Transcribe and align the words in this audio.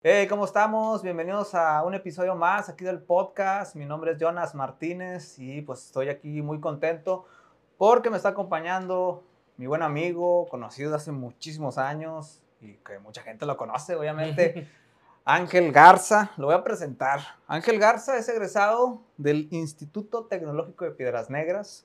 Hey, 0.00 0.28
¿cómo 0.28 0.44
estamos? 0.44 1.02
Bienvenidos 1.02 1.56
a 1.56 1.82
un 1.82 1.92
episodio 1.92 2.36
más 2.36 2.68
aquí 2.68 2.84
del 2.84 3.00
podcast. 3.00 3.74
Mi 3.74 3.84
nombre 3.84 4.12
es 4.12 4.18
Jonas 4.18 4.54
Martínez 4.54 5.36
y 5.40 5.60
pues 5.62 5.86
estoy 5.86 6.08
aquí 6.08 6.40
muy 6.40 6.60
contento 6.60 7.26
porque 7.76 8.08
me 8.08 8.16
está 8.16 8.28
acompañando 8.28 9.24
mi 9.56 9.66
buen 9.66 9.82
amigo, 9.82 10.46
conocido 10.50 10.94
hace 10.94 11.10
muchísimos 11.10 11.78
años 11.78 12.40
y 12.60 12.74
que 12.74 13.00
mucha 13.00 13.22
gente 13.22 13.44
lo 13.44 13.56
conoce, 13.56 13.96
obviamente, 13.96 14.70
Ángel 15.24 15.72
Garza. 15.72 16.30
Lo 16.36 16.46
voy 16.46 16.54
a 16.54 16.62
presentar. 16.62 17.18
Ángel 17.48 17.80
Garza 17.80 18.16
es 18.16 18.28
egresado 18.28 19.02
del 19.16 19.48
Instituto 19.50 20.26
Tecnológico 20.26 20.84
de 20.84 20.92
Piedras 20.92 21.28
Negras 21.28 21.84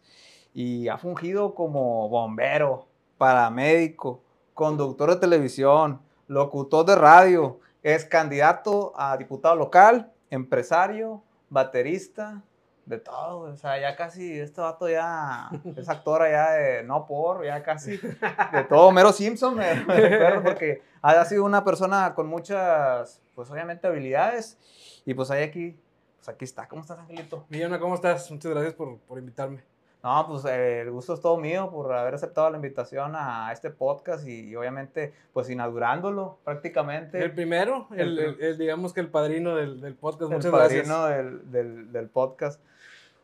y 0.54 0.88
ha 0.88 1.00
fungido 1.00 1.55
como 1.55 2.07
bombero, 2.09 2.86
paramédico, 3.18 4.21
conductor 4.54 5.09
de 5.09 5.16
televisión, 5.16 6.00
locutor 6.27 6.86
de 6.86 6.95
radio, 6.95 7.59
es 7.84 8.05
candidato 8.05 8.93
a 8.95 9.16
diputado 9.18 9.55
local, 9.55 10.11
empresario, 10.30 11.23
baterista, 11.49 12.41
de 12.85 12.98
todo. 12.98 13.52
O 13.52 13.55
sea, 13.55 13.80
ya 13.80 13.95
casi, 13.95 14.39
este 14.39 14.62
vato 14.62 14.89
ya 14.89 15.49
es 15.77 15.88
actor 15.89 16.27
ya 16.30 16.52
de 16.52 16.84
no 16.84 17.05
por, 17.05 17.45
ya 17.45 17.63
casi 17.63 17.98
de 18.53 18.63
todo. 18.67 18.91
Mero 18.91 19.11
Simpson, 19.11 19.55
me, 19.55 19.75
me 19.85 19.95
recuerdo, 19.95 20.44
porque 20.44 20.81
ha 21.02 21.23
sido 21.25 21.45
una 21.45 21.63
persona 21.63 22.13
con 22.16 22.27
muchas, 22.27 23.22
pues 23.35 23.49
obviamente 23.52 23.88
habilidades. 23.88 24.58
Y 25.05 25.13
pues 25.13 25.30
ahí 25.31 25.44
aquí, 25.44 25.77
pues 26.17 26.30
aquí 26.30 26.45
está. 26.45 26.67
¿Cómo 26.67 26.81
estás, 26.81 27.00
Angelito? 27.00 27.45
Millona, 27.50 27.80
¿cómo 27.80 27.95
estás? 27.95 28.30
Muchas 28.31 28.52
gracias 28.52 28.73
por, 28.73 28.97
por 29.00 29.20
invitarme. 29.20 29.73
No, 30.03 30.27
pues 30.27 30.43
eh, 30.45 30.81
el 30.81 30.91
gusto 30.91 31.13
es 31.13 31.21
todo 31.21 31.38
mío 31.38 31.70
por 31.71 31.93
haber 31.93 32.13
aceptado 32.16 32.49
la 32.49 32.57
invitación 32.57 33.13
a 33.16 33.52
este 33.53 33.70
podcast 33.70 34.27
y, 34.27 34.49
y 34.49 34.55
obviamente 34.57 35.13
pues 35.31 35.49
inaugurándolo 35.49 36.39
prácticamente. 36.44 37.23
El 37.23 37.31
primero, 37.34 37.88
el, 37.91 37.99
El- 37.99 38.20
el- 38.20 38.41
el, 38.44 38.58
digamos 38.58 38.91
que 38.94 38.99
el 38.99 39.08
padrino 39.08 39.55
del, 39.55 39.80
del 39.80 39.95
podcast. 39.95 40.30
el 40.30 40.38
Muchas 40.38 40.52
padrino 40.52 41.03
gracias. 41.05 41.08
del, 41.25 41.52
del, 41.52 41.91
del 41.94 42.09
podcast. 42.09 42.61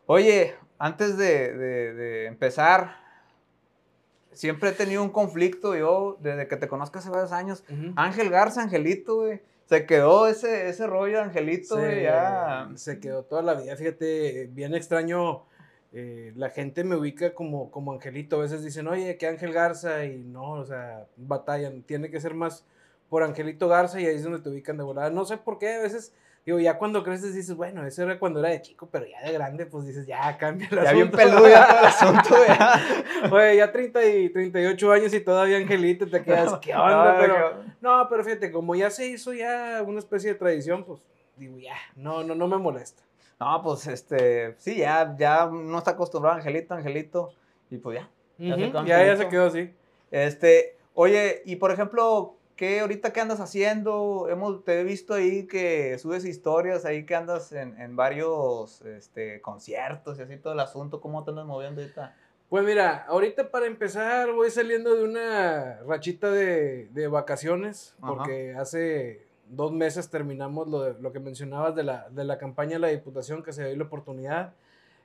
Oye, 0.06 0.54
antes 0.78 1.18
de, 1.18 1.52
de- 1.54 1.92
de 1.94 2.26
empezar, 2.26 2.96
siempre 4.32 4.70
he 4.70 4.72
tenido 4.72 5.02
un 5.02 5.10
conflicto 5.10 5.76
yo, 5.76 6.16
desde 6.20 6.48
que 6.48 6.56
te 6.56 6.66
conozco 6.68 6.98
hace 6.98 7.10
varios 7.10 7.32
años. 7.32 7.62
Ángel 7.96 8.30
Garza, 8.30 8.62
Angelito, 8.62 9.16
güey. 9.16 9.40
Se 9.66 9.86
quedó 9.86 10.26
ese, 10.26 10.68
ese 10.68 10.86
rollo 10.86 11.18
de 11.18 11.24
Angelito, 11.24 11.76
güey, 11.76 11.90
se, 11.96 12.02
ya. 12.02 12.70
se 12.74 12.98
quedó 12.98 13.22
toda 13.22 13.42
la 13.42 13.54
vida. 13.54 13.76
Fíjate, 13.76 14.48
bien 14.50 14.74
extraño. 14.74 15.44
Eh, 15.92 16.32
la 16.36 16.50
gente 16.50 16.84
me 16.84 16.96
ubica 16.96 17.34
como, 17.34 17.70
como 17.70 17.92
Angelito. 17.92 18.36
A 18.36 18.40
veces 18.42 18.64
dicen, 18.64 18.86
oye, 18.88 19.16
que 19.16 19.26
Ángel 19.26 19.52
Garza. 19.52 20.04
Y 20.04 20.18
no, 20.24 20.52
o 20.52 20.64
sea, 20.64 21.06
batallan. 21.16 21.82
Tiene 21.82 22.10
que 22.10 22.20
ser 22.20 22.34
más 22.34 22.64
por 23.08 23.22
Angelito 23.22 23.68
Garza 23.68 24.00
y 24.00 24.06
ahí 24.06 24.14
es 24.16 24.22
donde 24.24 24.38
te 24.40 24.48
ubican 24.48 24.76
de 24.76 24.84
volada. 24.84 25.10
No 25.10 25.24
sé 25.24 25.36
por 25.36 25.58
qué, 25.58 25.74
a 25.74 25.80
veces. 25.80 26.12
Digo, 26.46 26.58
ya 26.58 26.78
cuando 26.78 27.04
creces 27.04 27.34
dices, 27.34 27.54
bueno, 27.54 27.86
eso 27.86 28.02
era 28.02 28.18
cuando 28.18 28.40
era 28.40 28.48
de 28.48 28.62
chico, 28.62 28.88
pero 28.90 29.04
ya 29.04 29.20
de 29.20 29.30
grande, 29.32 29.66
pues 29.66 29.86
dices, 29.86 30.06
ya 30.06 30.38
cambia 30.38 30.68
el 30.70 30.76
Ya 30.84 30.92
bien 30.92 31.08
asunto". 31.08 31.16
peludo 31.18 31.48
ya 31.48 31.68
todo 31.68 31.78
el 31.80 31.84
asunto, 31.86 32.34
ya. 32.48 33.30
Oye, 33.30 33.56
ya 33.58 33.70
30 33.70 34.06
y 34.06 34.30
38 34.30 34.90
años 34.92 35.12
y 35.12 35.20
todavía 35.20 35.58
Angelito, 35.58 36.08
te 36.08 36.22
quedas, 36.22 36.54
¿qué 36.62 36.74
onda? 36.74 37.12
Ay, 37.12 37.18
Pero, 37.20 37.62
no, 37.82 38.06
pero 38.08 38.24
fíjate, 38.24 38.50
como 38.50 38.74
ya 38.74 38.88
se 38.90 39.06
hizo 39.06 39.34
ya 39.34 39.82
una 39.86 39.98
especie 39.98 40.32
de 40.32 40.38
tradición, 40.38 40.82
pues 40.84 41.00
digo, 41.36 41.58
ya, 41.58 41.74
no, 41.94 42.24
no, 42.24 42.34
no 42.34 42.48
me 42.48 42.56
molesta. 42.56 43.02
No, 43.40 43.62
pues 43.62 43.86
este, 43.86 44.54
sí, 44.58 44.76
ya, 44.76 45.16
ya 45.18 45.46
no 45.46 45.78
está 45.78 45.92
acostumbrado 45.92 46.36
Angelito, 46.36 46.74
Angelito, 46.74 47.32
y 47.70 47.78
pues 47.78 48.00
ya. 48.00 48.10
Ya 48.38 48.54
se 48.56 48.62
Ujú, 48.62 48.72
quedó 48.72 48.84
ya, 48.84 49.06
ya 49.06 49.16
se 49.16 49.28
quedó 49.28 49.46
así. 49.46 49.74
Este, 50.10 50.76
oye, 50.94 51.42
y 51.46 51.56
por 51.56 51.70
ejemplo, 51.70 52.36
¿qué 52.56 52.80
ahorita 52.80 53.12
qué 53.14 53.20
andas 53.20 53.40
haciendo? 53.40 54.28
Hemos, 54.28 54.62
te 54.64 54.80
he 54.80 54.84
visto 54.84 55.14
ahí 55.14 55.46
que 55.46 55.96
subes 55.98 56.26
historias 56.26 56.84
ahí 56.84 57.06
que 57.06 57.14
andas 57.14 57.52
en, 57.52 57.80
en 57.80 57.96
varios 57.96 58.82
este, 58.82 59.40
conciertos 59.40 60.18
y 60.18 60.22
así 60.22 60.36
todo 60.36 60.52
el 60.52 60.60
asunto, 60.60 61.00
¿cómo 61.00 61.24
te 61.24 61.30
andas 61.30 61.46
moviendo 61.46 61.80
ahorita? 61.80 62.14
Pues 62.50 62.64
mira, 62.64 63.04
ahorita 63.08 63.50
para 63.50 63.66
empezar 63.66 64.32
voy 64.32 64.50
saliendo 64.50 64.94
de 64.96 65.04
una 65.04 65.78
rachita 65.86 66.30
de, 66.30 66.88
de 66.88 67.06
vacaciones, 67.08 67.94
Ajá. 68.02 68.08
porque 68.14 68.54
hace 68.58 69.29
dos 69.50 69.72
meses 69.72 70.10
terminamos 70.10 70.68
lo, 70.68 70.80
de- 70.82 71.00
lo 71.02 71.12
que 71.12 71.20
mencionabas 71.20 71.74
de 71.76 71.82
la, 71.84 72.08
de 72.10 72.24
la 72.24 72.38
campaña 72.38 72.72
de 72.74 72.78
la 72.80 72.88
Diputación, 72.88 73.42
que 73.42 73.52
se 73.52 73.66
dio 73.66 73.76
la 73.76 73.84
oportunidad. 73.84 74.54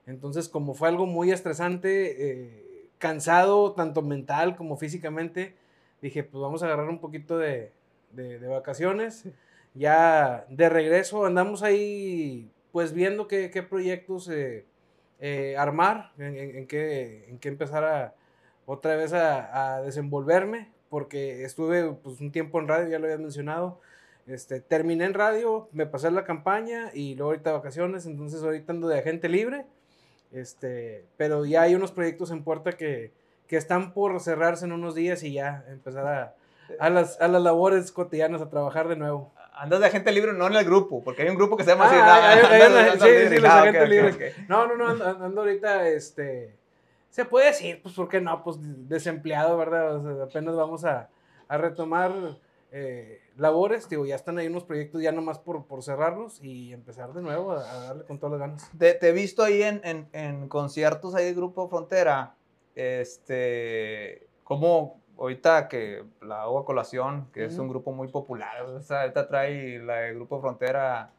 Entonces, 0.07 0.47
como 0.49 0.73
fue 0.73 0.87
algo 0.89 1.05
muy 1.05 1.31
estresante, 1.31 2.31
eh, 2.31 2.87
cansado 2.99 3.73
tanto 3.73 4.01
mental 4.01 4.55
como 4.55 4.77
físicamente, 4.77 5.55
dije, 6.01 6.23
pues 6.23 6.41
vamos 6.41 6.61
a 6.63 6.67
agarrar 6.67 6.89
un 6.89 6.99
poquito 6.99 7.37
de, 7.37 7.71
de- 8.11 8.39
de 8.39 8.47
vacaciones. 8.47 9.25
Ya 9.73 10.45
de 10.49 10.69
regreso 10.69 11.25
andamos 11.25 11.63
ahí, 11.63 12.49
pues 12.71 12.93
viendo 12.93 13.27
qué, 13.27 13.49
qué 13.51 13.63
proyectos 13.63 14.29
eh, 14.29 14.65
eh, 15.19 15.55
armar, 15.57 16.11
en, 16.17 16.37
en- 16.37 16.55
en 16.57 16.67
qué, 16.67 17.25
en 17.29 17.39
qué 17.39 17.49
empezar 17.49 17.83
a 17.83 18.13
otra 18.67 18.95
vez 18.95 19.11
a, 19.13 19.75
a 19.75 19.81
desenvolverme, 19.81 20.69
porque 20.89 21.43
estuve 21.43 21.91
pues, 21.93 22.21
un 22.21 22.31
tiempo 22.31 22.59
en 22.59 22.67
radio, 22.67 22.87
ya 22.89 22.99
lo 22.99 23.05
habías 23.05 23.19
mencionado. 23.19 23.79
Este, 24.27 24.59
terminé 24.59 25.05
en 25.05 25.13
radio, 25.13 25.69
me 25.71 25.85
pasé 25.85 26.09
la 26.09 26.23
campaña 26.23 26.89
y 26.93 27.15
luego 27.15 27.31
ahorita 27.31 27.51
vacaciones, 27.51 28.07
entonces 28.07 28.41
ahorita 28.41 28.73
ando 28.73 28.87
de 28.87 28.99
agente 28.99 29.29
libre. 29.29 29.65
Este, 30.31 31.05
pero 31.15 31.45
ya 31.45 31.61
hay 31.61 31.75
unos 31.75 31.91
proyectos 31.91 32.31
en 32.31 32.43
puerta 32.43 32.71
que, 32.73 33.11
que 33.47 33.55
están 33.55 33.93
por 33.93 34.19
cerrarse 34.19 34.65
en 34.65 34.71
unos 34.71 34.95
días 34.95 35.23
y 35.23 35.33
ya 35.33 35.63
empezar 35.69 36.07
a, 36.07 36.35
a, 36.79 36.89
las, 36.89 37.21
a 37.21 37.27
las 37.27 37.41
labores 37.41 37.91
cotidianas, 37.91 38.41
a 38.41 38.49
trabajar 38.49 38.87
de 38.87 38.95
nuevo. 38.95 39.31
Andas 39.53 39.79
de 39.79 39.85
agente 39.85 40.11
libre, 40.11 40.33
no 40.33 40.47
en 40.47 40.55
el 40.55 40.65
grupo, 40.65 41.01
porque 41.03 41.21
hay 41.21 41.29
un 41.29 41.37
grupo 41.37 41.55
que 41.55 41.63
se 41.63 41.69
llama 41.69 41.85
así. 41.85 41.95
No, 44.49 44.67
no, 44.67 44.75
no, 44.75 44.89
ando, 44.89 45.05
ando 45.05 45.41
ahorita, 45.41 45.87
este, 45.87 46.53
se 47.09 47.23
puede 47.23 47.45
decir, 47.45 47.79
pues, 47.81 47.95
¿por 47.95 48.09
qué 48.09 48.19
no? 48.19 48.43
Pues, 48.43 48.57
desempleado, 48.89 49.55
¿verdad? 49.57 49.95
O 49.95 50.03
sea, 50.03 50.23
apenas 50.25 50.55
vamos 50.57 50.83
a, 50.83 51.07
a 51.47 51.57
retomar 51.57 52.11
eh, 52.77 53.21
labores, 53.37 53.87
digo, 53.87 54.05
ya 54.05 54.15
están 54.15 54.37
ahí 54.37 54.47
unos 54.47 54.65
proyectos 54.65 55.01
ya 55.01 55.13
nomás 55.13 55.39
por, 55.39 55.65
por 55.65 55.81
cerrarlos 55.81 56.43
y 56.43 56.73
empezar 56.73 57.13
de 57.13 57.21
nuevo 57.21 57.53
a, 57.53 57.59
a 57.71 57.79
darle 57.85 58.03
con 58.03 58.19
todas 58.19 58.37
las 58.37 58.49
ganas. 58.49 58.69
Te, 58.77 58.93
te 58.95 59.09
he 59.09 59.11
visto 59.13 59.43
ahí 59.43 59.63
en, 59.63 59.79
en, 59.85 60.07
en 60.11 60.49
conciertos 60.49 61.15
ahí 61.15 61.23
del 61.25 61.35
Grupo 61.35 61.69
Frontera, 61.69 62.35
este, 62.75 64.27
como 64.43 64.99
ahorita 65.17 65.67
que 65.69 66.03
la 66.21 66.43
hago 66.43 66.59
a 66.59 66.65
colación, 66.65 67.27
que 67.33 67.45
es 67.45 67.57
un 67.57 67.69
grupo 67.69 67.91
muy 67.93 68.09
popular, 68.09 68.63
o 68.63 68.81
sea, 68.81 69.01
ahorita 69.03 69.27
trae 69.29 69.79
la 69.79 69.95
de 70.01 70.13
Grupo 70.13 70.41
Frontera 70.41 71.11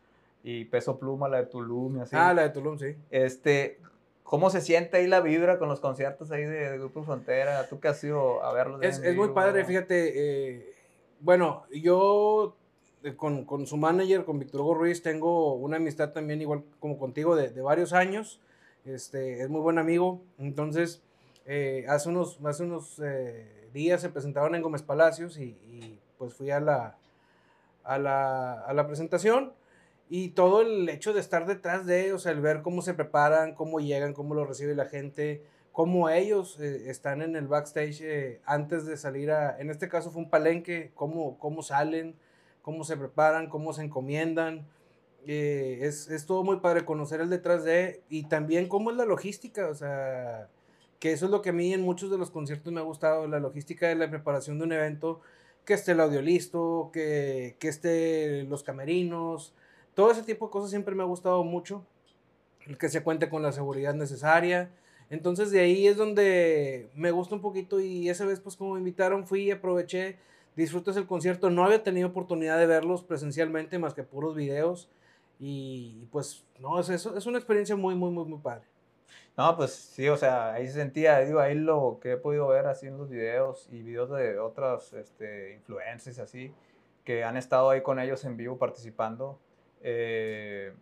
y 0.43 0.67
Peso 0.67 0.99
Pluma, 0.99 1.29
la 1.29 1.39
de 1.39 1.47
Tulum 1.47 1.97
y 1.97 2.01
así. 2.01 2.15
Ah, 2.15 2.35
la 2.35 2.43
de 2.43 2.51
Tulum, 2.51 2.79
sí. 2.79 2.95
Este, 3.11 3.81
¿cómo 4.23 4.51
se 4.51 4.61
siente 4.61 4.99
ahí 4.99 5.07
la 5.07 5.21
vibra 5.21 5.59
con 5.59 5.69
los 5.71 5.81
conciertos 5.81 6.31
ahí 6.31 6.45
de, 6.45 6.71
de 6.71 6.79
Grupo 6.79 7.03
Frontera? 7.05 7.67
¿Tú 7.69 7.81
que 7.81 7.89
has 7.89 8.05
ido 8.05 8.45
a 8.45 8.53
verlos? 8.53 8.83
Es, 8.83 8.99
es 8.99 9.17
muy 9.17 9.29
padre, 9.31 9.65
fíjate. 9.65 10.13
eh, 10.15 10.73
bueno, 11.21 11.65
yo 11.73 12.57
eh, 13.03 13.15
con, 13.17 13.45
con 13.45 13.67
su 13.67 13.77
manager, 13.77 14.25
con 14.25 14.39
Víctor 14.39 14.63
Hugo 14.63 14.75
Ruiz, 14.75 15.03
tengo 15.03 15.55
una 15.55 15.77
amistad 15.77 16.13
también 16.13 16.41
igual 16.41 16.65
como 16.81 16.99
contigo 16.99 17.37
de, 17.37 17.51
de 17.51 17.63
varios 17.63 17.93
años. 17.93 18.41
Este, 18.85 19.43
es 19.43 19.49
muy 19.49 19.61
buen 19.61 19.79
amigo. 19.79 20.21
Entonces, 20.39 21.03
eh, 21.45 21.85
hace 21.89 22.09
unos, 22.09 22.39
hace 22.45 22.65
unos 22.65 23.01
eh, 23.05 23.69
días 23.73 24.01
se 24.01 24.09
presentaron 24.09 24.55
en 24.55 24.63
Gómez 24.63 24.83
Palacios 24.83 25.39
y, 25.39 25.57
y, 25.67 26.01
pues 26.19 26.35
fui 26.35 26.51
a 26.51 26.61
la, 26.61 26.97
a 27.85 27.99
la, 27.99 28.61
a 28.61 28.73
la 28.73 28.87
presentación. 28.87 29.53
Y 30.09 30.31
todo 30.31 30.63
el 30.63 30.89
hecho 30.89 31.13
de 31.13 31.21
estar 31.21 31.47
detrás 31.47 31.85
de 31.85 32.07
ellos, 32.07 32.27
el 32.27 32.41
ver 32.41 32.63
cómo 32.63 32.81
se 32.81 32.95
preparan, 32.95 33.55
cómo 33.55 33.81
llegan, 33.81 34.13
cómo 34.13 34.35
lo 34.35 34.45
recibe 34.45 34.75
la 34.75 34.87
gente, 34.87 35.43
cómo 35.77 36.09
ellos 36.09 36.59
eh, 36.59 36.89
están 36.89 37.21
en 37.21 37.37
el 37.37 37.49
backstage 37.49 38.01
eh, 38.01 38.41
antes 38.47 38.87
de 38.87 38.97
salir 38.97 39.31
a, 39.31 39.61
en 39.61 39.69
este 39.69 39.91
caso 39.91 40.11
fue 40.11 40.23
un 40.23 40.31
palenque, 40.31 40.91
cómo, 40.95 41.39
cómo 41.39 41.63
salen, 41.63 42.17
cómo 42.63 42.83
se 42.83 42.97
preparan, 42.97 43.51
cómo 43.51 43.75
se 43.75 43.83
encomiendan. 43.83 44.67
Eh, 45.27 45.81
es, 45.83 46.09
es 46.09 46.25
todo 46.25 46.45
muy 46.45 46.61
padre 46.61 46.87
conocer 46.87 47.21
el 47.21 47.29
detrás 47.29 47.63
de 47.63 48.01
y 48.09 48.25
también 48.25 48.69
cómo 48.69 48.91
es 48.91 48.97
la 48.97 49.05
logística, 49.05 49.69
o 49.69 49.75
sea, 49.75 50.49
que 50.99 51.13
eso 51.13 51.27
es 51.27 51.31
lo 51.31 51.43
que 51.43 51.51
a 51.51 51.53
mí 51.53 51.75
en 51.75 51.83
muchos 51.83 52.11
de 52.11 52.17
los 52.17 52.31
conciertos 52.31 52.73
me 52.73 52.81
ha 52.81 52.85
gustado, 52.85 53.27
la 53.27 53.39
logística 53.39 53.87
de 53.87 53.97
la 53.97 54.09
preparación 54.09 54.57
de 54.57 54.65
un 54.65 54.73
evento, 54.73 55.21
que 55.67 55.75
esté 55.75 55.93
el 55.93 56.01
audio 56.01 56.23
listo, 56.23 56.89
que, 56.91 57.57
que 57.59 57.69
esté 57.69 58.45
los 58.45 58.63
camerinos, 58.63 59.53
todo 59.93 60.11
ese 60.11 60.23
tipo 60.23 60.47
de 60.47 60.53
cosas 60.53 60.71
siempre 60.71 60.95
me 60.95 61.03
ha 61.03 61.07
gustado 61.07 61.45
mucho, 61.45 61.85
que 62.79 62.89
se 62.89 63.03
cuente 63.03 63.29
con 63.29 63.43
la 63.43 63.53
seguridad 63.53 63.93
necesaria. 63.93 64.71
Entonces 65.11 65.51
de 65.51 65.61
ahí 65.61 65.87
es 65.87 65.97
donde 65.97 66.91
me 66.95 67.11
gusta 67.11 67.35
un 67.35 67.41
poquito 67.41 67.81
y 67.81 68.09
esa 68.09 68.25
vez 68.25 68.41
pues 68.41 68.57
como 68.57 68.75
me 68.75 68.81
invitaron 68.81 69.27
fui 69.27 69.43
y 69.45 69.51
aproveché, 69.51 70.19
disfrutas 70.57 70.97
el 70.97 71.07
concierto, 71.07 71.51
no 71.51 71.65
había 71.65 71.83
tenido 71.83 72.09
oportunidad 72.09 72.59
de 72.59 72.67
verlos 72.67 73.05
presencialmente 73.05 73.79
más 73.79 73.95
que 73.95 74.03
puros 74.03 74.35
videos 74.35 74.89
y 75.39 76.07
pues 76.11 76.45
no, 76.59 76.81
es, 76.81 76.89
es, 76.89 77.07
es 77.07 77.27
una 77.27 77.39
experiencia 77.39 77.77
muy, 77.77 77.95
muy, 77.95 78.11
muy, 78.11 78.25
muy 78.25 78.39
padre. 78.39 78.65
No, 79.37 79.55
pues 79.55 79.73
sí, 79.73 80.09
o 80.09 80.17
sea, 80.17 80.55
ahí 80.55 80.67
se 80.67 80.75
sentía, 80.75 81.21
digo, 81.21 81.41
ahí 81.41 81.55
lo 81.55 81.99
que 82.01 82.13
he 82.13 82.17
podido 82.17 82.49
ver 82.49 82.67
así 82.67 82.87
en 82.87 82.97
los 82.97 83.11
videos 83.11 83.69
y 83.71 83.83
videos 83.83 84.11
de 84.11 84.39
otras 84.39 84.95
este, 84.95 85.53
influencers 85.55 86.19
así, 86.19 86.55
que 87.05 87.23
han 87.23 87.37
estado 87.37 87.69
ahí 87.69 87.83
con 87.83 87.99
ellos 87.99 88.25
en 88.25 88.39
vivo 88.39 88.57
participando. 88.57 89.39
Eh, 89.83 90.73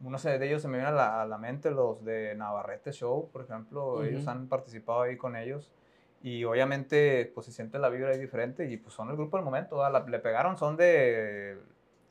unos 0.00 0.22
de 0.22 0.46
ellos 0.46 0.62
se 0.62 0.68
me 0.68 0.78
vienen 0.78 0.94
a 0.94 0.96
la, 0.96 1.22
a 1.22 1.26
la, 1.26 1.38
mente, 1.38 1.70
los 1.70 2.04
de 2.04 2.34
Navarrete 2.34 2.92
Show, 2.92 3.30
por 3.32 3.42
ejemplo, 3.42 4.04
ellos 4.04 4.26
han 4.28 4.48
participado 4.48 5.02
ahí 5.02 5.16
con 5.16 5.36
ellos 5.36 5.70
y 6.22 6.44
obviamente 6.44 7.30
pues 7.34 7.46
se 7.46 7.52
siente 7.52 7.78
la 7.78 7.88
vibra 7.88 8.10
ahí 8.10 8.18
diferente 8.18 8.70
y 8.70 8.76
pues 8.76 8.94
son 8.94 9.10
el 9.10 9.16
grupo 9.16 9.36
del 9.36 9.44
momento, 9.44 9.76
la, 9.88 10.00
le 10.00 10.18
pegaron, 10.18 10.56
son 10.56 10.76
de 10.76 11.58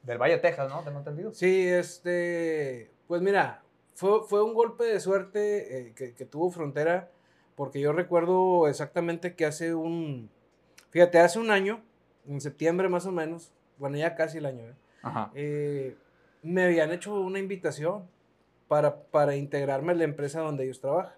del 0.03 0.17
Valle 0.17 0.35
de 0.35 0.39
Texas, 0.39 0.69
¿no? 0.69 0.81
¿Tengo 0.81 0.99
entendido? 0.99 1.33
Sí, 1.33 1.67
este, 1.67 2.91
pues 3.07 3.21
mira, 3.21 3.63
fue, 3.95 4.23
fue 4.27 4.43
un 4.43 4.53
golpe 4.53 4.83
de 4.83 4.99
suerte 4.99 5.79
eh, 5.79 5.93
que, 5.95 6.13
que, 6.13 6.25
tuvo 6.25 6.51
Frontera, 6.51 7.09
porque 7.55 7.79
yo 7.79 7.93
recuerdo 7.93 8.67
exactamente 8.67 9.35
que 9.35 9.45
hace 9.45 9.73
un, 9.73 10.29
fíjate, 10.89 11.19
hace 11.19 11.39
un 11.39 11.51
año, 11.51 11.81
en 12.27 12.41
septiembre 12.41 12.89
más 12.89 13.05
o 13.05 13.11
menos, 13.11 13.53
bueno, 13.77 13.97
ya 13.97 14.15
casi 14.15 14.39
el 14.39 14.45
año, 14.45 14.65
¿eh? 14.65 14.75
Ajá. 15.01 15.31
Eh, 15.35 15.95
me 16.43 16.63
habían 16.63 16.91
hecho 16.91 17.19
una 17.19 17.39
invitación 17.39 18.03
para, 18.67 19.03
para 19.03 19.35
integrarme 19.35 19.93
a 19.93 19.95
la 19.95 20.03
empresa 20.03 20.41
donde 20.41 20.65
ellos 20.65 20.81
trabajan. 20.81 21.15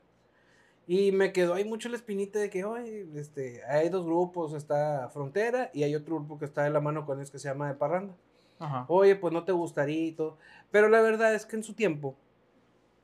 Y 0.88 1.12
me 1.12 1.33
quedó 1.33 1.56
ahí 1.56 1.66
mucho 1.66 1.89
la 1.89 1.95
espinita 1.95 2.38
de 2.38 2.50
que, 2.51 2.63
oye, 2.63 3.07
este, 3.16 3.63
hay 3.66 3.89
dos 3.89 4.06
grupos, 4.06 4.54
está 4.54 5.10
Frontera 5.10 5.72
y 5.74 5.83
hay 5.83 5.95
otro 5.95 6.16
grupo 6.16 6.38
que 6.38 6.45
está 6.45 6.63
de 6.63 6.69
la 6.69 6.80
mano 6.80 7.06
con 7.06 7.18
ellos 7.18 7.31
que 7.31 7.39
se 7.39 7.48
llama 7.48 7.68
De 7.68 7.74
Parranda. 7.74 8.13
Ajá. 8.60 8.86
Oye, 8.88 9.16
pues 9.16 9.33
no 9.33 9.44
te 9.44 9.51
gustaría 9.51 10.06
y 10.06 10.12
todo. 10.12 10.38
Pero 10.69 10.88
la 10.88 11.01
verdad 11.01 11.33
es 11.33 11.45
que 11.45 11.56
en 11.56 11.63
su 11.63 11.74
tiempo 11.74 12.16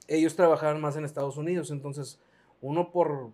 ellos 0.07 0.35
trabajaban 0.35 0.79
más 0.79 0.95
en 0.95 1.05
Estados 1.05 1.37
Unidos, 1.37 1.71
entonces 1.71 2.19
uno 2.61 2.91
por, 2.91 3.31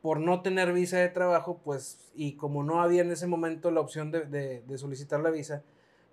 por 0.00 0.20
no 0.20 0.42
tener 0.42 0.72
visa 0.72 0.98
de 0.98 1.08
trabajo, 1.08 1.60
pues, 1.64 2.12
y 2.14 2.34
como 2.34 2.62
no 2.62 2.82
había 2.82 3.02
en 3.02 3.10
ese 3.10 3.26
momento 3.26 3.70
la 3.72 3.80
opción 3.80 4.12
de, 4.12 4.26
de, 4.26 4.62
de 4.62 4.78
solicitar 4.78 5.20
la 5.20 5.30
visa, 5.30 5.64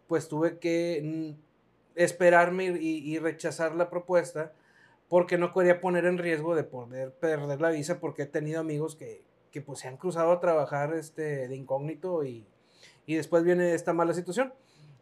pues 0.08 0.28
tuve 0.28 0.58
que 0.58 1.36
esperarme 2.00 2.66
y, 2.80 3.14
y, 3.14 3.20
rechazar 3.20 3.76
la 3.76 3.90
propuesta 3.90 4.54
porque 5.10 5.38
no 5.38 5.52
quería 5.54 5.82
poner 5.82 6.06
en 6.06 6.18
riesgo 6.18 6.56
de 6.56 6.64
poder 6.64 7.12
perder 7.12 7.60
la 7.60 7.72
visa 7.72 8.00
porque 8.00 8.22
he 8.22 8.26
tenido 8.26 8.62
amigos 8.62 8.96
que, 8.96 9.22
que 9.52 9.62
pues 9.62 9.80
se 9.80 9.90
han 9.90 9.98
cruzado 9.98 10.32
a 10.32 10.40
trabajar 10.40 10.94
este, 10.94 11.50
de 11.50 11.56
incógnito 11.58 12.24
y, 12.24 12.46
y 13.06 13.16
después 13.16 13.44
viene 13.44 13.74
esta 13.74 13.92
mala 13.92 14.14
situación. 14.14 14.54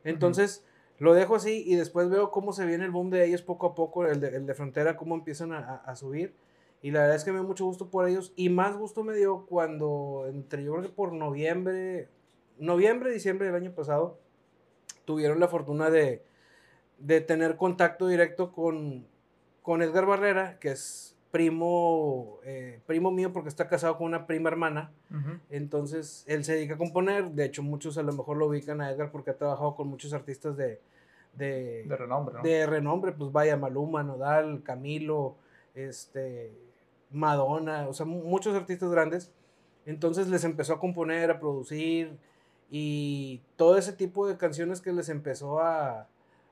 Entonces, 0.03 0.63
uh 0.63 0.67
-huh. 0.67 1.03
lo 1.03 1.13
dejo 1.13 1.35
así 1.35 1.63
y 1.67 1.75
después 1.75 2.09
veo 2.09 2.31
cómo 2.31 2.51
se 2.51 2.65
viene 2.65 2.85
el 2.85 2.91
boom 2.91 3.11
de 3.11 3.25
ellos 3.25 3.43
poco 3.43 3.67
a 3.67 3.75
poco, 3.75 4.07
el 4.07 4.19
de, 4.19 4.29
el 4.29 4.47
de 4.47 4.53
frontera, 4.55 4.97
cómo 4.97 5.13
empiezan 5.13 5.51
a, 5.51 5.75
a, 5.75 5.95
subir. 5.95 6.33
Y 6.81 6.89
la 6.89 7.01
verdad 7.01 7.17
es 7.17 7.23
que 7.23 7.31
me 7.31 7.37
dio 7.37 7.47
mucho 7.47 7.65
gusto 7.65 7.91
por 7.91 8.07
ellos. 8.07 8.33
Y 8.35 8.49
más 8.49 8.75
gusto 8.75 9.03
me 9.03 9.15
dio 9.15 9.45
cuando, 9.45 10.25
entre 10.29 10.63
yo 10.63 10.71
creo 10.71 10.83
que 10.83 10.89
por 10.89 11.13
noviembre, 11.13 12.09
noviembre, 12.57 13.11
diciembre 13.11 13.45
del 13.45 13.55
año 13.55 13.75
pasado, 13.75 14.17
tuvieron 15.05 15.39
la 15.39 15.47
fortuna 15.47 15.91
de, 15.91 16.23
de 16.99 17.21
tener 17.21 17.57
contacto 17.57 18.07
directo 18.07 18.51
con, 18.51 19.05
con 19.61 19.81
Edgar 19.81 20.05
Barrera, 20.05 20.57
que 20.59 20.71
es 20.71 21.15
primo, 21.31 22.39
eh, 22.43 22.79
primo 22.85 23.11
mío 23.11 23.33
porque 23.33 23.49
está 23.49 23.67
casado 23.67 23.97
con 23.97 24.07
una 24.07 24.25
prima 24.25 24.49
hermana. 24.49 24.91
Uh 25.11 25.15
-huh. 25.15 25.39
Entonces, 25.49 26.23
él 26.27 26.43
se 26.43 26.53
dedica 26.53 26.75
a 26.75 26.77
componer. 26.77 27.31
De 27.31 27.45
hecho, 27.45 27.63
muchos 27.63 27.97
a 27.97 28.03
lo 28.03 28.13
mejor 28.13 28.37
lo 28.37 28.47
ubican 28.47 28.81
a 28.81 28.91
Edgar 28.91 29.11
porque 29.11 29.31
ha 29.31 29.37
trabajado 29.37 29.75
con 29.75 29.87
muchos 29.87 30.13
artistas 30.13 30.57
de, 30.57 30.79
de, 31.33 31.83
de 31.87 31.95
renombre. 31.95 32.35
¿no? 32.35 32.41
De 32.41 32.65
renombre, 32.65 33.11
pues 33.11 33.31
vaya, 33.31 33.57
Maluma, 33.57 34.03
Nodal, 34.03 34.63
Camilo, 34.63 35.35
este, 35.75 36.51
Madonna, 37.11 37.87
o 37.87 37.93
sea, 37.93 38.05
muchos 38.05 38.55
artistas 38.55 38.89
grandes. 38.89 39.31
Entonces 39.85 40.27
les 40.27 40.43
empezó 40.43 40.73
a 40.73 40.79
componer, 40.79 41.31
a 41.31 41.39
producir 41.39 42.17
y 42.69 43.41
todo 43.55 43.77
ese 43.77 43.93
tipo 43.93 44.27
de 44.27 44.37
canciones 44.37 44.81
que 44.81 44.91
les 44.91 45.07
empezó 45.07 45.59
a, 45.59 46.07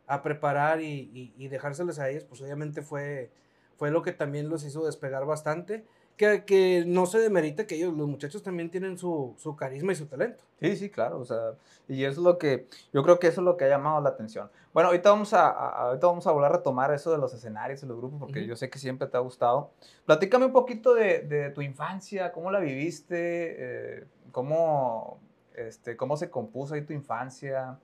a 0.07 0.21
preparar 0.21 0.81
y, 0.81 1.09
y, 1.13 1.33
y, 1.37 1.47
dejárselas 1.47 1.99
a 1.99 2.09
ellos, 2.09 2.25
pues 2.25 2.41
obviamente 2.41 2.81
fue, 2.81 3.31
fue 3.77 3.91
lo 3.91 4.01
que 4.01 4.11
también 4.11 4.49
los 4.49 4.63
hizo 4.63 4.85
despegar 4.85 5.25
bastante. 5.25 5.85
Que, 6.17 6.45
que 6.45 6.85
no 6.87 7.07
se 7.07 7.19
demerita 7.19 7.67
que 7.67 7.75
ellos, 7.75 7.93
los 7.93 8.07
muchachos 8.07 8.41
también 8.41 8.71
tienen 8.71 8.97
su, 8.97 9.35
su, 9.37 9.53
carisma 9.57 9.91
y 9.91 9.95
su 9.95 10.05
talento. 10.05 10.45
Sí, 10.61 10.77
sí, 10.77 10.89
claro, 10.89 11.19
o 11.19 11.25
sea, 11.25 11.55
y 11.89 12.05
eso 12.05 12.21
es 12.21 12.25
lo 12.25 12.37
que, 12.37 12.67
yo 12.93 13.03
creo 13.03 13.19
que 13.19 13.27
eso 13.27 13.41
es 13.41 13.45
lo 13.45 13.57
que 13.57 13.65
ha 13.65 13.67
llamado 13.67 13.99
la 13.99 14.11
atención. 14.11 14.49
Bueno, 14.73 14.87
ahorita 14.87 15.09
vamos 15.09 15.33
a, 15.33 15.49
a 15.49 15.87
ahorita 15.87 16.07
vamos 16.07 16.25
a 16.25 16.31
volver 16.31 16.51
a 16.51 16.55
retomar 16.55 16.93
eso 16.93 17.11
de 17.11 17.17
los 17.17 17.33
escenarios 17.33 17.83
y 17.83 17.85
los 17.85 17.97
grupos, 17.97 18.17
porque 18.17 18.39
uh 18.39 18.43
-huh. 18.43 18.47
yo 18.47 18.55
sé 18.55 18.69
que 18.69 18.79
siempre 18.79 19.09
te 19.09 19.17
ha 19.17 19.19
gustado. 19.19 19.71
Platícame 20.05 20.45
un 20.45 20.53
poquito 20.53 20.93
de, 20.93 21.19
de 21.19 21.49
tu 21.49 21.61
infancia, 21.61 22.31
cómo 22.31 22.49
la 22.49 22.61
viviste, 22.61 23.97
eh, 23.97 24.05
cómo, 24.31 25.19
este, 25.53 25.97
cómo 25.97 26.15
se 26.15 26.29
compuso 26.29 26.75
ahí 26.75 26.81
tu 26.83 26.93
infancia, 26.93 27.77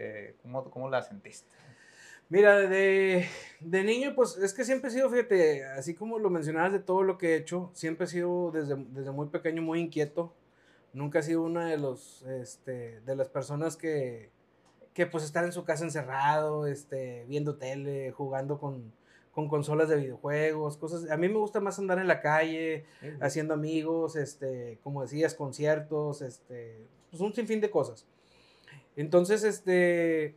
eh, 0.00 0.34
cómo, 0.42 0.70
cómo 0.70 0.88
la 0.88 1.02
sentiste. 1.02 1.48
Mira, 2.30 2.58
de, 2.58 3.26
de, 3.60 3.84
niño, 3.84 4.14
pues 4.14 4.36
es 4.36 4.54
que 4.54 4.64
siempre 4.64 4.88
he 4.88 4.92
sido, 4.92 5.10
fíjate, 5.10 5.64
así 5.64 5.94
como 5.94 6.18
lo 6.18 6.30
mencionabas 6.30 6.72
de 6.72 6.78
todo 6.78 7.02
lo 7.02 7.18
que 7.18 7.32
he 7.32 7.36
hecho, 7.36 7.70
siempre 7.74 8.04
he 8.06 8.08
sido 8.08 8.52
desde, 8.52 8.76
desde 8.76 9.10
muy 9.10 9.28
pequeño 9.28 9.62
muy 9.62 9.80
inquieto. 9.80 10.32
Nunca 10.92 11.18
he 11.18 11.22
sido 11.22 11.42
una 11.42 11.66
de, 11.66 11.76
los, 11.76 12.22
este, 12.22 13.00
de 13.00 13.16
las 13.16 13.28
personas 13.28 13.76
que, 13.76 14.30
que 14.94 15.06
pues 15.06 15.24
estar 15.24 15.44
en 15.44 15.52
su 15.52 15.64
casa 15.64 15.84
encerrado, 15.84 16.66
este, 16.66 17.24
viendo 17.28 17.56
tele, 17.56 18.12
jugando 18.12 18.58
con, 18.58 18.92
con 19.32 19.48
consolas 19.48 19.88
de 19.88 19.96
videojuegos, 19.96 20.76
cosas. 20.76 21.10
A 21.10 21.16
mí 21.16 21.28
me 21.28 21.38
gusta 21.38 21.60
más 21.60 21.78
andar 21.78 21.98
en 21.98 22.06
la 22.06 22.20
calle, 22.20 22.86
uh 23.02 23.06
-huh. 23.06 23.18
haciendo 23.22 23.54
amigos, 23.54 24.16
este, 24.16 24.78
como 24.82 25.02
decías, 25.02 25.34
conciertos, 25.34 26.22
este, 26.22 26.86
pues 27.10 27.20
un 27.20 27.34
sinfín 27.34 27.60
de 27.60 27.70
cosas. 27.70 28.06
Entonces, 29.00 29.44
este, 29.44 30.34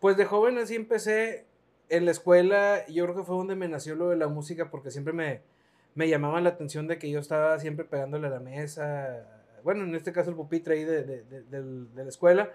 pues 0.00 0.16
de 0.16 0.24
joven 0.24 0.58
así 0.58 0.74
empecé 0.74 1.46
en 1.88 2.04
la 2.04 2.10
escuela, 2.10 2.86
yo 2.88 3.04
creo 3.04 3.16
que 3.16 3.24
fue 3.24 3.36
donde 3.36 3.56
me 3.56 3.68
nació 3.68 3.94
lo 3.94 4.08
de 4.10 4.16
la 4.16 4.28
música, 4.28 4.70
porque 4.70 4.90
siempre 4.90 5.12
me, 5.12 5.42
me 5.94 6.08
llamaba 6.08 6.40
la 6.40 6.50
atención 6.50 6.86
de 6.86 6.98
que 6.98 7.10
yo 7.10 7.20
estaba 7.20 7.58
siempre 7.58 7.84
pegándole 7.84 8.26
a 8.26 8.30
la 8.30 8.40
mesa, 8.40 9.26
bueno, 9.62 9.84
en 9.84 9.94
este 9.94 10.12
caso 10.12 10.30
el 10.30 10.36
pupitre 10.36 10.74
ahí 10.74 10.84
de, 10.84 11.02
de, 11.04 11.22
de, 11.22 11.62
de 11.62 12.02
la 12.02 12.08
escuela, 12.08 12.50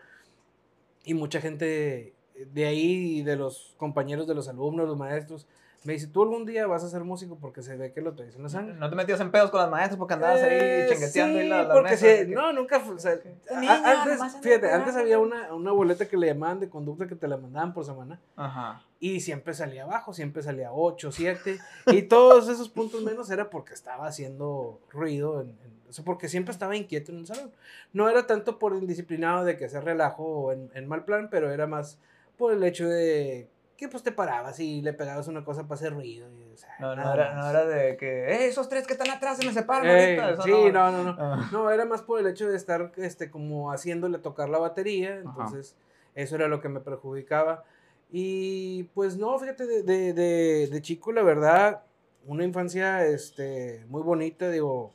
y 1.04 1.14
mucha 1.14 1.42
gente 1.42 2.14
de 2.54 2.66
ahí, 2.66 3.24
de 3.24 3.36
los 3.36 3.74
compañeros 3.78 4.28
de 4.28 4.36
los 4.36 4.48
alumnos, 4.48 4.88
los 4.88 4.98
maestros, 4.98 5.48
me 5.84 5.94
dice, 5.94 6.08
tú 6.08 6.24
algún 6.24 6.46
día 6.46 6.68
vas 6.68 6.84
a 6.84 6.90
ser 6.90 7.04
músico 7.06 7.38
porque 7.40 7.62
se 7.62 7.78
ve 7.78 7.94
que 7.94 8.02
lo 8.02 8.14
traes 8.14 8.36
en 8.36 8.44
la 8.44 8.50
sangre. 8.50 8.76
No 8.76 8.90
te 8.90 8.96
metías 8.98 9.20
en 9.22 9.32
pedos 9.32 9.50
con 9.50 9.62
las 9.62 9.70
maestras 9.70 9.98
porque 9.98 10.14
andabas 10.14 10.42
eh, 10.42 10.84
ahí 10.84 10.90
chengueteando 10.90 11.40
sí, 11.40 11.46
y 11.46 11.50
la, 11.50 11.64
la 11.64 11.74
porque 11.74 11.96
sí, 11.96 12.08
no, 12.28 12.52
nunca, 12.52 12.78
o 12.78 13.00
sea, 13.00 13.16
Niño, 13.60 13.72
antes, 13.72 14.20
fíjate, 14.42 14.72
antes 14.72 14.96
había 14.98 15.20
una, 15.20 15.54
una 15.54 15.72
boleta 15.72 16.06
que 16.06 16.18
le 16.18 16.28
llamaban 16.28 16.60
de 16.60 16.70
conducta 16.70 17.08
que 17.08 17.16
te 17.16 17.28
la 17.30 17.38
mandaban 17.38 17.74
por 17.74 17.86
semana. 17.86 18.20
Ajá. 18.36 18.84
Y 19.00 19.22
siempre 19.22 19.54
salía 19.54 19.84
abajo, 19.84 20.14
siempre 20.14 20.44
salía 20.44 20.74
8, 20.74 21.14
7. 21.14 21.58
y 21.88 22.02
todos 22.04 22.50
esos 22.50 22.68
puntos 22.68 23.02
menos 23.04 23.32
era 23.32 23.50
porque 23.50 23.74
estaba 23.74 24.06
haciendo 24.06 24.82
ruido, 24.90 25.40
en, 25.40 25.50
en, 25.50 25.80
o 25.88 25.94
sea, 25.94 26.04
porque 26.04 26.28
siempre 26.28 26.52
estaba 26.52 26.76
inquieto 26.76 27.14
en 27.14 27.20
el 27.20 27.28
salón. 27.28 27.52
No 27.94 28.10
era 28.10 28.28
tanto 28.28 28.60
por 28.60 28.76
indisciplinado 28.76 29.46
de 29.46 29.56
que 29.56 29.66
hacer 29.66 29.86
relajo 29.86 30.24
o 30.24 30.52
en, 30.52 30.70
en 30.74 30.88
mal 30.90 31.06
plan, 31.06 31.30
pero 31.32 31.52
era 31.52 31.68
más 31.68 32.00
por 32.38 32.52
el 32.54 32.64
hecho 32.64 32.88
de 32.88 33.48
que 33.80 33.88
pues 33.88 34.04
te 34.04 34.12
parabas 34.12 34.60
y 34.60 34.82
le 34.82 34.92
pegabas 34.92 35.30
una 35.30 35.46
cosa 35.46 35.64
para 35.64 35.76
hacer 35.76 35.94
ruido. 35.94 36.28
Y, 36.30 36.52
o 36.54 36.58
sea, 36.58 36.76
no, 36.80 36.98
no 36.98 37.14
era, 37.14 37.34
no, 37.34 37.50
era, 37.50 37.66
de 37.66 37.96
que, 37.96 38.26
eh, 38.26 38.48
esos 38.48 38.68
tres 38.68 38.86
que 38.86 38.92
están 38.92 39.10
atrás 39.10 39.38
se 39.38 39.46
me 39.46 39.54
separan 39.54 39.90
ahorita. 39.90 40.32
Eso 40.32 40.42
sí, 40.42 40.52
no, 40.52 40.92
no, 40.92 41.04
no. 41.04 41.16
Ah. 41.18 41.50
No, 41.50 41.72
era 41.72 41.86
más 41.86 42.02
por 42.02 42.20
el 42.20 42.28
hecho 42.28 42.50
de 42.50 42.58
estar 42.58 42.92
este, 42.98 43.32
como 43.32 43.72
haciéndole 43.72 44.20
tocar 44.20 44.50
la 44.50 44.60
batería. 44.60 45.16
Entonces, 45.16 45.78
Ajá. 45.78 46.12
eso 46.16 46.36
era 46.36 46.50
lo 46.50 46.60
que 46.60 46.68
me 46.68 46.82
perjudicaba. 46.82 47.64
Y 48.12 48.84
pues 48.96 49.16
no, 49.16 49.40
fíjate, 49.40 49.66
de, 49.66 49.84
de, 49.84 50.14
de, 50.14 50.68
de, 50.68 50.82
chico, 50.82 51.14
la 51.14 51.24
verdad, 51.24 51.84
una 52.26 52.44
infancia 52.44 53.06
este, 53.06 53.86
muy 53.88 54.02
bonita, 54.02 54.50
digo, 54.50 54.92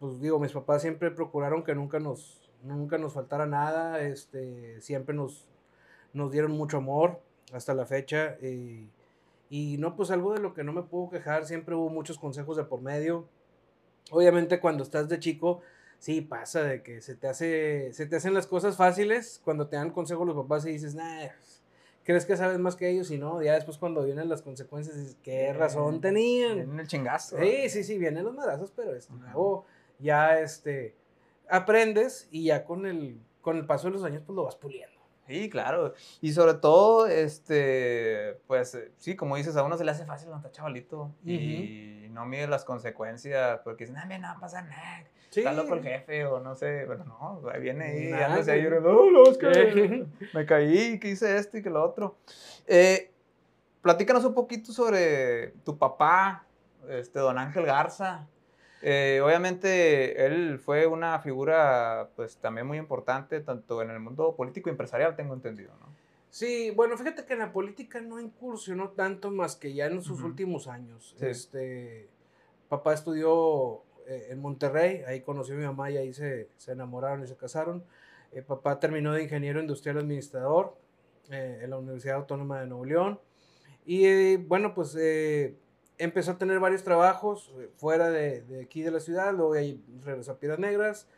pues 0.00 0.20
digo, 0.20 0.40
mis 0.40 0.52
papás 0.52 0.82
siempre 0.82 1.12
procuraron 1.12 1.62
que 1.62 1.76
nunca 1.76 2.00
nos, 2.00 2.50
nunca 2.64 2.98
nos 2.98 3.12
faltara 3.12 3.46
nada, 3.46 4.00
este, 4.00 4.80
siempre 4.80 5.14
nos, 5.14 5.46
nos 6.12 6.32
dieron 6.32 6.52
mucho 6.52 6.78
amor 6.78 7.20
hasta 7.52 7.74
la 7.74 7.86
fecha. 7.86 8.36
Eh, 8.40 8.88
y 9.48 9.76
no, 9.78 9.96
pues 9.96 10.10
algo 10.10 10.32
de 10.32 10.40
lo 10.40 10.54
que 10.54 10.64
no 10.64 10.72
me 10.72 10.82
puedo 10.82 11.10
quejar, 11.10 11.46
siempre 11.46 11.74
hubo 11.74 11.88
muchos 11.88 12.18
consejos 12.18 12.56
de 12.56 12.64
por 12.64 12.80
medio. 12.80 13.28
Obviamente 14.10 14.60
cuando 14.60 14.82
estás 14.82 15.08
de 15.08 15.18
chico, 15.18 15.60
sí 15.98 16.20
pasa 16.20 16.62
de 16.62 16.82
que 16.82 17.00
se 17.00 17.14
te, 17.14 17.28
hace, 17.28 17.92
se 17.92 18.06
te 18.06 18.16
hacen 18.16 18.34
las 18.34 18.46
cosas 18.46 18.76
fáciles 18.76 19.40
cuando 19.44 19.68
te 19.68 19.76
dan 19.76 19.90
consejos 19.90 20.26
los 20.26 20.36
papás 20.36 20.66
y 20.66 20.72
dices, 20.72 20.94
nah, 20.94 21.26
crees 22.04 22.24
que 22.24 22.36
sabes 22.36 22.58
más 22.58 22.76
que 22.76 22.88
ellos 22.88 23.10
y 23.10 23.18
no, 23.18 23.42
ya 23.42 23.54
después 23.54 23.78
cuando 23.78 24.04
vienen 24.04 24.28
las 24.28 24.42
consecuencias, 24.42 24.96
dices, 24.96 25.16
qué 25.22 25.52
razón 25.52 26.00
tenían. 26.00 26.56
Vienen 26.56 26.80
el 26.80 26.86
chingazo. 26.86 27.38
Sí, 27.38 27.68
sí, 27.68 27.84
sí, 27.84 27.98
vienen 27.98 28.24
los 28.24 28.34
madrazos, 28.34 28.72
pero 28.74 28.94
este, 28.94 29.12
uh 29.12 29.16
-huh. 29.16 29.32
luego 29.32 29.66
ya 29.98 30.40
este, 30.40 30.94
aprendes 31.48 32.28
y 32.30 32.44
ya 32.44 32.64
con 32.64 32.86
el, 32.86 33.20
con 33.40 33.56
el 33.56 33.66
paso 33.66 33.88
de 33.88 33.94
los 33.94 34.04
años 34.04 34.22
pues 34.24 34.36
lo 34.36 34.44
vas 34.44 34.56
puliendo. 34.56 34.95
Sí, 35.26 35.50
claro. 35.50 35.92
Y 36.20 36.32
sobre 36.32 36.54
todo, 36.54 37.06
este, 37.06 38.38
pues, 38.46 38.78
sí, 38.96 39.16
como 39.16 39.36
dices, 39.36 39.56
a 39.56 39.64
uno 39.64 39.76
se 39.76 39.84
le 39.84 39.90
hace 39.90 40.04
fácil 40.04 40.30
está 40.34 40.50
chavalito 40.50 41.02
uh 41.02 41.10
-huh. 41.24 41.30
y 41.30 42.08
no 42.10 42.26
mide 42.26 42.46
las 42.46 42.64
consecuencias 42.64 43.60
porque 43.64 43.86
dicen, 43.86 43.98
ah, 43.98 44.06
no 44.06 44.28
va 44.28 44.32
a 44.32 44.40
pasar 44.40 44.64
nada. 44.66 45.04
está 45.30 45.52
loco 45.52 45.74
el 45.74 45.82
jefe 45.82 46.24
o 46.24 46.40
no 46.40 46.54
sé, 46.54 46.84
pero 46.86 47.04
no, 47.04 47.42
ahí 47.52 47.60
viene 47.60 47.84
ahí, 47.84 48.12
andas 48.12 48.48
ahí 48.48 48.62
llorando, 48.62 49.10
no, 49.10 49.24
es 49.24 49.38
que 49.38 50.06
me 50.34 50.46
caí, 50.46 50.98
que 50.98 51.10
hice 51.10 51.36
esto 51.36 51.58
y 51.58 51.62
que 51.62 51.70
lo 51.70 51.84
otro. 51.84 52.16
Eh, 52.66 53.10
platícanos 53.82 54.24
un 54.24 54.34
poquito 54.34 54.72
sobre 54.72 55.48
tu 55.64 55.76
papá, 55.76 56.46
este, 56.88 57.18
don 57.18 57.36
Ángel 57.38 57.66
Garza. 57.66 58.26
Eh, 58.88 59.20
obviamente 59.20 60.26
él 60.26 60.60
fue 60.60 60.86
una 60.86 61.18
figura 61.18 62.08
pues 62.14 62.36
también 62.36 62.68
muy 62.68 62.78
importante 62.78 63.40
tanto 63.40 63.82
en 63.82 63.90
el 63.90 63.98
mundo 63.98 64.36
político 64.36 64.68
y 64.68 64.70
empresarial, 64.70 65.16
tengo 65.16 65.34
entendido, 65.34 65.72
¿no? 65.80 65.86
Sí, 66.30 66.70
bueno, 66.70 66.96
fíjate 66.96 67.24
que 67.24 67.32
en 67.32 67.40
la 67.40 67.52
política 67.52 68.00
no 68.00 68.20
incursionó 68.20 68.90
tanto 68.90 69.32
más 69.32 69.56
que 69.56 69.74
ya 69.74 69.86
en 69.86 70.02
sus 70.02 70.22
últimos 70.22 70.68
años. 70.68 71.16
Este, 71.18 72.08
papá 72.68 72.94
estudió 72.94 73.82
eh, 74.06 74.28
en 74.30 74.38
Monterrey, 74.38 75.02
ahí 75.08 75.20
conoció 75.22 75.56
a 75.56 75.58
mi 75.58 75.64
mamá 75.64 75.90
y 75.90 75.96
ahí 75.96 76.14
se, 76.14 76.48
se 76.56 76.70
enamoraron 76.70 77.24
y 77.24 77.26
se 77.26 77.34
casaron. 77.34 77.82
Eh, 78.30 78.42
papá 78.42 78.78
terminó 78.78 79.14
de 79.14 79.24
ingeniero 79.24 79.58
industrial 79.58 79.98
administrador 79.98 80.76
eh, 81.32 81.58
en 81.60 81.70
la 81.70 81.78
Universidad 81.78 82.18
Autónoma 82.18 82.60
de 82.60 82.68
Nuevo 82.68 82.84
León. 82.84 83.20
Y 83.84 84.36
bueno, 84.36 84.74
pues 84.74 84.96
empezó 85.98 86.32
a 86.32 86.38
tener 86.38 86.60
varios 86.60 86.82
trabajos 86.82 87.52
fuera 87.76 88.10
de, 88.10 88.42
de, 88.42 88.62
aquí 88.62 88.82
de 88.82 88.90
la 88.90 89.00
ciudad, 89.00 89.32
luego 89.32 89.54
ahí 89.54 89.82
regresó 90.04 90.32
a 90.32 90.38
Piedras 90.38 90.58
Negras 90.58 91.08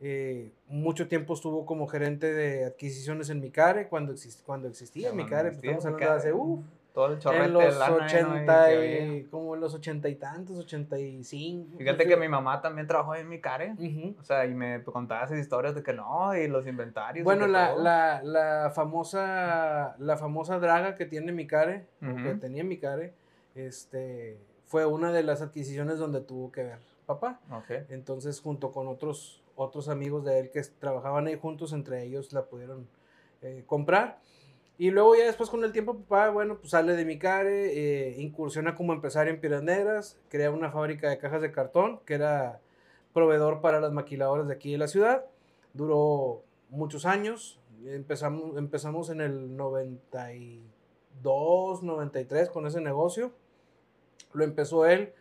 eh, 0.00 0.52
mucho 0.68 1.08
tiempo 1.08 1.34
estuvo 1.34 1.64
como 1.64 1.86
gerente 1.86 2.32
de 2.32 2.66
adquisiciones 2.66 3.30
en 3.30 3.40
Micare, 3.40 3.88
cuando, 3.88 4.14
cuando 4.44 4.68
existía 4.68 5.12
Micare, 5.12 5.52
pues, 5.52 5.64
estamos 5.64 5.86
hablando 5.86 6.06
de 6.06 6.18
hace, 6.18 6.32
uff, 6.32 6.64
todo 6.92 7.06
el 7.06 7.42
en 7.42 7.52
los 7.52 7.78
80 7.88 8.74
y, 8.74 9.24
como 9.24 9.54
en 9.54 9.60
los 9.60 9.74
80 9.74 10.08
y 10.08 10.14
tantos, 10.16 10.58
85. 10.58 11.78
Fíjate 11.78 12.06
que 12.06 12.16
mi 12.16 12.28
mamá 12.28 12.60
también 12.60 12.86
trabajó 12.86 13.14
en 13.14 13.28
Micare, 13.28 13.74
o 14.18 14.22
sea, 14.22 14.44
y 14.46 14.54
me 14.54 14.82
contaba 14.82 15.24
esas 15.24 15.38
historias 15.38 15.74
de 15.74 15.82
que 15.82 15.92
no, 15.92 16.34
y 16.36 16.46
los 16.48 16.66
inventarios. 16.66 17.24
Bueno, 17.24 17.46
la, 17.46 17.74
la, 17.74 18.22
la, 18.22 18.70
famosa, 18.74 19.96
la 19.98 20.16
famosa 20.16 20.58
draga 20.58 20.94
que 20.94 21.06
tiene 21.06 21.32
Micare, 21.32 21.86
que 22.00 22.34
tenía 22.34 22.64
Micare, 22.64 23.14
este, 23.56 24.38
fue 24.64 24.86
una 24.86 25.12
de 25.12 25.22
las 25.22 25.42
adquisiciones 25.42 25.98
donde 25.98 26.20
tuvo 26.20 26.52
que 26.52 26.62
ver 26.62 26.78
papá. 27.06 27.40
Entonces, 27.88 28.40
junto 28.40 28.72
con 28.72 28.88
otros 28.88 29.42
otros 29.56 29.88
amigos 29.88 30.24
de 30.24 30.38
él 30.38 30.50
que 30.50 30.62
trabajaban 30.78 31.26
ahí 31.26 31.36
juntos, 31.36 31.72
entre 31.72 32.04
ellos 32.04 32.32
la 32.32 32.44
pudieron 32.44 32.86
eh, 33.42 33.64
comprar. 33.66 34.20
Y 34.78 34.90
luego 34.90 35.16
ya 35.16 35.24
después 35.24 35.48
con 35.48 35.64
el 35.64 35.72
tiempo, 35.72 35.96
papá, 35.96 36.28
bueno, 36.30 36.58
pues 36.58 36.72
sale 36.72 36.94
de 36.94 37.06
Micare, 37.06 37.72
eh, 37.72 38.20
incursiona 38.20 38.74
como 38.74 38.92
empresario 38.92 39.32
en 39.32 39.40
Piedras 39.40 39.62
Negras, 39.62 40.18
crea 40.28 40.50
una 40.50 40.70
fábrica 40.70 41.08
de 41.08 41.16
cajas 41.18 41.40
de 41.40 41.50
cartón, 41.50 42.00
que 42.04 42.12
era 42.14 42.60
proveedor 43.14 43.62
para 43.62 43.80
las 43.80 43.92
maquiladoras 43.92 44.46
de 44.46 44.52
aquí 44.54 44.72
de 44.72 44.78
la 44.78 44.88
ciudad. 44.88 45.24
Duró 45.72 46.42
muchos 46.68 47.06
años, 47.06 47.58
empezamos, 47.86 48.58
empezamos 48.58 49.08
en 49.08 49.22
el 49.22 49.56
92, 49.56 51.82
93 51.82 52.50
con 52.50 52.66
ese 52.66 52.82
negocio. 52.82 53.32
Lo 54.36 54.44
empezó 54.44 54.86
él 54.86 55.12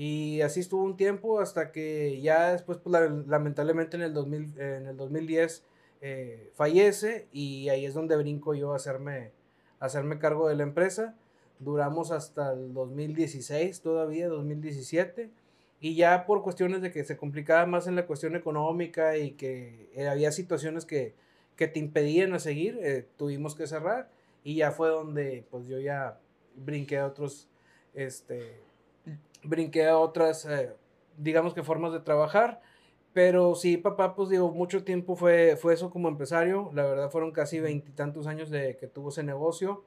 y 0.00 0.42
así 0.42 0.60
estuvo 0.60 0.84
un 0.84 0.96
tiempo 0.96 1.40
hasta 1.40 1.72
que 1.72 2.20
ya 2.20 2.52
después, 2.52 2.78
pues, 2.78 3.10
lamentablemente 3.26 3.96
en 3.96 4.04
el, 4.04 4.14
2000, 4.14 4.60
en 4.60 4.86
el 4.86 4.96
2010 4.96 5.64
eh, 6.00 6.52
fallece 6.54 7.26
y 7.32 7.68
ahí 7.68 7.84
es 7.84 7.94
donde 7.94 8.16
brinco 8.16 8.54
yo 8.54 8.72
a 8.72 8.76
hacerme, 8.76 9.32
hacerme 9.80 10.20
cargo 10.20 10.48
de 10.48 10.54
la 10.54 10.62
empresa. 10.62 11.16
Duramos 11.58 12.12
hasta 12.12 12.52
el 12.52 12.72
2016 12.74 13.80
todavía, 13.80 14.28
2017. 14.28 15.30
Y 15.80 15.96
ya 15.96 16.26
por 16.26 16.44
cuestiones 16.44 16.80
de 16.80 16.92
que 16.92 17.02
se 17.02 17.16
complicaba 17.16 17.66
más 17.66 17.88
en 17.88 17.96
la 17.96 18.06
cuestión 18.06 18.36
económica 18.36 19.16
y 19.16 19.32
que 19.32 19.90
eh, 19.94 20.06
había 20.06 20.30
situaciones 20.30 20.84
que, 20.84 21.14
que, 21.56 21.66
te 21.66 21.80
impedían 21.80 22.34
a 22.34 22.38
seguir, 22.38 22.78
eh, 22.82 23.04
tuvimos 23.16 23.56
que 23.56 23.66
cerrar. 23.66 24.08
Y 24.44 24.54
ya 24.54 24.70
fue 24.70 24.90
donde 24.90 25.44
pues 25.50 25.66
yo 25.66 25.80
ya 25.80 26.20
brinqué 26.54 26.98
a 26.98 27.06
otros 27.06 27.48
este, 27.98 28.60
brinqué 29.42 29.86
a 29.86 29.98
otras, 29.98 30.44
eh, 30.46 30.72
digamos 31.16 31.52
que 31.52 31.62
formas 31.62 31.92
de 31.92 32.00
trabajar. 32.00 32.60
Pero 33.12 33.54
sí, 33.56 33.76
papá, 33.76 34.14
pues 34.14 34.28
digo, 34.28 34.52
mucho 34.52 34.84
tiempo 34.84 35.16
fue, 35.16 35.56
fue 35.56 35.74
eso 35.74 35.90
como 35.90 36.08
empresario. 36.08 36.70
La 36.74 36.84
verdad 36.84 37.10
fueron 37.10 37.32
casi 37.32 37.58
veintitantos 37.58 38.26
años 38.26 38.50
de 38.50 38.76
que 38.76 38.86
tuvo 38.86 39.08
ese 39.08 39.24
negocio. 39.24 39.82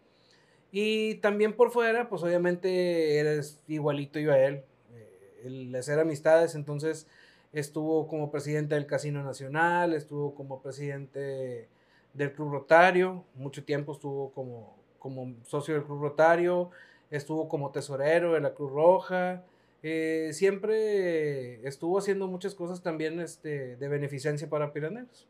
Y 0.72 1.16
también 1.16 1.54
por 1.56 1.72
fuera, 1.72 2.10
pues 2.10 2.24
obviamente 2.24 3.20
eres 3.20 3.62
igualito 3.68 4.20
yo 4.20 4.34
a 4.34 4.40
él. 4.40 4.64
Eh, 4.94 5.44
el 5.46 5.76
hacer 5.76 6.00
amistades, 6.00 6.56
entonces 6.56 7.08
estuvo 7.54 8.08
como 8.08 8.32
presidente 8.32 8.76
del 8.76 8.86
Casino 8.86 9.24
Nacional, 9.24 9.94
estuvo 9.94 10.34
como 10.36 10.62
presidente 10.62 11.70
del 12.14 12.34
Club 12.34 12.52
Rotario, 12.52 13.24
mucho 13.36 13.64
tiempo 13.64 13.94
estuvo 13.94 14.32
como, 14.32 14.76
como 15.00 15.34
socio 15.46 15.74
del 15.76 15.84
Club 15.84 16.02
Rotario, 16.02 16.72
estuvo 17.12 17.48
como 17.48 17.72
tesorero 17.72 18.34
de 18.34 18.40
la 18.40 18.54
Cruz 18.54 18.72
Roja, 18.72 19.44
eh, 19.84 20.30
siempre 20.34 21.68
estuvo 21.68 21.98
haciendo 21.98 22.28
muchas 22.28 22.56
cosas 22.56 22.82
también 22.82 23.20
este, 23.20 23.76
de 23.78 23.88
beneficencia 23.88 24.50
para 24.50 24.74
piraneros. 24.74 25.28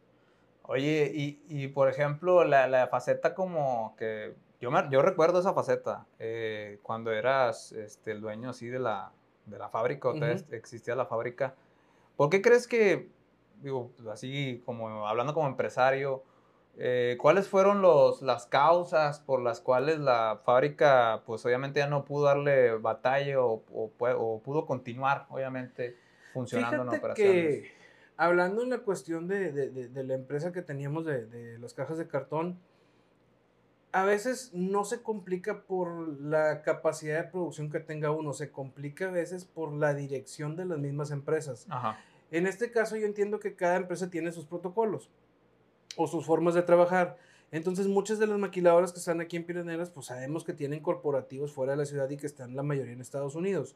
Oye, 0.64 1.12
y, 1.14 1.42
y 1.50 1.68
por 1.70 1.90
ejemplo, 1.90 2.44
la, 2.44 2.68
la, 2.68 2.88
faceta 2.88 3.34
como 3.34 3.96
que 3.98 4.34
yo, 4.60 4.72
me, 4.72 4.88
yo 4.92 5.02
recuerdo 5.02 5.40
esa 5.40 5.54
faceta 5.54 6.06
eh, 6.20 6.80
cuando 6.84 7.12
eras 7.12 7.72
este, 7.72 8.12
el 8.12 8.22
dueño 8.22 8.52
así 8.52 8.68
de 8.68 8.80
la, 8.80 9.12
de 9.46 9.58
la 9.58 9.70
fábrica, 9.70 10.10
o 10.10 10.16
existía 10.16 10.96
la 10.96 11.06
fábrica. 11.06 11.56
¿Por 12.16 12.30
qué 12.30 12.42
crees 12.42 12.68
que, 12.68 13.10
digo, 13.62 13.92
así 14.12 14.62
como 14.66 15.08
hablando 15.08 15.34
como 15.34 15.48
empresario, 15.48 16.24
eh, 16.84 17.16
¿Cuáles 17.20 17.48
fueron 17.48 17.84
los, 17.84 18.24
las 18.24 18.48
causas 18.48 19.20
por 19.20 19.40
las 19.40 19.60
cuales 19.62 20.00
la 20.00 20.42
fábrica, 20.44 21.22
pues 21.28 21.46
obviamente 21.46 21.80
ya 21.80 21.86
no 21.86 22.06
pudo 22.06 22.26
darle 22.26 22.76
batalla 22.78 23.40
o, 23.40 23.62
o, 23.72 24.42
pudo 24.44 24.66
continuar, 24.66 25.28
obviamente, 25.30 25.96
funcionando 26.34 26.82
en 26.82 26.90
operaciones? 26.90 27.62
Que, 27.62 27.72
hablando 28.18 28.64
en 28.64 28.72
la 28.72 28.80
cuestión 28.80 29.28
de, 29.28 29.52
de, 29.52 29.90
de, 29.90 30.04
la 30.04 30.16
empresa 30.16 30.52
que 30.52 30.64
teníamos 30.64 31.06
de, 31.06 31.60
las 31.60 31.76
cajas 31.76 32.00
de 32.00 32.08
cartón, 32.08 32.58
a 33.92 34.04
veces 34.04 34.50
no 34.52 34.84
se 34.84 35.04
complica 35.04 35.62
por 35.62 36.20
la 36.20 36.64
capacidad 36.64 37.24
de 37.24 37.30
producción 37.30 37.70
que 37.70 37.80
tenga 37.80 38.10
uno, 38.10 38.34
se 38.34 38.50
complica 38.50 39.10
a 39.10 39.12
veces 39.12 39.46
por 39.46 39.72
la 39.72 39.94
dirección 39.94 40.56
de 40.56 40.66
las 40.66 40.80
mismas 40.80 41.12
empresas. 41.12 41.68
Ajá. 41.70 42.00
En 42.32 42.48
este 42.48 42.72
caso 42.72 42.98
yo 42.98 43.06
entiendo 43.06 43.40
que 43.40 43.56
cada 43.56 43.76
empresa 43.76 44.10
tiene 44.10 44.32
sus 44.32 44.48
protocolos 44.48 45.12
o 45.98 46.08
sus 46.08 46.26
formas 46.26 46.54
de 46.54 46.64
trabajar. 46.64 47.18
Entonces, 47.52 47.88
muchas 47.88 48.18
de 48.20 48.28
las 48.28 48.40
maquiladoras 48.40 48.94
que 48.94 49.00
están 49.00 49.20
aquí 49.20 49.36
en 49.38 49.46
Pirineras, 49.46 49.90
pues 49.90 50.06
sabemos 50.06 50.44
que 50.44 50.54
tienen 50.54 50.80
corporativos 50.80 51.52
fuera 51.52 51.74
de 51.74 51.78
la 51.78 51.86
ciudad 51.86 52.10
y 52.10 52.18
que 52.18 52.28
están 52.28 52.56
la 52.56 52.64
mayoría 52.64 52.94
en 52.94 53.02
Estados 53.02 53.36
Unidos. 53.36 53.76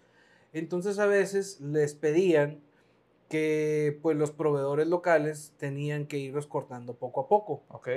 Entonces, 0.53 0.99
a 0.99 1.05
veces 1.05 1.59
les 1.59 1.93
pedían 1.93 2.61
que 3.29 3.99
pues 4.01 4.15
los 4.17 4.31
proveedores 4.31 4.87
locales 4.87 5.53
tenían 5.57 6.05
que 6.05 6.17
irlos 6.17 6.47
cortando 6.47 6.93
poco 6.93 7.21
a 7.21 7.27
poco. 7.27 7.63
Ok. 7.69 7.89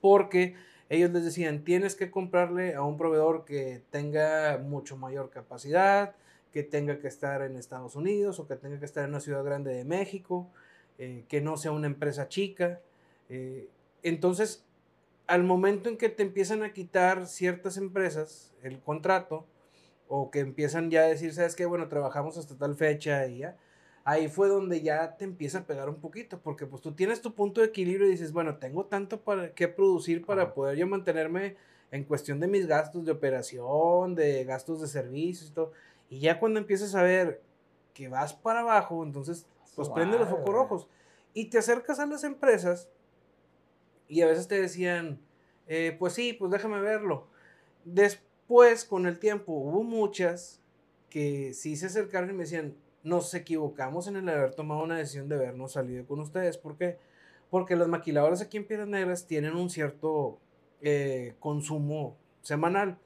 Porque 0.00 0.54
ellos 0.88 1.10
les 1.10 1.24
decían, 1.24 1.62
tienes 1.62 1.94
que 1.94 2.10
comprarle 2.10 2.74
a 2.74 2.82
un 2.82 2.96
proveedor 2.96 3.44
que 3.44 3.82
tenga 3.90 4.58
mucho 4.58 4.96
mayor 4.96 5.30
capacidad, 5.30 6.16
que 6.52 6.62
tenga 6.62 6.98
que 6.98 7.06
estar 7.06 7.42
en 7.42 7.56
Estados 7.56 7.94
Unidos 7.94 8.40
o 8.40 8.48
que 8.48 8.56
tenga 8.56 8.78
que 8.78 8.86
estar 8.86 9.04
en 9.04 9.10
una 9.10 9.20
ciudad 9.20 9.44
grande 9.44 9.72
de 9.72 9.84
México, 9.84 10.50
eh, 10.98 11.24
que 11.28 11.40
no 11.40 11.56
sea 11.56 11.70
una 11.72 11.86
empresa 11.86 12.28
chica. 12.28 12.80
Eh, 13.30 13.70
entonces, 14.02 14.66
al 15.26 15.44
momento 15.44 15.88
en 15.88 15.96
que 15.96 16.10
te 16.10 16.22
empiezan 16.22 16.62
a 16.62 16.72
quitar 16.72 17.26
ciertas 17.26 17.78
empresas 17.78 18.52
el 18.62 18.80
contrato, 18.80 19.46
o 20.12 20.32
que 20.32 20.40
empiezan 20.40 20.90
ya 20.90 21.02
a 21.02 21.06
decir, 21.06 21.32
sabes 21.32 21.54
qué, 21.54 21.66
bueno, 21.66 21.86
trabajamos 21.86 22.36
hasta 22.36 22.56
tal 22.56 22.74
fecha 22.74 23.28
y 23.28 23.38
ya, 23.38 23.56
ahí 24.02 24.26
fue 24.26 24.48
donde 24.48 24.82
ya 24.82 25.16
te 25.16 25.24
empieza 25.24 25.58
a 25.58 25.64
pegar 25.64 25.88
un 25.88 26.00
poquito, 26.00 26.40
porque 26.40 26.66
pues 26.66 26.82
tú 26.82 26.92
tienes 26.96 27.22
tu 27.22 27.32
punto 27.32 27.60
de 27.60 27.68
equilibrio 27.68 28.08
y 28.08 28.10
dices, 28.10 28.32
bueno, 28.32 28.56
tengo 28.56 28.86
tanto 28.86 29.20
para 29.20 29.54
que 29.54 29.68
producir 29.68 30.26
para 30.26 30.52
poder 30.52 30.76
yo 30.76 30.88
mantenerme 30.88 31.54
en 31.92 32.02
cuestión 32.02 32.40
de 32.40 32.48
mis 32.48 32.66
gastos 32.66 33.04
de 33.04 33.12
operación, 33.12 34.16
de 34.16 34.44
gastos 34.44 34.80
de 34.80 34.88
servicios 34.88 35.50
y 35.50 35.54
todo. 35.54 35.70
Y 36.08 36.18
ya 36.18 36.40
cuando 36.40 36.58
empiezas 36.58 36.96
a 36.96 37.04
ver 37.04 37.40
que 37.94 38.08
vas 38.08 38.34
para 38.34 38.60
abajo, 38.60 39.04
entonces 39.04 39.46
pues 39.76 39.88
prende 39.90 40.18
los 40.18 40.28
focos 40.28 40.52
rojos 40.52 40.88
y 41.34 41.50
te 41.50 41.58
acercas 41.58 42.00
a 42.00 42.06
las 42.06 42.24
empresas 42.24 42.88
y 44.10 44.22
a 44.22 44.26
veces 44.26 44.48
te 44.48 44.60
decían, 44.60 45.20
eh, 45.68 45.94
pues 45.98 46.14
sí, 46.14 46.32
pues 46.32 46.50
déjame 46.50 46.80
verlo. 46.80 47.28
Después, 47.84 48.84
con 48.84 49.06
el 49.06 49.20
tiempo, 49.20 49.52
hubo 49.52 49.84
muchas 49.84 50.60
que 51.08 51.54
sí 51.54 51.76
se 51.76 51.86
acercaron 51.86 52.28
y 52.30 52.32
me 52.32 52.42
decían, 52.42 52.74
nos 53.04 53.32
equivocamos 53.34 54.08
en 54.08 54.16
el 54.16 54.28
haber 54.28 54.54
tomado 54.54 54.82
una 54.82 54.98
decisión 54.98 55.28
de 55.28 55.36
habernos 55.36 55.72
salido 55.72 56.04
con 56.06 56.18
ustedes. 56.18 56.58
¿Por 56.58 56.76
qué? 56.76 56.98
Porque 57.50 57.76
las 57.76 57.86
maquiladoras 57.86 58.40
aquí 58.40 58.56
en 58.56 58.66
Piedras 58.66 58.88
Negras 58.88 59.28
tienen 59.28 59.54
un 59.54 59.70
cierto 59.70 60.38
eh, 60.82 61.34
consumo 61.38 62.16
semanal. 62.42 62.98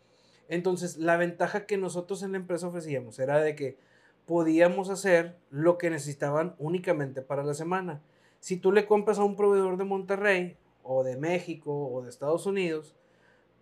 Entonces, 0.49 0.97
la 0.97 1.19
ventaja 1.19 1.67
que 1.67 1.77
nosotros 1.77 2.23
en 2.23 2.33
la 2.33 2.39
empresa 2.39 2.69
ofrecíamos 2.69 3.19
era 3.19 3.41
de 3.41 3.55
que 3.55 3.77
podíamos 4.25 4.89
hacer 4.89 5.37
lo 5.51 5.77
que 5.77 5.91
necesitaban 5.91 6.55
únicamente 6.59 7.21
para 7.21 7.45
la 7.45 7.53
semana. 7.53 8.01
Si 8.41 8.57
tú 8.57 8.73
le 8.73 8.87
compras 8.87 9.19
a 9.19 9.25
un 9.25 9.37
proveedor 9.37 9.77
de 9.77 9.85
Monterrey 9.85 10.57
o 10.85 11.03
de 11.03 11.17
México 11.17 11.89
o 11.89 12.03
de 12.03 12.11
Estados 12.11 12.47
Unidos, 12.47 12.95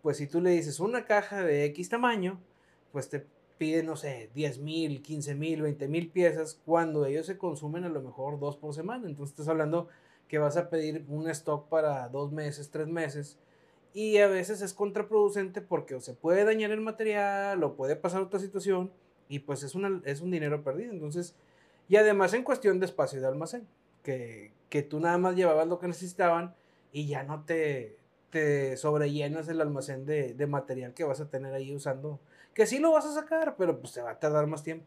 pues 0.03 0.17
si 0.19 0.27
tú 0.27 0.41
le 0.41 0.51
dices 0.51 0.81
una 0.81 1.07
caja 1.07 1.43
de 1.43 1.65
X 1.67 1.89
tamaño, 1.89 2.41
pues 2.91 3.09
te 3.09 3.25
pide, 3.57 3.83
no 3.83 3.97
sé, 3.97 4.31
10 4.35 4.59
mil, 4.59 5.03
15 5.03 5.35
mil, 5.37 5.63
20 5.63 5.89
mil 5.89 6.11
piezas, 6.11 6.61
cuando 6.67 7.07
ellos 7.07 7.27
se 7.27 7.39
consumen 7.39 7.85
a 7.85 7.89
lo 7.89 8.03
mejor 8.03 8.41
dos 8.41 8.57
por 8.57 8.75
semana. 8.75 9.09
Entonces 9.09 9.33
estás 9.33 9.49
hablando 9.49 9.89
que 10.27 10.39
vas 10.39 10.57
a 10.57 10.69
pedir 10.69 11.05
un 11.09 11.31
stock 11.31 11.69
para 11.69 12.09
dos 12.09 12.33
meses, 12.33 12.71
tres 12.71 12.89
meses, 12.89 13.39
y 13.95 14.19
a 14.19 14.27
veces 14.27 14.63
es 14.63 14.75
contraproducente 14.75 15.61
porque 15.61 16.01
se 16.01 16.15
puede 16.15 16.45
dañar 16.45 16.71
el 16.71 16.81
material 16.81 17.63
o 17.63 17.75
puede 17.75 17.95
pasar 17.95 18.23
otra 18.23 18.41
situación 18.41 18.91
y 19.29 19.41
pues 19.41 19.63
es, 19.63 19.75
una, 19.75 20.01
es 20.05 20.21
un 20.21 20.31
dinero 20.31 20.65
perdido. 20.65 20.93
Entonces, 20.93 21.37
y 21.89 21.97
además 21.97 22.35
en 22.35 22.43
cuestión 22.43 22.81
de 22.81 22.87
espacio 22.87 23.21
de 23.21 23.29
almacén, 23.29 23.67
que, 24.03 24.51
que 24.71 24.83
tú 24.83 24.99
nada 24.99 25.19
más 25.19 25.37
llevabas 25.37 25.69
lo 25.69 25.79
que 25.79 25.87
necesitaban 25.87 26.55
y 26.93 27.07
ya 27.07 27.23
no 27.25 27.45
te, 27.45 27.99
te 28.31 28.77
sobrellenas 28.77 29.49
el 29.49 29.61
almacén 29.61 30.07
de, 30.07 30.35
de, 30.35 30.47
material 30.47 30.95
que 30.95 31.05
vas 31.05 31.21
a 31.21 31.29
tener 31.29 31.55
ahí 31.55 31.75
usando, 31.75 32.21
que 32.55 32.67
sí 32.67 32.79
lo 32.79 32.93
vas 32.93 33.07
a 33.07 33.15
sacar, 33.15 33.57
pero 33.57 33.81
pues 33.81 33.93
te 33.93 34.03
va 34.03 34.13
a 34.13 34.19
tardar 34.19 34.47
más 34.47 34.63
tiempo. 34.63 34.87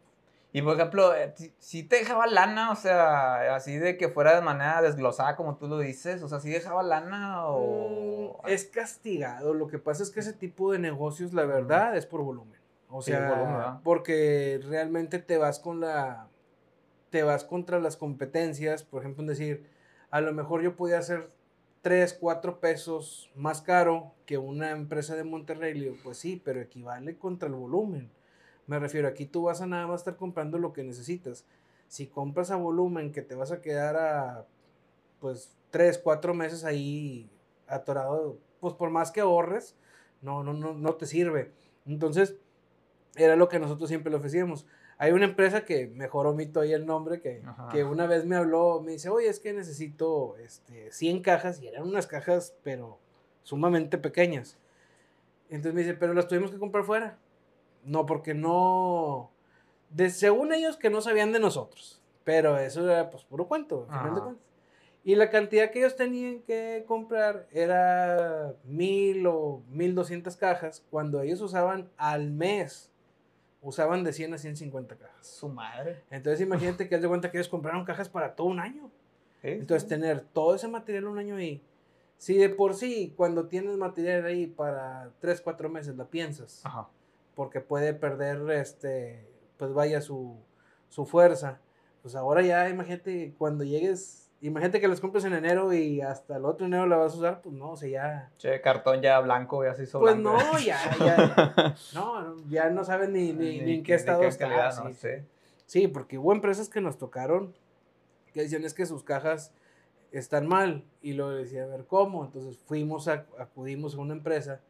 Y 0.55 0.61
por 0.61 0.75
ejemplo, 0.75 1.13
eh, 1.13 1.33
si 1.59 1.83
te 1.83 1.97
dejaba 1.97 2.27
lana, 2.27 2.71
o 2.71 2.77
sea, 2.77 3.55
así 3.55 3.77
de 3.77 3.97
que 3.97 4.07
fuera 4.07 4.33
de 4.33 4.41
manera 4.41 4.81
desglosada, 4.81 5.35
como 5.35 5.57
tú 5.57 5.67
lo 5.67 5.79
dices, 5.79 6.23
o 6.23 6.29
sea, 6.29 6.39
si 6.39 6.49
dejaba 6.49 6.81
lana 6.81 7.45
o... 7.49 8.39
Mm, 8.41 8.47
es 8.47 8.63
castigado, 8.63 9.53
lo 9.53 9.67
que 9.67 9.79
pasa 9.79 10.01
es 10.01 10.11
que 10.11 10.21
ese 10.21 10.31
tipo 10.31 10.71
de 10.71 10.79
negocios, 10.79 11.33
la 11.33 11.43
verdad, 11.43 11.97
es 11.97 12.05
por 12.05 12.21
volumen. 12.21 12.57
O 12.89 13.01
sea, 13.01 13.81
porque 13.83 14.61
realmente 14.63 15.19
te 15.19 15.37
vas 15.37 15.59
con 15.59 15.81
la... 15.81 16.29
te 17.09 17.23
vas 17.23 17.43
contra 17.43 17.81
las 17.81 17.97
competencias, 17.97 18.83
por 18.83 19.01
ejemplo, 19.01 19.23
en 19.23 19.27
decir, 19.27 19.69
a 20.09 20.21
lo 20.21 20.31
mejor 20.31 20.61
yo 20.61 20.77
podía 20.77 20.99
hacer 20.99 21.31
3, 21.85 22.17
4 22.19 22.59
pesos 22.59 23.29
más 23.35 23.61
caro 23.61 24.11
que 24.25 24.39
una 24.39 24.71
empresa 24.71 25.15
de 25.15 25.23
Monterrey, 25.23 25.95
pues 26.03 26.17
sí, 26.17 26.41
pero 26.43 26.59
equivale 26.59 27.15
contra 27.15 27.47
el 27.47 27.53
volumen. 27.53 28.09
Me 28.65 28.79
refiero, 28.79 29.07
aquí 29.07 29.27
tú 29.27 29.43
vas 29.43 29.61
a 29.61 29.67
nada 29.67 29.85
más 29.85 30.01
estar 30.01 30.15
comprando 30.15 30.57
lo 30.57 30.73
que 30.73 30.83
necesitas. 30.83 31.45
Si 31.87 32.07
compras 32.07 32.49
a 32.49 32.55
volumen 32.55 33.11
que 33.11 33.21
te 33.21 33.35
vas 33.35 33.51
a 33.51 33.61
quedar 33.61 33.97
a, 33.97 34.47
pues, 35.19 35.55
tres, 35.69 35.99
cuatro 35.99 36.33
meses 36.33 36.63
ahí 36.63 37.29
atorado, 37.67 38.39
pues 38.61 38.73
por 38.73 38.89
más 38.89 39.11
que 39.11 39.21
ahorres, 39.21 39.75
no, 40.23 40.43
no, 40.43 40.53
no, 40.53 40.73
no 40.73 40.95
te 40.95 41.05
sirve. 41.05 41.51
Entonces, 41.85 42.35
era 43.15 43.35
lo 43.35 43.47
que 43.47 43.59
nosotros 43.59 43.89
siempre 43.89 44.09
le 44.09 44.17
ofrecíamos. 44.17 44.65
Hay 44.97 45.11
una 45.11 45.25
empresa 45.25 45.65
que 45.65 45.87
mejor 45.87 46.25
omito 46.25 46.61
ahí 46.61 46.71
el 46.71 46.85
nombre, 46.85 47.19
que, 47.19 47.41
que, 47.71 47.83
una 47.83 48.07
vez 48.07 48.25
me 48.25 48.35
habló, 48.35 48.81
me 48.81 48.93
dice, 48.93 49.09
oye, 49.09 49.27
es 49.27 49.39
que 49.39 49.51
necesito 49.51 50.37
este, 50.37 50.91
100 50.91 51.21
cajas, 51.21 51.61
y 51.61 51.67
eran 51.67 51.83
unas 51.83 52.07
cajas, 52.07 52.55
pero 52.63 52.97
sumamente 53.43 53.97
pequeñas. 53.97 54.57
Entonces 55.49 55.73
me 55.73 55.81
dice, 55.81 55.93
pero 55.95 56.13
las 56.13 56.27
tuvimos 56.27 56.51
que 56.51 56.59
comprar 56.59 56.85
fuera. 56.85 57.17
No, 57.83 58.05
porque 58.05 58.33
no. 58.33 59.31
De, 59.89 60.09
según 60.09 60.53
ellos 60.53 60.77
que 60.77 60.89
no 60.89 61.01
sabían 61.01 61.31
de 61.31 61.39
nosotros. 61.39 62.01
Pero 62.23 62.57
eso 62.57 62.89
era 62.89 63.11
pues 63.11 63.23
puro 63.23 63.47
cuento, 63.47 63.85
final 63.85 64.15
de 64.15 64.21
cuentas. 64.21 64.45
Y 65.03 65.13
la 65.13 65.29
cantidad 65.29 65.69
que 65.69 65.79
ellos 65.79 65.95
tenían 65.95 66.39
que 66.41 66.83
comprar 66.87 67.47
era 67.51 68.55
mil 68.63 69.27
o 69.27 69.61
mil 69.69 69.93
doscientas 69.93 70.35
cajas, 70.35 70.83
cuando 70.89 71.21
ellos 71.21 71.41
usaban 71.41 71.91
al 71.95 72.31
mes, 72.31 72.91
usaban 73.65 74.05
de 74.05 74.13
100 74.13 74.35
a 74.35 74.37
150 74.37 74.95
cajas. 74.95 75.27
Su 75.27 75.49
madre. 75.49 76.01
Entonces 76.09 76.39
imagínate 76.39 76.87
que 76.87 76.95
haz 76.95 77.01
de 77.01 77.07
cuenta 77.09 77.29
que 77.29 77.37
ellos 77.37 77.49
compraron 77.49 77.83
cajas 77.83 78.07
para 78.07 78.35
todo 78.35 78.47
un 78.47 78.61
año. 78.61 78.89
Entonces 79.43 79.87
tener 79.87 80.21
todo 80.21 80.55
ese 80.55 80.67
material 80.69 81.07
un 81.07 81.19
año 81.19 81.35
ahí. 81.35 81.61
Si 82.17 82.35
de 82.37 82.49
por 82.49 82.73
sí, 82.75 83.13
cuando 83.17 83.47
tienes 83.47 83.75
material 83.75 84.25
ahí 84.25 84.47
para 84.47 85.11
3, 85.19 85.41
4 85.41 85.69
meses, 85.69 85.97
la 85.97 86.05
piensas. 86.05 86.61
Ajá 86.63 86.87
porque 87.35 87.59
puede 87.59 87.93
perder, 87.93 88.49
este, 88.51 89.27
pues 89.57 89.73
vaya 89.73 90.01
su, 90.01 90.35
su 90.89 91.05
fuerza. 91.05 91.59
Pues 92.01 92.15
ahora 92.15 92.41
ya, 92.41 92.69
imagínate, 92.69 93.35
cuando 93.37 93.63
llegues, 93.63 94.24
imagínate 94.47 94.79
que 94.79 94.87
los 94.87 95.01
compres 95.01 95.25
en 95.25 95.33
enero 95.33 95.73
y 95.73 96.01
hasta 96.01 96.37
el 96.37 96.45
otro 96.45 96.65
enero 96.65 96.85
la 96.87 96.97
vas 96.97 97.13
a 97.13 97.17
usar, 97.17 97.41
pues 97.41 97.55
no, 97.55 97.71
o 97.71 97.75
sea, 97.77 97.89
ya... 97.89 98.31
Che, 98.37 98.61
cartón 98.61 99.01
ya 99.01 99.19
blanco, 99.19 99.63
y 99.63 99.67
así 99.67 99.83
hizo 99.83 99.99
Pues 99.99 100.17
no, 100.17 100.37
ya, 100.59 100.79
ya, 100.99 101.75
no, 101.93 102.35
ya 102.47 102.69
no 102.69 102.83
saben 102.83 103.13
ni, 103.13 103.33
ni, 103.33 103.61
ni, 103.61 103.73
en 103.75 103.83
qué 103.83 103.93
estado 103.93 104.23
está. 104.23 104.71
sí, 104.71 104.93
sí. 104.93 105.09
sí, 105.65 105.87
porque 105.87 106.17
hubo 106.17 106.33
empresas 106.33 106.69
que 106.69 106.81
nos 106.81 106.97
tocaron 106.97 107.53
que 108.33 108.41
decían 108.41 108.65
es 108.65 108.73
que 108.73 108.85
sus 108.85 109.03
cajas 109.03 109.53
están 110.11 110.47
mal 110.47 110.83
y 111.01 111.13
lo 111.13 111.29
decía, 111.29 111.63
a 111.63 111.67
ver, 111.67 111.85
¿cómo? 111.85 112.25
Entonces 112.25 112.57
fuimos, 112.57 113.07
a, 113.07 113.25
acudimos 113.39 113.95
a 113.95 113.99
una 113.99 114.13
empresa 114.13 114.61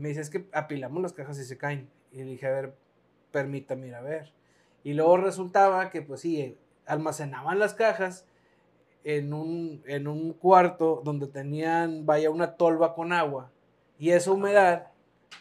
me 0.00 0.08
dice, 0.08 0.22
es 0.22 0.30
que 0.30 0.46
apilamos 0.52 1.02
las 1.02 1.12
cajas 1.12 1.38
y 1.38 1.44
se 1.44 1.58
caen. 1.58 1.88
Y 2.10 2.18
le 2.18 2.24
dije, 2.24 2.46
a 2.46 2.52
ver, 2.52 2.74
permítame 3.30 3.88
ir 3.88 3.94
a 3.94 4.00
ver. 4.00 4.32
Y 4.82 4.94
luego 4.94 5.18
resultaba 5.18 5.90
que, 5.90 6.00
pues 6.00 6.22
sí, 6.22 6.56
almacenaban 6.86 7.58
las 7.58 7.74
cajas 7.74 8.26
en 9.04 9.32
un, 9.32 9.82
en 9.86 10.06
un 10.06 10.32
cuarto 10.32 11.02
donde 11.04 11.26
tenían, 11.26 12.06
vaya, 12.06 12.30
una 12.30 12.56
tolva 12.56 12.94
con 12.94 13.12
agua. 13.12 13.50
Y 13.98 14.10
esa 14.10 14.32
humedad, 14.32 14.88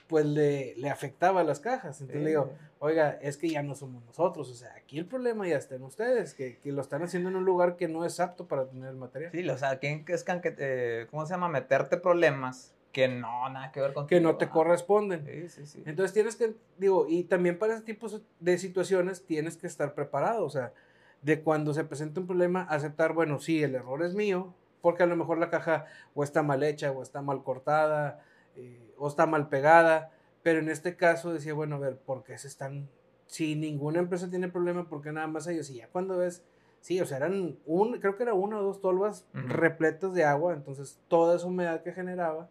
pues 0.07 0.25
le, 0.25 0.75
le 0.75 0.89
afectaba 0.89 1.41
a 1.41 1.43
las 1.43 1.59
cajas. 1.59 2.01
Entonces 2.01 2.23
le 2.23 2.29
digo, 2.29 2.51
oiga, 2.79 3.17
es 3.21 3.37
que 3.37 3.49
ya 3.49 3.63
no 3.63 3.75
somos 3.75 4.03
nosotros. 4.05 4.49
O 4.49 4.53
sea, 4.53 4.73
aquí 4.75 4.97
el 4.97 5.05
problema 5.05 5.47
ya 5.47 5.57
está 5.57 5.75
en 5.75 5.83
ustedes, 5.83 6.33
que, 6.33 6.57
que 6.59 6.71
lo 6.71 6.81
están 6.81 7.03
haciendo 7.03 7.29
en 7.29 7.35
un 7.35 7.45
lugar 7.45 7.75
que 7.75 7.87
no 7.87 8.05
es 8.05 8.19
apto 8.19 8.47
para 8.47 8.67
tener 8.67 8.89
el 8.89 8.95
material. 8.95 9.31
Sí, 9.31 9.47
o 9.47 9.57
sea, 9.57 9.79
¿quién 9.79 10.05
es 10.07 10.23
que, 10.23 10.55
eh, 10.57 11.07
¿cómo 11.09 11.25
se 11.25 11.33
llama? 11.33 11.49
Meterte 11.49 11.97
problemas 11.97 12.75
que 12.91 13.07
no, 13.07 13.47
nada 13.49 13.71
que 13.71 13.81
ver 13.81 13.93
con 13.93 14.07
Que 14.07 14.19
no 14.19 14.37
te 14.37 14.49
corresponden. 14.49 15.25
Sí, 15.25 15.49
sí, 15.49 15.65
sí. 15.65 15.83
Entonces 15.85 16.13
tienes 16.13 16.35
que, 16.35 16.55
digo, 16.77 17.05
y 17.07 17.25
también 17.25 17.59
para 17.59 17.75
ese 17.75 17.83
tipo 17.83 18.07
de 18.39 18.57
situaciones 18.57 19.25
tienes 19.25 19.57
que 19.57 19.67
estar 19.67 19.93
preparado, 19.93 20.45
o 20.45 20.49
sea, 20.49 20.73
de 21.21 21.41
cuando 21.41 21.73
se 21.73 21.83
presenta 21.83 22.21
un 22.21 22.27
problema, 22.27 22.63
aceptar, 22.63 23.13
bueno, 23.13 23.39
sí, 23.39 23.61
el 23.63 23.75
error 23.75 24.03
es 24.03 24.15
mío, 24.15 24.53
porque 24.81 25.03
a 25.03 25.05
lo 25.05 25.15
mejor 25.15 25.37
la 25.37 25.49
caja 25.49 25.85
o 26.13 26.23
está 26.23 26.43
mal 26.43 26.63
hecha, 26.63 26.91
o 26.91 27.01
está 27.01 27.21
mal 27.21 27.43
cortada, 27.43 28.23
eh, 28.55 28.93
o 28.97 29.07
está 29.07 29.25
mal 29.25 29.49
pegada, 29.49 30.11
pero 30.43 30.59
en 30.59 30.69
este 30.69 30.95
caso 30.95 31.33
decía, 31.33 31.53
bueno, 31.53 31.75
a 31.75 31.79
ver, 31.79 31.97
¿por 31.97 32.23
qué 32.23 32.37
se 32.37 32.47
están, 32.47 32.87
si 33.27 33.55
ninguna 33.55 33.99
empresa 33.99 34.29
tiene 34.29 34.47
problema, 34.47 34.87
¿por 34.87 35.01
qué 35.01 35.11
nada 35.11 35.27
más 35.27 35.47
ellos? 35.47 35.69
Y 35.69 35.75
ya 35.75 35.87
cuando 35.87 36.17
ves, 36.17 36.43
sí, 36.81 36.99
o 37.01 37.05
sea, 37.05 37.17
eran 37.17 37.57
un, 37.65 37.99
creo 37.99 38.15
que 38.15 38.23
era 38.23 38.33
una 38.33 38.59
o 38.59 38.63
dos 38.63 38.81
tolvas 38.81 39.27
repletas 39.33 40.13
de 40.13 40.23
agua, 40.23 40.53
entonces 40.53 40.99
toda 41.07 41.35
esa 41.35 41.47
humedad 41.47 41.83
que 41.83 41.91
generaba, 41.91 42.49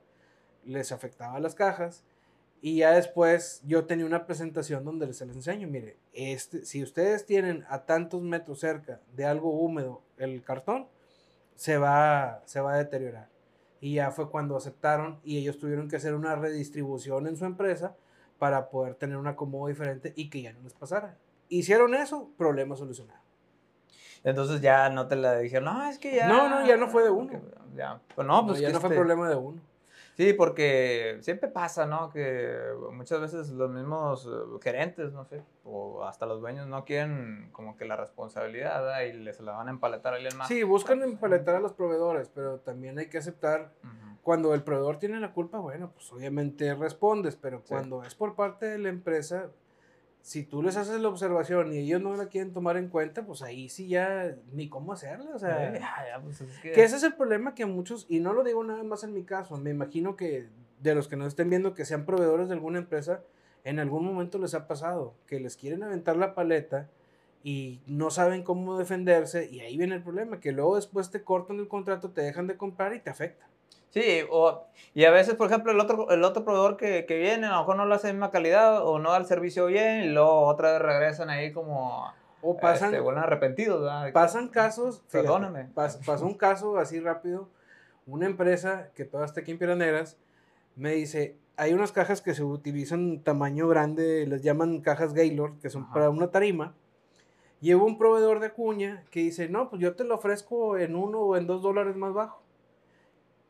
les 0.64 0.92
afectaba 0.92 1.40
las 1.40 1.54
cajas. 1.54 2.04
Y 2.60 2.78
ya 2.78 2.92
después 2.92 3.62
yo 3.64 3.84
tenía 3.86 4.04
una 4.06 4.26
presentación 4.26 4.84
donde 4.84 5.12
se 5.12 5.26
les 5.26 5.36
enseño, 5.36 5.68
mire, 5.68 5.96
este, 6.12 6.64
si 6.64 6.82
ustedes 6.82 7.24
tienen 7.24 7.64
a 7.68 7.84
tantos 7.84 8.22
metros 8.22 8.60
cerca 8.60 9.00
de 9.14 9.24
algo 9.24 9.50
húmedo 9.50 10.02
el 10.16 10.42
cartón, 10.42 10.88
se 11.54 11.78
va, 11.78 12.42
se 12.46 12.60
va 12.60 12.74
a 12.74 12.78
deteriorar. 12.78 13.28
Y 13.80 13.94
ya 13.94 14.10
fue 14.10 14.28
cuando 14.30 14.56
aceptaron 14.56 15.20
y 15.22 15.38
ellos 15.38 15.58
tuvieron 15.58 15.88
que 15.88 15.96
hacer 15.96 16.14
una 16.14 16.34
redistribución 16.34 17.28
en 17.28 17.36
su 17.36 17.44
empresa 17.44 17.94
para 18.38 18.70
poder 18.70 18.94
tener 18.94 19.16
un 19.16 19.28
acomodo 19.28 19.68
diferente 19.68 20.12
y 20.16 20.28
que 20.30 20.42
ya 20.42 20.52
no 20.52 20.62
les 20.62 20.74
pasara. 20.74 21.16
Hicieron 21.48 21.94
eso, 21.94 22.30
problema 22.36 22.74
solucionado. 22.74 23.20
Entonces 24.24 24.60
ya 24.60 24.88
no 24.90 25.06
te 25.06 25.14
la 25.16 25.38
dijeron, 25.38 25.66
no, 25.66 25.88
es 25.88 25.98
que 25.98 26.16
ya... 26.16 26.28
No, 26.28 26.48
no, 26.48 26.66
ya 26.66 26.76
no 26.76 26.88
fue 26.88 27.04
de 27.04 27.10
uno. 27.10 27.40
Ya, 27.76 28.00
pues 28.14 28.26
no, 28.26 28.46
pues 28.46 28.58
ya 28.58 28.70
no 28.70 28.80
fue 28.80 28.88
este 28.88 28.96
problema 28.96 29.28
de 29.28 29.36
uno. 29.36 29.60
Sí, 30.18 30.32
porque 30.32 31.18
siempre 31.20 31.48
pasa, 31.48 31.86
¿no? 31.86 32.10
Que 32.10 32.52
muchas 32.90 33.20
veces 33.20 33.50
los 33.50 33.70
mismos 33.70 34.26
eh, 34.26 34.58
gerentes, 34.60 35.12
no 35.12 35.24
sé, 35.24 35.44
o 35.62 36.02
hasta 36.02 36.26
los 36.26 36.40
dueños 36.40 36.66
no 36.66 36.84
quieren 36.84 37.50
como 37.52 37.76
que 37.76 37.84
la 37.84 37.94
responsabilidad 37.94 38.82
¿verdad? 38.82 39.02
y 39.02 39.12
les 39.12 39.38
la 39.38 39.52
van 39.52 39.68
a 39.68 39.70
empaletar 39.70 40.14
a 40.14 40.16
alguien 40.16 40.36
más. 40.36 40.48
Sí, 40.48 40.64
buscan 40.64 41.04
empaletar 41.04 41.54
a 41.54 41.60
los 41.60 41.72
proveedores, 41.72 42.32
pero 42.34 42.58
también 42.58 42.98
hay 42.98 43.06
que 43.06 43.18
aceptar 43.18 43.70
cuando 44.24 44.54
el 44.54 44.64
proveedor 44.64 44.98
tiene 44.98 45.20
la 45.20 45.32
culpa, 45.32 45.60
bueno, 45.60 45.92
pues 45.94 46.12
obviamente 46.12 46.74
respondes, 46.74 47.36
pero 47.36 47.62
cuando 47.62 48.02
es 48.02 48.16
por 48.16 48.34
parte 48.34 48.66
de 48.66 48.78
la 48.78 48.88
empresa, 48.88 49.52
si 50.22 50.44
tú 50.44 50.62
les 50.62 50.76
haces 50.76 51.00
la 51.00 51.08
observación 51.08 51.72
y 51.72 51.78
ellos 51.78 52.02
no 52.02 52.14
la 52.16 52.26
quieren 52.26 52.52
tomar 52.52 52.76
en 52.76 52.88
cuenta, 52.88 53.24
pues 53.24 53.42
ahí 53.42 53.68
sí 53.68 53.88
ya 53.88 54.36
ni 54.52 54.68
cómo 54.68 54.92
hacerla. 54.92 55.30
O 55.34 55.38
sea, 55.38 55.72
pues 56.22 56.42
que... 56.62 56.72
ese 56.72 56.96
es 56.96 57.02
el 57.02 57.14
problema 57.14 57.54
que 57.54 57.66
muchos, 57.66 58.06
y 58.08 58.20
no 58.20 58.32
lo 58.32 58.44
digo 58.44 58.62
nada 58.64 58.82
más 58.82 59.04
en 59.04 59.14
mi 59.14 59.24
caso, 59.24 59.56
me 59.56 59.70
imagino 59.70 60.16
que 60.16 60.48
de 60.80 60.94
los 60.94 61.08
que 61.08 61.16
nos 61.16 61.28
estén 61.28 61.50
viendo 61.50 61.74
que 61.74 61.84
sean 61.84 62.04
proveedores 62.04 62.48
de 62.48 62.54
alguna 62.54 62.78
empresa, 62.78 63.22
en 63.64 63.78
algún 63.78 64.04
momento 64.04 64.38
les 64.38 64.54
ha 64.54 64.66
pasado 64.66 65.14
que 65.26 65.40
les 65.40 65.56
quieren 65.56 65.82
aventar 65.82 66.16
la 66.16 66.34
paleta 66.34 66.88
y 67.42 67.80
no 67.86 68.10
saben 68.10 68.42
cómo 68.42 68.78
defenderse 68.78 69.48
y 69.50 69.60
ahí 69.60 69.76
viene 69.76 69.96
el 69.96 70.02
problema, 70.02 70.40
que 70.40 70.52
luego 70.52 70.76
después 70.76 71.10
te 71.10 71.22
cortan 71.22 71.58
el 71.58 71.68
contrato, 71.68 72.10
te 72.10 72.22
dejan 72.22 72.46
de 72.46 72.56
comprar 72.56 72.94
y 72.94 73.00
te 73.00 73.10
afecta. 73.10 73.47
Sí, 73.90 74.20
o, 74.30 74.64
y 74.94 75.04
a 75.04 75.10
veces, 75.10 75.34
por 75.34 75.46
ejemplo, 75.46 75.72
el 75.72 75.80
otro, 75.80 76.10
el 76.10 76.22
otro 76.24 76.44
proveedor 76.44 76.76
que, 76.76 77.04
viene, 77.08 77.46
a 77.46 77.52
lo 77.52 77.58
mejor 77.60 77.76
no 77.76 77.86
lo 77.86 77.94
hace 77.94 78.08
de 78.08 78.12
misma 78.12 78.30
calidad 78.30 78.86
o 78.86 78.98
no 78.98 79.12
da 79.12 79.16
el 79.16 79.26
servicio 79.26 79.66
bien 79.66 80.02
y 80.02 80.08
luego 80.08 80.42
otra 80.46 80.72
vez 80.72 80.82
regresan 80.82 81.30
ahí 81.30 81.52
como... 81.52 82.12
O 82.42 82.56
pasan, 82.56 82.90
este, 82.90 83.00
vuelven 83.00 83.24
arrepentidos, 83.24 83.80
¿verdad? 83.80 84.12
pasan 84.12 84.48
casos, 84.48 85.02
fíjate, 85.08 85.22
Perdóname. 85.26 85.68
pas- 85.74 85.98
pasó 86.06 86.24
un 86.24 86.34
caso 86.34 86.78
así 86.78 87.00
rápido, 87.00 87.48
una 88.06 88.26
empresa 88.26 88.90
que 88.94 89.04
todavía 89.04 89.26
está 89.26 89.40
aquí 89.40 89.50
en 89.50 89.58
Piraneras, 89.58 90.16
me 90.76 90.92
dice, 90.92 91.36
hay 91.56 91.72
unas 91.72 91.90
cajas 91.90 92.22
que 92.22 92.34
se 92.34 92.44
utilizan 92.44 93.20
tamaño 93.24 93.66
grande, 93.66 94.24
les 94.28 94.42
llaman 94.42 94.80
cajas 94.82 95.14
Gaylord, 95.14 95.58
que 95.60 95.68
son 95.70 95.82
Ajá. 95.84 95.94
para 95.94 96.10
una 96.10 96.30
tarima. 96.30 96.74
Llevo 97.60 97.86
un 97.86 97.98
proveedor 97.98 98.38
de 98.38 98.50
cuña 98.52 99.02
que 99.10 99.18
dice, 99.18 99.48
no, 99.48 99.68
pues 99.68 99.82
yo 99.82 99.96
te 99.96 100.04
lo 100.04 100.14
ofrezco 100.14 100.78
en 100.78 100.94
uno 100.94 101.18
o 101.20 101.36
en 101.36 101.48
dos 101.48 101.60
dólares 101.60 101.96
más 101.96 102.12
bajo. 102.14 102.40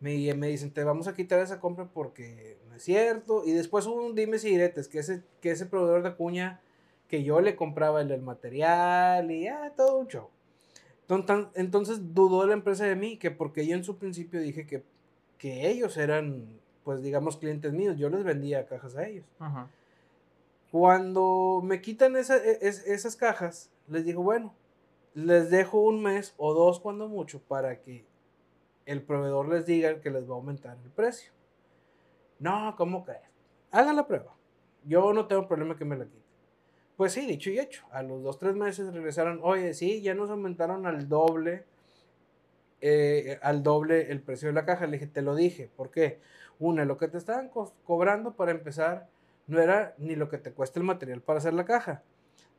Me, 0.01 0.33
me 0.35 0.47
dicen, 0.49 0.71
te 0.73 0.85
vamos 0.85 1.09
a 1.09 1.15
quitar 1.15 1.41
esa 1.41 1.61
compra 1.61 1.87
porque 1.93 2.57
no 2.69 2.75
es 2.77 2.83
cierto. 2.85 3.43
Y 3.45 3.53
después 3.53 3.87
hubo 3.87 4.05
un 4.07 4.15
dimes 4.15 4.45
y 4.45 4.51
diretes, 4.51 4.89
que 4.89 5.01
ese, 5.01 5.23
que 5.41 5.51
ese 5.51 5.67
proveedor 5.67 6.03
de 6.03 6.15
cuña 6.15 6.61
que 7.09 7.23
yo 7.25 7.41
le 7.41 7.57
compraba 7.57 8.01
el, 8.03 8.11
el 8.11 8.21
material 8.23 9.31
y 9.31 9.45
ya, 9.45 9.73
todo 9.77 9.99
un 9.99 10.09
show. 10.09 10.29
Entonces, 11.55 12.15
dudó 12.15 12.47
la 12.47 12.53
empresa 12.53 12.85
de 12.85 12.95
mí, 12.95 13.17
que 13.17 13.31
porque 13.31 13.67
yo 13.67 13.75
en 13.75 13.83
su 13.83 13.97
principio 13.97 14.41
dije 14.41 14.67
que, 14.67 14.83
que 15.39 15.69
ellos 15.71 15.97
eran, 15.97 16.47
pues 16.85 17.03
digamos, 17.03 17.39
clientes 17.39 17.73
míos, 17.73 17.97
yo 17.97 18.11
les 18.11 18.25
vendía 18.25 18.67
cajas 18.67 18.95
a 18.97 19.07
ellos. 19.07 19.25
Ajá. 19.39 19.71
Cuando 20.71 21.61
me 21.65 21.81
quitan 21.81 22.15
esa- 22.17 22.37
e- 22.45 22.59
es- 22.61 22.87
esas 22.87 23.17
cajas, 23.17 23.71
les 23.89 24.05
digo, 24.05 24.23
bueno, 24.23 24.53
les 25.15 25.51
dejo 25.51 25.81
un 25.81 26.03
mes 26.03 26.35
o 26.37 26.53
dos 26.53 26.79
cuando 26.79 27.09
mucho 27.09 27.41
para 27.41 27.81
que 27.81 28.05
el 28.89 29.03
proveedor 29.03 29.49
les 29.49 29.67
diga 29.67 30.01
que 30.01 30.11
les 30.11 30.25
va 30.29 30.35
a 30.35 30.37
aumentar 30.39 30.77
el 30.83 30.91
precio. 30.91 31.33
No, 32.39 32.75
¿cómo 32.77 33.05
crees? 33.05 33.23
Hagan 33.71 33.97
la 33.97 34.07
prueba. 34.07 34.35
Yo 34.85 35.13
no 35.13 35.27
tengo 35.27 35.47
problema 35.47 35.77
que 35.77 35.85
me 35.85 35.97
la 35.97 36.05
quiten. 36.05 36.23
Pues 36.97 37.13
sí, 37.13 37.27
dicho 37.27 37.51
y 37.51 37.59
hecho. 37.59 37.85
A 37.91 38.03
los 38.03 38.23
dos, 38.23 38.39
tres 38.39 38.55
meses 38.55 38.93
regresaron, 38.93 39.41
oye, 39.43 39.75
sí, 39.75 40.01
ya 40.03 40.15
nos 40.15 40.31
aumentaron 40.31 40.87
al 40.87 41.09
doble, 41.09 41.65
eh, 42.81 43.39
al 43.43 43.63
doble 43.63 44.11
el 44.11 44.21
precio 44.23 44.49
de 44.49 44.55
la 44.55 44.65
caja. 44.65 44.87
Le 44.87 44.93
dije, 44.95 45.07
te 45.07 45.23
lo 45.23 45.35
dije. 45.35 45.71
¿Por 45.77 45.91
qué? 45.91 46.21
Una, 46.59 46.85
lo 46.85 46.97
que 46.97 47.09
te 47.09 47.19
estaban 47.19 47.49
co- 47.49 47.73
cobrando 47.85 48.35
para 48.35 48.53
empezar 48.53 49.09
no 49.47 49.61
era 49.61 49.95
ni 49.99 50.17
lo 50.17 50.29
que 50.29 50.39
te 50.39 50.53
cuesta 50.53 50.79
el 50.79 50.85
material 50.87 51.21
para 51.21 51.39
hacer 51.39 51.55
la 51.55 51.65
caja. 51.65 52.03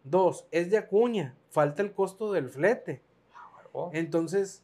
Dos, 0.04 0.46
es 0.52 0.70
de 0.72 0.78
acuña, 0.78 1.36
falta 1.50 1.82
el 1.82 1.92
costo 1.94 2.32
del 2.32 2.50
flete. 2.50 3.02
Oh, 3.72 3.92
Entonces, 3.94 4.64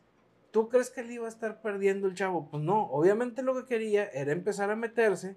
¿tú 0.56 0.70
crees 0.70 0.90
que 0.90 1.02
él 1.02 1.12
iba 1.12 1.26
a 1.26 1.30
estar 1.30 1.62
perdiendo 1.62 2.08
el 2.08 2.14
chavo? 2.14 2.48
Pues 2.50 2.64
no, 2.64 2.86
obviamente 2.86 3.44
lo 3.44 3.54
que 3.56 3.66
quería 3.66 4.06
era 4.06 4.32
empezar 4.32 4.72
a 4.72 4.78
meterse 4.78 5.36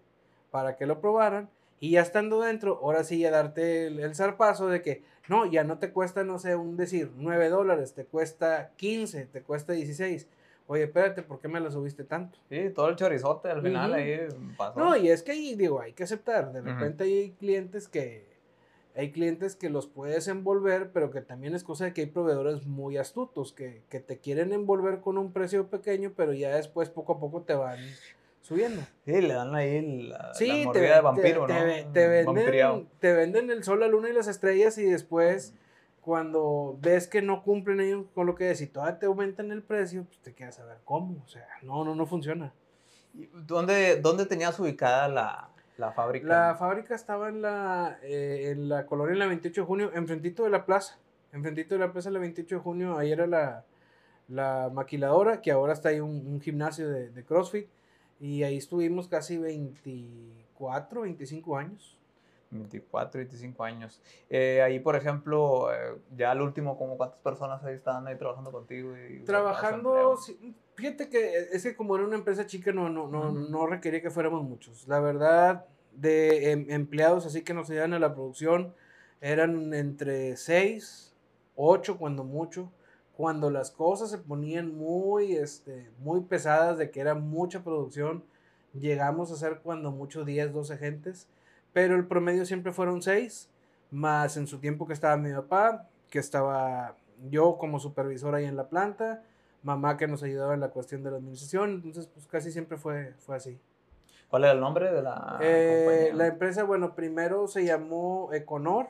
para 0.53 0.77
que 0.77 0.87
lo 0.87 1.01
probaran 1.01 1.51
y 1.81 1.91
ya 1.91 2.03
estando 2.03 2.41
dentro, 2.41 2.79
ahora 2.81 3.03
sí 3.03 3.19
ya 3.19 3.33
darte 3.33 3.89
el, 3.89 3.99
el 3.99 4.15
zarpazo 4.15 4.69
de 4.69 4.81
que 4.81 5.03
no, 5.29 5.45
ya 5.45 5.65
no 5.65 5.81
te 5.81 5.91
cuesta, 5.91 6.23
no 6.23 6.39
sé, 6.39 6.55
un 6.55 6.77
decir, 6.77 7.11
9 7.17 7.49
dólares, 7.49 7.95
te 7.95 8.05
cuesta 8.05 8.71
15, 8.77 9.27
te 9.27 9.43
cuesta 9.43 9.73
16. 9.73 10.29
Oye, 10.69 10.85
espérate, 10.85 11.23
¿por 11.23 11.41
qué 11.41 11.49
me 11.49 11.59
la 11.59 11.73
subiste 11.73 12.05
tanto? 12.05 12.39
Sí, 12.49 12.71
todo 12.71 12.89
el 12.89 12.95
chorizote 12.95 13.51
al 13.51 13.61
final 13.61 13.95
ahí 13.95 14.21
pasó. 14.57 14.79
No, 14.79 14.97
y 14.97 15.11
es 15.11 15.25
que 15.25 15.33
ahí, 15.33 15.57
digo, 15.57 15.81
hay 15.81 15.95
que 15.95 16.05
aceptar. 16.05 16.53
De 16.53 16.61
repente 16.61 17.03
hay 17.03 17.33
clientes 17.33 17.89
que. 17.89 18.38
Hay 18.99 19.13
clientes 19.13 19.55
que 19.55 19.71
los 19.71 19.87
puedes 19.87 20.27
envolver, 20.27 20.91
pero 20.93 21.13
que 21.13 21.21
también 21.21 21.55
es 21.55 21.63
cosa 21.63 21.85
de 21.85 21.93
que 21.95 22.01
hay 22.01 22.07
proveedores 22.09 22.67
muy 22.67 22.97
astutos 22.97 23.53
que, 23.53 23.81
que 23.89 24.01
te 24.01 24.19
quieren 24.19 24.53
envolver 24.53 25.01
con 25.01 25.19
un 25.19 25.33
precio 25.33 25.69
pequeño, 25.69 26.13
pero 26.17 26.33
ya 26.33 26.57
después 26.57 26.91
poco 26.91 27.13
a 27.13 27.21
poco 27.21 27.43
te 27.43 27.55
van 27.55 27.79
subiendo. 28.43 28.83
Sí, 29.07 29.21
le 29.21 29.35
dan 29.35 29.55
ahí 29.55 30.03
la, 30.09 30.35
Sí, 30.35 30.49
la 30.49 30.55
te, 30.57 30.65
mordida 30.65 30.83
te- 30.83 30.95
de 30.97 31.01
vampiro, 31.01 31.47
te, 31.47 31.53
¿no? 31.85 31.93
te 31.93 32.09
venden, 32.09 32.89
te 32.99 33.13
venden 33.13 33.51
el 33.53 33.63
sol, 33.63 33.79
la 33.79 33.87
luna 33.87 34.09
y 34.09 34.13
las 34.15 34.27
estrellas 34.27 34.77
y 34.79 34.85
después 34.85 35.55
cuando 36.01 36.77
ves 36.81 37.07
que 37.07 37.23
no 37.23 37.45
cumplen 37.45 37.81
ellos 37.81 38.07
con 38.15 38.27
lo 38.27 38.35
que 38.35 38.51
es 38.51 38.61
y 38.63 38.67
todavía 38.67 38.99
te 38.99 39.07
aumentan 39.07 39.53
el 39.53 39.63
precio, 39.63 40.05
pues 40.07 40.19
te 40.21 40.35
quedas 40.35 40.59
a 40.59 40.65
ver 40.65 40.79
cómo. 40.85 41.23
O 41.25 41.29
sea, 41.29 41.47
no, 41.63 41.85
no, 41.85 41.95
no 41.95 42.05
funciona. 42.07 42.53
¿Y 43.15 43.29
¿Dónde, 43.47 44.01
dónde 44.01 44.27
tenías 44.27 44.59
ubicada 44.59 45.07
la, 45.09 45.51
la 45.79 45.93
fábrica? 45.93 46.27
La 46.27 46.55
fábrica 46.55 46.95
estaba 46.95 47.29
en 47.29 47.43
la, 47.43 47.99
eh, 48.03 48.51
en 48.51 48.69
la 48.69 48.87
colonia 48.87 49.13
en 49.15 49.19
la 49.19 49.27
28 49.27 49.61
de 49.63 49.67
junio, 49.67 49.91
enfrentito 49.95 50.45
de 50.45 50.51
la 50.51 50.67
plaza. 50.67 50.99
Enfrentito 51.33 51.75
de 51.75 51.81
la 51.81 51.93
plaza, 51.93 52.11
la 52.11 52.19
28 52.19 52.57
de 52.57 52.61
junio, 52.61 52.99
ahí 52.99 53.13
era 53.13 53.27
la, 53.27 53.65
la 54.29 54.71
maquiladora, 54.73 55.41
que 55.41 55.51
ahora 55.51 55.73
está 55.73 55.91
ahí 55.91 56.01
un, 56.01 56.27
un 56.27 56.41
gimnasio 56.41 56.89
de, 56.89 57.11
de 57.11 57.25
CrossFit. 57.25 57.69
Y 58.21 58.43
ahí 58.43 58.57
estuvimos 58.57 59.09
casi 59.09 59.39
24, 59.39 61.03
25 61.03 61.57
años. 61.57 61.98
24, 62.51 63.19
25 63.19 63.65
años. 63.65 64.01
Eh, 64.31 64.63
ahí, 64.63 64.79
por 64.81 64.97
ejemplo, 64.97 65.73
eh, 65.73 65.97
ya 66.17 66.31
al 66.31 66.41
último, 66.41 66.79
como 66.79 66.97
¿cuántas 66.97 67.19
personas 67.21 67.63
ahí 67.65 67.75
estaban 67.75 68.07
ahí 68.07 68.17
trabajando 68.17 68.51
contigo? 68.51 68.97
Y, 68.97 69.21
Trabajando, 69.21 70.17
sí, 70.17 70.55
fíjate 70.75 71.09
que 71.09 71.49
es 71.53 71.63
que 71.63 71.77
como 71.77 71.97
era 71.97 72.07
una 72.07 72.17
empresa 72.17 72.47
chica 72.47 72.73
no, 72.73 72.89
no, 72.89 73.07
no, 73.09 73.31
Ujú. 73.31 73.51
no 73.51 73.67
requería 73.67 74.01
que 74.01 74.11
fuéramos 74.11 74.43
muchos. 74.43 74.89
La 74.89 75.01
verdad, 75.01 75.67
de 75.93 76.53
em- 76.53 76.71
empleados 76.71 77.27
así 77.27 77.43
que 77.43 77.55
nos 77.55 77.69
ayudan 77.71 77.95
a 77.95 77.99
la 77.99 78.15
producción, 78.15 78.75
eran 79.21 79.75
entre 79.75 80.37
6, 80.37 81.15
8 81.57 81.99
cuando 81.99 82.25
mucho. 82.25 82.73
Cuando 83.17 83.51
las 83.51 83.73
cosas 83.73 84.11
se 84.11 84.19
ponían 84.19 84.77
muy, 84.77 85.35
este, 85.35 85.91
muy 85.99 86.21
pesadas, 86.21 86.79
de 86.79 86.93
que 86.93 87.01
era 87.01 87.17
mucha 87.17 87.65
producción, 87.65 88.23
llegamos 88.75 89.33
a 89.33 89.37
ser 89.37 89.59
cuando 89.59 89.91
mucho 89.91 90.25
10, 90.25 90.53
12 90.53 90.79
gentes, 90.79 91.27
pero 91.73 91.95
el 91.97 92.07
promedio 92.07 92.45
siempre 92.47 92.73
fueron 92.73 93.03
6, 93.03 93.49
más 93.91 94.37
en 94.37 94.47
su 94.47 94.59
tiempo 94.59 94.87
que 94.87 94.93
estaba 94.93 95.17
mi 95.17 95.33
papá, 95.33 95.89
que 96.11 96.19
estaba 96.19 96.95
yo 97.31 97.57
como 97.59 97.79
supervisor 97.81 98.35
ahí 98.35 98.45
en 98.45 98.57
la 98.57 98.69
planta, 98.69 99.23
mamá 99.63 99.97
que 99.97 100.07
nos 100.07 100.23
ayudaba 100.23 100.55
en 100.55 100.61
la 100.61 100.69
cuestión 100.71 101.03
de 101.03 101.11
la 101.11 101.17
administración, 101.17 101.71
entonces 101.85 102.07
pues 102.07 102.27
casi 102.27 102.53
siempre 102.53 102.77
fue, 102.79 103.15
fue 103.19 103.37
así. 103.37 103.59
¿Cuál 104.29 104.45
era 104.45 104.53
el 104.53 104.61
nombre 104.61 104.93
de 104.93 105.03
la 105.03 105.39
Eh, 105.41 105.85
compañía? 105.85 106.15
la 106.15 106.27
empresa, 106.27 106.65
bueno, 106.65 106.95
primero 106.95 107.49
se 107.49 107.65
llamó 107.65 108.31
Econor, 108.33 108.89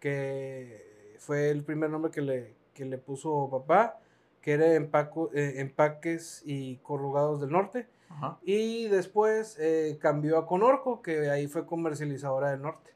que 0.00 1.16
fue 1.18 1.50
el 1.50 1.64
primer 1.64 1.90
nombre 1.90 2.10
que 2.10 2.20
le, 2.20 2.54
que 2.74 2.84
le 2.84 2.98
puso 2.98 3.48
papá, 3.50 3.98
que 4.42 4.52
era 4.52 4.66
empaco- 4.74 5.30
eh, 5.32 5.54
empaques 5.60 6.42
y 6.44 6.76
corrugados 6.76 7.40
del 7.40 7.50
norte. 7.50 7.86
Ajá, 8.14 8.38
Y 8.42 8.88
después 8.88 9.56
eh, 9.58 9.98
cambió 10.00 10.38
a 10.38 10.46
Conorco, 10.46 11.02
que 11.02 11.30
ahí 11.30 11.46
fue 11.48 11.66
comercializadora 11.66 12.50
del 12.50 12.62
norte. 12.62 12.92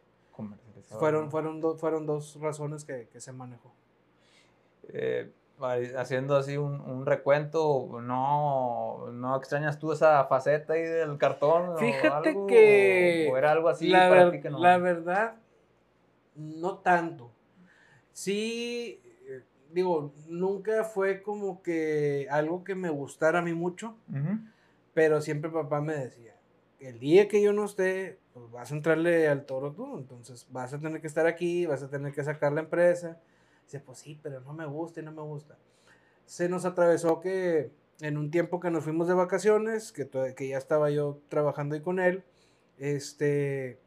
Fueron, 0.99 1.31
fueron, 1.31 1.61
do- 1.61 1.77
fueron 1.77 2.07
dos 2.07 2.39
razones 2.41 2.85
que, 2.85 3.09
que 3.13 3.21
se 3.21 3.33
manejó. 3.33 3.73
Eh, 4.91 5.31
haciendo 5.97 6.37
así 6.37 6.57
un, 6.57 6.81
un 6.81 7.05
recuento, 7.05 8.01
¿no, 8.01 9.11
¿no 9.13 9.37
extrañas 9.37 9.79
tú 9.79 9.93
esa 9.93 10.25
faceta 10.27 10.75
ahí 10.75 10.83
del 10.83 11.19
cartón? 11.19 11.71
o 11.71 11.79
Fíjate 11.79 12.29
algo? 12.31 12.47
que 12.47 13.29
¿O 13.31 13.37
era 13.37 13.53
algo 13.53 13.69
así 13.69 13.89
la, 13.89 14.09
para 14.09 14.25
ver- 14.25 14.31
ti 14.33 14.41
que 14.41 14.51
no? 14.51 14.61
la 14.61 14.79
verdad, 14.79 15.35
no 16.37 16.79
tanto. 16.79 17.31
Sí, 18.13 19.01
eh, 19.27 19.43
digo, 19.73 20.13
nunca 20.29 20.85
fue 20.85 21.23
como 21.23 21.61
que 21.63 22.27
algo 22.31 22.65
que 22.65 22.75
me 22.75 22.89
gustara 22.89 23.41
a 23.41 23.43
mí 23.43 23.53
mucho, 23.53 23.97
Ujú. 24.09 24.39
Pero 24.99 25.21
siempre 25.21 25.49
papá 25.49 25.81
me 25.81 25.95
decía, 25.95 26.35
el 26.81 26.99
día 26.99 27.29
que 27.29 27.41
yo 27.41 27.53
no 27.53 27.67
esté, 27.67 28.19
pues 28.35 28.51
vas 28.51 28.73
a 28.73 28.75
entrarle 28.75 29.29
al 29.29 29.47
toro 29.47 29.73
tú, 29.73 29.97
entonces 29.97 30.49
vas 30.51 30.75
a 30.75 30.81
tener 30.81 31.01
que 31.01 31.07
estar 31.07 31.25
aquí, 31.25 31.67
vas 31.67 31.85
a 31.85 31.89
tener 31.89 32.13
que 32.13 32.25
sacar 32.25 32.51
la 32.51 32.63
empresa. 32.63 33.21
Dice, 33.63 33.79
pues 33.79 33.99
sí, 33.99 34.19
pero 34.21 34.41
no 34.41 34.53
me 34.55 34.67
gusta 34.67 34.99
y 34.99 35.05
no 35.05 35.13
me 35.13 35.23
gusta. 35.23 35.57
Se 36.27 36.49
nos 36.49 36.65
atravesó 36.65 37.21
que 37.21 37.71
en 38.01 38.19
un 38.19 38.33
tiempo 38.33 38.59
que 38.59 38.73
nos 38.73 38.83
fuimos 38.83 39.07
de 39.07 39.15
vacaciones, 39.15 39.93
que, 39.93 40.11
que 40.35 40.49
ya 40.49 40.59
estaba 40.59 40.91
yo 40.91 41.21
trabajando 41.29 41.77
ahí 41.77 41.81
con 41.81 42.01
él, 42.01 42.25
este, 42.79 43.79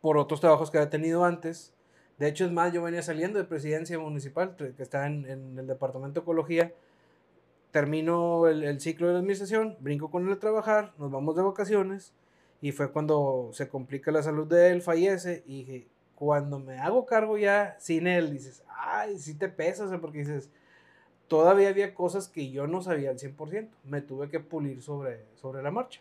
por 0.00 0.16
otros 0.16 0.40
trabajos 0.40 0.70
que 0.70 0.78
había 0.78 0.88
tenido 0.88 1.26
antes. 1.26 1.74
De 2.16 2.26
hecho, 2.26 2.46
es 2.46 2.52
más, 2.52 2.72
yo 2.72 2.82
venía 2.82 3.02
saliendo 3.02 3.38
de 3.38 3.44
presidencia 3.44 3.98
municipal, 3.98 4.56
que 4.56 4.82
está 4.82 5.08
en, 5.08 5.26
en 5.28 5.58
el 5.58 5.66
departamento 5.66 6.20
de 6.20 6.24
ecología. 6.24 6.72
Termino 7.76 8.46
el, 8.46 8.64
el 8.64 8.80
ciclo 8.80 9.06
de 9.06 9.12
la 9.12 9.18
administración, 9.18 9.76
brinco 9.80 10.10
con 10.10 10.26
él 10.26 10.32
a 10.32 10.38
trabajar, 10.38 10.94
nos 10.96 11.10
vamos 11.10 11.36
de 11.36 11.42
vacaciones 11.42 12.14
y 12.62 12.72
fue 12.72 12.90
cuando 12.90 13.50
se 13.52 13.68
complica 13.68 14.10
la 14.10 14.22
salud 14.22 14.46
de 14.46 14.70
él, 14.70 14.80
fallece 14.80 15.42
y 15.44 15.58
dije, 15.58 15.86
cuando 16.14 16.58
me 16.58 16.78
hago 16.78 17.04
cargo 17.04 17.36
ya 17.36 17.76
sin 17.78 18.06
él, 18.06 18.32
dices, 18.32 18.62
ay, 18.78 19.18
sí 19.18 19.34
te 19.34 19.50
pesas, 19.50 19.90
porque 20.00 20.20
dices, 20.20 20.48
todavía 21.28 21.68
había 21.68 21.92
cosas 21.94 22.28
que 22.28 22.50
yo 22.50 22.66
no 22.66 22.80
sabía 22.80 23.10
al 23.10 23.18
100%, 23.18 23.68
me 23.84 24.00
tuve 24.00 24.30
que 24.30 24.40
pulir 24.40 24.80
sobre, 24.80 25.26
sobre 25.34 25.62
la 25.62 25.70
marcha. 25.70 26.00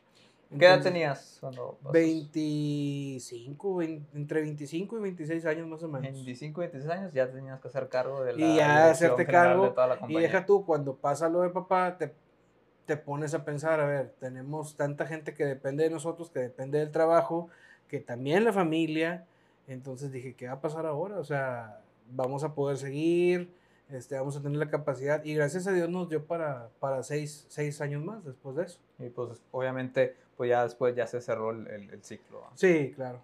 ¿Qué 0.50 0.66
edad 0.66 0.82
tenías 0.82 1.38
cuando 1.42 1.78
pasas? 1.84 1.94
25, 1.94 3.76
vein- 3.76 4.06
entre 4.14 4.42
25 4.42 4.98
y 4.98 5.02
26 5.02 5.46
años 5.46 5.68
más 5.68 5.84
o 5.84 5.88
menos. 5.88 6.12
25, 6.12 6.62
26 6.62 6.92
años 6.92 7.14
ya 7.14 7.30
tenías 7.32 7.60
que 7.60 7.68
hacer 7.68 7.90
cargo 7.90 8.24
de 8.24 8.34
la 8.34 8.40
Y 8.40 8.56
ya 8.58 8.92
hacerte 8.92 9.26
cargo, 9.26 9.64
de 9.66 9.70
toda 9.72 9.88
la 9.88 10.00
Y 10.10 10.16
deja 10.16 10.46
tú, 10.46 10.66
cuando 10.66 10.96
pasa 10.96 11.30
lo 11.30 11.42
de 11.42 11.50
papá, 11.50 11.98
te, 11.98 12.14
te 12.86 12.98
pones 12.98 13.34
a 13.34 13.44
pensar, 13.44 13.80
a 13.80 13.86
ver, 13.86 14.14
tenemos 14.20 14.76
tanta 14.76 15.06
gente 15.06 15.34
que 15.34 15.46
depende 15.46 15.84
de 15.84 15.90
nosotros, 15.90 16.30
que 16.30 16.40
depende 16.40 16.80
del 16.80 16.92
trabajo, 16.92 17.50
que 17.88 18.00
también 18.00 18.44
la 18.44 18.54
familia. 18.54 19.26
Entonces 19.68 20.12
dije, 20.12 20.36
¿qué 20.36 20.48
va 20.48 20.54
a 20.54 20.62
pasar 20.62 20.86
ahora? 20.86 21.20
O 21.20 21.24
sea, 21.24 21.82
vamos 22.12 22.44
a 22.44 22.54
poder 22.54 22.78
seguir, 22.78 23.52
este, 23.92 24.16
vamos 24.18 24.36
a 24.38 24.42
tener 24.42 24.58
la 24.58 24.70
capacidad 24.70 25.24
y 25.24 25.36
gracias 25.36 25.68
a 25.68 25.72
Dios 25.72 25.90
nos 25.90 26.10
dio 26.10 26.26
para, 26.26 26.70
para 26.80 27.04
seis, 27.04 27.46
seis 27.50 27.82
años 27.82 28.04
más 28.04 28.24
después 28.26 28.56
de 28.56 28.64
eso. 28.64 28.80
Y 29.00 29.10
pues 29.10 29.42
obviamente, 29.52 30.16
pues 30.38 30.50
ya 30.50 30.64
después 30.64 30.96
ya 30.96 31.08
se 31.08 31.22
cerró 31.22 31.52
el, 31.52 31.68
el- 31.68 31.90
el 31.92 32.04
ciclo. 32.04 32.44
Sí, 32.56 32.92
claro. 32.96 33.20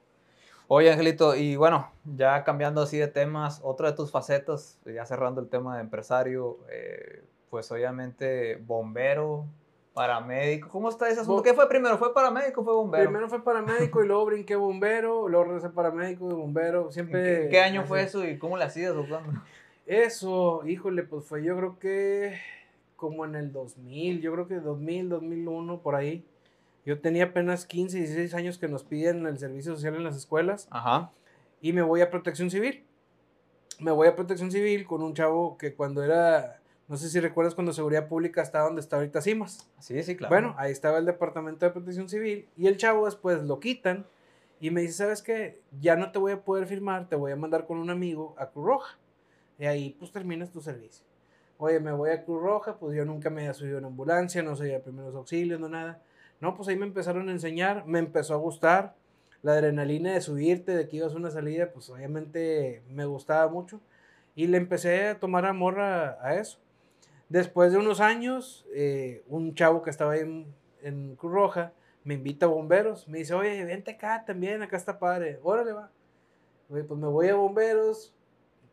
Oye, 0.68 0.90
Angelito, 0.92 1.36
y 1.36 1.58
bueno, 1.58 1.92
ya 2.16 2.44
cambiando 2.46 2.82
así 2.82 2.98
de 2.98 3.08
temas, 3.10 3.60
otra 3.64 3.92
de 3.92 3.98
tus 3.98 4.10
facetas, 4.10 4.80
ya 4.86 5.06
cerrando 5.06 5.42
el 5.42 5.50
tema 5.50 5.76
de 5.76 5.82
empresario, 5.82 6.60
eh, 6.72 7.24
pues 7.50 7.70
obviamente 7.74 8.56
bombero, 8.56 9.46
paramédico. 9.94 10.70
¿Cómo 10.70 10.88
está 10.90 11.10
ese 11.10 11.20
asunto? 11.20 11.44
¿Qué 11.44 11.54
fue 11.54 11.68
primero? 11.68 11.98
¿Fue 11.98 12.14
paramédico 12.14 12.62
o 12.62 12.64
fue 12.64 12.74
bombero? 12.74 13.04
Primero 13.04 13.28
fue 13.28 13.44
paramédico 13.44 14.02
y 14.02 14.08
luego 14.08 14.26
brinqué 14.28 14.56
bombero, 14.56 15.28
luego 15.28 15.44
regresé 15.46 15.70
paramédico 15.70 16.30
y 16.30 16.34
bombero. 16.34 16.86
¿En 16.86 16.92
Siempre. 16.94 17.22
¿Qué, 17.44 17.48
qué 17.50 17.60
año 17.60 17.82
así. 17.82 17.90
fue 17.90 18.04
eso 18.04 18.26
y 18.26 18.38
cómo 18.38 18.56
le 18.56 18.64
hacías 18.64 18.96
o 18.96 19.06
cuándo? 19.06 19.42
Eso, 19.92 20.66
híjole, 20.66 21.04
pues 21.04 21.26
fue 21.26 21.44
yo 21.44 21.58
creo 21.58 21.78
que 21.78 22.40
como 22.96 23.26
en 23.26 23.36
el 23.36 23.52
2000, 23.52 24.22
yo 24.22 24.32
creo 24.32 24.48
que 24.48 24.56
2000, 24.62 25.10
2001, 25.10 25.82
por 25.82 25.96
ahí. 25.96 26.24
Yo 26.86 27.02
tenía 27.02 27.26
apenas 27.26 27.66
15, 27.66 27.98
16 27.98 28.34
años 28.34 28.58
que 28.58 28.70
nos 28.70 28.86
piden 28.86 29.26
el 29.26 29.38
servicio 29.38 29.76
social 29.76 29.96
en 29.96 30.06
las 30.06 30.16
escuelas 30.16 30.70
Ajá. 30.72 31.12
y 31.62 31.74
me 31.74 31.82
voy 31.82 32.00
a 32.00 32.10
protección 32.10 32.50
civil. 32.50 32.86
Me 33.80 33.92
voy 33.92 34.08
a 34.08 34.16
protección 34.16 34.50
civil 34.50 34.86
con 34.88 35.04
un 35.04 35.14
chavo 35.14 35.58
que 35.58 35.74
cuando 35.74 36.06
era, 36.06 36.62
no 36.88 36.96
sé 36.96 37.10
si 37.10 37.20
recuerdas 37.20 37.54
cuando 37.54 37.74
seguridad 37.74 38.08
pública 38.08 38.42
estaba 38.42 38.68
donde 38.68 38.80
está 38.80 38.96
ahorita 38.96 39.22
CIMAS. 39.22 39.70
Sí, 39.80 40.02
sí, 40.04 40.16
claro. 40.16 40.34
Bueno, 40.34 40.56
ahí 40.58 40.72
estaba 40.72 41.00
el 41.00 41.06
departamento 41.06 41.66
de 41.66 41.72
protección 41.74 42.08
civil 42.08 42.48
y 42.56 42.68
el 42.68 42.78
chavo 42.78 43.08
después 43.08 43.44
lo 43.44 43.60
quitan 43.60 44.06
y 44.62 44.72
me 44.72 44.80
dice, 44.80 44.94
¿sabes 44.94 45.22
qué? 45.22 45.60
Ya 45.82 45.98
no 45.98 46.14
te 46.14 46.20
voy 46.20 46.32
a 46.32 46.46
poder 46.46 46.66
firmar, 46.66 47.10
te 47.10 47.18
voy 47.18 47.34
a 47.34 47.36
mandar 47.36 47.66
con 47.66 47.78
un 47.78 47.90
amigo 47.90 48.36
a 48.38 48.46
Cruz 48.52 48.66
Roja. 48.66 49.01
Y 49.60 49.66
ahí 49.66 49.96
pues 50.00 50.12
terminas 50.12 50.52
tu 50.52 50.62
servicio. 50.62 51.06
Oye, 51.58 51.80
me 51.80 51.92
voy 51.92 52.10
a 52.10 52.24
Cruz 52.24 52.42
Roja, 52.42 52.78
pues 52.78 52.96
yo 52.96 53.06
nunca 53.06 53.30
me 53.30 53.42
había 53.42 53.54
subido 53.54 53.78
en 53.78 53.86
ambulancia, 53.86 54.42
no 54.42 54.56
soy 54.56 54.70
de 54.70 54.80
primeros 54.80 55.14
auxilios, 55.16 55.60
no 55.60 55.70
nada. 55.70 56.02
No, 56.40 56.56
pues 56.56 56.68
ahí 56.70 56.76
me 56.76 56.88
empezaron 56.88 57.30
a 57.30 57.32
enseñar, 57.32 57.86
me 57.86 58.00
empezó 58.00 58.34
a 58.34 58.38
gustar 58.38 58.96
la 59.44 59.54
adrenalina 59.54 60.14
de 60.14 60.22
subirte, 60.22 60.76
de 60.76 60.88
que 60.88 60.98
ibas 60.98 61.14
a 61.14 61.18
una 61.18 61.30
salida, 61.30 61.72
pues 61.72 61.90
obviamente 61.90 62.82
me 62.90 63.06
gustaba 63.06 63.48
mucho. 63.52 63.80
Y 64.36 64.48
le 64.48 64.58
empecé 64.58 65.10
a 65.10 65.20
tomar 65.20 65.46
amor 65.46 65.80
a, 65.80 66.18
a 66.26 66.36
eso. 66.36 66.58
Después 67.30 67.72
de 67.72 67.78
unos 67.78 68.00
años, 68.02 68.66
eh, 68.74 69.24
un 69.28 69.54
chavo 69.56 69.84
que 69.84 69.90
estaba 69.90 70.14
ahí 70.14 70.22
en, 70.22 70.46
en 70.82 71.16
Cruz 71.16 71.32
Roja 71.32 71.74
me 72.04 72.16
invita 72.16 72.46
a 72.46 72.50
bomberos. 72.50 73.08
Me 73.08 73.20
dice, 73.20 73.34
oye, 73.34 73.64
vente 73.66 73.92
acá 73.92 74.24
también, 74.26 74.62
acá 74.62 74.78
está 74.78 74.98
padre. 74.98 75.40
Órale, 75.44 75.74
va. 75.74 75.92
Oye, 76.70 76.84
pues 76.84 77.00
me 77.00 77.08
voy 77.08 77.28
a 77.28 77.36
bomberos. 77.36 78.14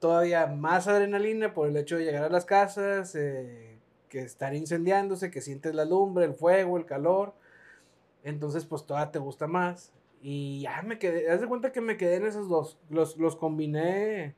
Todavía 0.00 0.46
más 0.46 0.86
adrenalina 0.88 1.54
por 1.54 1.68
el 1.68 1.76
hecho 1.76 1.96
de 1.96 2.04
llegar 2.04 2.24
a 2.24 2.28
las 2.28 2.44
casas, 2.44 3.14
eh, 3.14 3.78
que 4.08 4.20
estar 4.20 4.54
incendiándose, 4.54 5.30
que 5.30 5.40
sientes 5.40 5.74
la 5.74 5.84
lumbre, 5.84 6.24
el 6.24 6.34
fuego, 6.34 6.76
el 6.76 6.86
calor. 6.86 7.34
Entonces, 8.24 8.64
pues 8.64 8.84
todavía 8.84 9.12
te 9.12 9.18
gusta 9.18 9.46
más. 9.46 9.92
Y 10.22 10.62
ya 10.62 10.82
me 10.82 10.98
quedé, 10.98 11.30
haz 11.30 11.40
de 11.40 11.46
cuenta 11.46 11.72
que 11.72 11.80
me 11.80 11.96
quedé 11.96 12.16
en 12.16 12.26
esos 12.26 12.48
dos. 12.48 12.78
Los, 12.90 13.16
los 13.16 13.36
combiné 13.36 14.34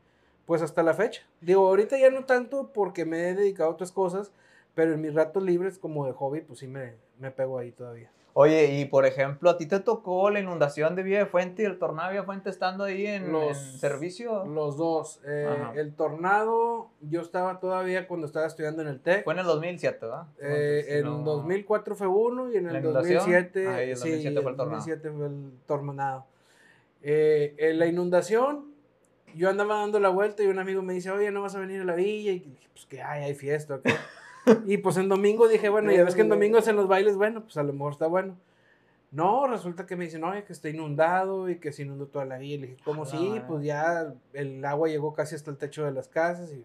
pues 0.51 0.63
hasta 0.63 0.83
la 0.83 0.95
fecha. 0.95 1.23
Digo, 1.41 1.69
ahorita 1.69 1.97
ya 1.97 2.11
no 2.11 2.25
tanto 2.25 2.73
porque 2.73 3.05
me 3.05 3.29
he 3.29 3.35
dedicado 3.35 3.71
a 3.71 3.73
otras 3.73 3.93
cosas, 3.93 4.33
pero 4.75 4.95
en 4.95 5.01
mis 5.01 5.15
ratos 5.15 5.43
libres 5.45 5.79
como 5.79 6.07
de 6.07 6.13
hobby, 6.13 6.41
pues 6.41 6.59
sí 6.59 6.67
me, 6.67 6.95
me 7.21 7.31
pego 7.31 7.59
ahí 7.59 7.71
todavía. 7.71 8.11
Oye, 8.33 8.79
y 8.79 8.85
por 8.85 9.07
ejemplo, 9.07 9.51
¿a 9.51 9.57
ti 9.57 9.67
te 9.67 9.81
tocó 9.81 10.31
la 10.31 10.39
inundación 10.41 10.95
de 10.95 11.03
Villa 11.03 11.19
de 11.19 11.27
Fuente 11.27 11.63
y 11.63 11.67
el 11.67 11.79
tornado 11.79 12.09
de 12.09 12.13
Villa 12.15 12.21
de 12.23 12.27
Fuente 12.27 12.49
estando 12.51 12.85
ahí 12.85 13.07
en, 13.07 13.33
Los- 13.33 13.59
en 13.75 13.79
servicio? 13.79 14.45
Los 14.47 14.77
dos. 14.77 15.21
eh, 15.27 15.49
el 15.75 15.95
tornado, 15.95 16.91
yo 17.01 17.21
estaba 17.23 17.59
todavía 17.59 18.07
cuando 18.07 18.27
estaba 18.27 18.47
estudiando 18.47 18.83
en 18.83 18.89
el 18.89 19.01
TEC. 19.01 19.25
Fue 19.25 19.33
en 19.33 19.41
el 19.41 19.47
2007, 19.47 19.99
¿verdad? 20.03 20.27
Eh, 20.41 20.85
Si 20.87 20.93
en 20.95 21.05
no- 21.05 21.19
2004 21.25 21.97
fue 21.97 22.07
uno 22.07 22.53
y 22.53 22.57
en 22.57 22.67
¿La 22.67 22.79
el 22.79 22.85
inundación? 22.85 23.15
2007, 23.19 23.67
Ahí, 23.69 23.91
el 23.91 23.95
2007 23.99 24.37
sí, 24.37 24.43
fue 24.43 24.51
el 24.53 24.57
tornado. 24.57 24.77
2007 24.79 25.11
fue 25.11 25.27
el 25.27 25.53
tornado. 25.67 26.27
Eh, 27.03 27.55
en 27.59 27.79
la 27.79 27.87
inundación, 27.87 28.67
yo 29.35 29.49
andaba 29.51 29.77
dando 29.81 29.99
la 30.01 30.09
vuelta 30.11 30.43
y 30.43 30.47
un 30.47 30.59
amigo 30.59 30.83
me 30.83 30.93
dice, 30.93 31.11
oye, 31.11 31.31
¿no 31.31 31.43
vas 31.43 31.55
a 31.57 31.61
venir 31.61 31.81
a 31.81 31.85
la 31.85 31.95
villa? 31.95 32.31
Y 32.33 32.39
dije, 32.41 32.69
pues 32.73 32.87
que 32.87 33.03
hay, 33.03 33.25
hay 33.25 33.35
fiesta. 33.35 33.75
¿o 33.77 33.81
qué?". 33.83 33.91
y 34.67 34.79
pues 34.79 34.97
en 34.97 35.09
domingo 35.09 35.49
dije, 35.49 35.69
bueno, 35.69 35.91
ya 35.93 36.05
ves 36.05 36.15
que 36.15 36.21
en 36.23 36.29
domingo 36.29 36.59
hacen 36.59 36.77
los 36.77 36.89
bailes, 36.89 37.17
bueno, 37.17 37.43
pues 37.43 37.57
a 37.57 37.63
lo 37.63 37.73
mejor 37.73 37.93
está 37.93 38.07
bueno. 38.07 38.37
No, 39.13 39.47
resulta 39.49 39.87
que 39.87 39.97
me 39.97 40.05
dicen, 40.05 40.23
oye, 40.23 40.45
que 40.45 40.53
está 40.53 40.69
inundado 40.69 41.49
y 41.51 41.59
que 41.59 41.73
se 41.73 41.83
inundó 41.83 42.07
toda 42.07 42.25
la 42.25 42.39
villa. 42.39 42.55
Y 42.55 42.59
le 42.59 42.67
dije, 42.69 42.83
¿cómo 42.85 43.03
Ah, 43.03 43.07
sí? 43.07 43.29
madre. 43.31 43.45
Pues 43.49 43.65
ya 43.65 44.15
el 44.35 44.65
agua 44.65 44.89
llegó 44.89 45.13
casi 45.15 45.35
hasta 45.35 45.51
el 45.51 45.57
techo 45.57 45.85
de 45.85 45.91
las 45.91 46.07
casas. 46.07 46.53
Y... 46.53 46.65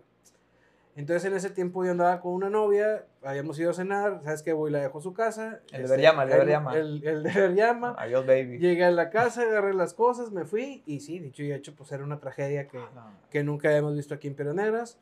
Entonces 0.96 1.26
en 1.26 1.36
ese 1.36 1.50
tiempo 1.50 1.84
yo 1.84 1.92
andaba 1.92 2.22
con 2.22 2.34
una 2.34 2.50
novia, 2.52 3.04
habíamos 3.24 3.58
ido 3.60 3.72
a 3.72 3.74
cenar, 3.74 4.22
¿sabes 4.24 4.44
qué? 4.44 4.54
Voy 4.54 4.70
y 4.70 4.74
la 4.74 4.80
dejo 4.80 5.00
a 5.00 5.02
su 5.02 5.12
casa. 5.14 5.60
El 5.74 5.82
este, 5.86 5.98
de 5.98 6.04
Llama, 6.04 6.24
el 6.24 6.30
de 6.30 6.36
el- 6.40 6.48
Llama. 6.48 6.78
El, 6.78 7.04
el 7.08 7.24
de 7.24 7.54
Llama. 7.56 7.96
Adiós, 7.98 8.26
baby. 8.28 8.60
Llegué 8.60 8.86
a 8.86 8.92
la 8.92 9.10
casa, 9.10 9.42
agarré 9.42 9.74
las 9.74 9.94
cosas, 9.96 10.32
me 10.32 10.46
fui 10.46 10.84
y 10.86 11.00
sí, 11.00 11.18
dicho 11.20 11.42
y 11.42 11.52
hecho, 11.52 11.74
pues 11.76 11.92
era 11.92 12.04
una 12.04 12.20
tragedia 12.20 12.68
que, 12.68 12.78
No. 12.78 13.12
que 13.32 13.44
nunca 13.44 13.70
habíamos 13.70 13.96
visto 13.96 14.14
aquí 14.14 14.28
en 14.28 14.36
Piedras 14.36 14.56
Negras. 14.56 15.00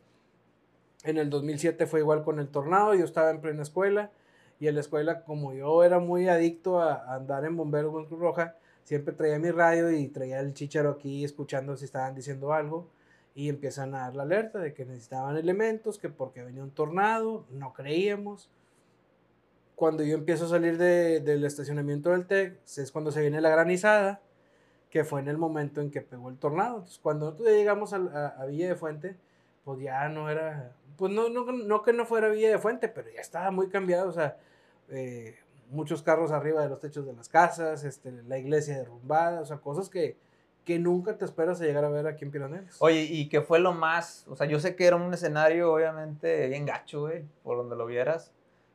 En 1.03 1.17
el 1.17 1.29
2007 1.29 1.85
fue 1.85 1.99
igual 1.99 2.23
con 2.23 2.39
el 2.39 2.47
tornado, 2.47 2.93
yo 2.95 3.03
estaba 3.03 3.29
en 3.29 3.41
plena 3.41 3.61
escuela 3.61 4.11
y 4.59 4.67
en 4.67 4.75
la 4.75 4.81
escuela 4.81 5.23
como 5.23 5.53
yo 5.53 5.83
era 5.83 5.99
muy 5.99 6.27
adicto 6.29 6.79
a, 6.81 7.13
andar 7.13 7.43
en 7.45 7.57
bomberos 7.57 7.93
en 7.95 8.05
Cruz 8.05 8.19
Roja, 8.19 8.55
siempre 8.83 9.13
traía 9.13 9.37
mi 9.39 9.51
radio 9.51 9.91
y 9.91 10.07
traía 10.07 10.39
el 10.39 10.53
chicharo 10.53 10.91
aquí 10.91 11.25
escuchando 11.25 11.75
si 11.75 11.85
estaban 11.85 12.15
diciendo 12.15 12.53
algo 12.53 12.87
y 13.35 13.49
empiezan 13.49 13.93
a 13.95 13.99
dar 13.99 14.15
la 14.15 14.23
alerta 14.23 14.59
de 14.59 14.73
que 14.73 14.85
necesitaban 14.85 15.35
elementos, 15.35 15.97
que 15.97 16.07
porque 16.09 16.43
venía 16.43 16.63
un 16.63 16.71
tornado, 16.71 17.45
no 17.49 17.73
creíamos. 17.73 18.49
Cuando 19.75 20.03
yo 20.03 20.15
empiezo 20.15 20.45
a 20.45 20.49
salir 20.49 20.77
de- 20.77 21.19
del 21.19 21.43
estacionamiento 21.43 22.11
del 22.11 22.27
TEC, 22.27 22.59
es 22.77 22.91
cuando 22.91 23.11
se 23.11 23.21
viene 23.21 23.41
la 23.41 23.49
granizada, 23.49 24.21
que 24.91 25.03
fue 25.03 25.19
en 25.21 25.27
el 25.27 25.37
momento 25.39 25.81
en 25.81 25.89
que 25.89 26.01
pegó 26.01 26.29
el 26.29 26.37
tornado. 26.37 26.75
Entonces, 26.75 26.99
cuando 27.01 27.25
nosotros 27.25 27.49
llegamos 27.49 27.91
a, 27.93 27.97
a- 27.97 28.27
a 28.43 28.45
Villa 28.45 28.67
de 28.67 28.75
Fuente, 28.75 29.15
pues 29.65 29.79
ya 29.81 30.07
no 30.09 30.29
era, 30.29 30.75
pues 30.97 31.11
no, 31.11 31.29
no, 31.29 31.45
no 31.51 31.81
que 31.83 31.93
no 31.93 32.05
fuera 32.05 32.29
Villa 32.29 32.49
de 32.49 32.57
Fuente, 32.59 32.87
pero 32.89 33.09
ya 33.13 33.21
estaba 33.21 33.51
muy 33.51 33.69
cambiado, 33.69 34.09
o 34.09 34.11
sea, 34.11 34.37
eh, 34.89 35.35
muchos 35.69 36.03
carros 36.03 36.31
arriba 36.31 36.61
de 36.61 36.69
los 36.69 36.79
techos 36.79 37.05
de 37.05 37.13
las 37.13 37.29
casas, 37.29 37.83
este, 37.83 38.11
la 38.11 38.37
iglesia 38.37 38.77
derrumbada, 38.77 39.41
o 39.41 39.45
sea, 39.45 39.57
cosas 39.57 39.89
que, 39.89 40.17
que 40.65 40.79
nunca 40.79 41.17
te 41.17 41.25
esperas 41.25 41.59
a 41.61 41.65
llegar 41.65 41.83
a 41.85 41.89
ver 41.89 42.07
aquí 42.07 42.25
en 42.25 42.31
Piraneros. 42.31 42.77
Oye, 42.79 43.03
¿y 43.03 43.27
qué 43.29 43.41
fue 43.41 43.59
lo 43.59 43.73
más? 43.73 44.25
O 44.29 44.35
sea, 44.35 44.47
yo 44.47 44.59
sé 44.59 44.75
que 44.75 44.85
era 44.85 44.95
un 44.95 45.13
escenario 45.13 45.73
obviamente 45.73 46.47
bien 46.47 46.65
gacho, 46.65 47.01
güey, 47.01 47.23
por 47.43 47.57
donde 47.57 47.75
lo 47.75 47.85
vieras, 47.85 48.31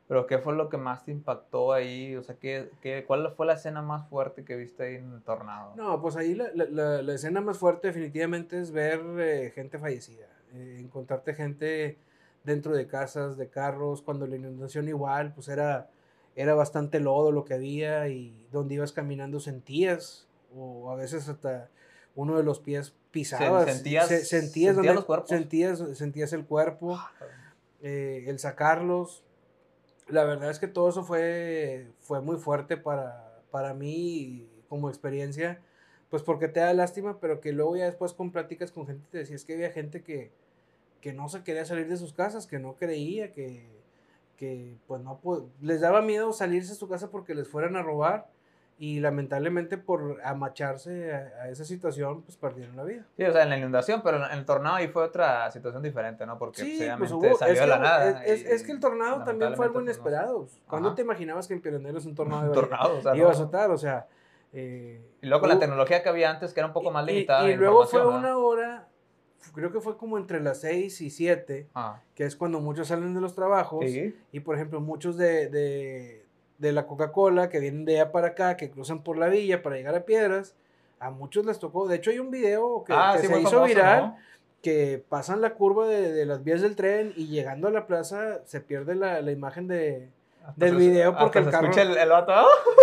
pero 0.07 0.25
¿qué 0.27 0.39
fue 0.39 0.53
lo 0.55 0.69
que 0.69 0.77
más 0.77 1.05
te 1.05 1.11
impactó 1.11 1.71
ahí? 1.71 2.15
O 2.15 2.23
sea, 2.23 2.35
¿qué, 2.35 2.69
qué, 2.81 3.05
¿cuál 3.05 3.31
fue 3.35 3.45
la 3.45 3.53
escena 3.53 3.81
más 3.81 4.07
fuerte 4.09 4.43
que 4.43 4.55
viste 4.55 4.83
ahí 4.83 4.95
en 4.95 5.13
el 5.13 5.21
tornado? 5.21 5.73
No, 5.75 6.01
pues 6.01 6.15
ahí 6.15 6.33
la, 6.35 6.49
la- 6.55 6.65
la- 6.65 7.01
la 7.03 7.13
escena 7.13 7.41
más 7.41 7.57
fuerte 7.59 7.87
definitivamente 7.89 8.59
es 8.59 8.71
ver 8.71 9.01
eh, 9.19 9.51
gente 9.53 9.77
fallecida, 9.79 10.27
eh, 10.53 10.77
encontrarte 10.81 11.33
gente 11.35 11.97
dentro 12.49 12.75
de 12.75 12.87
casas, 12.87 13.37
de 13.37 13.47
carros, 13.47 14.01
cuando 14.01 14.27
la 14.27 14.35
inundación 14.35 14.87
igual, 14.89 15.33
pues 15.33 15.47
era, 15.47 15.89
era 16.35 16.53
bastante 16.53 16.99
lodo 16.99 17.31
lo 17.31 17.45
que 17.45 17.53
había 17.53 18.07
y 18.09 18.45
donde 18.51 18.75
ibas 18.75 18.91
caminando 18.91 19.39
sentías, 19.39 20.27
o 20.55 20.91
a 20.91 20.95
veces 20.95 21.29
hasta 21.29 21.69
uno 22.15 22.35
de 22.37 22.43
los 22.43 22.59
pies 22.59 22.93
pisabas, 23.11 23.65
sentías- 23.77 24.07
se- 24.07 24.25
sentías, 24.25 24.75
sentías 24.75 24.95
los 24.95 25.05
cuerpos? 25.05 25.29
sentías, 25.29 25.79
sentías 25.97 26.33
el 26.33 26.45
cuerpo, 26.45 26.99
eh, 27.81 28.25
el 28.27 28.39
sacarlos. 28.39 29.23
La 30.07 30.23
verdad 30.25 30.49
es 30.49 30.59
que 30.59 30.67
todo 30.67 30.89
eso 30.89 31.03
fue, 31.03 31.87
fue 31.99 32.19
muy 32.21 32.37
fuerte 32.37 32.77
para, 32.77 33.41
para 33.51 33.73
mí 33.73 34.49
como 34.67 34.89
experiencia, 34.89 35.61
pues 36.09 36.23
porque 36.23 36.47
te 36.47 36.59
da 36.59 36.73
lástima, 36.73 37.19
pero 37.19 37.39
que 37.41 37.53
luego 37.53 37.75
ya 37.77 37.85
después 37.85 38.13
con 38.13 38.31
pláticas 38.31 38.71
con 38.71 38.87
gente 38.87 39.05
te 39.11 39.19
decías 39.19 39.45
que 39.45 39.53
había 39.53 39.71
gente 39.71 40.01
que, 40.03 40.31
que 41.01 41.13
no 41.13 41.29
se 41.29 41.43
quería 41.43 41.65
salir 41.65 41.87
de 41.87 41.97
sus 41.97 42.13
casas, 42.13 42.45
que 42.47 42.59
no 42.59 42.73
creía, 42.75 43.31
que, 43.31 43.67
que 44.37 44.75
pues 44.87 45.01
no 45.01 45.19
les 45.61 45.81
daba 45.81 46.01
miedo 46.01 46.33
salirse 46.33 46.73
de 46.73 46.79
su 46.79 46.87
casa 46.89 47.09
porque 47.11 47.35
les 47.35 47.47
fueran 47.47 47.75
a 47.75 47.83
robar 47.83 48.27
y 48.77 49.01
lamentablemente 49.01 49.77
por 49.77 50.21
amacharse 50.23 51.13
a, 51.13 51.17
a 51.43 51.49
esa 51.49 51.65
situación 51.65 52.21
pues 52.21 52.37
perdieron 52.37 52.77
la 52.77 52.83
vida. 52.85 53.03
Sí, 53.17 53.23
o 53.25 53.33
sea, 53.33 53.43
en 53.43 53.49
la 53.49 53.57
inundación, 53.57 54.01
pero 54.01 54.25
en 54.25 54.31
el 54.31 54.45
tornado 54.45 54.77
ahí 54.77 54.87
fue 54.87 55.03
otra 55.03 55.51
situación 55.51 55.83
diferente, 55.83 56.25
¿no? 56.25 56.37
Porque 56.37 56.61
Sí, 56.61 56.77
pues, 56.79 56.97
pues 56.97 57.11
hubo- 57.11 57.37
salió 57.37 57.53
es 57.55 57.59
de 57.59 57.65
que, 57.65 57.69
la 57.69 57.79
nada. 57.79 58.23
es, 58.25 58.41
y- 58.41 58.45
es 58.47 58.63
que 58.63 58.71
el 58.71 58.79
tornado 58.79 59.23
también 59.25 59.53
fue 59.55 59.65
algo 59.65 59.73
pues, 59.75 59.85
no- 59.85 59.91
inesperado. 59.91 60.47
¿Cuándo 60.67 60.89
Ajá. 60.89 60.95
te 60.95 61.01
imaginabas 61.01 61.47
que 61.47 61.55
en 61.55 61.61
Pioneros 61.61 62.05
un 62.05 62.15
tornado 62.15 62.43
Un 62.47 62.53
tornado, 62.53 62.97
o 62.99 63.01
sea, 63.01 63.15
iba 63.17 63.25
a 63.25 63.31
no. 63.31 63.35
azotar? 63.37 63.69
O 63.71 63.77
sea, 63.77 64.07
eh, 64.53 65.01
Y 65.21 65.27
luego 65.27 65.41
con 65.41 65.49
la 65.49 65.59
tecnología 65.59 66.01
que 66.01 66.07
había 66.09 66.29
antes, 66.29 66.53
que 66.53 66.61
era 66.61 66.67
un 66.67 66.73
poco 66.73 66.89
más 66.91 67.03
y- 67.03 67.11
limitada. 67.11 67.43
Y, 67.47 67.51
de 67.51 67.57
luego 67.57 67.85
fue 67.85 67.99
información, 67.99 68.23
una 68.31 68.37
hora, 68.37 68.87
creo 69.53 69.71
que 69.71 69.79
fue 69.81 69.97
como 69.97 70.17
entre 70.17 70.39
las 70.41 70.61
6 70.61 71.01
y 71.01 71.09
7, 71.09 71.67
Ah, 71.75 72.01
que 72.15 72.25
es 72.25 72.35
cuando 72.35 72.59
muchos 72.59 72.87
salen 72.89 73.13
de 73.13 73.21
los 73.21 73.35
trabajos. 73.35 73.85
sí. 73.85 74.15
Y 74.31 74.39
por 74.41 74.55
ejemplo, 74.55 74.81
muchos 74.81 75.17
de, 75.17 75.49
de, 75.49 76.25
de 76.57 76.71
la 76.71 76.85
Coca-Cola 76.87 77.49
que 77.49 77.59
vienen 77.59 77.85
de 77.85 77.99
allá 77.99 78.11
para 78.11 78.27
acá, 78.29 78.57
que 78.57 78.69
cruzan 78.69 79.03
por 79.03 79.17
la 79.17 79.27
villa 79.27 79.61
para 79.61 79.75
llegar 79.77 79.95
a 79.95 80.05
Piedras, 80.05 80.55
a 80.99 81.11
muchos 81.11 81.45
les 81.45 81.59
tocó. 81.59 81.87
De 81.87 81.95
hecho, 81.95 82.11
hay 82.11 82.19
un 82.19 82.31
video 82.31 82.83
que, 82.85 82.93
Ah, 82.95 83.13
que 83.15 83.21
sí, 83.21 83.27
se 83.27 83.39
hizo 83.39 83.49
famoso, 83.51 83.65
viral. 83.65 84.01
¿no? 84.03 84.17
que 84.61 85.01
pasan 85.07 85.39
la 85.39 85.53
curva 85.53 85.87
de, 85.87 86.11
de 86.11 86.25
las 86.25 86.43
vías 86.43 86.61
del 86.61 86.75
tren 86.75 87.13
y 87.15 87.27
llegando 87.27 87.69
a 87.69 87.71
la 87.71 87.87
plaza 87.87 88.41
se 88.43 88.59
pierde 88.59 88.93
la, 88.93 89.21
la 89.21 89.31
imagen 89.31 89.69
de, 89.69 90.09
del 90.57 90.75
video 90.75 91.15
porque 91.17 91.39
el 91.39 91.49
carro... 91.49 91.67
escucha 91.67 91.83
el, 91.83 91.97
el 91.97 92.09
vato. 92.09 92.33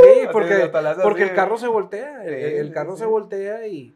Sí, 0.03 0.21
porque, 0.33 0.71
porque 1.03 1.23
el 1.25 1.35
carro 1.35 1.59
se 1.59 1.66
voltea, 1.69 2.25
el, 2.25 2.73
carro 2.73 2.97
se 2.97 3.05
voltea 3.05 3.66
y, 3.66 3.95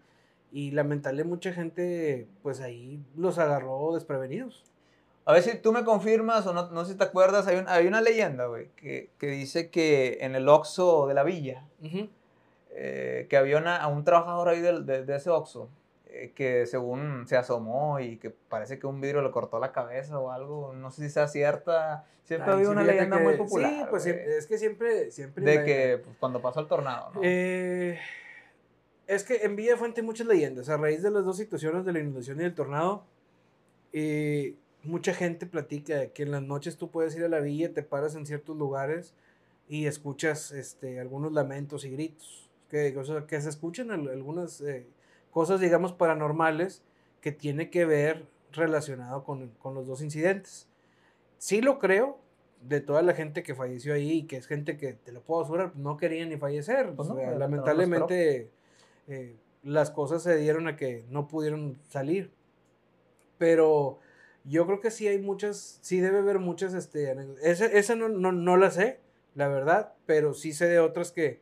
y 0.53 0.71
lamentable 0.73 1.25
mucha 1.25 1.53
gente 1.53 2.27
pues 2.43 2.61
ahí 2.61 3.01
los 3.17 3.39
agarró 3.39 3.93
desprevenidos. 3.95 4.65
A 5.27 5.33
ver 5.35 5.43
si 5.43 5.57
tú 5.59 5.73
me 5.73 5.85
confirmas 5.85 6.47
o 6.47 6.53
no, 6.53 6.71
no 6.71 6.85
sé 6.85 6.93
si 6.93 6.99
te 6.99 7.05
acuerdas, 7.05 7.47
hay, 7.47 7.59
un- 7.59 7.69
hay 7.69 7.87
una 7.87 8.01
leyenda, 8.01 8.47
güey, 8.47 8.69
que, 8.75 9.11
que 9.19 9.27
dice 9.29 9.71
que 9.71 10.19
en 10.23 10.35
el 10.35 10.49
Oxxo 10.49 11.07
de 11.07 11.15
la 11.15 11.23
villa, 11.23 11.65
eh, 12.73 13.27
que 13.29 13.37
había 13.37 13.59
una- 13.59 13.77
a 13.77 13.89
un 13.89 14.05
trabajador 14.05 14.49
ahí 14.49 14.61
de, 14.61 15.05
de 15.05 15.17
ese 15.17 15.31
Oxxo, 15.31 15.69
eh, 16.07 16.33
que 16.35 16.67
según 16.67 17.27
se 17.29 17.37
asomó 17.37 18.01
y 18.01 18.17
que 18.17 18.31
parece 18.31 18.79
que 18.79 18.87
un 18.87 19.01
vidrio 19.01 19.23
le 19.23 19.31
cortó 19.31 19.59
la 19.61 19.73
cabeza 19.73 20.19
o 20.19 20.31
algo, 20.31 20.73
no 20.75 20.91
sé 20.91 21.03
si 21.03 21.11
sea 21.11 21.29
cierta, 21.29 22.05
siempre 22.25 22.51
había 22.53 22.65
sí, 22.67 22.71
una 22.73 22.83
leyenda 22.83 23.19
que- 23.19 23.25
muy 23.25 23.35
popular. 23.37 23.71
Sí, 23.71 23.85
pues 23.91 24.05
güey, 24.05 24.17
es 24.37 24.47
que 24.47 24.59
siempre, 24.59 25.11
siempre 25.11 25.45
de 25.45 25.65
que 25.65 25.99
pues, 26.05 26.17
cuando 26.19 26.41
pasó 26.41 26.61
el 26.61 26.67
tornado, 26.67 27.11
¿no? 27.15 27.21
Eh, 27.23 27.99
es 29.15 29.25
que 29.25 29.37
en 29.43 29.57
Villa 29.57 29.77
Fuente 29.77 30.01
hay 30.01 30.07
muchas 30.07 30.27
leyendas. 30.27 30.69
A 30.69 30.77
raíz 30.77 31.03
de 31.03 31.11
las 31.11 31.25
dos 31.25 31.37
situaciones 31.37 31.85
de 31.85 31.93
la 31.93 31.99
inundación 31.99 32.41
y 32.41 32.45
el 32.45 32.55
tornado, 32.55 33.05
eh, 33.93 34.55
mucha 34.83 35.13
gente 35.13 35.47
platica 35.47 36.07
que 36.09 36.23
en 36.23 36.31
las 36.31 36.43
noches 36.43 36.77
tú 36.77 36.91
puedes 36.91 37.17
ir 37.17 37.25
a 37.25 37.29
la 37.29 37.41
villa, 37.41 37.73
te 37.73 37.83
paras 37.83 38.15
en 38.15 38.25
ciertos 38.25 38.57
lugares 38.57 39.15
y 39.69 39.87
escuchas 39.87 40.53
este, 40.53 41.01
algunos 41.01 41.33
lamentos 41.33 41.85
y 41.85 41.91
gritos. 41.91 42.49
Que, 42.71 42.97
o 42.97 43.05
sea, 43.05 43.27
que 43.27 43.41
se 43.41 43.49
escuchan 43.49 43.91
al- 43.91 44.09
algunas 44.09 44.61
eh, 44.61 44.87
cosas, 45.33 45.61
digamos, 45.61 45.93
paranormales 45.93 46.83
que 47.21 47.33
tiene 47.33 47.69
que 47.69 47.85
ver 47.85 48.27
relacionado 48.53 49.25
con, 49.25 49.49
con 49.59 49.75
los 49.75 49.87
dos 49.87 50.03
incidentes. 50.03 50.69
Sí 51.39 51.63
lo 51.63 51.79
creo, 51.79 52.19
de 52.63 52.81
toda 52.81 53.03
la 53.03 53.15
gente 53.15 53.43
que 53.43 53.55
falleció 53.55 53.95
ahí, 53.95 54.23
que 54.25 54.37
es 54.37 54.47
gente 54.47 54.77
que, 54.77 54.93
te 54.93 55.13
lo 55.13 55.21
puedo 55.21 55.43
asegurar, 55.43 55.75
no 55.77 55.97
quería 55.97 56.25
ni 56.27 56.37
fallecer. 56.37 56.93
Pues 56.95 57.09
O 57.09 57.17
sea, 57.17 57.33
lamentablemente 57.33 58.51
eh, 59.11 59.37
las 59.63 59.91
cosas 59.91 60.23
se 60.23 60.37
dieron 60.37 60.69
a 60.69 60.77
que 60.77 61.05
no 61.11 61.29
pudieron 61.29 61.79
salir. 61.89 62.31
Pero 63.39 63.99
yo 64.45 64.67
creo 64.67 64.81
que 64.81 64.91
sí 64.91 65.07
hay 65.09 65.19
muchas, 65.19 65.79
sí 65.83 66.01
debe 66.01 66.19
haber 66.19 66.39
muchas, 66.39 66.75
este, 66.75 67.15
esa, 67.43 67.67
esa 67.67 67.95
no, 67.95 68.09
no, 68.09 68.33
no 68.33 68.57
la 68.57 68.71
sé, 68.71 69.01
la 69.35 69.49
verdad, 69.49 69.95
pero 70.07 70.35
sí 70.35 70.53
sé 70.53 70.67
de 70.69 70.79
otras 70.79 71.13
que, 71.13 71.41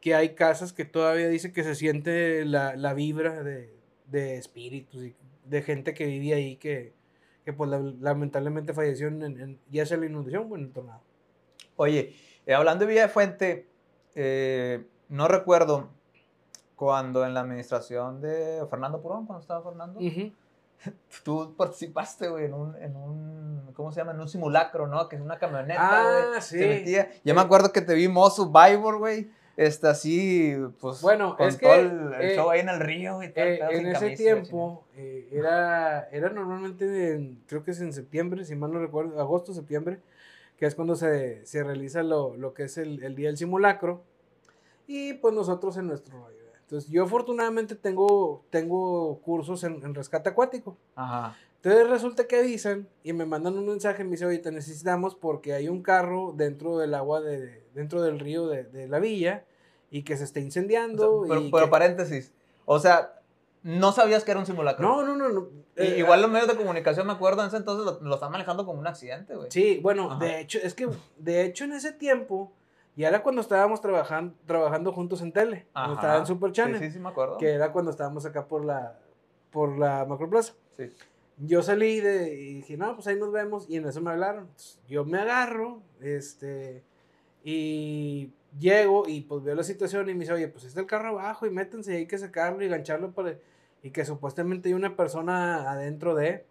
que 0.00 0.14
hay 0.14 0.34
casas 0.34 0.72
que 0.72 0.84
todavía 0.84 1.28
dice 1.28 1.52
que 1.52 1.64
se 1.64 1.74
siente 1.74 2.44
la, 2.44 2.76
la 2.76 2.94
vibra 2.94 3.42
de, 3.42 3.72
de 4.10 4.36
espíritus 4.36 5.02
y 5.04 5.14
de 5.46 5.62
gente 5.62 5.94
que 5.94 6.06
vivía 6.06 6.36
ahí 6.36 6.56
que, 6.56 6.92
que 7.44 7.52
pues 7.52 7.70
la- 7.70 7.78
lamentablemente 8.00 8.72
falleció 8.72 9.08
en- 9.08 9.22
en- 9.22 9.58
ya 9.70 9.86
sea 9.86 9.96
la 9.96 10.06
inundación 10.06 10.46
o 10.50 10.56
en 10.56 10.62
el 10.64 10.72
tornado. 10.72 11.02
Oye, 11.76 12.14
eh, 12.46 12.54
hablando 12.54 12.84
de 12.84 12.90
Villa 12.90 13.02
de 13.02 13.08
Fuente, 13.08 13.66
eh, 14.14 14.84
no 15.08 15.26
recuerdo 15.28 15.90
cuando 16.76 17.24
en 17.24 17.34
la 17.34 17.40
administración 17.40 18.20
de 18.20 18.64
Fernando 18.68 19.00
Purón, 19.00 19.26
cuando 19.26 19.40
estaba 19.40 19.62
Fernando, 19.62 20.00
tú 21.24 21.54
participaste, 21.56 22.28
güey, 22.28 22.46
en 22.46 22.54
un, 22.54 22.76
en 22.76 22.96
un, 22.96 23.70
¿cómo 23.74 23.92
se 23.92 24.00
llama? 24.00 24.12
En 24.12 24.20
un 24.20 24.28
simulacro, 24.28 24.86
¿no? 24.86 25.08
Que 25.08 25.16
es 25.16 25.22
una 25.22 25.38
camioneta, 25.38 25.80
Ah, 25.80 26.26
güey. 26.28 26.42
sí. 26.42 26.58
se 26.58 26.66
metía. 26.68 27.10
Yo 27.24 27.34
me 27.34 27.40
acuerdo 27.40 27.72
que 27.72 27.80
te 27.80 27.94
vi 27.94 28.08
modo 28.08 28.30
Survivor, 28.30 28.98
güey. 28.98 29.30
Está 29.56 29.90
así, 29.90 30.52
pues, 30.80 31.00
Bueno, 31.00 31.36
con 31.36 31.46
es 31.46 31.56
que, 31.56 31.66
todo 31.66 31.74
el, 31.76 32.14
el 32.14 32.30
eh, 32.32 32.34
show 32.34 32.50
ahí 32.50 32.58
en 32.58 32.68
el 32.68 32.80
río 32.80 33.22
y 33.22 33.28
tal. 33.32 33.46
Eh, 33.46 33.60
en 33.70 33.86
ese 33.86 34.00
camisa 34.00 34.16
tiempo 34.16 34.84
eh, 34.96 35.28
era, 35.30 36.08
era 36.10 36.28
normalmente, 36.30 37.14
en- 37.14 37.40
creo 37.46 37.62
que 37.62 37.70
es 37.70 37.80
en 37.80 37.92
septiembre, 37.92 38.44
si 38.44 38.56
mal 38.56 38.72
no 38.72 38.80
recuerdo, 38.80 39.20
agosto, 39.20 39.54
septiembre, 39.54 40.00
que 40.58 40.66
es 40.66 40.74
cuando 40.74 40.96
se, 40.96 41.46
se 41.46 41.62
realiza 41.62 42.02
lo, 42.02 42.36
lo 42.36 42.52
que 42.52 42.64
es 42.64 42.78
el, 42.78 43.00
el 43.04 43.14
día 43.14 43.28
del 43.28 43.36
simulacro. 43.36 44.02
Y 44.88 45.14
pues 45.14 45.32
nosotros 45.32 45.76
en 45.76 45.86
nuestro 45.86 46.18
rollo. 46.18 46.43
Entonces 46.74 46.90
yo 46.90 47.04
afortunadamente 47.04 47.76
tengo, 47.76 48.44
tengo 48.50 49.20
cursos 49.20 49.62
en, 49.64 49.74
en 49.84 49.94
rescate 49.94 50.28
acuático. 50.30 50.76
Ajá. 50.96 51.36
Entonces 51.56 51.88
resulta 51.88 52.26
que 52.26 52.36
avisan 52.36 52.88
y 53.04 53.12
me 53.12 53.24
mandan 53.26 53.56
un 53.56 53.66
mensaje, 53.66 54.02
me 54.04 54.10
dice, 54.12 54.26
oye, 54.26 54.38
te 54.38 54.50
necesitamos 54.50 55.14
porque 55.14 55.52
hay 55.54 55.68
un 55.68 55.82
carro 55.82 56.34
dentro 56.36 56.76
del 56.78 56.94
agua, 56.94 57.20
de, 57.20 57.64
dentro 57.74 58.02
del 58.02 58.18
río 58.18 58.48
de, 58.48 58.64
de 58.64 58.88
la 58.88 58.98
villa 58.98 59.44
y 59.90 60.02
que 60.02 60.16
se 60.16 60.24
está 60.24 60.40
O 60.40 60.42
sea, 60.42 60.46
incendiando. 60.46 61.24
pero, 61.28 61.40
y 61.40 61.50
pero 61.50 61.66
que- 61.66 61.70
paréntesis. 61.70 62.32
O 62.66 62.78
sea, 62.80 63.20
no 63.62 63.92
sabías 63.92 64.24
que 64.24 64.32
era 64.32 64.40
un 64.40 64.46
simulacro. 64.46 64.86
No, 64.86 65.02
no, 65.04 65.16
no. 65.16 65.28
no. 65.30 65.48
Y- 65.76 65.82
Eh, 65.82 65.98
igual 66.00 66.20
los 66.22 66.30
medios 66.30 66.48
de 66.48 66.56
comunicación, 66.56 67.06
me 67.06 67.12
acuerdo, 67.14 67.42
en 67.42 67.48
ese 67.48 67.56
entonces 67.58 67.86
lo, 67.86 68.00
lo 68.00 68.14
estaban 68.14 68.32
manejando 68.32 68.66
como 68.66 68.80
un 68.80 68.86
accidente, 68.86 69.34
güey. 69.34 69.50
Sí, 69.50 69.78
bueno, 69.82 70.10
Ajá. 70.10 70.24
de 70.24 70.40
hecho, 70.40 70.58
es 70.62 70.74
que, 70.74 70.88
de 71.18 71.44
hecho, 71.44 71.64
en 71.64 71.72
ese 71.72 71.92
tiempo, 71.92 72.52
y 72.96 73.04
era 73.04 73.22
cuando 73.22 73.40
estábamos 73.40 73.80
trabajando, 73.80 74.34
trabajando 74.46 74.92
juntos 74.92 75.20
en 75.22 75.32
tele, 75.32 75.66
cuando 75.72 75.94
estaba 75.94 76.18
en 76.18 76.26
Super 76.26 76.52
Channel, 76.52 76.78
Sí, 76.78 76.86
sí, 76.86 76.92
sí, 76.92 76.98
me 77.00 77.08
acuerdo. 77.08 77.38
que 77.38 77.50
era 77.50 77.72
cuando 77.72 77.90
estábamos 77.90 78.24
acá 78.24 78.46
por 78.46 78.64
la, 78.64 78.98
por 79.50 79.76
la 79.78 80.04
Macroplaza. 80.04 80.54
Sí. 80.76 80.92
Yo 81.38 81.62
salí 81.62 82.00
de, 82.00 82.32
y 82.34 82.54
dije, 82.54 82.76
no, 82.76 82.94
pues 82.94 83.08
ahí 83.08 83.16
nos 83.18 83.32
vemos, 83.32 83.68
y 83.68 83.76
en 83.76 83.86
eso 83.88 84.00
me 84.00 84.12
hablaron. 84.12 84.44
Entonces, 84.44 84.78
yo 84.86 85.04
me 85.04 85.18
agarro, 85.18 85.82
este, 86.00 86.84
y 87.42 88.32
llego, 88.58 89.08
y 89.08 89.22
pues 89.22 89.42
veo 89.42 89.56
la 89.56 89.64
situación, 89.64 90.08
y 90.08 90.14
me 90.14 90.20
dice, 90.20 90.32
oye, 90.32 90.46
pues 90.46 90.64
está 90.64 90.80
el 90.80 90.86
carro 90.86 91.08
abajo, 91.08 91.46
y 91.46 91.50
métanse, 91.50 91.92
y 91.92 91.96
hay 91.96 92.06
que 92.06 92.18
sacarlo 92.18 92.62
y 92.64 92.68
gancharlo 92.68 93.12
para... 93.12 93.36
Y 93.82 93.90
que 93.90 94.04
supuestamente 94.04 94.68
hay 94.68 94.74
una 94.74 94.96
persona 94.96 95.70
adentro 95.70 96.14
de... 96.14 96.46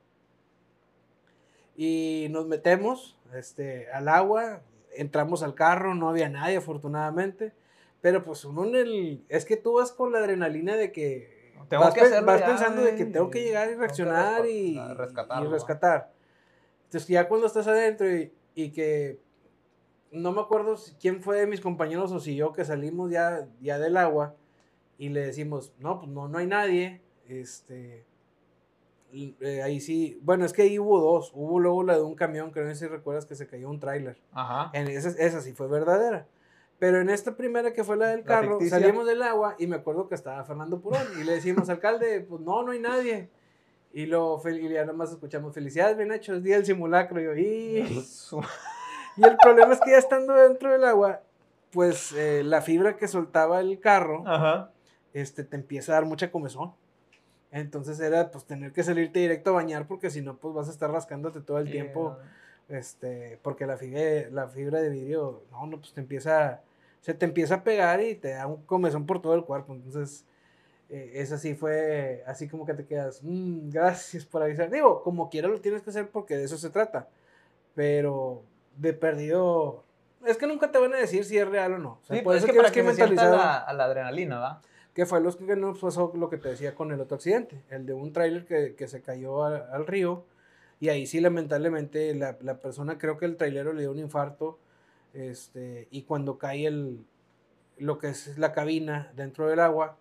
Y 1.76 2.28
nos 2.30 2.46
metemos 2.46 3.18
este, 3.34 3.90
al 3.92 4.08
agua, 4.08 4.62
entramos 4.96 5.44
al 5.44 5.56
carro, 5.56 5.96
no 5.96 6.10
había 6.10 6.30
nadie 6.30 6.58
afortunadamente, 6.58 7.54
pero 8.02 8.24
pues 8.24 8.46
uno 8.46 8.66
en 8.66 8.76
el... 8.76 9.26
Es 9.30 9.46
que 9.46 9.58
tú 9.58 9.74
vas 9.74 9.92
con 9.92 10.12
la 10.12 10.20
adrenalina 10.20 10.76
de 10.76 10.92
que... 10.92 11.54
Tengo 11.70 11.84
vas 11.86 11.94
que 11.94 12.02
hacerlo 12.02 12.26
vas 12.28 12.40
ya, 12.42 12.46
pensando 12.48 12.82
de 12.82 12.96
que 12.96 13.06
tengo 13.06 13.30
que 13.30 13.42
llegar 13.44 13.72
y 13.72 13.76
reaccionar 13.76 14.46
y, 14.46 14.78
a 14.78 14.92
y 14.92 15.48
rescatar. 15.48 16.12
Entonces 16.86 17.08
ya 17.08 17.28
cuando 17.28 17.48
estás 17.48 17.68
adentro 17.68 18.14
y, 18.14 18.32
y 18.56 18.72
que... 18.72 19.20
No 20.12 20.32
me 20.32 20.42
acuerdo 20.42 20.78
si- 20.78 20.94
quién 20.96 21.24
fue 21.24 21.40
de 21.40 21.48
mis 21.48 21.62
compañeros 21.62 22.12
o 22.12 22.20
si 22.20 22.36
yo 22.36 22.54
que 22.54 22.66
salimos 22.66 23.10
ya, 23.10 23.48
ya 23.62 23.80
del 23.80 23.98
agua 23.98 24.36
y 25.00 25.10
le 25.10 25.26
decimos, 25.26 25.74
no, 25.80 26.00
pues 26.00 26.12
no, 26.12 26.28
no 26.28 26.38
hay 26.38 26.46
nadie. 26.46 27.02
Este, 27.28 28.06
eh, 29.42 29.62
ahí 29.64 29.80
sí, 29.80 30.20
bueno, 30.24 30.46
es 30.46 30.54
que 30.54 30.64
ahí 30.64 30.80
hubo 30.80 31.00
dos. 31.00 31.32
Hubo 31.36 31.60
luego 31.60 31.84
la 31.84 31.96
de 31.96 32.02
un 32.02 32.16
camión, 32.16 32.52
que 32.52 32.62
no 32.62 32.68
sé 32.68 32.76
si 32.76 32.88
recuerdas 32.88 33.26
que 33.26 33.36
se 33.36 33.48
cayó 33.48 33.70
un 33.70 33.80
tráiler. 33.80 34.18
Ajá. 34.32 34.72
En 34.74 34.88
esa, 34.88 35.10
esa 35.10 35.42
sí 35.42 35.54
fue 35.54 35.68
verdadera. 35.68 36.28
Pero 36.80 37.00
en 37.00 37.10
esta 37.10 37.38
primera 37.38 37.72
que 37.74 37.84
fue 37.84 37.96
la 37.98 38.08
del 38.08 38.22
La 38.22 38.26
carro, 38.26 38.60
ficticia. 38.60 38.80
salimos 38.80 39.06
del 39.06 39.22
agua 39.22 39.56
y 39.60 39.68
me 39.68 39.76
acuerdo 39.78 40.08
que 40.10 40.16
estaba 40.16 40.44
Fernando 40.44 40.80
Purón 40.82 41.04
y 41.22 41.24
le 41.24 41.34
decimos, 41.34 41.70
alcalde, 41.70 42.22
pues 42.22 42.42
no, 42.42 42.64
no 42.64 42.72
hay 42.72 42.80
nadie. 42.80 43.30
Y, 43.94 44.08
lo, 44.08 44.42
y 44.50 44.70
ya 44.70 44.82
nada 44.82 44.94
más 44.94 45.12
escuchamos, 45.12 45.54
felicidades, 45.54 45.96
bien 45.96 46.12
hecho, 46.12 46.34
es 46.36 46.44
día 46.44 46.56
del 46.56 46.66
simulacro. 46.66 47.22
Y 47.22 47.24
yo, 47.26 47.36
"Y". 47.36 48.06
Y 49.18 49.24
el 49.24 49.38
problema 49.38 49.74
es 49.74 49.80
que 49.82 49.92
ya 49.92 49.98
estando 50.00 50.34
dentro 50.34 50.72
del 50.72 50.84
agua, 50.84 51.22
pues 51.72 52.12
eh, 52.14 52.42
la 52.44 52.62
fibra 52.64 52.98
que 52.98 53.08
soltaba 53.08 53.60
el 53.60 53.80
carro, 53.80 54.24
Ajá. 54.26 54.72
este, 55.14 55.44
te 55.44 55.56
empieza 55.56 55.92
a 55.92 55.96
dar 55.96 56.06
mucha 56.06 56.32
comezón. 56.32 56.74
Entonces 57.56 58.00
era 58.00 58.32
pues 58.32 58.46
tener 58.46 58.72
que 58.74 58.84
salirte 58.84 59.20
directo 59.20 59.52
a 59.52 59.54
bañar 59.54 59.88
porque 59.88 60.10
si 60.10 60.22
no 60.22 60.36
pues 60.38 60.54
vas 60.56 60.68
a 60.68 60.72
estar 60.72 60.90
rascándote 60.92 61.40
todo 61.40 61.60
el 61.60 61.70
tiempo, 61.72 62.18
este, 62.68 63.40
porque 63.44 63.66
la 63.68 63.78
fibra, 63.78 64.02
la 64.32 64.48
fibra 64.48 64.82
de 64.82 64.90
vidrio, 64.90 65.44
no, 65.52 65.68
no, 65.68 65.78
pues 65.80 65.94
te 65.94 66.02
empieza, 66.02 66.62
se 67.02 67.14
te 67.14 67.26
empieza 67.26 67.56
a 67.56 67.64
pegar 67.64 68.02
y 68.02 68.16
te 68.16 68.30
da 68.32 68.48
un 68.48 68.64
comezón 68.66 69.06
por 69.06 69.22
todo 69.22 69.36
el 69.36 69.44
cuerpo. 69.44 69.74
Entonces, 69.74 70.26
eh, 70.90 71.12
eso 71.16 71.38
sí 71.38 71.54
fue 71.54 72.24
así 72.26 72.48
como 72.50 72.66
que 72.66 72.74
te 72.74 72.86
quedas, 72.86 73.22
"Mm, 73.24 73.70
gracias 73.70 74.26
por 74.26 74.42
avisar. 74.42 74.70
Digo, 74.72 75.04
como 75.04 75.30
quiera 75.30 75.48
lo 75.48 75.62
tienes 75.62 75.84
que 75.84 75.92
hacer 75.92 76.10
porque 76.10 76.36
de 76.38 76.46
eso 76.46 76.58
se 76.58 76.72
trata, 76.72 77.08
pero 77.76 78.42
de 78.78 78.94
perdido, 78.94 79.84
es 80.26 80.38
que 80.38 80.48
nunca 80.48 80.72
te 80.72 80.80
van 80.80 80.94
a 80.94 80.98
decir 80.98 81.26
si 81.26 81.38
es 81.38 81.48
real 81.48 81.74
o 81.74 81.78
no. 81.78 82.00
O 82.02 82.06
sea, 82.06 82.18
Sí, 82.18 82.24
por 82.24 82.34
pues 82.34 82.44
es 82.44 82.50
que 82.50 82.56
para 82.58 82.72
que 82.72 82.82
se 82.84 82.94
sienta 82.96 83.06
mentalizar- 83.24 83.32
la, 83.38 83.58
a 83.60 83.74
la 83.74 83.84
adrenalina, 83.86 84.40
¿va? 84.40 84.62
Que 84.94 85.06
fue 85.06 85.22
los 85.22 85.38
que 85.38 85.56
nos 85.56 85.80
pasó 85.80 86.12
lo 86.16 86.30
que 86.30 86.38
te 86.38 86.50
decía 86.50 86.76
con 86.76 86.92
el 86.92 87.02
otro 87.02 87.16
accidente, 87.16 87.64
el 87.70 87.86
de 87.86 87.94
un 87.94 88.14
tráiler 88.14 88.46
que, 88.46 88.76
que 88.76 88.88
se 88.88 89.02
cayó 89.02 89.44
a- 89.44 89.58
al 89.74 89.88
río 89.88 90.26
y 90.80 90.90
ahí 90.90 91.06
sí 91.08 91.20
lamentablemente 91.22 92.14
la, 92.16 92.38
la 92.42 92.60
persona, 92.60 92.98
creo 92.98 93.18
que 93.18 93.26
el 93.26 93.38
trailero 93.38 93.74
le 93.74 93.82
dio 93.82 93.92
un 93.92 94.00
infarto 94.00 94.60
este, 95.14 95.88
y 95.92 96.04
cuando 96.04 96.38
cae 96.38 96.66
el, 96.68 97.06
lo 97.78 97.98
que 97.98 98.10
es 98.10 98.38
la 98.38 98.52
cabina 98.54 99.12
dentro 99.16 99.48
del 99.48 99.60
agua, 99.60 99.98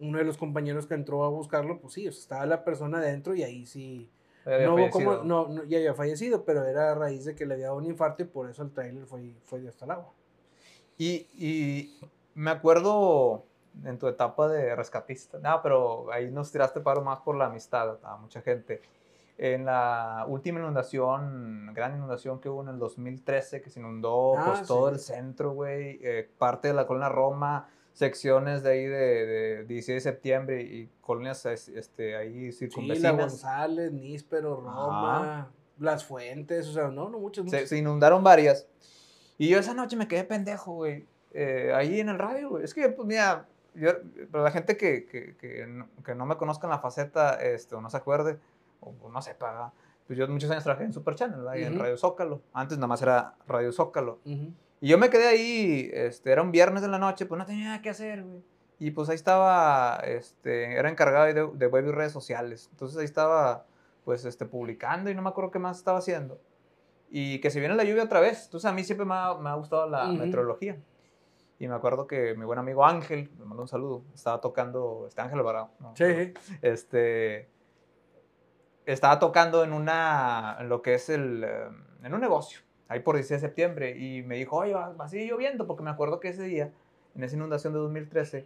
uno 0.00 0.18
de 0.18 0.24
los 0.24 0.36
compañeros 0.38 0.86
que 0.86 0.94
entró 0.94 1.24
a 1.24 1.28
buscarlo, 1.28 1.80
pues 1.80 1.94
sí, 1.94 2.08
o 2.08 2.12
sea, 2.12 2.20
estaba 2.20 2.46
la 2.46 2.64
persona 2.64 3.00
dentro 3.00 3.34
y 3.34 3.42
ahí 3.44 3.66
sí, 3.66 4.10
Había 4.44 4.66
no 4.66 4.74
hubo 4.74 4.90
como, 4.90 5.10
fallecido. 5.12 5.24
no, 5.24 5.48
no, 5.48 5.64
ya 5.64 5.78
había 5.78 5.94
fallecido, 5.94 6.44
pero 6.44 6.64
era 6.66 6.92
a 6.92 6.94
raíz 6.94 7.24
de 7.24 7.34
que 7.36 7.46
le 7.46 7.54
había 7.54 7.66
dado 7.66 7.78
un 7.78 7.86
infarto 7.86 8.22
y 8.22 8.26
por 8.26 8.50
eso 8.50 8.62
el 8.62 8.72
tráiler 8.72 9.06
fue, 9.06 9.34
fue 9.44 9.66
hasta 9.68 9.84
el 9.84 9.92
agua. 9.92 10.12
Y, 10.98 11.26
y 11.34 11.98
me 12.34 12.50
acuerdo 12.50 13.46
en 13.84 13.98
tu 13.98 14.06
etapa 14.08 14.48
de 14.48 14.74
rescatista. 14.76 15.38
No, 15.38 15.60
pero 15.62 16.10
ahí 16.12 16.30
nos 16.30 16.50
tiraste 16.52 16.80
paro 16.80 17.02
más 17.02 17.20
por 17.20 17.36
la 17.36 17.46
amistad 17.46 17.98
a 18.02 18.16
mucha 18.16 18.40
gente. 18.42 18.80
En 19.38 19.64
la 19.64 20.24
última 20.28 20.60
inundación, 20.60 21.70
gran 21.74 21.96
inundación 21.96 22.38
que 22.38 22.48
hubo 22.48 22.62
en 22.62 22.68
el 22.68 22.78
2013, 22.78 23.62
que 23.62 23.70
se 23.70 23.80
inundó 23.80 24.36
Ah, 24.38 24.44
pues 24.54 24.66
todo 24.68 24.88
sí. 24.88 24.94
el 24.94 25.00
centro, 25.00 25.52
güey, 25.52 25.98
eh, 26.02 26.30
parte 26.38 26.68
de 26.68 26.74
la 26.74 26.86
colonia 26.86 27.08
Roma, 27.08 27.68
secciones 27.92 28.62
de 28.62 28.70
ahí 28.70 28.84
de, 28.86 29.26
de 29.26 29.64
16 29.64 29.96
de 30.04 30.10
septiembre 30.10 30.62
y 30.62 30.88
colonias 31.00 31.44
es- 31.46 31.68
este, 31.68 32.14
ahí 32.16 32.52
Sí, 32.52 32.66
la 32.66 32.70
circunvecinas. 32.70 33.16
González, 33.16 33.92
Níspero, 33.92 34.56
Roma, 34.56 35.50
Las 35.78 36.04
Fuentes, 36.04 36.68
o 36.68 36.72
sea, 36.72 36.88
no, 36.88 37.08
no 37.08 37.18
muchas, 37.18 37.44
se, 37.46 37.56
muchas. 37.56 37.68
se 37.68 37.78
inundaron 37.78 38.22
varias. 38.22 38.68
Y 39.38 39.48
yo 39.48 39.58
esa 39.58 39.74
noche 39.74 39.96
me 39.96 40.06
quedé 40.08 40.24
pendejo, 40.24 40.72
güey. 40.74 41.06
eh, 41.34 41.72
ahí 41.74 41.98
en 41.98 42.10
el 42.10 42.18
radio, 42.18 42.50
güey. 42.50 42.64
Es 42.64 42.74
que, 42.74 42.90
pues, 42.90 43.08
mira, 43.08 43.48
yo, 43.74 43.90
para 44.30 44.44
la 44.44 44.50
gente 44.50 44.76
que, 44.76 45.06
que, 45.06 45.36
que, 45.36 45.66
no, 45.66 45.88
que 46.04 46.14
no 46.14 46.26
me 46.26 46.36
conozca 46.36 46.66
en 46.66 46.70
la 46.70 46.78
faceta, 46.78 47.34
este, 47.42 47.74
o 47.74 47.80
no 47.80 47.90
se 47.90 47.96
acuerde, 47.96 48.38
o, 48.80 48.94
o 49.02 49.08
no 49.10 49.22
sepa, 49.22 49.72
pues 50.06 50.18
yo 50.18 50.26
muchos 50.28 50.50
años 50.50 50.64
trabajé 50.64 50.84
en 50.84 50.92
Super 50.92 51.14
Channel, 51.14 51.38
¿verdad? 51.40 51.54
Y 51.56 51.64
en. 51.64 51.78
Radio 51.78 51.96
Zócalo. 51.96 52.42
Antes 52.52 52.76
nada 52.78 52.88
más 52.88 53.00
era 53.02 53.34
Radio 53.46 53.72
Zócalo. 53.72 54.18
Ujú. 54.24 54.52
Y 54.80 54.88
yo 54.88 54.98
me 54.98 55.10
quedé 55.10 55.28
ahí, 55.28 55.90
este, 55.92 56.32
era 56.32 56.42
un 56.42 56.50
viernes 56.50 56.82
de 56.82 56.88
la 56.88 56.98
noche, 56.98 57.24
pues 57.26 57.38
no 57.38 57.46
tenía 57.46 57.66
nada 57.66 57.82
que 57.82 57.90
hacer, 57.90 58.22
güey. 58.24 58.42
Y 58.80 58.90
pues 58.90 59.08
ahí 59.08 59.14
estaba, 59.14 60.00
este, 60.04 60.74
era 60.74 60.90
encargado 60.90 61.26
de, 61.26 61.56
de 61.56 61.66
web 61.68 61.86
y 61.86 61.90
redes 61.92 62.10
sociales. 62.10 62.68
Entonces 62.72 62.98
ahí 62.98 63.04
estaba, 63.04 63.64
pues, 64.04 64.24
este, 64.24 64.44
publicando 64.44 65.08
y 65.08 65.14
no 65.14 65.22
me 65.22 65.28
acuerdo 65.28 65.52
qué 65.52 65.60
más 65.60 65.78
estaba 65.78 65.98
haciendo. 65.98 66.40
Y 67.08 67.40
que 67.40 67.50
se 67.50 67.60
viene 67.60 67.76
la 67.76 67.84
lluvia 67.84 68.02
otra 68.02 68.18
vez. 68.18 68.46
Entonces 68.46 68.68
a 68.68 68.72
mí 68.72 68.82
siempre 68.82 69.06
me 69.06 69.14
ha, 69.14 69.34
me 69.34 69.50
ha 69.50 69.54
gustado 69.54 69.88
la 69.88 70.06
Ujú. 70.08 70.14
meteorología. 70.18 70.78
Y 71.62 71.68
me 71.68 71.76
acuerdo 71.76 72.08
que 72.08 72.34
mi 72.34 72.44
buen 72.44 72.58
amigo 72.58 72.84
Ángel, 72.84 73.30
me 73.38 73.44
mandó 73.44 73.62
un 73.62 73.68
saludo, 73.68 74.02
estaba 74.12 74.40
tocando, 74.40 75.04
este 75.06 75.20
Ángel 75.20 75.38
Alvarado, 75.38 75.70
¿no? 75.78 75.94
Sí, 75.94 76.34
este 76.60 77.48
estaba 78.84 79.20
tocando 79.20 79.62
en 79.62 79.72
una 79.72 80.56
en 80.58 80.68
lo 80.68 80.82
que 80.82 80.94
es 80.94 81.08
el 81.08 81.44
eh, 81.44 81.68
en 82.02 82.14
un 82.14 82.20
negocio 82.20 82.62
ahí 82.88 82.98
por 82.98 83.14
16 83.14 83.40
de 83.40 83.46
septiembre 83.46 83.96
y 83.96 84.22
me 84.24 84.34
dijo 84.38 84.56
oye 84.56 84.74
va, 84.74 84.88
va 84.88 85.04
a 85.04 85.08
seguir 85.08 85.30
lloviendo 85.30 85.68
porque 85.68 85.84
me 85.84 85.90
acuerdo 85.90 86.18
que 86.18 86.30
ese 86.30 86.42
día 86.42 86.72
en 87.14 87.22
esa 87.22 87.36
inundación 87.36 87.72
de 87.74 87.78
2013 87.78 88.44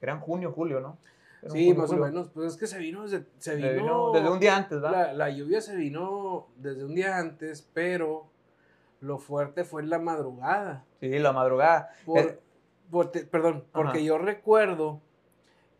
era 0.00 0.12
en 0.12 0.20
junio 0.20 0.52
julio 0.52 0.78
no 0.78 0.98
Era 1.42 1.50
Sí, 1.50 1.64
junio, 1.66 1.82
más 1.82 1.90
o 1.90 1.96
menos. 1.96 2.28
Pues 2.28 2.52
es 2.52 2.56
que 2.56 2.68
se 2.68 2.78
vino 2.78 3.02
desde, 3.02 3.26
se 3.38 3.50
Se 3.50 3.56
vino, 3.56 3.72
vino 3.72 4.12
desde 4.12 4.30
un 4.30 4.38
día 4.38 4.56
antes 4.56 4.80
¿verdad? 4.80 5.06
La, 5.08 5.12
la 5.14 5.30
lluvia 5.30 5.60
se 5.60 5.74
vino 5.74 6.46
desde 6.54 6.84
un 6.84 6.94
día 6.94 7.18
antes, 7.18 7.68
pero 7.74 8.28
lo 9.00 9.18
fuerte 9.18 9.64
fue 9.64 9.82
en 9.82 9.90
la 9.90 9.98
madrugada. 9.98 10.84
sí 11.00 11.18
la 11.18 11.32
madrugada 11.32 11.90
Por- 12.06 12.40
Por 12.92 13.10
te- 13.10 13.24
perdón, 13.26 13.64
porque 13.72 13.98
Ajá. 13.98 14.06
yo 14.06 14.18
recuerdo 14.18 15.00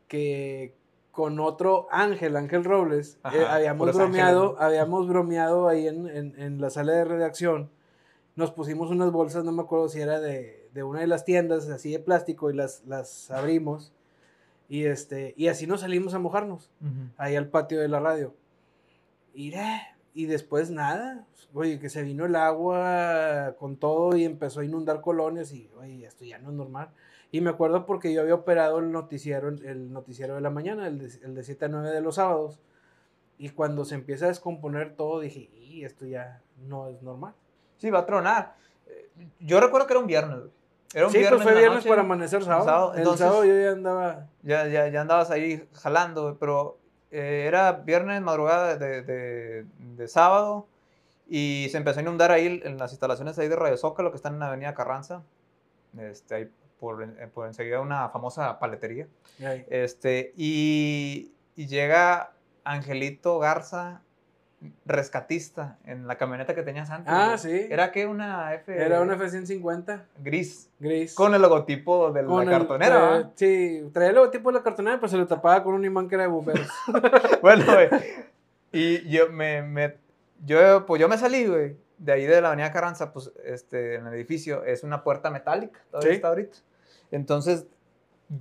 que 0.09 0.75
con 1.13 1.39
otro 1.41 1.87
Ángel, 1.91 2.37
Ángel 2.37 2.65
Robles, 2.65 3.19
eh, 3.33 3.45
habíamos 3.49 3.95
bromeado, 3.95 4.43
ángeles, 4.53 4.63
habíamos 4.63 5.07
bromeado 5.09 5.69
ahí 5.69 5.87
en, 5.87 6.09
en- 6.09 6.35
en 6.41 6.61
la 6.61 6.71
sala 6.71 6.93
de 6.95 7.05
redacción. 7.05 7.71
Nos 8.35 8.51
pusimos 8.51 8.91
unas 8.91 9.13
bolsas, 9.13 9.45
no 9.45 9.53
me 9.53 9.61
acuerdo 9.63 9.91
si 9.91 10.01
era 10.01 10.19
de, 10.21 10.69
de 10.73 10.83
una 10.83 11.01
de 11.01 11.07
las 11.07 11.25
tiendas, 11.27 11.69
así 11.69 11.93
de 11.93 11.99
plástico, 11.99 12.51
y 12.51 12.55
las, 12.55 12.83
las 12.87 13.31
abrimos. 13.31 13.93
Y, 14.71 14.87
este, 14.87 15.35
y 15.37 15.49
así 15.49 15.67
nos 15.67 15.83
salimos 15.83 16.15
a 16.15 16.19
mojarnos, 16.19 16.71
ahí 17.19 17.37
al 17.37 17.49
patio 17.49 17.79
de 17.79 17.89
la 17.89 18.01
radio. 18.01 18.33
Eh, 19.35 19.53
y 20.15 20.27
después 20.27 20.71
nada, 20.71 21.27
oye, 21.55 21.79
que 21.79 21.89
se 21.89 22.03
vino 22.03 22.27
el 22.27 22.37
agua 22.37 23.55
con 23.59 23.77
todo 23.77 24.17
y 24.17 24.25
empezó 24.25 24.61
a 24.61 24.65
inundar 24.65 25.01
colonias 25.01 25.53
y, 25.53 25.71
oye, 25.79 26.05
esto 26.07 26.25
ya 26.25 26.39
no 26.39 26.51
es 26.51 26.55
normal. 26.57 26.91
Y 27.31 27.41
me 27.41 27.51
acuerdo 27.51 27.87
porque 27.87 28.13
yo 28.13 28.21
había 28.21 28.35
operado 28.35 28.79
el 28.79 28.93
noticiero, 28.93 29.49
el 29.49 29.93
noticiero 29.93 30.35
de 30.35 30.43
la 30.43 30.51
mañana, 30.51 30.87
el 30.87 30.99
de, 30.99 31.11
el 31.25 31.35
de 31.35 31.43
7 31.43 31.65
a 31.65 31.69
9 31.69 31.91
de 31.91 32.01
los 32.03 32.17
sábados. 32.17 32.61
Y 33.39 33.49
cuando 33.51 33.85
se 33.87 33.95
empieza 33.95 34.27
a 34.27 34.29
descomponer 34.29 34.95
todo, 34.97 35.21
dije, 35.21 35.49
y 35.59 35.85
esto 35.85 36.05
ya 36.05 36.43
no 36.69 36.89
es 36.89 37.03
normal. 37.03 37.33
sí 37.79 37.91
va 37.91 38.01
a 38.01 38.07
tronar 38.07 38.55
Eh, 38.87 39.09
yo 39.41 39.61
recuerdo 39.61 39.87
que 39.87 39.95
era 39.95 40.01
un 40.01 40.07
viernes 40.07 40.39
era 40.95 41.07
un 41.07 41.13
sí, 41.13 41.19
viernes 41.19 41.41
pues 41.41 41.53
fue 41.55 41.59
viernes 41.59 41.79
noche. 41.79 41.89
para 41.89 42.03
amanecer 42.03 42.45
sábado. 42.45 42.65
sábado, 42.67 42.93
el 42.93 42.99
entonces- 42.99 43.27
sábado 43.27 43.45
yo 43.47 43.55
ya 43.59 43.71
andaba. 43.71 44.29
ya, 44.43 44.69
ya, 44.69 44.89
ya 44.89 45.01
andabas 45.01 45.31
ahí 45.31 45.67
jalando, 45.73 46.37
pero 46.39 46.77
eh, 47.13 47.45
era 47.47 47.73
viernes, 47.73 48.21
madrugada 48.23 48.77
de, 48.77 49.03
de, 49.03 49.67
de 49.79 50.09
sábado, 50.09 50.67
y 51.29 51.69
se 51.71 51.79
empezó 51.79 52.01
a 52.01 52.03
inundar 52.03 52.31
ahí 52.33 52.61
en 52.65 52.79
las 52.79 52.93
instalaciones 52.93 53.39
ahí 53.39 53.49
de 53.49 53.57
Radio 53.57 53.77
Zócalo, 53.77 54.11
que 54.11 54.17
están 54.17 54.35
en 54.35 54.41
la 54.41 54.49
avenida 54.49 54.75
Carranza, 54.75 55.23
este, 55.97 56.35
ahí 56.35 56.51
por, 56.81 57.03
eh, 57.03 57.29
por 57.33 57.47
enseguida 57.47 57.81
una 57.81 58.09
famosa 58.09 58.59
paletería, 58.59 59.07
ay, 59.45 59.65
este, 59.71 60.33
y, 60.37 61.33
y 61.55 61.67
llega 61.67 62.33
Angelito 62.65 63.39
Garza, 63.39 64.03
rescatista, 64.87 65.79
en 65.85 66.07
la 66.07 66.17
camioneta 66.17 66.55
que 66.55 66.63
tenías 66.63 66.91
antes. 66.91 67.13
Ah, 67.13 67.37
sí. 67.39 67.67
¿Era 67.71 67.91
que 67.93 68.07
Una 68.07 68.55
F... 68.55 68.77
Era 68.81 69.01
una 69.01 69.15
F-150 69.15 70.03
Gris, 70.19 70.71
gris. 70.79 71.15
con 71.15 71.35
el 71.35 71.43
logotipo 71.43 72.13
de 72.13 72.25
con 72.25 72.45
la 72.45 72.53
el- 72.53 72.59
cartonera. 72.59 73.31
Sí, 73.35 73.83
traía 73.93 74.11
el 74.11 74.17
logotipo 74.17 74.51
de 74.53 74.59
la 74.59 74.63
cartonera, 74.65 74.97
pero 74.97 75.09
se 75.09 75.17
lo 75.17 75.27
tapaba 75.27 75.63
con 75.63 75.75
un 75.75 75.85
imán 75.85 76.09
que 76.09 76.15
era 76.17 76.25
de 76.25 76.29
bomberos. 76.31 76.69
Bueno, 77.43 77.65
güey. 77.65 77.89
Y 78.73 79.09
yo 79.11 79.31
me, 79.31 79.63
me- 79.63 79.97
yo, 80.45 80.87
pues 80.87 81.01
yo 81.01 81.09
me 81.09 81.19
salí, 81.19 81.47
güey, 81.47 81.77
de 81.99 82.13
ahí 82.13 82.27
de 82.27 82.41
la 82.41 82.49
avenida 82.49 82.73
Carranza, 82.73 83.13
pues, 83.13 83.31
este, 83.45 83.97
en 83.97 84.07
el 84.07 84.15
edificio, 84.15 84.65
es 84.65 84.83
una 84.83 85.03
puerta 85.05 85.31
metálica, 85.31 85.81
todavía 85.91 86.11
Sí. 86.11 86.17
está 86.17 86.29
ahorita. 86.29 86.59
Entonces, 87.11 87.67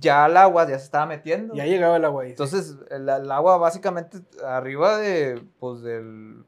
ya 0.00 0.26
el 0.26 0.36
agua 0.36 0.66
ya 0.68 0.78
se 0.78 0.84
estaba 0.84 1.06
metiendo. 1.06 1.54
ya 1.54 1.66
llegaba 1.66 1.96
el 1.96 2.04
agua 2.04 2.22
ahí. 2.24 2.30
Entonces, 2.30 2.76
el, 2.90 3.08
el 3.08 3.30
agua 3.30 3.58
básicamente 3.58 4.18
arriba 4.44 4.96
de, 4.98 5.42
pues, 5.58 5.82
del, 5.82 6.44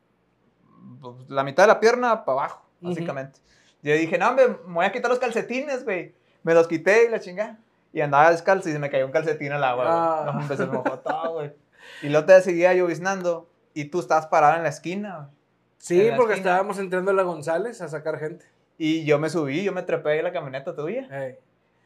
pues, 1.00 1.16
la 1.28 1.44
mitad 1.44 1.64
de 1.64 1.68
la 1.68 1.80
pierna 1.80 2.24
para 2.24 2.38
abajo, 2.38 2.66
básicamente. 2.80 3.40
Yo 3.82 3.92
dije, 3.94 4.16
no, 4.16 4.30
hombre, 4.30 4.48
me 4.66 4.74
voy 4.74 4.84
a 4.86 4.92
quitar 4.92 5.10
los 5.10 5.18
calcetines, 5.18 5.84
güey. 5.84 6.14
Me 6.42 6.54
los 6.54 6.66
quité 6.66 7.04
y 7.06 7.10
la 7.10 7.20
chingada. 7.20 7.58
Y 7.92 8.00
andaba 8.00 8.30
descalzo 8.30 8.68
y 8.68 8.72
se 8.72 8.78
me 8.78 8.90
cayó 8.90 9.06
un 9.06 9.12
calcetín 9.12 9.52
al 9.52 9.62
agua, 9.62 9.84
güey. 9.84 9.96
Ah. 9.96 10.22
No, 10.26 10.40
hombre, 10.40 10.56
se 10.56 10.66
me 10.66 10.72
mojó 10.72 10.98
todo, 10.98 11.34
güey. 11.34 11.52
Y 12.02 12.08
luego 12.08 12.26
te 12.26 12.40
seguía 12.40 12.72
lloviznando 12.72 13.48
y 13.74 13.86
tú 13.86 14.00
estabas 14.00 14.26
parado 14.26 14.56
en 14.56 14.62
la 14.62 14.70
esquina, 14.70 15.16
güey. 15.16 15.28
sí, 15.78 16.10
porque 16.16 16.32
esquina. 16.32 16.52
estábamos 16.52 16.78
entrando 16.78 17.10
a 17.10 17.14
la 17.14 17.22
González 17.22 17.80
a 17.82 17.88
sacar 17.88 18.18
gente. 18.18 18.46
Y 18.78 19.04
yo 19.04 19.18
me 19.18 19.28
subí, 19.28 19.62
yo 19.62 19.72
me 19.72 19.82
trepé 19.82 20.12
ahí 20.12 20.22
la 20.22 20.32
camioneta 20.32 20.74
tuya. 20.74 21.06
Ey. 21.10 21.36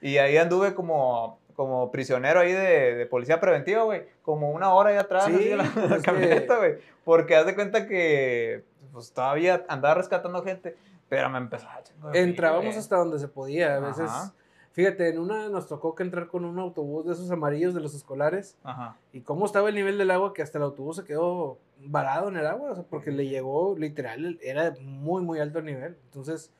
Y 0.00 0.18
ahí 0.18 0.36
anduve 0.36 0.74
como, 0.74 1.40
como 1.58 1.90
prisionero 1.90 2.38
ahí 2.38 2.52
de, 2.52 2.94
de 2.94 3.06
policía 3.06 3.40
preventiva, 3.40 3.82
güey. 3.82 4.04
Como 4.22 4.52
una 4.52 4.72
hora 4.72 4.90
ahí 4.90 4.96
atrás 4.96 5.24
Sí, 5.24 5.34
así, 5.34 5.50
en 5.50 5.58
la, 5.58 5.64
en 5.76 5.90
la 5.90 5.96
que- 5.96 6.02
camioneta, 6.02 6.56
güey. 6.56 6.76
Porque 7.04 7.34
haz 7.34 7.46
de 7.46 7.56
cuenta 7.56 7.88
que 7.88 8.62
pues 8.92 9.12
todavía 9.12 9.64
andaba 9.68 9.96
rescatando 9.96 10.40
gente, 10.44 10.76
pero 11.08 11.28
me 11.28 11.38
empezó 11.38 11.66
a 11.68 12.12
de 12.12 12.20
Entrábamos 12.22 12.76
hasta 12.76 12.94
donde 12.94 13.18
se 13.18 13.26
podía. 13.26 13.74
A 13.74 13.80
veces, 13.80 14.08
Ajá. 14.08 14.32
fíjate, 14.70 15.08
en 15.08 15.18
una 15.18 15.48
nos 15.48 15.66
tocó 15.66 15.96
que 15.96 16.04
entrar 16.04 16.28
con 16.28 16.44
un 16.44 16.60
autobús 16.60 17.06
de 17.06 17.14
esos 17.14 17.28
amarillos 17.32 17.74
de 17.74 17.80
los 17.80 17.92
escolares. 17.92 18.56
Ajá. 18.62 18.96
Y 19.12 19.22
cómo 19.22 19.44
estaba 19.44 19.68
el 19.68 19.74
nivel 19.74 19.98
del 19.98 20.12
agua 20.12 20.32
que 20.34 20.42
hasta 20.42 20.58
el 20.58 20.62
autobús 20.64 20.94
se 20.94 21.04
quedó 21.04 21.58
varado 21.80 22.28
en 22.28 22.36
el 22.36 22.46
agua. 22.46 22.70
O 22.70 22.74
sea, 22.76 22.84
porque 22.88 23.10
le 23.10 23.26
llegó 23.26 23.74
literal, 23.76 24.38
era 24.42 24.76
muy, 24.80 25.22
muy 25.22 25.40
alto 25.40 25.58
el 25.58 25.64
nivel. 25.64 25.96
Entonces, 26.04 26.52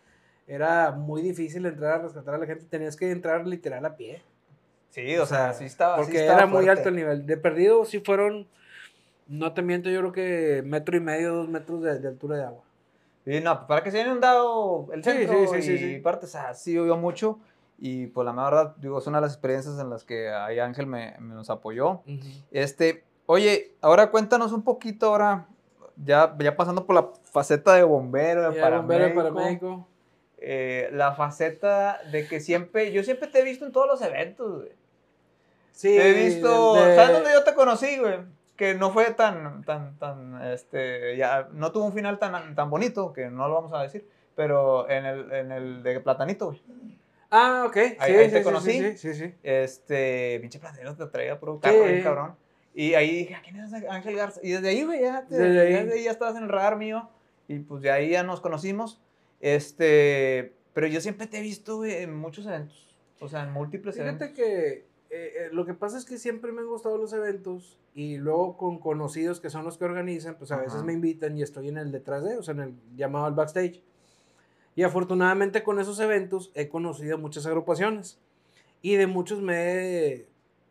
era 0.49 0.91
muy 0.91 1.23
difícil 1.23 1.67
entrar 1.67 2.01
a 2.01 2.03
rescatar 2.03 2.35
a 2.35 2.39
la 2.39 2.47
gente. 2.47 2.65
Tenías 2.65 2.97
que 2.97 3.13
entrar 3.13 3.47
literal 3.47 3.85
a 3.87 3.95
pie. 3.97 4.23
Sí, 4.91 5.17
o, 5.17 5.27
sea, 5.27 5.53
sí 5.53 5.65
estaba. 5.65 5.97
sí 5.99 6.03
Porque 6.03 6.21
estaba 6.21 6.39
era 6.41 6.47
muy 6.47 6.65
fuerte. 6.65 6.71
alto 6.71 6.89
el 6.89 6.97
nivel. 6.97 7.27
De 7.27 7.37
perdido, 7.37 7.85
sí 7.85 8.01
fueron, 8.01 8.47
no 9.27 9.53
te 9.53 9.63
miento, 9.63 9.91
yo 9.91 10.01
creo 10.01 10.13
que 10.13 10.63
metro 10.65 10.97
y 10.97 11.01
medio, 11.01 11.35
dos 11.35 11.49
metros 11.49 11.83
de, 11.83 11.99
de 11.99 12.09
altura 12.09 12.37
de 12.37 12.45
agua. 12.45 12.63
Sí, 13.25 13.41
no, 13.41 13.67
para 13.67 13.83
que 13.83 13.91
se 13.91 13.99
haya 14.01 14.07
inundado 14.09 14.89
el 14.93 15.05
Sí, 15.05 15.11
centro 15.11 15.39
sí, 15.41 15.47
sí, 15.49 15.63
sí, 15.63 15.73
y 15.75 15.79
sí. 15.97 16.01
parte, 16.01 16.27
o 16.27 16.29
sea, 16.29 16.55
sí 16.55 16.73
llovió 16.75 16.97
mucho. 16.97 17.39
Y 17.79 18.07
pues 18.09 18.25
la 18.25 18.33
verdad, 18.33 18.75
digo, 18.79 18.99
es 18.99 19.07
una 19.07 19.19
de 19.19 19.23
las 19.23 19.33
experiencias 19.35 19.79
en 19.79 19.91
las 19.91 20.03
que 20.05 20.31
ahí 20.31 20.59
Ángel 20.59 20.87
me, 20.87 21.15
me 21.21 21.35
nos 21.35 21.49
apoyó. 21.51 22.01
Este, 22.51 23.05
oye, 23.27 23.73
ahora 23.83 24.11
cuéntanos 24.11 24.53
un 24.53 24.63
poquito 24.63 25.07
ahora, 25.07 25.47
ya, 25.97 26.35
ya 26.41 26.57
pasando 26.57 26.87
por 26.87 26.97
la 26.97 27.09
faceta 27.25 27.75
de 27.75 27.85
bombero, 27.85 28.51
de 28.51 28.61
paramédico, 28.61 29.15
paramédico. 29.23 29.87
Eh, 30.41 30.89
la 30.93 31.13
faceta 31.15 32.01
de 32.13 32.27
que 32.27 32.41
siempre, 32.41 32.93
yo 32.93 33.03
siempre 33.03 33.29
te 33.29 33.41
he 33.41 33.45
visto 33.45 33.65
en 33.67 33.73
todos 33.73 33.87
los 33.87 34.03
eventos, 34.03 34.57
güey. 34.63 34.73
Sí, 35.73 35.95
Te 35.97 36.11
he 36.11 36.13
visto, 36.25 36.75
de- 36.75 36.97
¿sabes 36.97 37.13
dónde 37.13 37.31
yo 37.33 37.45
te 37.45 37.55
conocí, 37.55 37.99
güey? 37.99 38.19
Que 38.57 38.75
no 38.75 38.91
fue 38.91 39.13
tan, 39.13 39.63
tan, 39.65 39.97
tan, 39.99 40.43
este, 40.53 41.17
ya, 41.17 41.49
no 41.53 41.71
tuvo 41.71 41.85
un 41.85 41.93
final 41.93 42.19
tan, 42.19 42.55
tan 42.57 42.69
bonito, 42.71 43.13
que 43.13 43.31
no 43.31 43.47
lo 43.49 43.55
vamos 43.55 43.73
a 43.73 43.83
decir, 43.83 44.05
pero 44.35 44.89
en 44.91 45.05
el, 45.07 45.33
en 45.33 45.53
el 45.53 45.83
de 45.85 46.01
Platanito, 46.01 46.47
güey. 46.47 46.63
Ah, 47.31 47.65
ok. 47.67 47.75
Sí, 47.77 47.97
ahí 47.99 48.25
sí, 48.27 48.31
te 48.33 48.39
sí, 48.39 48.43
conocí. 48.45 48.73
Sí, 48.73 48.97
sí, 48.97 49.15
sí. 49.15 49.35
Este, 49.43 50.39
pinche 50.41 50.59
Platanito 50.59 50.97
te 50.97 51.07
traía 51.07 51.39
por 51.39 51.51
un 51.51 51.59
carro, 51.61 51.85
bien 51.85 52.03
cabrón. 52.03 52.35
Y 52.75 52.95
ahí 52.95 53.11
dije, 53.19 53.35
¿a 53.35 53.43
quién 53.43 53.57
es 53.57 53.73
Ángel 53.73 54.17
Garza? 54.17 54.41
Y 54.43 54.51
desde 54.53 54.69
ahí, 54.71 54.83
güey, 54.85 55.01
ya, 55.03 55.25
te- 55.29 55.37
Desde 55.37 55.61
ahí. 55.61 55.73
ya 55.73 55.79
desde 55.85 55.99
ahí 55.99 56.05
ya 56.05 56.11
estabas 56.11 56.37
en 56.37 56.45
el 56.45 56.49
radar 56.49 56.77
mío. 56.77 57.09
Y 57.47 57.59
pues 57.61 57.83
de 57.83 57.91
ahí 57.91 58.11
ya 58.11 58.23
nos 58.23 58.41
conocimos. 58.41 59.01
Este, 59.41 60.55
pero 60.73 60.87
yo 60.87 61.01
siempre 61.01 61.27
te 61.27 61.39
he 61.39 61.43
visto, 61.43 61.77
güey, 61.77 61.95
en 61.95 62.15
muchos 62.15 62.47
eventos. 62.47 62.97
O 63.21 63.29
sea, 63.29 63.45
en 63.45 63.53
múltiples 63.53 63.97
Fíjate 63.97 64.25
eventos. 64.27 64.37
que 64.37 64.89
eh, 65.11 65.33
eh, 65.37 65.49
lo 65.53 65.65
que 65.65 65.75
pasa 65.75 65.97
es 65.97 66.05
que 66.05 66.19
siempre 66.19 66.53
me 66.53 66.61
han 66.61 66.67
gustado 66.67 66.99
los 66.99 67.13
eventos 67.13 67.79
y 67.95 68.19
luego 68.19 68.57
con 68.57 68.79
conocidos 68.79 69.41
que 69.41 69.51
son 69.51 69.65
los 69.65 69.79
que 69.79 69.87
organizan, 69.87 70.37
pues 70.37 70.53
a 70.53 70.59
veces 70.59 70.83
me 70.85 70.93
invitan 70.93 71.37
y 71.37 71.43
estoy 71.43 71.69
en 71.69 71.79
el 71.79 71.91
detrás 71.91 72.23
de, 72.25 72.37
o 72.37 72.43
sea, 72.43 72.55
en 72.55 72.61
el 72.61 72.75
llamado 72.95 73.25
al 73.25 73.35
backstage. 73.35 73.83
Y 74.77 74.83
afortunadamente 74.83 75.65
con 75.65 75.81
esos 75.81 75.99
eventos 75.99 76.53
he 76.55 76.69
conocido 76.69 77.19
muchas 77.19 77.47
agrupaciones 77.47 78.21
y 78.83 78.97
de 78.97 79.07
muchos 79.07 79.41
me 79.41 79.55
he, 79.57 80.29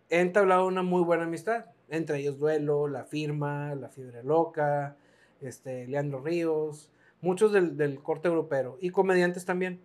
he 0.09 0.19
entablado 0.21 0.67
una 0.67 0.83
muy 0.83 1.03
buena 1.03 1.23
amistad. 1.23 1.65
Entre 1.89 2.19
ellos 2.19 2.37
Duelo, 2.37 2.87
La 2.87 3.05
Firma, 3.05 3.73
La 3.75 3.89
Fiebre 3.89 4.23
Loca, 4.23 4.95
este, 5.41 5.87
Leandro 5.87 6.21
Ríos, 6.21 6.91
muchos 7.21 7.51
del, 7.51 7.77
del 7.77 8.01
corte 8.01 8.27
europeo 8.27 8.77
y 8.79 8.89
comediantes 8.89 9.45
también. 9.45 9.81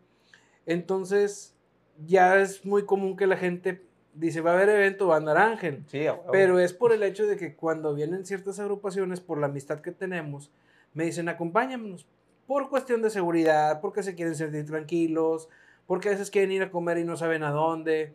Entonces, 0.66 1.56
ya 2.06 2.38
es 2.40 2.64
muy 2.64 2.84
común 2.84 3.16
que 3.16 3.26
la 3.26 3.36
gente 3.36 3.82
dice, 4.14 4.40
va 4.40 4.50
a 4.50 4.54
haber 4.54 4.68
evento, 4.68 5.08
va 5.08 5.14
a 5.14 5.18
andar 5.18 5.38
Ángel. 5.38 5.84
Sí. 5.88 6.04
Pero 6.30 6.58
es 6.58 6.72
por 6.72 6.92
el 6.92 7.02
hecho 7.02 7.26
de 7.26 7.36
que 7.36 7.54
cuando 7.54 7.94
vienen 7.94 8.26
ciertas 8.26 8.58
agrupaciones, 8.58 9.20
por 9.20 9.38
la 9.38 9.46
amistad 9.46 9.80
que 9.80 9.92
tenemos, 9.92 10.50
me 10.94 11.04
dicen, 11.04 11.28
acompáñanos. 11.28 12.06
Por 12.46 12.68
cuestión 12.68 13.02
de 13.02 13.10
seguridad, 13.10 13.80
porque 13.80 14.02
se 14.02 14.14
quieren 14.14 14.34
sentir 14.34 14.66
tranquilos, 14.66 15.48
porque 15.86 16.08
a 16.08 16.12
veces 16.12 16.30
quieren 16.30 16.52
ir 16.52 16.62
a 16.62 16.70
comer 16.70 16.98
y 16.98 17.04
no 17.04 17.16
saben 17.16 17.44
a 17.44 17.50
dónde. 17.50 18.14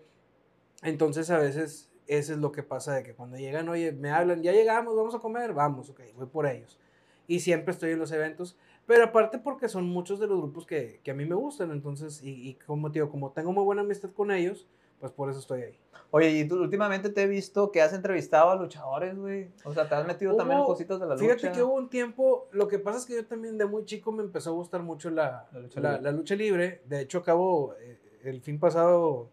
Entonces, 0.84 1.30
a 1.30 1.39
veces, 1.39 1.89
eso 2.07 2.34
es 2.34 2.39
lo 2.39 2.51
que 2.51 2.61
pasa 2.61 2.93
de 2.93 3.03
que 3.03 3.13
cuando 3.13 3.38
llegan, 3.38 3.68
oye, 3.70 3.93
me 3.93 4.11
hablan, 4.11 4.43
ya 4.43 4.51
llegamos, 4.51 4.95
vamos 4.95 5.15
a 5.15 5.20
comer, 5.20 5.53
vamos, 5.53 5.89
ok, 5.89 6.01
voy 6.15 6.28
por 6.28 6.45
ellos. 6.45 6.78
Y 7.26 7.39
siempre 7.39 7.74
estoy 7.74 7.91
en 7.91 7.99
los 7.99 8.11
eventos, 8.11 8.57
pero 8.88 9.03
aparte 9.03 9.38
porque 9.38 9.69
son 9.69 9.85
muchos 9.85 10.19
de 10.19 10.25
los 10.27 10.39
grupos 10.39 10.65
que, 10.65 10.99
que 11.03 11.11
a 11.11 11.13
mí 11.13 11.25
me 11.25 11.35
gustan, 11.35 11.69
entonces, 11.71 12.23
y, 12.23 12.49
y 12.49 12.53
como 12.55 12.89
digo, 12.89 13.11
como 13.11 13.31
tengo 13.31 13.51
muy 13.53 13.63
buena 13.63 13.81
amistad 13.83 14.09
con 14.11 14.31
ellos, 14.31 14.65
pues 14.99 15.11
por 15.11 15.29
eso 15.29 15.39
estoy 15.39 15.61
ahí. 15.61 15.79
Oye, 16.09 16.31
y 16.31 16.47
tú 16.47 16.59
últimamente 16.61 17.09
te 17.09 17.21
he 17.23 17.27
visto 17.27 17.69
que 17.71 17.81
has 17.81 17.91
entrevistado 17.93 18.49
a 18.49 18.55
luchadores, 18.55 19.15
güey. 19.15 19.49
O 19.65 19.73
sea, 19.73 19.88
te 19.89 19.93
has 19.93 20.07
metido 20.07 20.35
también 20.35 20.57
en 20.59 20.63
Hubo- 20.63 20.67
cositas 20.69 20.99
de 20.99 21.05
la 21.05 21.13
lucha. 21.15 21.25
Fíjate 21.35 21.51
que 21.51 21.61
hubo 21.61 21.73
un 21.75 21.89
tiempo, 21.89 22.47
lo 22.53 22.67
que 22.67 22.79
pasa 22.79 22.97
es 22.99 23.05
que 23.05 23.15
yo 23.15 23.25
también 23.25 23.57
de 23.57 23.65
muy 23.65 23.83
chico 23.85 24.11
me 24.13 24.23
empezó 24.23 24.51
a 24.51 24.53
gustar 24.53 24.81
mucho 24.81 25.09
la, 25.11 25.47
La 25.51 25.59
lucha 25.59 25.79
la- 25.81 25.89
libre. 25.91 26.03
la 26.03 26.11
lucha 26.17 26.35
libre. 26.35 26.81
De 26.85 27.01
hecho, 27.01 27.17
acabo, 27.19 27.75
eh, 27.81 27.99
el 28.23 28.41
fin 28.41 28.57
pasado, 28.57 29.29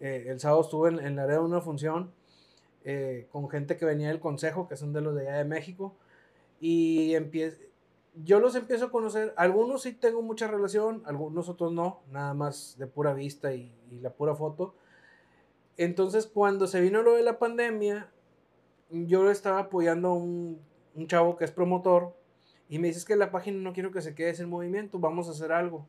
eh, 0.00 0.24
el 0.26 0.40
sábado 0.40 0.62
estuve 0.62 0.88
en, 0.90 0.98
en 0.98 1.16
la 1.16 1.22
área 1.22 1.36
de 1.36 1.42
una 1.44 1.60
función 1.60 2.10
eh, 2.84 3.28
con 3.30 3.48
gente 3.48 3.76
que 3.76 3.84
venía 3.84 4.08
del 4.08 4.18
consejo, 4.20 4.66
que 4.68 4.76
son 4.76 4.92
de 4.92 5.00
los 5.02 5.14
de 5.14 5.28
allá 5.28 5.38
de 5.38 5.44
México. 5.44 5.94
Y 6.60 7.12
empie- 7.14 7.56
yo 8.14 8.40
los 8.40 8.54
empiezo 8.54 8.86
a 8.86 8.90
conocer. 8.90 9.34
Algunos 9.36 9.82
sí 9.82 9.92
tengo 9.92 10.22
mucha 10.22 10.46
relación, 10.46 11.02
algunos 11.06 11.48
otros 11.48 11.72
no, 11.72 12.00
nada 12.10 12.34
más 12.34 12.76
de 12.78 12.86
pura 12.86 13.14
vista 13.14 13.54
y, 13.54 13.74
la 14.00 14.10
pura 14.10 14.34
foto. 14.34 14.74
Entonces, 15.76 16.26
cuando 16.26 16.66
se 16.66 16.80
vino 16.80 17.02
lo 17.02 17.14
de 17.14 17.22
la 17.22 17.38
pandemia, 17.38 18.10
yo 18.90 19.30
estaba 19.30 19.60
apoyando 19.60 20.08
a 20.08 20.14
un, 20.14 20.60
un 20.94 21.06
chavo 21.06 21.36
que 21.36 21.44
es 21.44 21.50
promotor 21.52 22.14
y 22.68 22.78
me 22.78 22.88
dice 22.88 23.00
"Es 23.00 23.04
que 23.04 23.16
la 23.16 23.30
página 23.30 23.58
no 23.58 23.72
quiero 23.72 23.90
que 23.90 24.00
se 24.00 24.14
quede 24.14 24.34
sin 24.34 24.48
movimiento, 24.48 24.98
vamos 24.98 25.28
a 25.28 25.32
hacer 25.32 25.52
algo. 25.52 25.86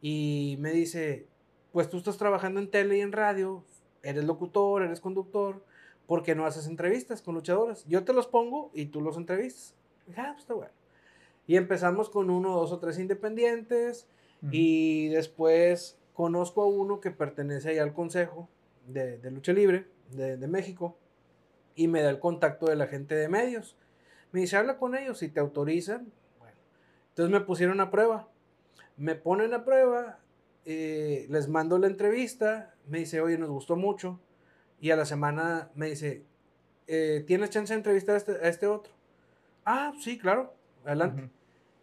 Y 0.00 0.56
me 0.60 0.70
dice, 0.70 1.26
pues 1.72 1.88
tú 1.88 1.96
estás 1.96 2.16
trabajando 2.16 2.60
en 2.60 2.70
tele 2.70 2.98
y 2.98 3.00
en 3.00 3.12
radio, 3.12 3.64
eres 4.02 4.24
locutor, 4.24 4.82
eres 4.82 5.00
conductor, 5.00 5.64
¿por 6.06 6.22
qué 6.22 6.34
no 6.34 6.46
haces 6.46 6.66
entrevistas 6.66 7.22
con 7.22 7.34
luchadores? 7.34 7.84
Yo 7.86 8.04
te 8.04 8.12
los 8.12 8.26
pongo 8.26 8.70
y 8.72 8.86
tú 8.86 9.00
los 9.00 9.16
entrevistas. 9.16 9.74
Ah, 10.16 10.30
pues 10.32 10.42
está 10.42 10.54
bueno. 10.54 10.75
Y 11.46 11.56
empezamos 11.56 12.10
con 12.10 12.30
uno, 12.30 12.54
dos 12.54 12.72
o 12.72 12.78
tres 12.78 12.98
independientes 12.98 14.08
y 14.50 15.08
después 15.08 15.98
conozco 16.12 16.62
a 16.62 16.66
uno 16.66 17.00
que 17.00 17.10
pertenece 17.10 17.70
ahí 17.70 17.78
al 17.78 17.94
Consejo 17.94 18.48
de, 18.86 19.18
de 19.18 19.30
Lucha 19.30 19.52
Libre 19.52 19.86
de, 20.10 20.36
de 20.36 20.46
México 20.48 20.96
y 21.74 21.88
me 21.88 22.02
da 22.02 22.10
el 22.10 22.18
contacto 22.18 22.66
de 22.66 22.76
la 22.76 22.86
gente 22.86 23.14
de 23.14 23.28
medios. 23.28 23.76
Me 24.32 24.40
dice, 24.40 24.56
habla 24.56 24.78
con 24.78 24.96
ellos 24.96 25.18
si 25.18 25.28
te 25.28 25.40
autorizan. 25.40 26.12
Bueno, 26.38 26.56
entonces 27.10 27.32
me 27.32 27.40
pusieron 27.44 27.80
a 27.80 27.90
prueba. 27.90 28.28
Me 28.96 29.14
ponen 29.14 29.52
a 29.52 29.64
prueba, 29.64 30.18
eh, 30.64 31.26
les 31.28 31.48
mando 31.48 31.78
la 31.78 31.86
entrevista, 31.86 32.74
me 32.86 32.98
dice, 32.98 33.20
oye, 33.20 33.36
nos 33.36 33.50
gustó 33.50 33.76
mucho. 33.76 34.18
Y 34.80 34.90
a 34.90 34.96
la 34.96 35.04
semana 35.04 35.70
me 35.74 35.90
dice, 35.90 36.24
eh, 36.86 37.24
¿tienes 37.26 37.50
chance 37.50 37.72
de 37.72 37.78
entrevistar 37.78 38.14
a 38.14 38.18
este, 38.18 38.32
a 38.32 38.48
este 38.48 38.66
otro? 38.66 38.92
Ah, 39.64 39.92
sí, 40.00 40.18
claro, 40.18 40.54
adelante. 40.84 41.30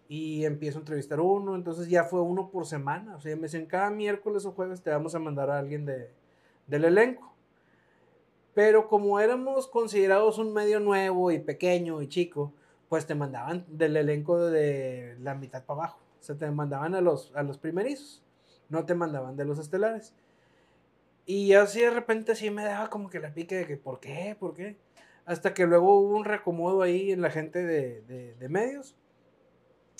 Y 0.07 0.45
empiezo 0.45 0.77
a 0.77 0.81
entrevistar 0.81 1.19
uno, 1.19 1.55
entonces 1.55 1.87
ya 1.87 2.03
fue 2.03 2.21
uno 2.21 2.49
por 2.49 2.65
semana, 2.65 3.15
o 3.15 3.21
sea, 3.21 3.35
me 3.35 3.43
dicen 3.43 3.65
cada 3.65 3.89
miércoles 3.89 4.45
o 4.45 4.51
jueves 4.51 4.81
te 4.81 4.89
vamos 4.91 5.15
a 5.15 5.19
mandar 5.19 5.49
a 5.49 5.59
alguien 5.59 5.85
de, 5.85 6.11
del 6.67 6.85
elenco. 6.85 7.33
Pero 8.53 8.87
como 8.87 9.19
éramos 9.19 9.67
considerados 9.67 10.37
un 10.37 10.53
medio 10.53 10.79
nuevo 10.79 11.31
y 11.31 11.39
pequeño 11.39 12.01
y 12.01 12.07
chico, 12.07 12.53
pues 12.89 13.07
te 13.07 13.15
mandaban 13.15 13.65
del 13.67 13.97
elenco 13.97 14.37
de 14.45 15.17
la 15.21 15.33
mitad 15.33 15.63
para 15.63 15.79
abajo, 15.81 15.99
o 16.19 16.23
sea, 16.23 16.35
te 16.35 16.49
mandaban 16.51 16.93
a 16.93 17.01
los, 17.01 17.31
a 17.35 17.41
los 17.41 17.57
primerizos, 17.57 18.21
no 18.69 18.85
te 18.85 18.93
mandaban 18.93 19.35
de 19.35 19.45
los 19.45 19.57
estelares. 19.57 20.13
Y 21.25 21.53
así 21.53 21.81
de 21.81 21.89
repente 21.89 22.35
sí 22.35 22.51
me 22.51 22.63
daba 22.65 22.89
como 22.89 23.09
que 23.09 23.19
la 23.19 23.33
pique 23.33 23.55
de 23.55 23.65
que, 23.65 23.77
¿por 23.77 23.99
qué? 23.99 24.35
¿Por 24.39 24.53
qué? 24.53 24.75
Hasta 25.25 25.53
que 25.53 25.65
luego 25.65 25.97
hubo 25.99 26.17
un 26.17 26.25
reacomodo 26.25 26.81
ahí 26.81 27.11
en 27.11 27.21
la 27.21 27.31
gente 27.31 27.63
de- 27.63 28.35
de 28.35 28.49
medios 28.49 28.95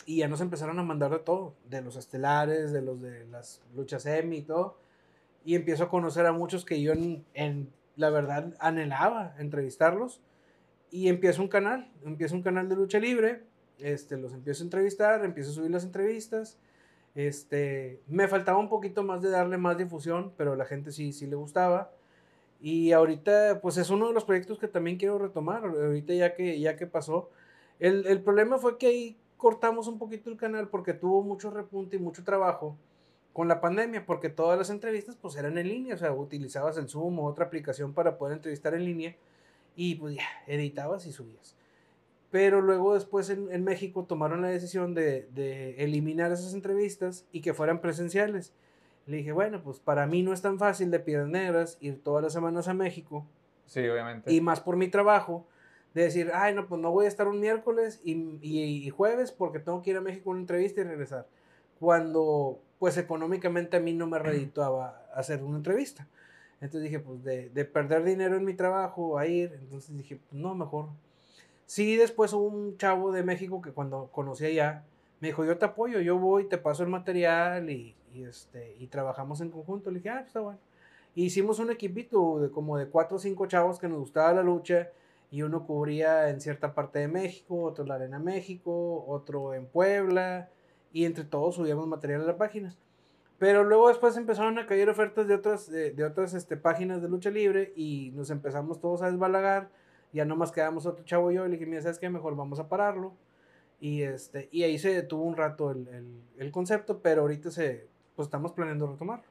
y 0.05 0.17
ya 0.17 0.27
nos 0.27 0.41
empezaron 0.41 0.79
a 0.79 0.83
mandar 0.83 1.11
de 1.11 1.19
todo, 1.19 1.53
de 1.69 1.81
los 1.81 1.95
estelares, 1.95 2.71
de 2.71 2.81
los 2.81 3.01
de 3.01 3.25
las 3.27 3.61
luchas 3.75 4.03
semi 4.03 4.37
y 4.37 4.41
todo. 4.41 4.77
Y 5.45 5.55
empiezo 5.55 5.85
a 5.85 5.89
conocer 5.89 6.25
a 6.25 6.31
muchos 6.31 6.65
que 6.65 6.81
yo 6.81 6.93
en, 6.93 7.69
la 7.95 8.09
verdad 8.09 8.53
anhelaba 8.59 9.35
entrevistarlos. 9.37 10.21
Y 10.91 11.09
empiezo 11.09 11.41
un 11.41 11.47
canal, 11.47 11.91
empiezo 12.05 12.35
un 12.35 12.43
canal 12.43 12.69
de 12.69 12.75
lucha 12.75 12.99
libre, 12.99 13.41
este, 13.79 14.15
los 14.15 14.31
empiezo 14.33 14.63
a 14.63 14.65
entrevistar, 14.65 15.25
empiezo 15.25 15.51
a 15.51 15.53
subir 15.53 15.71
las 15.71 15.83
entrevistas. 15.83 16.57
Este, 17.15 18.01
me 18.07 18.27
faltaba 18.27 18.59
un 18.59 18.69
poquito 18.69 19.03
más 19.03 19.21
de 19.21 19.29
darle 19.29 19.57
más 19.57 19.77
difusión, 19.77 20.33
pero 20.37 20.53
a 20.53 20.55
la 20.55 20.65
gente 20.65 20.91
sí, 20.91 21.11
sí 21.11 21.25
le 21.25 21.35
gustaba. 21.35 21.91
Y 22.61 22.91
ahorita, 22.91 23.59
pues 23.61 23.77
es 23.77 23.89
uno 23.89 24.07
de 24.07 24.13
los 24.13 24.23
proyectos 24.23 24.59
que 24.59 24.67
también 24.67 24.97
quiero 24.97 25.17
retomar, 25.17 25.65
ahorita 25.65 26.13
ya 26.13 26.33
que, 26.35 26.59
ya 26.59 26.77
que 26.77 26.87
pasó. 26.87 27.29
El, 27.79 28.05
el 28.07 28.21
problema 28.21 28.57
fue 28.57 28.77
que 28.77 28.87
ahí 28.87 29.17
cortamos 29.43 29.87
un 29.87 29.99
poquito 29.99 30.29
el 30.29 30.37
canal 30.37 30.69
porque 30.69 30.93
tuvo 30.93 31.21
mucho 31.21 31.51
repunte 31.51 31.97
y 31.97 31.99
mucho 31.99 32.23
trabajo 32.23 32.77
con 33.33 33.49
la 33.49 33.59
pandemia, 33.59 34.05
porque 34.05 34.29
todas 34.29 34.57
las 34.57 34.69
entrevistas 34.69 35.17
pues 35.21 35.35
eran 35.35 35.57
en 35.57 35.67
línea, 35.67 35.95
o 35.95 35.97
sea, 35.97 36.13
utilizabas 36.13 36.77
el 36.77 36.87
Zoom 36.87 37.19
o 37.19 37.25
otra 37.25 37.43
aplicación 37.43 37.91
para 37.91 38.17
poder 38.17 38.37
entrevistar 38.37 38.73
en 38.73 38.85
línea 38.85 39.17
y 39.75 39.95
pues 39.95 40.15
ya, 40.15 40.23
editabas 40.47 41.05
y 41.07 41.11
subías. 41.11 41.57
Pero 42.31 42.61
luego 42.61 42.93
después 42.93 43.29
en, 43.29 43.51
en 43.51 43.65
México 43.65 44.05
tomaron 44.07 44.41
la 44.41 44.47
decisión 44.47 44.93
de, 44.93 45.27
de 45.35 45.75
eliminar 45.83 46.31
esas 46.31 46.53
entrevistas 46.53 47.25
y 47.33 47.41
que 47.41 47.53
fueran 47.53 47.81
presenciales. 47.81 48.53
Le 49.07 49.17
dije, 49.17 49.33
bueno, 49.33 49.61
pues 49.61 49.81
para 49.81 50.07
mí 50.07 50.23
no 50.23 50.31
es 50.31 50.41
tan 50.41 50.57
fácil 50.57 50.89
de 50.89 51.01
Piedras 51.01 51.27
Negras 51.27 51.77
ir 51.81 52.01
todas 52.01 52.23
las 52.23 52.31
semanas 52.31 52.69
a 52.69 52.73
México 52.73 53.25
Sí, 53.65 53.85
obviamente. 53.89 54.31
y 54.31 54.39
más 54.39 54.61
por 54.61 54.77
mi 54.77 54.87
trabajo, 54.87 55.45
de 55.93 56.03
decir, 56.03 56.31
ay, 56.33 56.53
no, 56.55 56.67
pues 56.67 56.81
no 56.81 56.91
voy 56.91 57.05
a 57.05 57.07
estar 57.07 57.27
un 57.27 57.39
miércoles 57.39 58.01
y, 58.03 58.13
y- 58.41 58.85
y 58.87 58.89
jueves 58.89 59.31
porque 59.31 59.59
tengo 59.59 59.81
que 59.81 59.91
ir 59.91 59.97
a 59.97 60.01
México 60.01 60.29
a 60.29 60.33
una 60.33 60.41
entrevista 60.41 60.81
y 60.81 60.85
regresar. 60.85 61.27
Cuando, 61.79 62.59
pues 62.79 62.97
económicamente 62.97 63.77
a 63.77 63.79
mí 63.79 63.93
no 63.93 64.07
me 64.07 64.17
redituaba 64.19 65.03
hacer 65.13 65.43
una 65.43 65.57
entrevista. 65.57 66.07
Entonces 66.61 66.83
dije, 66.83 66.99
pues 66.99 67.23
de, 67.23 67.49
de 67.49 67.65
perder 67.65 68.03
dinero 68.03 68.37
en 68.37 68.45
mi 68.45 68.53
trabajo 68.53 69.17
a 69.17 69.27
ir, 69.27 69.51
entonces 69.61 69.95
dije, 69.97 70.19
pues, 70.29 70.41
no, 70.41 70.55
mejor. 70.55 70.87
Sí, 71.65 71.95
después 71.97 72.33
hubo 72.33 72.43
un 72.47 72.77
chavo 72.77 73.11
de 73.11 73.23
México 73.23 73.61
que 73.61 73.71
cuando 73.71 74.09
conocí 74.11 74.45
allá, 74.45 74.83
me 75.19 75.27
dijo, 75.29 75.43
yo 75.45 75.57
te 75.57 75.65
apoyo, 75.65 75.99
yo 75.99 76.17
voy, 76.17 76.45
te 76.45 76.57
paso 76.57 76.83
el 76.83 76.89
material 76.89 77.69
y, 77.69 77.95
y, 78.13 78.23
este, 78.23 78.75
y 78.79 78.87
trabajamos 78.87 79.41
en 79.41 79.49
conjunto. 79.49 79.89
Le 79.91 79.97
dije, 79.99 80.09
ah, 80.09 80.15
pues 80.17 80.27
está 80.27 80.39
bueno. 80.41 80.59
Hicimos 81.15 81.59
un 81.59 81.69
equipito 81.71 82.39
de 82.39 82.49
como 82.49 82.77
de 82.77 82.87
cuatro 82.87 83.17
o 83.17 83.19
cinco 83.19 83.45
chavos 83.45 83.77
que 83.79 83.87
nos 83.87 83.99
gustaba 83.99 84.33
la 84.33 84.41
lucha 84.43 84.89
y 85.33 85.41
uno 85.41 85.65
cubría 85.65 86.29
en 86.29 86.39
cierta 86.39 86.75
parte 86.75 86.99
de 86.99 87.07
México, 87.07 87.63
otro 87.63 87.83
en 87.83 87.89
la 87.89 87.95
Arena 87.95 88.19
México, 88.19 89.03
otro 89.07 89.55
en 89.55 89.65
Puebla 89.65 90.51
y 90.91 91.05
entre 91.05 91.23
todos 91.23 91.55
subíamos 91.55 91.87
material 91.87 92.21
a 92.21 92.25
la 92.25 92.37
página. 92.37 92.75
Pero 93.39 93.63
luego 93.63 93.87
después 93.87 94.15
empezaron 94.15 94.59
a 94.59 94.67
caer 94.67 94.89
ofertas 94.91 95.27
de 95.27 95.33
otras, 95.33 95.71
de, 95.71 95.89
de 95.89 96.03
otras 96.03 96.35
este, 96.35 96.55
páginas 96.55 97.01
de 97.01 97.09
lucha 97.09 97.31
libre 97.31 97.73
y 97.75 98.11
nos 98.13 98.29
empezamos 98.29 98.79
todos 98.79 99.01
a 99.01 99.09
desbalagar. 99.09 99.71
Ya 100.11 100.23
nomás 100.23 100.51
quedamos 100.51 100.85
otro 100.85 101.03
chavo 101.03 101.31
y 101.31 101.35
yo 101.35 101.47
y 101.47 101.49
le 101.49 101.53
dije, 101.57 101.65
mira, 101.65 101.81
¿sabes 101.81 101.97
qué? 101.97 102.11
Mejor 102.11 102.35
vamos 102.35 102.59
a 102.59 102.69
pararlo. 102.69 103.15
Y, 103.79 104.03
este, 104.03 104.49
y 104.51 104.61
ahí 104.61 104.77
se 104.77 104.93
detuvo 104.93 105.23
un 105.23 105.35
rato 105.35 105.71
el, 105.71 105.87
el, 105.87 106.21
el 106.37 106.51
concepto, 106.51 106.99
pero 106.99 107.23
ahorita 107.23 107.49
se, 107.49 107.87
pues 108.15 108.27
estamos 108.27 108.51
planeando 108.51 108.85
retomarlo. 108.85 109.25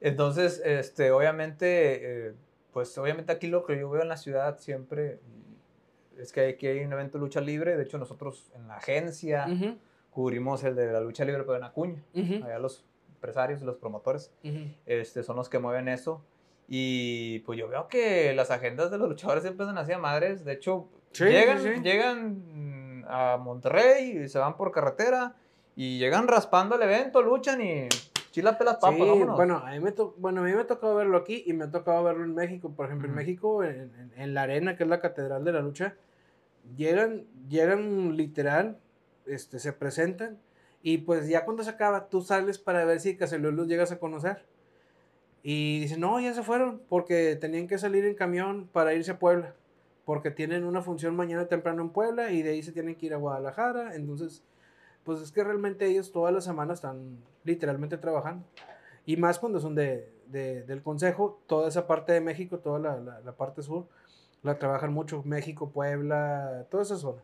Entonces, 0.00 0.62
este, 0.64 1.10
obviamente, 1.10 2.28
eh, 2.28 2.34
pues 2.76 2.98
obviamente 2.98 3.32
aquí 3.32 3.46
lo 3.46 3.64
que 3.64 3.78
yo 3.78 3.88
veo 3.88 4.02
en 4.02 4.08
la 4.10 4.18
ciudad 4.18 4.58
siempre 4.58 5.18
es 6.18 6.30
que 6.30 6.46
aquí 6.48 6.66
hay 6.66 6.84
un 6.84 6.92
evento 6.92 7.16
de 7.16 7.24
lucha 7.24 7.40
libre. 7.40 7.74
De 7.74 7.82
hecho, 7.84 7.96
nosotros 7.96 8.50
en 8.54 8.68
la 8.68 8.76
agencia 8.76 9.46
Ujú, 9.50 9.78
cubrimos 10.10 10.62
el 10.62 10.76
de 10.76 10.92
la 10.92 11.00
lucha 11.00 11.24
libre, 11.24 11.42
pero 11.44 11.56
en 11.56 11.64
Acuña. 11.64 12.02
ujú, 12.12 12.44
Allá 12.44 12.58
los 12.58 12.84
empresarios, 13.14 13.62
los 13.62 13.76
promotores, 13.78 14.30
ujú. 14.44 14.58
este, 14.84 15.22
son 15.22 15.36
los 15.36 15.48
que 15.48 15.58
mueven 15.58 15.88
eso. 15.88 16.22
Y 16.68 17.38
pues 17.46 17.58
yo 17.58 17.66
veo 17.66 17.88
que 17.88 18.34
las 18.34 18.50
agendas 18.50 18.90
de 18.90 18.98
los 18.98 19.08
luchadores 19.08 19.42
siempre 19.42 19.64
son 19.64 19.78
así 19.78 19.92
a 19.92 19.98
madres. 19.98 20.44
De 20.44 20.52
hecho, 20.52 20.86
llegan, 21.14 21.82
llegan 21.82 23.06
a 23.08 23.38
Monterrey 23.38 24.18
y 24.24 24.28
se 24.28 24.38
van 24.38 24.54
por 24.58 24.70
carretera 24.70 25.34
y 25.76 25.98
llegan 25.98 26.28
raspando 26.28 26.74
el 26.76 26.82
evento, 26.82 27.22
luchan 27.22 27.58
y 27.62 27.88
chila 28.36 28.58
pelas 28.58 28.76
papas, 28.76 28.98
sí, 28.98 29.24
Bueno, 29.24 29.56
a 29.64 29.70
mí 29.70 29.80
me 29.80 29.94
bueno, 30.18 30.42
a 30.42 30.44
mí 30.44 30.52
me 30.52 30.60
ha 30.60 30.66
tocado 30.66 30.94
verlo 30.94 31.16
aquí 31.16 31.42
y 31.46 31.54
me 31.54 31.64
ha 31.64 31.70
tocado 31.70 32.04
verlo 32.04 32.22
en 32.22 32.34
México. 32.34 32.70
Por 32.76 32.84
ejemplo, 32.84 33.08
en 33.08 33.14
México, 33.14 33.64
en, 33.64 34.12
en, 34.14 34.34
la 34.34 34.42
arena, 34.42 34.76
que 34.76 34.82
es 34.82 34.90
la 34.90 35.00
catedral 35.00 35.42
de 35.42 35.52
la 35.52 35.62
lucha, 35.62 35.94
llegan, 36.76 37.24
llegan 37.48 38.14
literal, 38.14 38.76
este, 39.24 39.58
se 39.58 39.72
presentan 39.72 40.38
y 40.82 40.98
pues 40.98 41.30
ya 41.30 41.46
cuando 41.46 41.64
se 41.64 41.70
acaba, 41.70 42.10
tú 42.10 42.20
sales 42.20 42.58
para 42.58 42.84
ver 42.84 43.00
si 43.00 43.16
Caselú 43.16 43.52
los 43.52 43.68
llegas 43.68 43.90
a 43.90 43.98
conocer. 43.98 44.44
Y 45.42 45.80
dicen, 45.80 46.00
no, 46.00 46.20
ya 46.20 46.34
se 46.34 46.42
fueron, 46.42 46.82
porque 46.90 47.36
tenían 47.36 47.68
que 47.68 47.78
salir 47.78 48.04
en 48.04 48.16
camión 48.16 48.68
para 48.70 48.92
irse 48.92 49.12
a 49.12 49.18
Puebla, 49.18 49.54
porque 50.04 50.30
tienen 50.30 50.64
una 50.64 50.82
función 50.82 51.16
mañana 51.16 51.46
temprano 51.46 51.80
en 51.80 51.88
Puebla 51.88 52.32
y 52.32 52.42
de 52.42 52.50
ahí 52.50 52.62
se 52.62 52.72
tienen 52.72 52.96
que 52.96 53.06
ir 53.06 53.14
a 53.14 53.16
Guadalajara. 53.16 53.94
Entonces, 53.94 54.44
pues 55.06 55.22
es 55.22 55.30
que 55.30 55.44
realmente 55.44 55.86
ellos 55.86 56.10
todas 56.10 56.34
las 56.34 56.44
semanas 56.44 56.78
están 56.78 57.16
literalmente 57.44 57.96
trabajando. 57.96 58.44
Y 59.06 59.16
más 59.16 59.38
cuando 59.38 59.60
son 59.60 59.76
de, 59.76 60.10
del 60.26 60.82
Consejo, 60.82 61.40
toda 61.46 61.68
esa 61.68 61.86
parte 61.86 62.12
de 62.12 62.20
México, 62.20 62.58
toda 62.58 62.80
la, 62.80 63.20
la, 63.24 63.32
parte 63.32 63.62
sur, 63.62 63.86
la 64.42 64.58
trabajan 64.58 64.92
mucho. 64.92 65.22
México, 65.24 65.70
Puebla, 65.70 66.66
toda 66.70 66.82
esa 66.82 66.96
zona. 66.96 67.22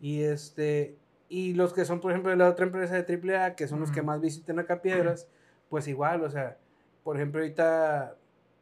Y 0.00 0.20
este, 0.20 0.96
y 1.30 1.54
los 1.54 1.72
que 1.72 1.86
son, 1.86 2.00
por 2.00 2.12
ejemplo, 2.12 2.30
de 2.30 2.36
la 2.36 2.50
otra 2.50 2.66
empresa 2.66 3.02
de 3.02 3.36
AAA, 3.36 3.56
que 3.56 3.66
son 3.66 3.80
los 3.80 3.90
que 3.90 4.02
más 4.02 4.20
visiten 4.20 4.58
acá 4.58 4.82
Piedras, 4.82 5.28
pues 5.70 5.88
igual, 5.88 6.22
o 6.22 6.30
sea, 6.30 6.58
por 7.04 7.16
ejemplo, 7.16 7.40
ahorita 7.40 8.16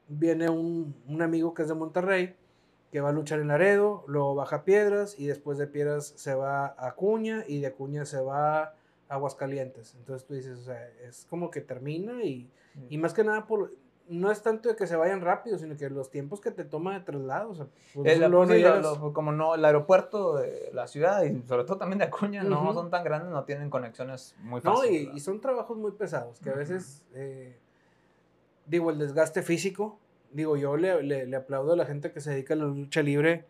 viene 0.07 0.49
un, 0.49 0.95
un, 1.09 1.21
amigo 1.21 1.53
que 1.53 1.63
es 1.63 1.69
de 1.69 1.75
Monterrey, 1.75 2.37
que 2.91 3.01
va 3.01 3.11
a 3.11 3.13
luchar 3.13 3.41
en 3.41 3.49
Laredo, 3.49 4.05
luego 4.07 4.35
baja 4.35 4.65
Piedras 4.65 5.19
y 5.19 5.27
después 5.27 5.59
de 5.59 5.67
Piedras 5.67 6.13
se 6.17 6.35
va 6.35 6.67
a 6.67 6.89
Acuña 6.89 7.45
y 7.47 7.61
de 7.61 7.69
Acuña 7.69 8.05
se 8.05 8.21
va 8.21 8.63
a 8.63 8.75
Aguascalientes. 9.09 9.95
Entonces 9.97 10.27
tú 10.27 10.35
dices, 10.35 10.59
o 10.59 10.65
sea, 10.65 10.89
es 11.07 11.27
como 11.29 11.51
que 11.51 11.61
termina 11.61 12.23
y, 12.23 12.51
y 12.89 12.99
más 12.99 13.13
que 13.13 13.25
nada 13.25 13.47
por, 13.47 13.73
no 14.09 14.31
es 14.31 14.43
tanto 14.43 14.69
de 14.69 14.77
que 14.77 14.87
se 14.87 14.97
vayan 14.97 15.21
rápido, 15.21 15.59
sino 15.59 15.77
que 15.77 15.91
los 15.91 16.11
tiempos 16.11 16.41
que 16.41 16.51
te 16.51 16.65
toma 16.65 16.95
de 16.95 17.01
traslado. 17.01 17.51
O 17.51 17.55
sea, 17.55 17.67
pues, 17.95 18.21
como 19.13 19.33
no, 19.33 19.55
el 19.55 19.65
aeropuerto 19.65 20.37
de 20.37 20.71
la 20.73 20.87
ciudad 20.87 21.25
y 21.25 21.43
sobre 21.47 21.65
todo 21.65 21.77
también 21.77 21.99
de 21.99 22.05
Acuña 22.05 22.43
no 22.45 22.73
son 22.73 22.91
tan 22.91 23.05
grandes, 23.05 23.31
no 23.31 23.45
tienen 23.45 23.71
conexiones 23.71 24.35
muy 24.41 24.61
fáciles. 24.61 25.09
No, 25.09 25.17
y, 25.17 25.21
son 25.21 25.41
trabajos 25.41 25.77
muy 25.77 25.93
pesados, 25.93 26.39
que 26.41 26.51
a 26.51 26.55
veces 26.55 27.05
eh, 27.15 27.59
digo, 28.67 28.91
el 28.91 28.99
desgaste 28.99 29.43
físico, 29.43 29.99
digo, 30.33 30.57
yo 30.57 30.77
le, 30.77 31.03
le, 31.03 31.37
aplaudo 31.37 31.73
a 31.73 31.77
la 31.77 31.87
gente 31.87 32.13
que 32.13 32.21
se 32.21 32.31
dedica 32.31 32.55
a 32.55 32.57
la 32.57 32.65
lucha 32.65 33.03
libre, 33.03 33.47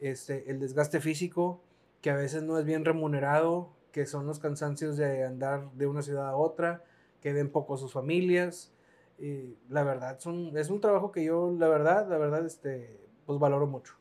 este, 0.00 0.50
el 0.50 0.60
desgaste 0.60 1.00
físico, 1.00 1.60
que 2.00 2.10
a 2.10 2.16
veces 2.16 2.42
no 2.42 2.58
es 2.58 2.64
bien 2.64 2.84
remunerado, 2.84 3.70
que 3.92 4.06
son 4.06 4.26
los 4.26 4.38
cansancios 4.38 4.96
de 4.96 5.24
andar 5.24 5.70
de 5.72 5.86
una 5.86 6.02
ciudad 6.02 6.28
a 6.28 6.36
otra, 6.36 6.84
que 7.20 7.32
ven 7.32 7.50
poco 7.50 7.74
a 7.74 7.78
sus 7.78 7.92
familias. 7.92 8.72
Y 9.18 9.56
la 9.68 9.82
verdad, 9.82 10.18
son, 10.20 10.56
es 10.56 10.70
un 10.70 10.80
trabajo 10.80 11.10
que 11.10 11.24
yo, 11.24 11.54
la 11.58 11.68
verdad, 11.68 12.08
la 12.08 12.18
verdad, 12.18 12.46
este, 12.46 13.00
pues 13.26 13.38
valoro 13.38 13.66
mucho. 13.66 13.94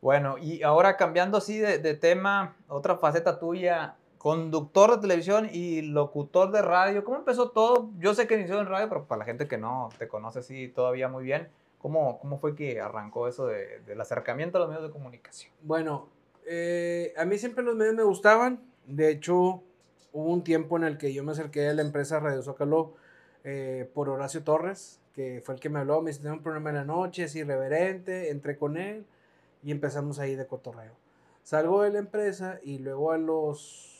Bueno, 0.00 0.38
y 0.38 0.62
ahora 0.62 0.96
cambiando 0.96 1.38
así 1.38 1.58
de, 1.58 1.78
de 1.78 1.94
tema, 1.94 2.56
otra 2.68 2.98
faceta 2.98 3.38
tuya, 3.40 3.96
conductor 4.26 4.96
de 4.96 5.02
televisión 5.02 5.48
y 5.52 5.82
locutor 5.82 6.50
de 6.50 6.60
radio. 6.60 7.04
¿Cómo 7.04 7.18
empezó 7.18 7.50
todo? 7.50 7.92
Yo 8.00 8.12
sé 8.12 8.26
que 8.26 8.34
inició 8.34 8.58
en 8.58 8.66
radio, 8.66 8.88
pero 8.88 9.06
para 9.06 9.20
la 9.20 9.24
gente 9.24 9.46
que 9.46 9.56
no 9.56 9.88
te 10.00 10.08
conoce 10.08 10.40
así 10.40 10.66
todavía 10.66 11.06
muy 11.06 11.22
bien, 11.22 11.46
¿cómo, 11.78 12.18
cómo 12.18 12.36
fue 12.40 12.56
que 12.56 12.80
arrancó 12.80 13.28
eso 13.28 13.46
de, 13.46 13.78
del 13.86 14.00
acercamiento 14.00 14.58
a 14.58 14.62
los 14.62 14.68
medios 14.68 14.82
de 14.82 14.90
comunicación? 14.90 15.52
Bueno, 15.62 16.08
eh, 16.44 17.14
a 17.16 17.24
mí 17.24 17.38
siempre 17.38 17.62
los 17.62 17.76
medios 17.76 17.94
me 17.94 18.02
gustaban. 18.02 18.64
De 18.84 19.12
hecho, 19.12 19.62
hubo 20.12 20.32
un 20.32 20.42
tiempo 20.42 20.76
en 20.76 20.82
el 20.82 20.98
que 20.98 21.14
yo 21.14 21.22
me 21.22 21.30
acerqué 21.30 21.68
a 21.68 21.74
la 21.74 21.82
empresa 21.82 22.18
Radio 22.18 22.42
Zócalo 22.42 22.94
eh, 23.44 23.88
por 23.94 24.08
Horacio 24.08 24.42
Torres, 24.42 25.00
que 25.14 25.40
fue 25.44 25.54
el 25.54 25.60
que 25.60 25.68
me 25.68 25.78
habló, 25.78 26.02
me 26.02 26.10
dice, 26.10 26.22
tengo 26.22 26.34
un 26.34 26.42
problema 26.42 26.70
en 26.70 26.76
la 26.76 26.84
noche, 26.84 27.22
es 27.22 27.36
irreverente, 27.36 28.30
entré 28.30 28.56
con 28.56 28.76
él 28.76 29.06
y 29.62 29.70
empezamos 29.70 30.18
ahí 30.18 30.34
de 30.34 30.48
cotorreo. 30.48 30.94
Salgo 31.44 31.82
de 31.82 31.90
la 31.90 32.00
empresa 32.00 32.58
y 32.64 32.78
luego 32.78 33.12
a 33.12 33.18
los 33.18 33.95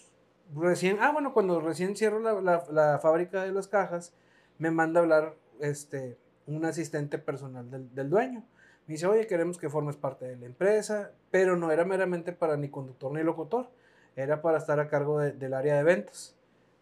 recién, 0.54 0.98
ah, 1.00 1.12
bueno, 1.12 1.32
cuando 1.32 1.60
recién 1.60 1.96
cierro 1.96 2.20
la, 2.20 2.64
la, 2.70 2.98
fábrica 2.98 3.44
de 3.44 3.52
las 3.52 3.68
cajas, 3.68 4.14
me 4.58 4.70
manda 4.70 5.00
a 5.00 5.02
hablar 5.02 5.34
este, 5.60 6.18
un 6.46 6.64
asistente 6.64 7.18
personal 7.18 7.70
del, 7.70 7.94
del, 7.94 8.10
dueño. 8.10 8.44
Me 8.86 8.94
dice, 8.94 9.06
oye, 9.06 9.26
queremos 9.26 9.58
que 9.58 9.68
formes 9.68 9.96
parte 9.96 10.26
de 10.26 10.36
la 10.36 10.46
empresa, 10.46 11.12
pero 11.30 11.56
no 11.56 11.72
era 11.72 11.84
meramente 11.84 12.32
para 12.32 12.56
ni 12.56 12.68
conductor 12.68 13.12
ni 13.12 13.22
locutor, 13.22 13.70
era 14.14 14.40
para 14.42 14.58
estar 14.58 14.78
a 14.80 14.88
cargo 14.88 15.18
del 15.18 15.54
área 15.54 15.76
de 15.76 15.82
ventas. 15.82 16.36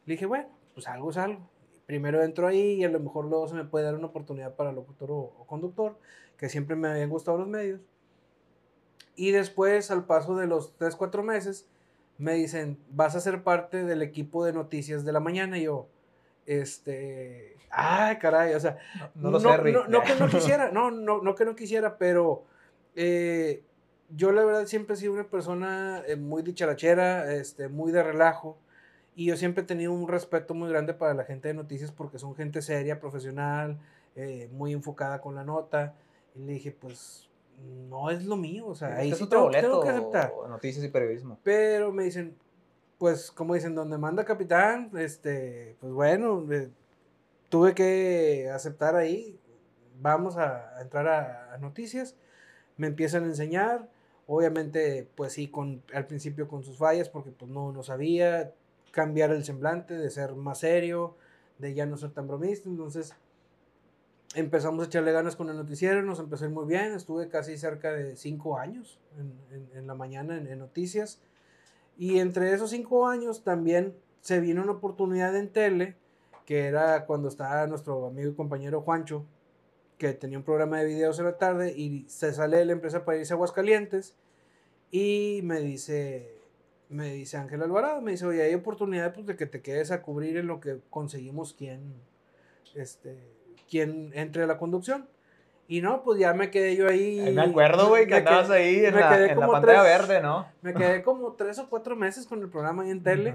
Le 0.06 0.14
dije, 0.14 0.26
bueno, 0.26 0.48
pues 0.74 0.86
algo 0.86 1.10
es 1.10 1.16
algo. 1.16 1.48
Primero 1.86 2.22
entro 2.22 2.46
ahí 2.46 2.74
y 2.74 2.84
a 2.84 2.88
lo 2.88 3.00
mejor 3.00 3.26
luego 3.26 3.48
se 3.48 3.54
me 3.54 3.64
puede 3.64 3.84
dar 3.84 3.94
una 3.94 4.06
oportunidad 4.06 4.54
para 4.54 4.72
locutor 4.72 5.10
o, 5.10 5.16
o 5.16 5.46
conductor, 5.46 5.98
que 6.36 6.48
siempre 6.48 6.76
me 6.76 6.88
habían 6.88 7.10
gustado 7.10 7.38
los 7.38 7.48
medios. 7.48 7.80
Y 9.16 9.30
después, 9.30 9.90
al 9.90 10.04
paso 10.06 10.36
de 10.36 10.46
los 10.46 10.76
3, 10.76 10.96
4 10.96 11.22
meses, 11.22 11.68
me 12.18 12.34
dicen, 12.34 12.78
vas 12.90 13.14
a 13.16 13.20
ser 13.20 13.42
parte 13.42 13.84
del 13.84 14.02
equipo 14.02 14.44
de 14.44 14.52
noticias 14.52 15.04
de 15.04 15.12
la 15.12 15.20
mañana. 15.20 15.58
Y 15.58 15.64
yo, 15.64 15.88
este, 16.46 17.56
ay, 17.70 18.18
caray, 18.18 18.54
o 18.54 18.60
sea, 18.60 18.78
no, 19.14 19.30
no, 19.30 19.38
no, 19.88 20.02
que 20.02 20.14
no 20.18 20.28
quisiera, 20.30 20.70
no, 20.70 20.90
no, 20.90 21.22
no 21.22 21.34
que 21.34 21.44
no 21.44 21.56
quisiera, 21.56 21.98
pero 21.98 22.44
eh, 22.94 23.62
yo 24.10 24.32
la 24.32 24.44
verdad 24.44 24.66
siempre 24.66 24.94
he 24.94 24.98
sido 24.98 25.12
una 25.12 25.24
persona 25.24 26.02
eh, 26.06 26.16
muy 26.16 26.42
dicharachera, 26.42 27.32
este, 27.34 27.68
muy 27.68 27.92
de 27.92 28.02
relajo. 28.02 28.58
Y 29.16 29.26
yo 29.26 29.36
siempre 29.36 29.62
he 29.62 29.66
tenido 29.66 29.92
un 29.92 30.08
respeto 30.08 30.54
muy 30.54 30.68
grande 30.68 30.92
para 30.92 31.14
la 31.14 31.24
gente 31.24 31.48
de 31.48 31.54
noticias 31.54 31.92
porque 31.92 32.18
son 32.18 32.34
gente 32.34 32.62
seria, 32.62 32.98
profesional, 32.98 33.78
eh, 34.16 34.48
muy 34.52 34.72
enfocada 34.72 35.20
con 35.20 35.36
la 35.36 35.44
nota. 35.44 35.94
Y 36.34 36.40
le 36.40 36.54
dije, 36.54 36.72
pues 36.72 37.28
no 37.88 38.10
es 38.10 38.24
lo 38.24 38.36
mío, 38.36 38.66
o 38.66 38.74
sea, 38.74 38.96
ahí 38.96 39.12
sí 39.12 39.26
tengo, 39.28 39.50
tengo, 39.50 39.80
que 39.82 39.88
aceptar. 39.88 40.32
Noticias 40.48 40.84
y 40.84 40.88
periodismo. 40.88 41.38
Pero 41.42 41.92
me 41.92 42.04
dicen, 42.04 42.36
pues, 42.98 43.30
como 43.30 43.54
dicen, 43.54 43.74
donde 43.74 43.98
manda 43.98 44.24
capitán, 44.24 44.90
este, 44.96 45.76
pues 45.80 45.92
bueno, 45.92 46.44
tuve 47.48 47.74
que 47.74 48.50
aceptar 48.52 48.96
ahí, 48.96 49.38
vamos 50.00 50.36
a, 50.36 50.80
entrar 50.80 51.06
a, 51.08 51.58
noticias, 51.58 52.16
me 52.76 52.88
empiezan 52.88 53.24
a 53.24 53.26
enseñar, 53.26 53.88
obviamente, 54.26 55.08
pues 55.14 55.34
sí, 55.34 55.48
con, 55.48 55.82
al 55.92 56.06
principio 56.06 56.48
con 56.48 56.64
sus 56.64 56.78
fallas, 56.78 57.08
porque 57.08 57.30
pues 57.30 57.50
no, 57.50 57.72
no 57.72 57.82
sabía, 57.82 58.52
cambiar 58.90 59.30
el 59.30 59.44
semblante, 59.44 59.94
de 59.94 60.10
ser 60.10 60.34
más 60.34 60.58
serio, 60.58 61.16
de 61.58 61.74
ya 61.74 61.86
no 61.86 61.96
ser 61.96 62.10
tan 62.10 62.26
bromista, 62.26 62.68
entonces 62.68 63.14
empezamos 64.34 64.84
a 64.84 64.86
echarle 64.86 65.12
ganas 65.12 65.36
con 65.36 65.48
el 65.48 65.56
noticiero, 65.56 66.02
nos 66.02 66.18
empezó 66.18 66.48
muy 66.50 66.66
bien, 66.66 66.92
estuve 66.94 67.28
casi 67.28 67.56
cerca 67.56 67.92
de 67.92 68.16
cinco 68.16 68.58
años 68.58 68.98
en, 69.18 69.68
en, 69.74 69.86
la 69.86 69.94
mañana 69.94 70.36
en, 70.36 70.58
noticias. 70.58 71.20
Y 71.96 72.18
entre 72.18 72.52
esos 72.52 72.70
cinco 72.70 73.06
años 73.06 73.44
también 73.44 73.94
se 74.20 74.40
vino 74.40 74.62
una 74.62 74.72
oportunidad 74.72 75.36
en 75.36 75.50
tele, 75.50 75.96
que 76.46 76.66
era 76.66 77.06
cuando 77.06 77.28
estaba 77.28 77.66
nuestro 77.66 78.06
amigo 78.06 78.30
y 78.30 78.34
compañero 78.34 78.80
Juancho, 78.82 79.24
que 79.98 80.12
tenía 80.12 80.38
un 80.38 80.44
programa 80.44 80.78
de 80.78 80.86
videos 80.86 81.18
en 81.18 81.26
la 81.26 81.38
tarde 81.38 81.72
y 81.76 82.04
se 82.08 82.32
sale 82.32 82.58
de 82.58 82.64
la 82.64 82.72
empresa 82.72 83.04
para 83.04 83.18
irse 83.18 83.32
a 83.32 83.36
Aguascalientes 83.36 84.16
y 84.90 85.40
me 85.44 85.60
dice, 85.60 86.40
me 86.88 87.12
dice 87.12 87.36
Ángel 87.36 87.62
Alvarado, 87.62 88.00
me 88.00 88.12
dice, 88.12 88.26
oye, 88.26 88.42
hay 88.42 88.54
oportunidad 88.54 89.14
pues, 89.14 89.26
de 89.26 89.36
que 89.36 89.46
te 89.46 89.62
quedes 89.62 89.90
a 89.90 90.02
cubrir 90.02 90.36
en 90.36 90.46
lo 90.46 90.60
que 90.60 90.80
conseguimos 90.90 91.54
quien, 91.54 91.94
este, 92.74 93.18
quien 93.68 94.10
entre 94.14 94.44
a 94.44 94.46
la 94.46 94.58
conducción. 94.58 95.08
Y 95.66 95.80
no, 95.80 96.02
pues 96.02 96.18
ya 96.18 96.34
me 96.34 96.50
quedé 96.50 96.76
yo 96.76 96.88
ahí. 96.88 97.32
me 97.34 97.42
acuerdo, 97.42 97.88
güey, 97.88 98.06
que 98.06 98.16
andabas 98.16 98.50
ahí 98.50 98.84
en, 98.84 98.94
la, 98.94 99.26
en 99.26 99.38
la, 99.38 99.46
pantalla 99.46 99.82
verde, 99.82 100.20
¿no? 100.20 100.46
Me 100.60 100.74
quedé 100.74 101.02
como 101.02 101.32
tres 101.32 101.58
o 101.58 101.70
cuatro 101.70 101.96
meses 101.96 102.26
con 102.26 102.40
el 102.42 102.50
programa 102.50 102.82
ahí 102.82 102.90
en 102.90 103.02
tele. 103.02 103.34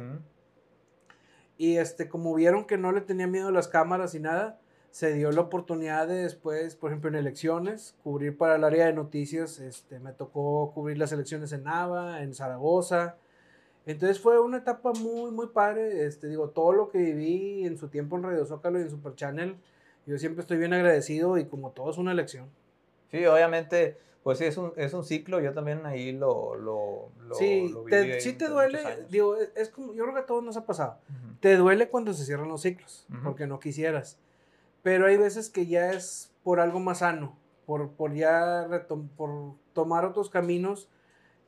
Y 1.57 1.77
este, 1.77 2.07
como 2.07 2.33
vieron 2.35 2.65
que 2.65 2.77
no 2.77 2.91
le 2.91 3.01
tenía 3.01 3.27
miedo 3.27 3.47
a 3.47 3.51
las 3.51 3.67
cámaras 3.67 4.13
y 4.13 4.19
nada, 4.19 4.59
se 4.91 5.13
dio 5.13 5.31
la 5.31 5.41
oportunidad 5.41 6.07
de 6.07 6.23
después, 6.23 6.75
por 6.75 6.91
ejemplo, 6.91 7.09
en 7.09 7.15
elecciones, 7.15 7.95
cubrir 8.03 8.37
para 8.37 8.55
el 8.55 8.63
área 8.63 8.85
de 8.85 8.93
noticias. 8.93 9.59
Este, 9.59 9.99
me 9.99 10.13
tocó 10.13 10.71
cubrir 10.73 10.97
las 10.97 11.11
elecciones 11.11 11.51
en 11.51 11.63
Nava, 11.63 12.21
en 12.21 12.33
Zaragoza. 12.35 13.17
Entonces 13.87 14.19
fue 14.19 14.39
una 14.39 14.57
etapa 14.57 14.93
muy, 14.93 15.31
muy 15.31 15.47
padre. 15.47 16.05
Este, 16.05 16.27
digo, 16.27 16.49
todo 16.51 16.73
lo 16.73 16.89
que 16.89 16.99
viví 16.99 17.65
en 17.65 17.77
su 17.77 17.87
tiempo 17.87 18.17
en 18.17 18.23
Radio 18.23 18.45
Zócalo 18.45 18.79
y 18.79 18.83
en 18.83 18.91
Super 18.91 19.15
Channel 19.15 19.57
yo 20.09 20.17
siempre 20.17 20.41
estoy 20.41 20.57
bien 20.57 20.73
agradecido 20.73 21.37
y 21.37 21.45
como 21.45 21.71
todo 21.71 21.91
es 21.91 21.97
una 21.97 22.11
elección. 22.11 22.49
Sí, 23.11 23.23
obviamente, 23.25 23.97
pues 24.23 24.39
sí, 24.39 24.45
es 24.45 24.57
un, 24.57 24.73
es 24.75 24.93
un 24.93 25.03
ciclo, 25.03 25.39
yo 25.39 25.53
también 25.53 25.85
ahí 25.85 26.11
lo... 26.11 26.55
lo, 26.55 27.09
sí, 27.35 27.71
te, 27.87 28.19
sí 28.19 28.33
te 28.33 28.47
duele, 28.47 28.79
digo, 29.09 29.35
es, 29.55 29.69
como, 29.69 29.93
yo 29.93 30.03
creo 30.03 30.15
que 30.15 30.21
a 30.21 30.25
todos 30.25 30.43
nos 30.43 30.57
ha 30.57 30.65
pasado. 30.65 30.97
Te 31.39 31.55
duele 31.55 31.89
cuando 31.89 32.13
se 32.13 32.25
cierran 32.25 32.49
los 32.49 32.63
ciclos, 32.63 33.05
porque 33.23 33.45
no 33.45 33.59
quisieras. 33.59 34.17
Pero 34.81 35.05
hay 35.05 35.17
veces 35.17 35.49
que 35.49 35.67
ya 35.67 35.91
es 35.91 36.31
por 36.43 36.59
algo 36.59 36.79
más 36.79 36.99
sano, 36.99 37.37
por, 37.67 37.91
por 37.91 38.13
ya 38.13 38.67
por 39.15 39.53
tomar 39.73 40.05
otros 40.05 40.29
caminos 40.29 40.89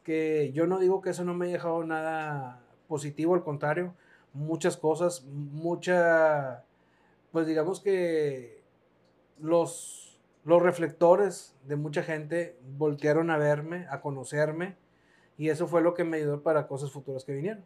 que 0.04 0.52
yo 0.54 0.68
no 0.68 0.80
digo 0.80 1.02
que 1.02 1.12
eso 1.12 1.24
no 1.24 1.34
me 1.34 1.46
haya 1.46 1.56
dejado 1.56 1.84
nada 1.84 2.62
positivo, 2.88 3.34
al 3.34 3.44
contrario, 3.44 3.94
muchas 4.34 4.78
cosas, 4.78 5.24
mucha, 5.26 6.64
pues 7.32 7.48
digamos 7.48 7.80
que 7.80 8.64
los, 9.40 10.20
los 10.44 10.62
reflectores 10.62 11.56
de 11.66 11.76
mucha 11.76 12.04
gente 12.04 12.58
voltearon 12.78 13.30
a 13.30 13.38
verme, 13.38 13.88
a 13.90 14.02
conocerme, 14.02 14.76
y 15.38 15.50
eso 15.50 15.68
fue 15.68 15.82
lo 15.82 15.94
que 15.94 16.04
me 16.04 16.18
ayudó 16.18 16.44
para 16.44 16.68
cosas 16.68 16.92
futuras 16.92 17.24
que 17.24 17.34
vinieron. 17.34 17.66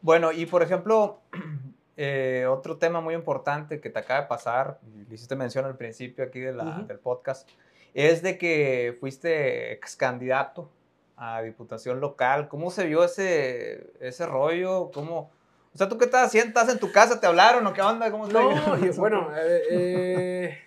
Bueno, 0.00 0.32
y 0.32 0.46
por 0.46 0.62
ejemplo, 0.62 1.22
eh, 1.96 2.46
otro 2.48 2.76
tema 2.76 3.00
muy 3.00 3.14
importante 3.14 3.80
que 3.80 3.90
te 3.90 3.98
acaba 3.98 4.22
de 4.22 4.26
pasar, 4.26 4.78
le 5.08 5.14
hiciste 5.14 5.34
mención 5.34 5.64
al 5.64 5.76
principio 5.76 6.24
aquí 6.24 6.40
de 6.40 6.52
la, 6.52 6.84
del 6.86 6.98
podcast, 6.98 7.48
es 7.94 8.22
de 8.22 8.36
que 8.38 8.96
fuiste 9.00 9.72
ex 9.72 9.96
candidato 9.96 10.70
a 11.16 11.42
diputación 11.42 12.00
local. 12.00 12.48
¿Cómo 12.48 12.70
se 12.70 12.86
vio 12.86 13.04
ese, 13.04 13.92
ese 14.00 14.26
rollo? 14.26 14.90
¿Cómo, 14.92 15.30
o 15.74 15.78
sea, 15.78 15.88
¿tú 15.88 15.98
qué 15.98 16.04
estás 16.04 16.28
haciendo? 16.28 16.48
¿Estás 16.48 16.72
en 16.72 16.78
tu 16.78 16.92
casa? 16.92 17.20
¿Te 17.20 17.26
hablaron 17.26 17.66
o 17.66 17.72
qué 17.72 17.82
onda? 17.82 18.10
¿Cómo 18.10 18.28
no, 18.28 18.50
bueno, 18.96 19.28
eh, 19.36 19.62
eh, 19.70 20.58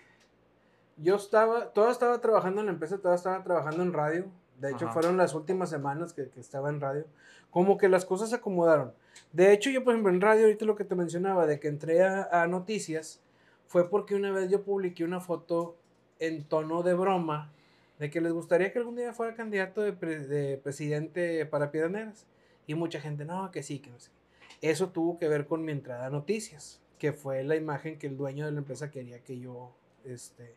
yo 0.97 1.15
estaba, 1.15 1.69
todavía 1.71 1.93
estaba 1.93 2.19
trabajando 2.19 2.59
en 2.59 2.67
la 2.67 2.73
empresa, 2.73 2.97
todavía 2.97 3.15
estaba 3.15 3.41
trabajando 3.41 3.83
en 3.83 3.93
radio. 3.93 4.25
De 4.59 4.71
hecho, 4.71 4.89
fueron 4.89 5.15
las 5.15 5.33
últimas 5.33 5.69
semanas 5.69 6.11
que, 6.13 6.29
que, 6.29 6.41
estaba 6.41 6.69
en 6.69 6.81
radio. 6.81 7.05
Como 7.51 7.77
que 7.77 7.87
las 7.87 8.03
cosas 8.03 8.31
se 8.31 8.35
acomodaron. 8.35 8.91
De 9.31 9.53
hecho, 9.53 9.69
yo, 9.69 9.83
por 9.83 9.93
ejemplo, 9.93 10.11
en 10.11 10.19
radio, 10.19 10.45
ahorita 10.45 10.65
lo 10.65 10.75
que 10.75 10.83
te 10.83 10.95
mencionaba, 10.95 11.45
de 11.45 11.59
que 11.59 11.69
entré 11.69 12.03
a, 12.03 12.27
a 12.29 12.47
noticias, 12.47 13.21
fue 13.67 13.89
porque 13.89 14.15
una 14.15 14.31
vez 14.31 14.49
yo 14.49 14.63
publiqué 14.63 15.05
una 15.05 15.21
foto 15.21 15.77
en 16.19 16.43
tono 16.43 16.83
de 16.83 16.95
broma 16.95 17.51
de 17.99 18.09
que 18.09 18.19
les 18.19 18.33
gustaría 18.33 18.73
que 18.73 18.79
algún 18.79 18.95
día 18.95 19.13
fuera 19.13 19.35
candidato 19.35 19.81
de, 19.81 19.91
de 19.91 20.57
presidente 20.57 21.45
para 21.45 21.71
Piedras 21.71 22.25
Y 22.65 22.75
mucha 22.75 22.99
gente, 22.99 23.23
no, 23.23 23.51
que 23.51 23.63
sí, 23.63 23.79
que 23.79 23.89
no 23.89 23.99
sé. 23.99 24.16
Eso 24.61 24.89
tuvo 24.89 25.19
que 25.19 25.27
ver 25.27 25.47
con 25.47 25.63
mi 25.63 25.71
entrada 25.71 26.07
a 26.07 26.09
noticias, 26.09 26.81
que 26.97 27.13
fue 27.13 27.43
la 27.43 27.55
imagen 27.55 27.99
que 27.99 28.07
el 28.07 28.17
dueño 28.17 28.45
de 28.45 28.51
la 28.51 28.59
empresa 28.59 28.91
quería 28.91 29.23
que 29.23 29.39
yo, 29.39 29.71
este, 30.05 30.55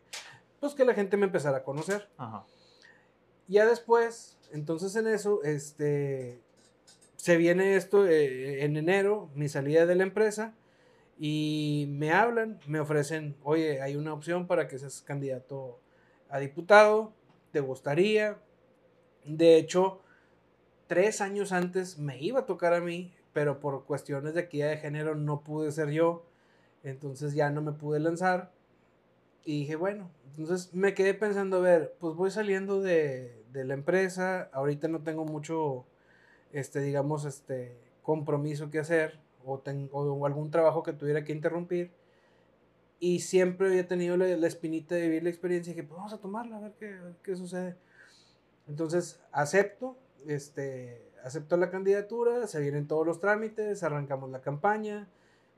pues 0.59 0.73
que 0.73 0.85
la 0.85 0.93
gente 0.93 1.17
me 1.17 1.25
empezara 1.25 1.57
a 1.57 1.63
conocer. 1.63 2.09
Ajá. 2.17 2.45
Ya 3.47 3.65
después, 3.65 4.37
entonces 4.51 4.95
en 4.95 5.07
eso, 5.07 5.43
este, 5.43 6.39
se 7.15 7.37
viene 7.37 7.75
esto 7.75 8.07
eh, 8.07 8.63
en 8.63 8.77
enero, 8.77 9.29
mi 9.35 9.49
salida 9.49 9.85
de 9.85 9.95
la 9.95 10.03
empresa, 10.03 10.55
y 11.19 11.85
me 11.89 12.11
hablan, 12.11 12.59
me 12.65 12.79
ofrecen, 12.79 13.35
oye, 13.43 13.81
hay 13.81 13.95
una 13.95 14.13
opción 14.13 14.47
para 14.47 14.67
que 14.67 14.79
seas 14.79 15.01
candidato 15.01 15.79
a 16.29 16.39
diputado, 16.39 17.13
¿te 17.51 17.59
gustaría? 17.59 18.39
De 19.25 19.57
hecho, 19.57 20.01
tres 20.87 21.21
años 21.21 21.51
antes 21.51 21.99
me 21.99 22.19
iba 22.19 22.39
a 22.39 22.45
tocar 22.45 22.73
a 22.73 22.79
mí, 22.79 23.13
pero 23.33 23.59
por 23.59 23.85
cuestiones 23.85 24.33
de 24.33 24.41
equidad 24.41 24.69
de 24.69 24.77
género 24.77 25.15
no 25.15 25.41
pude 25.41 25.71
ser 25.71 25.89
yo, 25.91 26.25
entonces 26.83 27.33
ya 27.33 27.49
no 27.49 27.61
me 27.61 27.71
pude 27.71 27.99
lanzar. 27.99 28.51
Y 29.43 29.61
dije, 29.61 29.75
bueno, 29.75 30.11
entonces 30.37 30.73
me 30.73 30.93
quedé 30.93 31.13
pensando, 31.13 31.57
a 31.57 31.61
ver, 31.61 31.95
pues 31.99 32.15
voy 32.15 32.31
saliendo 32.31 32.81
de, 32.81 33.43
de 33.51 33.65
la 33.65 33.73
empresa, 33.73 34.49
ahorita 34.53 34.87
no 34.87 35.01
tengo 35.01 35.25
mucho, 35.25 35.85
este, 36.51 36.81
digamos, 36.81 37.25
este, 37.25 37.77
compromiso 38.01 38.69
que 38.69 38.79
hacer, 38.79 39.19
o, 39.45 39.59
tengo, 39.59 39.97
o 39.97 40.25
algún 40.25 40.51
trabajo 40.51 40.83
que 40.83 40.93
tuviera 40.93 41.23
que 41.23 41.33
interrumpir. 41.33 41.91
Y 42.99 43.21
siempre 43.21 43.67
había 43.67 43.87
tenido 43.87 44.15
la, 44.15 44.27
espinita 44.47 44.93
de 44.95 45.01
vivir 45.01 45.23
la 45.23 45.29
experiencia 45.29 45.71
y 45.71 45.73
dije, 45.73 45.87
pues 45.87 45.97
vamos 45.97 46.13
a 46.13 46.19
tomarla, 46.19 46.57
a 46.57 46.59
ver 46.59 46.73
qué, 46.79 46.99
qué 47.23 47.35
sucede. 47.35 47.75
Entonces, 48.67 49.19
acepto, 49.31 49.97
este, 50.27 51.10
aceptó 51.23 51.57
la 51.57 51.69
candidatura, 51.69 52.47
se 52.47 52.59
vienen 52.59 52.87
todos 52.87 53.05
los 53.05 53.19
trámites, 53.19 53.83
arrancamos 53.83 54.29
la 54.29 54.41
campaña, 54.41 55.07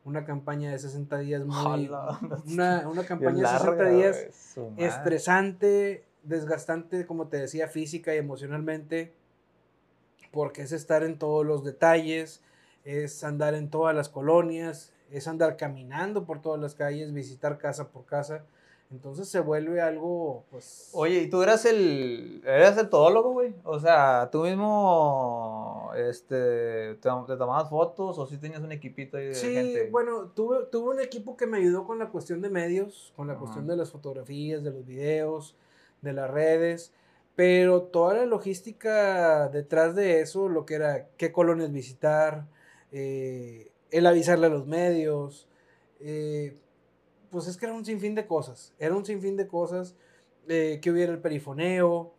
una 0.05 0.25
campaña 0.25 0.71
de 0.71 0.79
60 0.79 1.19
días 1.19 1.45
muy... 1.45 1.89
una, 2.47 2.87
una, 2.87 3.03
campaña 3.05 3.51
de 3.51 3.57
60 3.59 3.89
días 3.89 4.57
estresante, 4.77 6.05
desgastante, 6.23 7.05
como 7.05 7.27
te 7.27 7.37
decía, 7.37 7.67
física 7.67 8.13
y 8.13 8.17
emocionalmente, 8.17 9.13
porque 10.31 10.63
es 10.63 10.71
estar 10.71 11.03
en 11.03 11.17
todos 11.17 11.45
los 11.45 11.63
detalles, 11.63 12.41
es 12.85 13.23
andar 13.23 13.53
en 13.53 13.69
todas 13.69 13.95
las 13.95 14.09
colonias, 14.09 14.91
es 15.11 15.27
andar 15.27 15.57
caminando 15.57 16.25
por 16.25 16.41
todas 16.41 16.59
las 16.59 16.75
calles, 16.75 17.13
visitar 17.13 17.57
casa 17.57 17.89
por 17.89 18.05
casa. 18.05 18.43
Entonces 18.93 19.27
se 19.27 19.39
vuelve 19.39 19.81
algo, 19.81 20.45
pues... 20.51 20.91
Oye, 20.93 21.21
¿y 21.21 21.27
tú 21.27 21.41
eras 21.41 21.65
el, 21.65 22.43
eras 22.45 22.77
el 22.77 22.89
todólogo, 22.89 23.31
güey? 23.31 23.55
O 23.63 23.79
sea, 23.79 24.29
¿tú 24.31 24.43
mismo 24.43 25.89
este, 25.97 26.93
te, 26.95 27.09
tomabas 27.09 27.71
fotos 27.71 28.19
o 28.19 28.27
si 28.27 28.35
sí 28.35 28.41
tenías 28.41 28.61
un 28.61 28.71
equipito 28.71 29.17
ahí 29.17 29.29
de 29.29 29.33
sí, 29.33 29.89
bueno, 29.89 30.27
tuve, 30.35 30.65
tuve 30.71 30.93
un 30.93 30.99
equipo 30.99 31.35
que 31.35 31.47
me 31.47 31.57
ayudó 31.57 31.87
con 31.87 31.97
la 31.97 32.09
cuestión 32.09 32.39
de 32.41 32.51
medios, 32.51 33.11
con 33.15 33.27
la 33.27 33.35
cuestión 33.35 33.65
de 33.65 33.75
las 33.75 33.89
fotografías, 33.89 34.63
de 34.63 34.69
los 34.69 34.85
videos, 34.85 35.55
de 36.03 36.13
las 36.13 36.29
redes, 36.29 36.93
pero 37.35 37.81
toda 37.81 38.13
la 38.13 38.27
logística 38.27 39.49
detrás 39.49 39.95
de 39.95 40.21
eso, 40.21 40.49
lo 40.49 40.67
que 40.67 40.75
era 40.75 41.07
qué 41.17 41.31
colonias 41.31 41.71
visitar, 41.71 42.45
eh, 42.91 43.71
el 43.89 44.05
avisarle 44.05 44.45
a 44.45 44.49
los 44.49 44.67
medios, 44.67 45.47
eh, 45.99 46.57
pues 47.33 47.47
es 47.47 47.57
que 47.57 47.65
era 47.65 47.73
un 47.73 47.83
sinfín 47.83 48.13
de 48.13 48.27
cosas, 48.27 48.75
era 48.77 48.95
un 48.95 49.03
sinfín 49.03 49.35
de 49.35 49.47
cosas, 49.47 49.95
eh, 50.47 50.79
que 50.83 50.91
hubiera 50.91 51.11
el 51.11 51.19
perifoneo. 51.19 52.13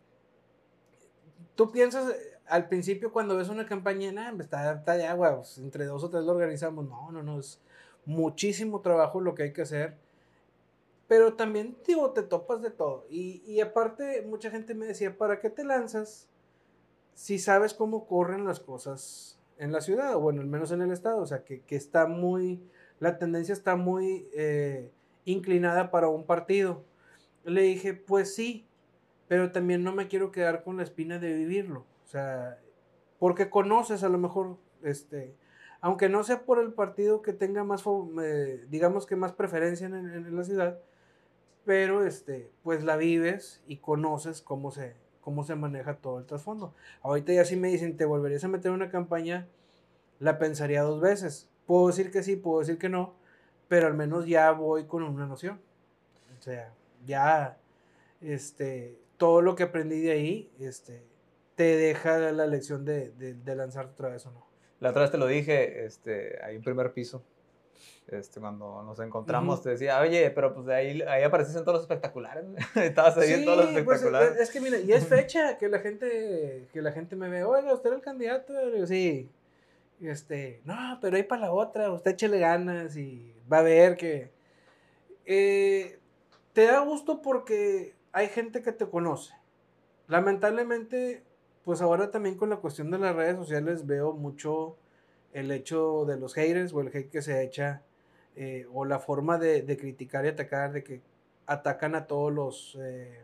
Tú 1.55 1.71
piensas 1.71 2.13
al 2.45 2.67
principio 2.67 3.13
cuando 3.13 3.37
ves 3.37 3.47
una 3.47 3.65
campaña, 3.65 4.11
nada, 4.11 4.35
está, 4.43 4.73
está 4.73 4.97
de 4.97 5.07
agua, 5.07 5.37
pues, 5.37 5.57
entre 5.57 5.85
dos 5.85 6.03
o 6.03 6.09
tres 6.09 6.25
lo 6.25 6.33
organizamos, 6.33 6.85
no, 6.89 7.13
no, 7.13 7.23
no, 7.23 7.39
es 7.39 7.61
muchísimo 8.03 8.81
trabajo 8.81 9.21
lo 9.21 9.35
que 9.35 9.43
hay 9.43 9.53
que 9.53 9.61
hacer. 9.61 9.97
Pero 11.07 11.35
también, 11.35 11.77
digo, 11.87 12.11
te 12.11 12.21
topas 12.21 12.61
de 12.61 12.71
todo. 12.71 13.05
Y, 13.09 13.41
y 13.45 13.61
aparte, 13.61 14.21
mucha 14.23 14.51
gente 14.51 14.75
me 14.75 14.85
decía, 14.85 15.17
¿para 15.17 15.39
qué 15.39 15.49
te 15.49 15.63
lanzas 15.63 16.27
si 17.13 17.39
sabes 17.39 17.73
cómo 17.73 18.05
corren 18.05 18.43
las 18.43 18.59
cosas 18.59 19.39
en 19.59 19.71
la 19.71 19.79
ciudad? 19.79 20.17
Bueno, 20.17 20.41
al 20.41 20.47
menos 20.47 20.71
en 20.71 20.81
el 20.81 20.91
estado. 20.91 21.21
O 21.21 21.25
sea, 21.25 21.45
que, 21.45 21.61
que 21.61 21.77
está 21.77 22.05
muy, 22.05 22.61
la 22.99 23.17
tendencia 23.17 23.53
está 23.53 23.77
muy 23.77 24.27
eh, 24.33 24.91
inclinada 25.25 25.91
para 25.91 26.07
un 26.07 26.25
partido. 26.25 26.85
Le 27.43 27.61
dije, 27.63 27.93
pues 27.93 28.33
sí, 28.33 28.67
pero 29.27 29.51
también 29.51 29.83
no 29.83 29.93
me 29.93 30.07
quiero 30.07 30.31
quedar 30.31 30.63
con 30.63 30.77
la 30.77 30.83
espina 30.83 31.19
de 31.19 31.33
vivirlo. 31.33 31.85
O 32.03 32.07
sea, 32.07 32.59
porque 33.19 33.49
conoces 33.49 34.03
a 34.03 34.09
lo 34.09 34.17
mejor, 34.17 34.57
este, 34.83 35.35
aunque 35.81 36.09
no 36.09 36.23
sea 36.23 36.45
por 36.45 36.59
el 36.59 36.73
partido 36.73 37.21
que 37.21 37.33
tenga 37.33 37.63
más, 37.63 37.83
eh, 38.23 38.65
digamos 38.69 39.05
que 39.05 39.15
más 39.15 39.33
preferencia 39.33 39.87
en, 39.87 39.95
en, 39.95 40.35
la 40.35 40.43
ciudad, 40.43 40.79
pero 41.65 42.05
este, 42.05 42.51
pues 42.63 42.83
la 42.83 42.97
vives 42.97 43.63
y 43.67 43.77
conoces 43.77 44.41
cómo 44.41 44.71
se, 44.71 44.95
cómo 45.21 45.43
se 45.43 45.55
maneja 45.55 45.97
todo 45.97 46.19
el 46.19 46.25
trasfondo. 46.25 46.75
Ahorita 47.01 47.33
ya 47.33 47.45
si 47.45 47.55
me 47.55 47.69
dicen, 47.69 47.97
¿te 47.97 48.05
volverías 48.05 48.43
a 48.43 48.47
meter 48.47 48.69
en 48.69 48.75
una 48.75 48.89
campaña? 48.89 49.47
La 50.19 50.37
pensaría 50.37 50.83
dos 50.83 51.01
veces. 51.01 51.49
Puedo 51.65 51.87
decir 51.87 52.11
que 52.11 52.21
sí, 52.21 52.35
puedo 52.35 52.59
decir 52.59 52.77
que 52.77 52.89
no, 52.89 53.15
pero 53.67 53.87
al 53.87 53.93
menos 53.93 54.25
ya 54.25 54.51
voy 54.51 54.85
con 54.85 55.03
una 55.03 55.25
noción. 55.25 55.59
O 56.37 56.41
sea, 56.41 56.73
ya, 57.05 57.57
este, 58.21 58.97
todo 59.17 59.41
lo 59.41 59.55
que 59.55 59.63
aprendí 59.63 60.01
de 60.01 60.11
ahí, 60.11 60.51
este, 60.59 61.03
te 61.55 61.75
deja 61.77 62.17
la 62.31 62.47
lección 62.47 62.85
de, 62.85 63.11
de, 63.11 63.55
lanzarte 63.55 63.93
otra 63.93 64.09
vez 64.09 64.25
o 64.25 64.31
no. 64.31 64.45
La 64.79 64.89
otra 64.89 65.03
vez 65.03 65.11
te 65.11 65.17
lo 65.17 65.27
dije, 65.27 65.85
este, 65.85 66.43
ahí 66.43 66.57
en 66.57 66.61
primer 66.61 66.93
piso, 66.93 67.23
este, 68.07 68.39
cuando 68.39 68.83
nos 68.83 68.99
encontramos, 68.99 69.63
te 69.63 69.69
decía, 69.69 69.99
oye, 69.99 70.29
pero 70.31 70.53
pues 70.53 70.65
de 70.67 70.75
ahí, 70.75 71.01
ahí 71.03 71.23
apareces 71.23 71.55
en 71.55 71.63
todos 71.63 71.75
los 71.75 71.83
espectaculares, 71.83 72.43
estabas 72.75 73.17
ahí 73.17 73.33
en 73.33 73.45
todos 73.45 73.57
los 73.57 73.67
pues, 73.67 73.77
espectaculares. 73.77 74.37
es 74.39 74.51
que 74.51 74.61
mira, 74.61 74.77
y 74.79 74.91
es 74.91 75.07
fecha 75.07 75.57
que 75.57 75.69
la 75.69 75.79
gente, 75.79 76.67
que 76.71 76.81
la 76.81 76.91
gente 76.91 77.15
me 77.15 77.29
ve, 77.29 77.43
oiga, 77.43 77.73
usted 77.73 77.87
era 77.87 77.95
el 77.95 78.03
candidato, 78.03 78.53
sí, 78.85 79.29
este, 80.01 80.61
no, 80.65 80.99
pero 81.01 81.17
ahí 81.17 81.23
para 81.23 81.43
la 81.43 81.51
otra, 81.51 81.91
usted 81.91 82.11
échele 82.11 82.39
ganas 82.39 82.97
y 82.97 83.33
va 83.51 83.59
a 83.59 83.63
ver 83.63 83.97
que... 83.97 84.31
Eh, 85.25 85.99
te 86.53 86.65
da 86.65 86.79
gusto 86.79 87.21
porque 87.21 87.95
hay 88.13 88.29
gente 88.29 88.61
que 88.61 88.71
te 88.71 88.87
conoce. 88.87 89.33
Lamentablemente, 90.07 91.23
pues 91.63 91.81
ahora 91.81 92.11
también 92.11 92.37
con 92.37 92.49
la 92.49 92.57
cuestión 92.57 92.91
de 92.91 92.99
las 92.99 93.15
redes 93.15 93.35
sociales 93.35 93.85
veo 93.85 94.13
mucho 94.13 94.77
el 95.33 95.51
hecho 95.51 96.05
de 96.05 96.17
los 96.17 96.33
haters 96.33 96.73
o 96.73 96.81
el 96.81 96.87
hate 96.87 97.09
que 97.09 97.21
se 97.21 97.43
echa 97.43 97.81
eh, 98.37 98.67
o 98.73 98.85
la 98.85 98.99
forma 98.99 99.37
de, 99.37 99.65
criticar 99.77 100.25
y 100.25 100.29
atacar, 100.29 100.71
de 100.71 100.83
que 100.83 101.01
atacan 101.45 101.95
a 101.95 102.07
todos 102.07 102.31
los... 102.31 102.77
Eh, 102.81 103.21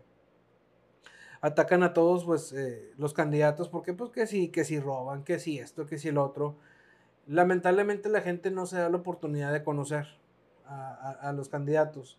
atacan 1.42 1.84
a 1.84 1.94
todos 1.94 2.24
pues 2.24 2.54
eh, 2.54 2.94
los 2.98 3.14
candidatos 3.14 3.68
porque 3.68 3.94
pues 3.94 4.12
que 4.12 4.28
sí, 4.28 4.50
que 4.50 4.64
si 4.64 4.80
roban, 4.80 5.24
que 5.24 5.40
si 5.40 5.60
esto, 5.60 5.86
que 5.86 5.98
si 5.98 6.10
el 6.10 6.18
otro. 6.18 6.56
Lamentablemente 7.28 8.10
la 8.10 8.22
gente 8.22 8.52
no 8.52 8.66
se 8.66 8.78
da 8.78 8.90
la 8.90 8.98
oportunidad 8.98 9.52
de 9.52 9.64
conocer 9.64 10.08
a, 10.66 11.34
los 11.36 11.50
candidatos. 11.50 12.18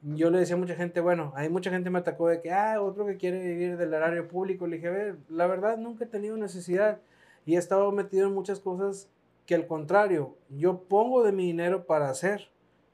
yo 0.00 0.30
le 0.30 0.38
decía 0.38 0.56
a 0.56 0.58
mucha 0.58 0.74
gente, 0.74 1.00
bueno, 1.00 1.32
hay 1.36 1.50
mucha 1.50 1.70
gente 1.70 1.90
me 1.90 1.98
atacó 1.98 2.28
de 2.28 2.40
que, 2.40 2.50
ah, 2.50 2.80
otro 2.80 3.04
que 3.04 3.18
quiere 3.18 3.38
vivir 3.38 3.76
del 3.76 3.92
horario 3.92 4.28
público. 4.28 4.66
Le 4.66 4.76
dije, 4.76 4.88
a 4.88 4.92
ver, 4.92 5.16
la 5.28 5.46
verdad 5.46 5.76
nunca 5.76 6.04
he 6.04 6.08
tenido 6.08 6.36
necesidad 6.38 7.00
y 7.44 7.56
he 7.56 7.58
estado 7.58 7.92
metido 7.92 8.28
en 8.28 8.34
muchas 8.34 8.60
cosas 8.60 9.10
que 9.46 9.54
al 9.54 9.66
contrario, 9.66 10.36
yo 10.48 10.84
pongo 10.84 11.22
de 11.22 11.32
mi 11.32 11.44
dinero 11.46 11.84
para 11.86 12.08
hacer, 12.08 12.48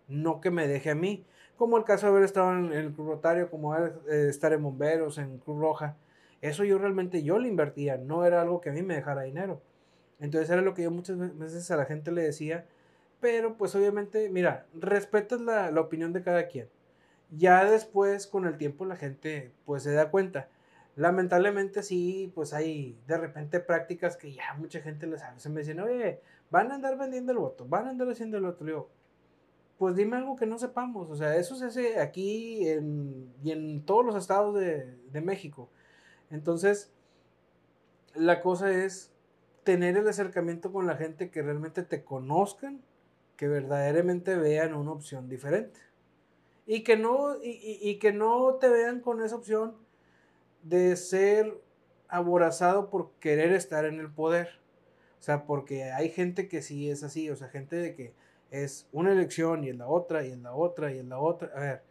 no 0.09 0.41
que 0.41 0.51
me 0.51 0.67
deje 0.67 0.91
a 0.91 0.95
mí. 0.95 1.25
Como 1.59 1.77
el 1.77 1.85
caso 1.85 2.07
de 2.07 2.13
haber 2.13 2.23
estado 2.23 2.53
en 2.53 2.73
el 2.73 2.93
Club 2.93 3.09
Rotario, 3.09 3.51
como 3.51 3.77
eh, 3.77 3.91
estar 4.29 4.53
en 4.53 4.63
Bomberos, 4.63 5.19
en 5.19 5.39
Cruz 5.39 5.59
Roja. 5.59 5.97
Eso 6.41 6.63
yo 6.63 6.79
realmente 6.79 7.25
yo 7.25 7.41
le 7.41 7.49
invertía, 7.49 7.99
no 7.99 8.25
era 8.25 8.41
algo 8.41 8.61
que 8.61 8.71
a 8.71 8.73
mí 8.73 8.83
me 8.83 8.95
dejara 8.95 9.23
dinero. 9.23 9.61
Entonces 10.21 10.49
era 10.51 10.63
lo 10.63 10.73
que 10.73 10.85
yo 10.85 10.93
muchas 10.93 11.19
veces 11.37 11.69
a 11.73 11.77
la 11.77 11.85
gente 11.85 12.13
le 12.13 12.23
decía, 12.23 12.65
pero 13.21 13.57
pues 13.57 13.75
obviamente, 13.75 14.31
mira, 14.31 14.67
respetas 14.73 15.41
la, 15.41 15.73
la 15.73 15.81
opinión 15.81 16.13
de 16.13 16.23
cada 16.23 16.47
quien. 16.47 16.69
Ya 17.31 17.65
después, 17.65 18.29
con 18.29 18.47
el 18.47 18.57
tiempo, 18.57 18.85
la 18.85 18.97
gente 18.97 19.53
pues 19.67 19.83
se 19.83 19.93
da 19.93 20.11
cuenta. 20.11 20.49
Lamentablemente 20.95 21.83
sí, 21.83 22.33
pues 22.37 22.55
hay 22.55 22.97
de 23.09 23.19
repente 23.19 23.61
prácticas 23.61 24.17
que 24.17 24.33
ya 24.33 24.55
mucha 24.55 24.81
gente 24.81 25.09
les 25.09 25.21
sabe. 25.21 25.41
Se 25.41 25.51
me 25.51 25.61
dicen, 25.61 25.81
oye, 25.81 26.21
van 26.51 26.71
a 26.71 26.77
andar 26.77 26.97
vendiendo 26.97 27.33
el 27.33 27.39
voto, 27.39 27.67
van 27.67 27.87
a 27.87 27.91
andar 27.91 28.09
haciendo 28.09 28.39
el 28.39 28.45
otro. 28.45 28.89
Pues 29.79 29.95
dime 29.95 30.17
algo 30.17 30.37
que 30.37 30.47
no 30.47 30.59
sepamos. 30.59 31.09
O 31.11 31.17
sea, 31.17 31.37
eso 31.37 31.55
se 31.55 31.67
hace 31.67 32.01
aquí 32.01 32.69
y 32.69 33.51
en 33.51 33.83
todos 33.87 34.05
los 34.05 34.17
estados 34.17 34.55
de, 34.57 34.97
de 35.11 35.21
México. 35.21 35.71
Entonces, 36.31 36.93
la 38.15 38.41
cosa 38.41 38.71
es 38.71 39.13
tener 39.65 39.97
el 39.97 40.09
acercamiento 40.09 40.73
con 40.73 40.87
la 40.87 40.97
gente 40.97 41.31
que 41.31 41.43
realmente 41.43 41.83
te 41.83 42.03
conozcan, 42.03 42.83
que 43.37 43.49
verdaderamente 43.49 44.35
vean 44.37 44.75
una 44.75 44.93
opción 44.93 45.29
diferente. 45.29 45.79
Y 46.67 46.85
que 46.85 46.97
no, 46.97 47.37
y, 47.43 47.99
que 47.99 48.13
no 48.13 48.55
te 48.55 48.69
vean 48.69 49.01
con 49.01 49.23
esa 49.23 49.37
opción 49.37 49.77
de 50.63 50.97
ser 50.97 51.61
aborazado 52.09 52.91
por 52.91 53.13
querer 53.21 53.53
estar 53.53 53.85
en 53.85 54.01
el 54.01 54.11
poder. 54.11 54.59
O 55.21 55.23
sea, 55.23 55.45
porque 55.45 55.85
hay 55.85 56.11
gente 56.11 56.49
que 56.49 56.63
sí 56.63 56.91
es 56.91 57.03
así, 57.03 57.31
o 57.31 57.37
sea, 57.37 57.49
gente 57.49 57.77
de 57.77 57.95
que 57.95 58.15
es 58.51 58.89
una 58.93 59.13
elección 59.13 59.65
y 59.65 59.69
en 59.69 59.79
la 59.79 59.89
otra 59.89 60.25
y 60.25 60.33
en 60.33 60.43
la 60.43 60.55
otra 60.55 60.93
y 60.93 60.99
en 60.99 61.09
la 61.09 61.19
otra. 61.19 61.51
A 61.55 61.61
ver, 61.61 61.83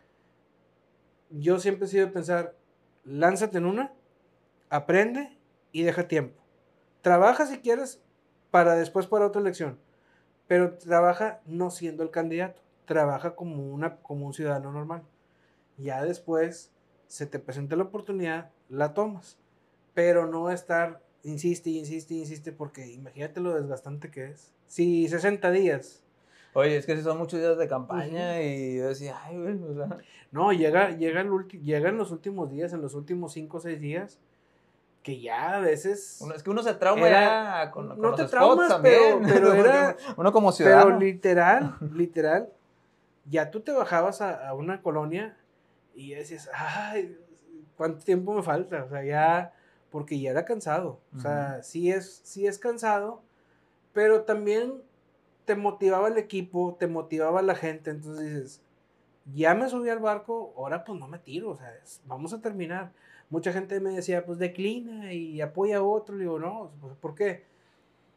yo 1.30 1.60
siempre 1.60 1.86
he 1.86 1.89
sido 1.89 2.08
de 2.08 2.12
pensar, 2.12 2.55
lánzate 3.03 3.58
en 3.58 3.66
una, 3.66 3.93
aprende 4.70 5.38
y 5.72 5.84
deja 5.84 6.08
tiempo. 6.08 6.41
Trabaja 7.01 7.45
si 7.45 7.60
quieres 7.60 8.01
para 8.51 8.76
después 8.76 9.08
para 9.08 9.28
otra 9.28 9.41
elección, 9.41 9.80
pero 10.47 10.78
trabaja 10.78 11.41
no 11.45 11.70
siendo 11.70 12.03
el 12.03 12.12
candidato 12.12 12.68
trabaja 12.88 13.36
como, 13.36 13.72
una, 13.72 13.97
como 13.97 14.26
un 14.26 14.34
ciudadano 14.34 14.72
normal. 14.72 15.03
Ya 15.78 16.03
después 16.03 16.72
se 17.05 17.28
te 17.28 17.38
presenta 17.38 17.76
la 17.76 17.84
oportunidad, 17.84 18.49
la 18.70 18.95
tomas. 18.95 19.38
Pero 19.93 20.26
no 20.26 20.49
estar, 20.49 21.03
insiste, 21.22 21.70
insiste, 21.70 22.16
insiste, 22.16 22.51
porque 22.51 22.88
imagínate 22.88 23.41
lo 23.41 23.53
desgastante 23.53 24.10
que 24.10 24.32
es. 24.32 24.51
Si 24.66 25.08
60 25.08 25.51
días. 25.51 26.03
Oye, 26.58 26.78
es 26.78 26.88
que 26.88 26.99
son 27.03 27.20
muchos 27.20 27.39
días 27.39 27.55
de 27.55 27.68
campaña 27.68 28.41
y 28.41 28.78
yo 28.78 28.88
decía, 28.88 29.16
ay, 29.24 29.38
güey, 29.38 29.62
o 29.62 29.76
sea. 29.76 29.99
No, 30.32 30.51
llega, 30.51 30.89
llega, 30.89 31.22
el 31.22 31.30
llega 31.62 31.89
en 31.89 31.97
los 31.97 32.10
últimos 32.10 32.49
días, 32.49 32.74
en 32.74 32.82
los 32.82 32.95
últimos 32.95 33.34
5 33.34 33.58
o 33.58 33.60
6 33.60 33.80
días, 33.80 34.20
que 35.03 35.22
ya 35.22 35.58
a 35.58 35.60
veces. 35.60 36.20
es 36.36 36.41
que 36.41 36.49
uno 36.49 36.64
se 36.64 36.74
trauma 36.74 37.08
ya 37.08 37.70
con, 37.70 38.01
No 38.01 38.16
te 38.16 38.26
traumas, 38.26 38.74
pero, 38.82 39.22
pero 39.28 39.53
era. 39.53 39.97
uno 40.16 40.32
como 40.32 40.51
ciudadano. 40.51 40.86
Pero 40.86 40.99
literal, 40.99 41.76
literal, 41.93 42.49
ya 43.30 43.51
tú 43.51 43.60
te 43.60 43.72
bajabas 43.72 44.24
a, 44.24 44.51
una 44.55 44.82
colonia 44.82 45.38
y 45.93 46.16
decías, 46.16 46.49
ay, 46.55 47.20
¿cuánto 47.76 48.03
tiempo 48.03 48.34
me 48.34 48.41
falta? 48.41 48.84
O 48.84 48.89
sea, 48.89 49.03
ya, 49.03 49.53
porque 49.91 50.20
ya 50.20 50.32
era 50.32 50.43
cansado. 50.43 51.01
O 51.16 51.20
sea, 51.20 51.62
sí 51.62 51.91
es, 51.91 52.20
sí 52.24 52.47
es 52.47 52.58
cansado, 52.58 53.22
pero 53.93 54.24
también 54.24 54.87
te 55.48 55.56
motivaba 55.56 56.10
el 56.10 56.18
equipo, 56.18 56.76
te 56.78 56.88
motivaba 56.88 57.41
la 57.41 57.56
gente. 57.56 57.89
Entonces 57.89 58.26
dices, 58.26 58.62
ya 59.34 59.56
me 59.56 59.70
subí 59.70 59.89
al 59.89 60.00
barco, 60.00 60.54
ahora 60.58 60.84
pues 60.84 61.00
no 61.00 61.08
me 61.08 61.20
tiro, 61.20 61.52
o 61.52 61.56
sea, 61.56 61.74
vamos 62.06 62.34
a 62.34 62.41
terminar. 62.41 62.91
Mucha 63.30 63.54
gente 63.54 63.80
me 63.80 63.91
decía, 63.91 64.26
pues 64.26 64.39
declina 64.39 65.14
y 65.14 65.39
apoya 65.41 65.78
a 65.78 65.84
otro. 65.84 66.16
Le 66.16 66.26
digo, 66.26 66.38
no, 66.38 66.72
pues, 66.82 66.95
¿por 66.98 67.16
qué? 67.16 67.45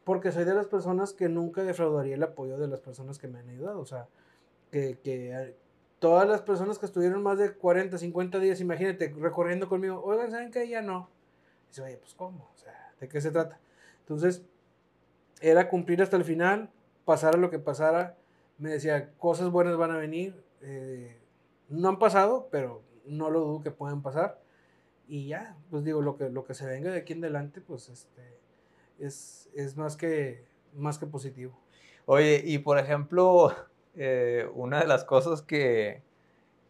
Porque 0.03 0.31
soy 0.31 0.43
de 0.43 0.53
las 0.53 0.67
personas 0.67 1.13
que 1.13 1.29
nunca 1.29 1.63
defraudaría 1.63 2.15
el 2.15 2.23
apoyo 2.23 2.57
de 2.57 2.67
las 2.67 2.81
personas 2.81 3.17
que 3.17 3.29
me 3.29 3.39
han 3.39 3.49
ayudado. 3.49 3.79
O 3.79 3.85
sea, 3.85 4.07
que, 4.69 4.99
que 5.01 5.55
todas 5.99 6.27
las 6.27 6.41
personas 6.41 6.79
que 6.79 6.85
estuvieron 6.85 7.23
más 7.23 7.37
de 7.39 7.53
40, 7.53 7.97
50 7.97 8.39
días, 8.39 8.59
imagínate, 8.59 9.13
recorriendo 9.17 9.69
conmigo, 9.69 10.01
oigan, 10.03 10.31
¿saben 10.31 10.51
qué? 10.51 10.67
Ya 10.67 10.81
no. 10.81 11.09
dice, 11.69 11.81
oye, 11.81 11.97
pues 11.97 12.13
¿cómo? 12.13 12.49
O 12.53 12.57
sea, 12.57 12.93
¿de 12.99 13.07
qué 13.07 13.21
se 13.21 13.31
trata? 13.31 13.59
Entonces, 13.99 14.43
era 15.39 15.69
cumplir 15.69 16.01
hasta 16.01 16.17
el 16.17 16.25
final, 16.25 16.69
pasara 17.11 17.37
lo 17.37 17.49
que 17.49 17.59
pasara. 17.59 18.15
Me 18.57 18.69
decía, 18.69 19.11
cosas 19.17 19.49
buenas 19.49 19.75
van 19.75 19.91
a 19.91 19.97
venir. 19.97 20.41
Eh, 20.61 21.17
no 21.67 21.89
han 21.89 21.99
pasado, 21.99 22.47
pero 22.49 22.83
no 23.05 23.29
lo 23.29 23.41
dudo 23.41 23.61
que 23.61 23.71
puedan 23.71 24.01
pasar. 24.01 24.39
Y 25.09 25.27
ya, 25.27 25.57
pues 25.69 25.83
digo, 25.83 26.01
lo 26.01 26.15
que, 26.15 26.29
lo 26.29 26.45
que 26.45 26.53
se 26.53 26.65
venga 26.65 26.89
de 26.89 26.99
aquí 26.99 27.11
en 27.11 27.19
adelante, 27.25 27.59
pues 27.59 27.89
este, 27.89 28.39
es, 28.97 29.49
es 29.53 29.75
más, 29.75 29.97
que, 29.97 30.45
más 30.73 30.99
que 30.99 31.05
positivo. 31.05 31.59
Oye, 32.05 32.41
y 32.45 32.59
por 32.59 32.77
ejemplo, 32.77 33.53
eh, 33.95 34.49
una 34.53 34.79
de 34.79 34.87
las 34.87 35.03
cosas 35.03 35.41
que, 35.41 36.01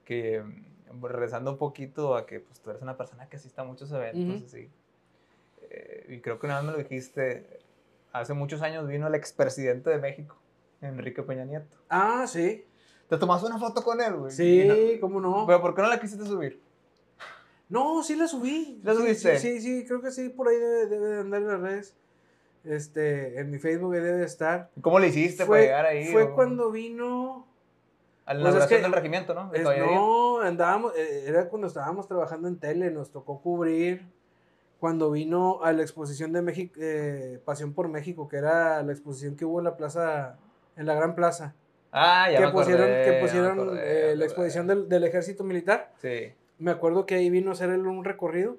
que, 0.03 0.41
mm, 0.41 1.05
regresando 1.05 1.51
un 1.51 1.57
poquito 1.59 2.15
a 2.15 2.25
que 2.25 2.39
pues, 2.39 2.59
tú 2.61 2.71
eres 2.71 2.81
una 2.81 2.97
persona 2.97 3.29
que 3.29 3.35
asiste 3.37 3.61
a 3.61 3.63
muchos 3.63 3.91
eventos, 3.91 4.43
así, 4.47 4.71
eh, 5.69 6.05
y 6.09 6.19
creo 6.19 6.39
que 6.39 6.47
una 6.47 6.55
vez 6.55 6.65
me 6.65 6.71
lo 6.71 6.77
dijiste, 6.79 7.61
hace 8.11 8.33
muchos 8.33 8.61
años 8.61 8.87
vino 8.87 9.07
el 9.07 9.15
expresidente 9.15 9.89
de 9.89 9.97
México, 9.97 10.37
Enrique 10.81 11.23
Peña 11.23 11.45
Nieto. 11.45 11.77
Ah, 11.89 12.25
sí. 12.27 12.65
¿Te 13.07 13.17
tomaste 13.17 13.47
una 13.47 13.57
foto 13.57 13.83
con 13.83 13.99
él, 14.01 14.15
güey? 14.15 14.31
Sí, 14.31 14.97
cómo 15.01 15.19
no. 15.19 15.45
Pero 15.45 15.61
¿por 15.61 15.75
qué 15.75 15.81
no 15.81 15.89
la 15.89 15.99
quisiste 15.99 16.25
subir? 16.25 16.61
No, 17.67 18.03
sí 18.03 18.15
la 18.15 18.27
subí. 18.27 18.79
¿La 18.83 18.93
subiste? 18.93 19.37
Sí, 19.39 19.61
sí, 19.61 19.85
creo 19.85 20.01
que 20.01 20.11
sí, 20.11 20.29
por 20.29 20.47
ahí 20.47 20.57
debe, 20.57 20.87
debe 20.87 21.07
de 21.07 21.19
andar 21.19 21.41
en 21.41 21.47
las 21.47 21.59
redes. 21.59 21.95
Este, 22.63 23.39
en 23.39 23.49
mi 23.49 23.57
Facebook 23.57 23.93
debe 23.93 24.23
estar. 24.23 24.69
¿Cómo 24.81 24.99
le 24.99 25.07
hiciste 25.07 25.45
para 25.45 25.61
llegar 25.61 25.85
ahí? 25.85 26.05
Fue 26.05 26.31
cuando 26.31 26.71
vino. 26.71 27.47
A 28.25 28.33
la 28.33 28.51
pues 28.51 28.69
del 28.69 28.91
regimiento, 28.91 29.33
¿no? 29.33 29.51
no, 29.51 30.41
andábamos, 30.41 30.95
eh, 30.95 31.25
era 31.27 31.49
cuando 31.49 31.67
estábamos 31.67 32.07
trabajando 32.07 32.47
en 32.47 32.59
tele, 32.59 32.91
nos 32.91 33.11
tocó 33.11 33.41
cubrir 33.41 34.05
cuando 34.81 35.11
vino 35.11 35.63
a 35.63 35.73
la 35.73 35.83
exposición 35.83 36.33
de 36.33 36.41
México, 36.41 36.73
eh, 36.81 37.39
Pasión 37.45 37.71
por 37.73 37.87
México, 37.87 38.27
que 38.27 38.37
era 38.37 38.81
la 38.81 38.91
exposición 38.91 39.35
que 39.35 39.45
hubo 39.45 39.59
en 39.59 39.65
la 39.65 39.77
plaza, 39.77 40.39
en 40.75 40.87
la 40.87 40.95
Gran 40.95 41.13
Plaza. 41.13 41.53
Ah, 41.91 42.31
ya 42.31 42.39
que 42.39 42.45
me 42.47 42.51
pusieron, 42.51 42.87
que 42.87 43.19
pusieron 43.21 43.77
eh, 43.79 44.15
la 44.17 44.25
exposición 44.25 44.65
del, 44.65 44.89
del, 44.89 45.03
ejército 45.03 45.43
militar. 45.43 45.93
Sí. 46.01 46.33
Me 46.57 46.71
acuerdo 46.71 47.05
que 47.05 47.13
ahí 47.13 47.29
vino 47.29 47.51
a 47.51 47.53
hacer 47.53 47.69
un 47.69 48.03
recorrido 48.03 48.57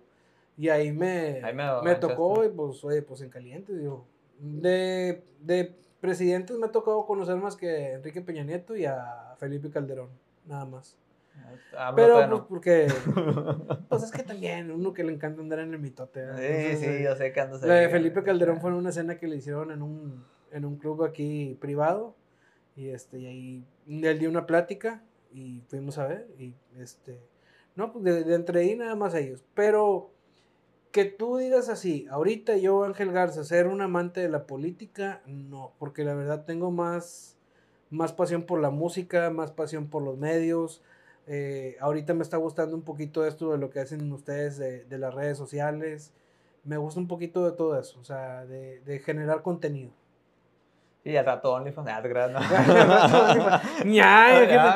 y 0.56 0.68
ahí 0.68 0.92
me, 0.92 1.42
me, 1.82 1.96
tocó, 1.96 2.44
y 2.44 2.50
pues, 2.50 2.84
oye, 2.84 3.02
pues 3.02 3.20
en 3.22 3.28
caliente, 3.28 3.74
digo. 3.74 4.06
De, 4.38 5.24
de 5.40 5.74
presidentes 6.00 6.56
me 6.56 6.66
ha 6.66 6.70
tocado 6.70 7.04
conocer 7.04 7.34
más 7.34 7.56
que 7.56 7.94
Enrique 7.94 8.22
Peña 8.22 8.44
Nieto 8.44 8.76
y 8.76 8.84
a 8.84 9.34
Felipe 9.38 9.70
Calderón, 9.70 10.10
nada 10.46 10.66
más. 10.66 10.96
Pero 11.96 12.28
pues 12.28 12.40
porque 12.48 12.86
pues 13.88 14.02
es 14.02 14.10
que 14.10 14.22
también 14.22 14.70
uno 14.70 14.92
que 14.92 15.04
le 15.04 15.12
encanta 15.12 15.40
andar 15.40 15.60
en 15.60 15.72
el 15.72 15.78
mitote. 15.80 16.22
Sí, 16.36 16.84
sí, 16.84 17.02
yo 17.02 17.16
sé 17.16 17.32
que 17.32 17.40
anda 17.40 17.58
La 17.66 17.74
de 17.74 17.88
Felipe 17.88 18.22
Calderón 18.22 18.60
fue 18.60 18.70
en 18.70 18.76
una 18.76 18.90
escena 18.90 19.18
que 19.18 19.26
le 19.26 19.36
hicieron 19.36 19.70
en 19.70 19.82
un, 19.82 20.24
en 20.50 20.64
un 20.64 20.76
club 20.76 21.02
aquí 21.02 21.56
privado 21.60 22.14
y 22.76 22.88
este 22.88 23.18
y 23.18 23.26
ahí 23.26 23.64
él 23.88 24.18
dio 24.18 24.28
una 24.28 24.46
plática 24.46 25.02
y 25.32 25.62
fuimos 25.68 25.98
a 25.98 26.06
ver 26.06 26.28
y 26.38 26.54
este 26.78 27.18
no 27.74 27.92
pues 27.92 28.04
de, 28.04 28.24
de 28.24 28.34
entre 28.34 28.60
ahí 28.60 28.76
nada 28.76 28.94
más 28.94 29.14
ellos, 29.14 29.44
pero 29.54 30.12
que 30.92 31.06
tú 31.06 31.38
digas 31.38 31.70
así, 31.70 32.06
ahorita 32.10 32.58
yo, 32.58 32.84
Ángel 32.84 33.12
Garza, 33.12 33.42
ser 33.44 33.66
un 33.66 33.80
amante 33.80 34.20
de 34.20 34.28
la 34.28 34.46
política, 34.46 35.22
no, 35.26 35.72
porque 35.78 36.04
la 36.04 36.14
verdad 36.14 36.44
tengo 36.44 36.70
más, 36.70 37.38
más 37.90 38.12
pasión 38.12 38.42
por 38.42 38.60
la 38.60 38.70
música, 38.70 39.30
más 39.30 39.50
pasión 39.50 39.88
por 39.88 40.02
los 40.02 40.18
medios. 40.18 40.82
Eh, 41.26 41.76
ahorita 41.80 42.14
me 42.14 42.22
está 42.22 42.36
gustando 42.36 42.74
un 42.76 42.82
poquito 42.82 43.24
esto 43.26 43.52
de 43.52 43.58
lo 43.58 43.70
que 43.70 43.80
hacen 43.80 44.12
ustedes 44.12 44.58
de, 44.58 44.98
las 44.98 45.14
redes 45.14 45.38
sociales. 45.38 46.12
Me 46.64 46.76
gusta 46.76 47.00
un 47.00 47.08
poquito 47.08 47.44
de 47.44 47.56
todo 47.56 47.78
eso, 47.78 47.98
o 48.00 48.04
sea, 48.04 48.44
de, 48.46 49.02
generar 49.04 49.42
contenido. 49.42 49.90
Y 51.04 51.16
al 51.16 51.26
rato 51.26 51.52
OnlyFans, 51.52 51.88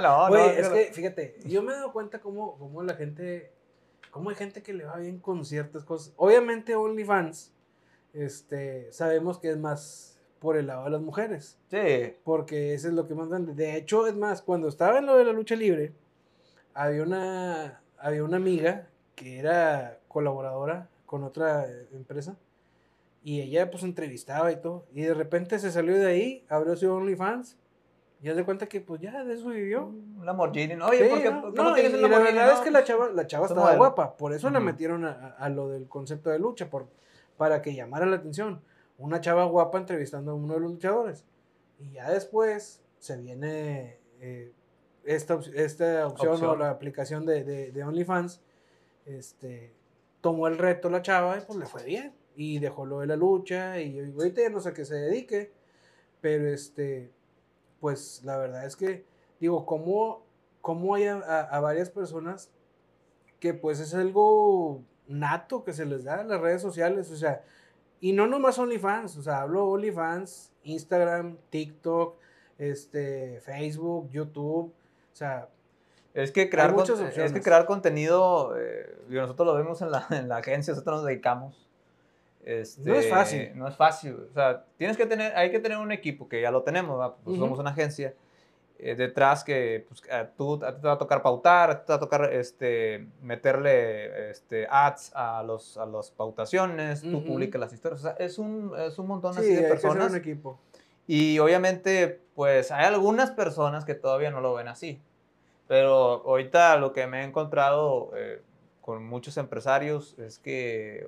no, 0.02 0.28
no, 0.28 0.36
es 0.36 0.68
que, 0.68 0.90
fíjate, 0.92 1.38
yo 1.44 1.62
me 1.62 1.72
he 1.72 1.76
dado 1.76 1.92
cuenta 1.92 2.20
cómo, 2.20 2.58
cómo 2.58 2.82
la 2.82 2.94
gente 2.94 3.52
cómo 4.16 4.30
hay 4.30 4.36
gente 4.36 4.62
que 4.62 4.72
le 4.72 4.86
va 4.86 4.96
bien 4.96 5.18
con 5.18 5.44
ciertas 5.44 5.84
cosas. 5.84 6.14
Obviamente 6.16 6.74
OnlyFans, 6.74 7.52
este, 8.14 8.90
sabemos 8.90 9.38
que 9.38 9.50
es 9.50 9.58
más 9.58 10.18
por 10.38 10.56
el 10.56 10.68
lado 10.68 10.84
de 10.84 10.90
las 10.90 11.02
mujeres. 11.02 11.58
Sí. 11.70 12.14
Porque 12.24 12.72
eso 12.72 12.88
es 12.88 12.94
lo 12.94 13.06
que 13.06 13.14
más 13.14 13.28
grande. 13.28 13.52
De 13.52 13.76
hecho, 13.76 14.06
es 14.06 14.16
más, 14.16 14.40
cuando 14.40 14.68
estaba 14.68 14.98
en 14.98 15.04
lo 15.04 15.18
de 15.18 15.24
la 15.26 15.32
lucha 15.32 15.54
libre, 15.54 15.92
había 16.76 17.02
una, 17.02 17.80
había 17.98 18.22
una 18.24 18.36
amiga 18.36 18.86
que 19.14 19.38
era 19.38 19.98
colaboradora 20.08 20.88
con 21.06 21.24
otra 21.24 21.66
eh, 21.68 21.88
empresa 21.92 22.36
y 23.24 23.40
ella 23.40 23.70
pues 23.70 23.82
entrevistaba 23.82 24.52
y 24.52 24.56
todo. 24.60 24.84
Y 24.92 25.02
de 25.02 25.14
repente 25.14 25.58
se 25.58 25.72
salió 25.72 25.96
de 25.98 26.06
ahí, 26.06 26.44
abrió 26.48 26.76
su 26.76 26.90
OnlyFans. 26.92 27.56
Y 28.22 28.28
haz 28.30 28.36
de 28.36 28.44
cuenta 28.44 28.66
que 28.66 28.80
pues 28.80 29.00
ya 29.00 29.24
de 29.24 29.34
eso 29.34 29.48
vivió. 29.48 29.86
Un 29.86 30.22
Lamborghini, 30.24 30.74
¿no? 30.76 30.86
Oye, 30.86 31.04
Sí, 31.04 31.10
porque 31.10 31.30
no, 31.30 31.42
¿cómo 31.42 31.62
no, 31.70 31.74
tienes 31.74 31.92
y 31.94 32.00
la 32.00 32.08
verdad 32.08 32.46
No, 32.46 32.52
es 32.54 32.60
que 32.60 32.70
la 32.70 32.82
chava, 32.84 33.08
la 33.10 33.26
chava 33.26 33.44
es 33.44 33.50
estaba 33.50 33.66
modelo. 33.66 33.78
guapa, 33.84 34.16
por 34.16 34.32
eso 34.32 34.48
la 34.50 34.58
metieron 34.60 35.04
a, 35.04 35.10
a- 35.10 35.44
a 35.44 35.48
lo 35.50 35.68
del 35.68 35.86
concepto 35.88 36.30
de 36.30 36.38
lucha, 36.38 36.70
por, 36.70 36.86
para 37.36 37.60
que 37.62 37.74
llamara 37.74 38.06
la 38.06 38.16
atención. 38.16 38.62
Una 38.98 39.20
chava 39.20 39.44
guapa 39.44 39.78
entrevistando 39.78 40.30
a 40.30 40.34
uno 40.34 40.54
de 40.54 40.60
los 40.60 40.70
luchadores. 40.72 41.24
Y 41.78 41.90
ya 41.92 42.10
después 42.10 42.82
se 42.98 43.16
viene 43.18 43.98
eh, 44.20 44.52
esta, 45.06 45.38
esta 45.54 46.06
opción, 46.06 46.32
o 46.44 46.56
la 46.56 46.70
aplicación 46.70 47.24
de, 47.26 47.44
de, 47.44 47.72
de 47.72 47.84
OnlyFans. 47.84 48.40
Este, 49.04 49.72
tomó 50.20 50.48
el 50.48 50.58
reto 50.58 50.90
la 50.90 51.02
chava 51.02 51.38
y 51.38 51.40
pues 51.42 51.58
le 51.58 51.66
fue 51.66 51.84
bien. 51.84 52.14
Y 52.34 52.58
dejó 52.58 52.84
lo 52.84 53.00
de 53.00 53.06
la 53.06 53.16
lucha 53.16 53.80
y 53.80 53.98
ahorita 53.98 54.42
ya 54.42 54.50
no 54.50 54.60
sé 54.60 54.70
a 54.70 54.74
qué 54.74 54.84
se 54.84 54.94
dedique. 54.96 55.52
Pero 56.20 56.48
este, 56.48 57.10
pues 57.80 58.22
la 58.24 58.36
verdad 58.36 58.66
es 58.66 58.76
que, 58.76 59.04
digo, 59.40 59.64
¿cómo, 59.64 60.24
cómo 60.60 60.94
hay 60.94 61.04
a, 61.06 61.16
a- 61.16 61.40
a 61.42 61.60
varias 61.60 61.88
personas 61.90 62.50
que 63.40 63.54
pues 63.54 63.80
es 63.80 63.94
algo 63.94 64.82
nato 65.06 65.62
que 65.62 65.72
se 65.72 65.86
les 65.86 66.04
da 66.04 66.20
en 66.20 66.28
las 66.28 66.40
redes 66.40 66.60
sociales? 66.62 67.10
O 67.10 67.16
sea, 67.16 67.42
y 68.00 68.12
no 68.12 68.26
nomás 68.26 68.58
OnlyFans, 68.58 69.16
o 69.16 69.22
sea, 69.22 69.40
hablo 69.42 69.68
OnlyFans, 69.68 70.52
Instagram, 70.64 71.38
TikTok, 71.50 72.16
este, 72.58 73.40
Facebook, 73.40 74.10
YouTube, 74.10 74.72
sea, 75.16 75.48
Es 76.14 76.32
que 76.32 76.48
crear, 76.48 76.74
con- 76.74 76.84
es 76.84 77.32
que 77.32 77.40
crear 77.42 77.66
contenido, 77.66 78.54
eh, 78.58 78.96
nosotros 79.08 79.46
lo 79.46 79.54
vemos 79.54 79.82
en 79.82 79.90
la, 79.90 80.06
en 80.10 80.28
la 80.28 80.38
agencia, 80.38 80.72
nosotros 80.72 80.96
nos 80.98 81.06
dedicamos. 81.06 81.68
Este, 82.44 82.88
No 82.88 82.94
es 82.94 83.08
fácil. 83.10 83.50
No 83.56 83.66
es 83.68 83.74
fácil. 83.76 84.16
O 84.30 84.32
sea, 84.32 84.64
tienes 84.76 84.96
que 84.96 85.04
tener, 85.06 85.36
hay 85.36 85.50
que 85.50 85.58
tener 85.58 85.78
un 85.78 85.90
equipo, 85.90 86.28
que 86.28 86.40
ya 86.40 86.50
lo 86.50 86.62
tenemos. 86.62 87.12
Pues 87.24 87.38
somos 87.38 87.58
una 87.58 87.70
agencia 87.70 88.14
eh, 88.78 88.94
detrás 88.94 89.42
que 89.42 89.84
pues, 89.88 90.02
a, 90.12 90.26
tú, 90.28 90.62
a 90.64 90.74
ti 90.74 90.80
te 90.80 90.86
va 90.86 90.92
a 90.94 90.98
tocar 90.98 91.22
pautar, 91.22 91.70
a 91.70 91.80
ti 91.80 91.86
te 91.86 91.92
va 91.92 91.96
a 91.96 92.00
tocar 92.00 92.32
este, 92.32 93.08
meterle 93.22 94.30
este, 94.30 94.66
ads 94.70 95.10
a 95.14 95.42
los 95.42 95.76
a 95.76 95.86
las 95.86 96.10
pautaciones, 96.12 97.02
tú 97.02 97.24
publicas 97.24 97.60
las 97.60 97.72
historias. 97.72 98.00
O 98.00 98.02
sea, 98.04 98.12
es 98.24 98.38
un, 98.38 98.72
es 98.78 98.96
un 98.98 99.08
montón 99.08 99.34
sí, 99.34 99.40
así 99.40 99.48
hay 99.48 99.54
de 99.56 99.62
que 99.62 99.66
ser 99.68 99.80
personas. 99.80 100.10
un 100.12 100.16
equipo. 100.16 100.60
Y 101.08 101.38
obviamente, 101.40 102.20
pues 102.34 102.70
hay 102.70 102.84
algunas 102.84 103.30
personas 103.32 103.84
que 103.84 103.94
todavía 103.94 104.30
no 104.30 104.40
lo 104.40 104.54
ven 104.54 104.68
así. 104.68 105.00
Pero 105.68 106.22
ahorita 106.26 106.76
lo 106.76 106.92
que 106.92 107.06
me 107.06 107.22
he 107.22 107.24
encontrado 107.24 108.10
eh, 108.16 108.42
con 108.80 109.04
muchos 109.04 109.36
empresarios 109.36 110.16
es 110.18 110.38
que, 110.38 111.06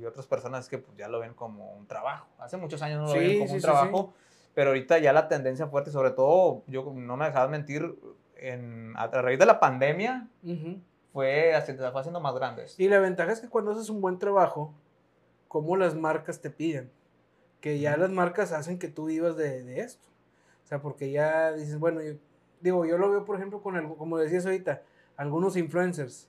y 0.00 0.04
otras 0.04 0.26
personas 0.26 0.64
es 0.64 0.68
que 0.70 0.78
pues, 0.78 0.96
ya 0.96 1.08
lo 1.08 1.20
ven 1.20 1.34
como 1.34 1.74
un 1.74 1.86
trabajo. 1.86 2.26
Hace 2.38 2.56
muchos 2.56 2.82
años 2.82 3.00
no 3.00 3.06
lo 3.06 3.12
Sí, 3.20 3.26
ven 3.26 3.38
como 3.38 3.46
sí, 3.48 3.54
un 3.54 3.60
sí, 3.60 3.62
trabajo, 3.62 4.14
pero 4.54 4.70
ahorita 4.70 4.98
ya 4.98 5.12
la 5.12 5.28
tendencia 5.28 5.68
fuerte, 5.68 5.90
sobre 5.92 6.10
todo, 6.10 6.64
yo 6.66 6.92
no 6.92 7.16
me 7.16 7.26
dejaba 7.26 7.46
mentir, 7.48 7.96
en, 8.36 8.94
a 8.96 9.06
raíz 9.08 9.38
de 9.38 9.46
la 9.46 9.60
pandemia 9.60 10.26
Ujú. 10.42 10.80
fue, 11.12 11.54
así- 11.54 11.76
se 11.76 11.90
fue 11.90 12.00
haciendo 12.00 12.20
más 12.20 12.34
grande. 12.34 12.64
esto. 12.64 12.82
Y 12.82 12.88
la 12.88 12.98
ventaja 12.98 13.30
es 13.32 13.40
que 13.40 13.48
cuando 13.48 13.70
haces 13.72 13.90
un 13.90 14.00
buen 14.00 14.18
trabajo, 14.18 14.74
como 15.46 15.76
las 15.76 15.94
marcas 15.94 16.40
te 16.40 16.50
piden, 16.50 16.90
que 17.60 17.78
ya 17.78 17.92
Ujú. 17.92 18.00
las 18.00 18.10
marcas 18.10 18.52
hacen 18.52 18.78
que 18.78 18.88
tú 18.88 19.04
vivas 19.06 19.36
de, 19.36 19.62
de 19.62 19.80
esto. 19.80 20.08
O 20.64 20.66
sea, 20.66 20.80
porque 20.80 21.10
ya 21.10 21.52
dices, 21.52 21.78
bueno, 21.78 22.00
yo, 22.02 22.14
digo, 22.60 22.84
yo 22.86 22.98
lo 22.98 23.10
veo, 23.10 23.24
por 23.24 23.36
ejemplo, 23.36 23.60
con, 23.62 23.76
algo, 23.76 23.96
como 23.96 24.18
decías 24.18 24.44
ahorita, 24.46 24.82
algunos 25.16 25.56
influencers. 25.56 26.28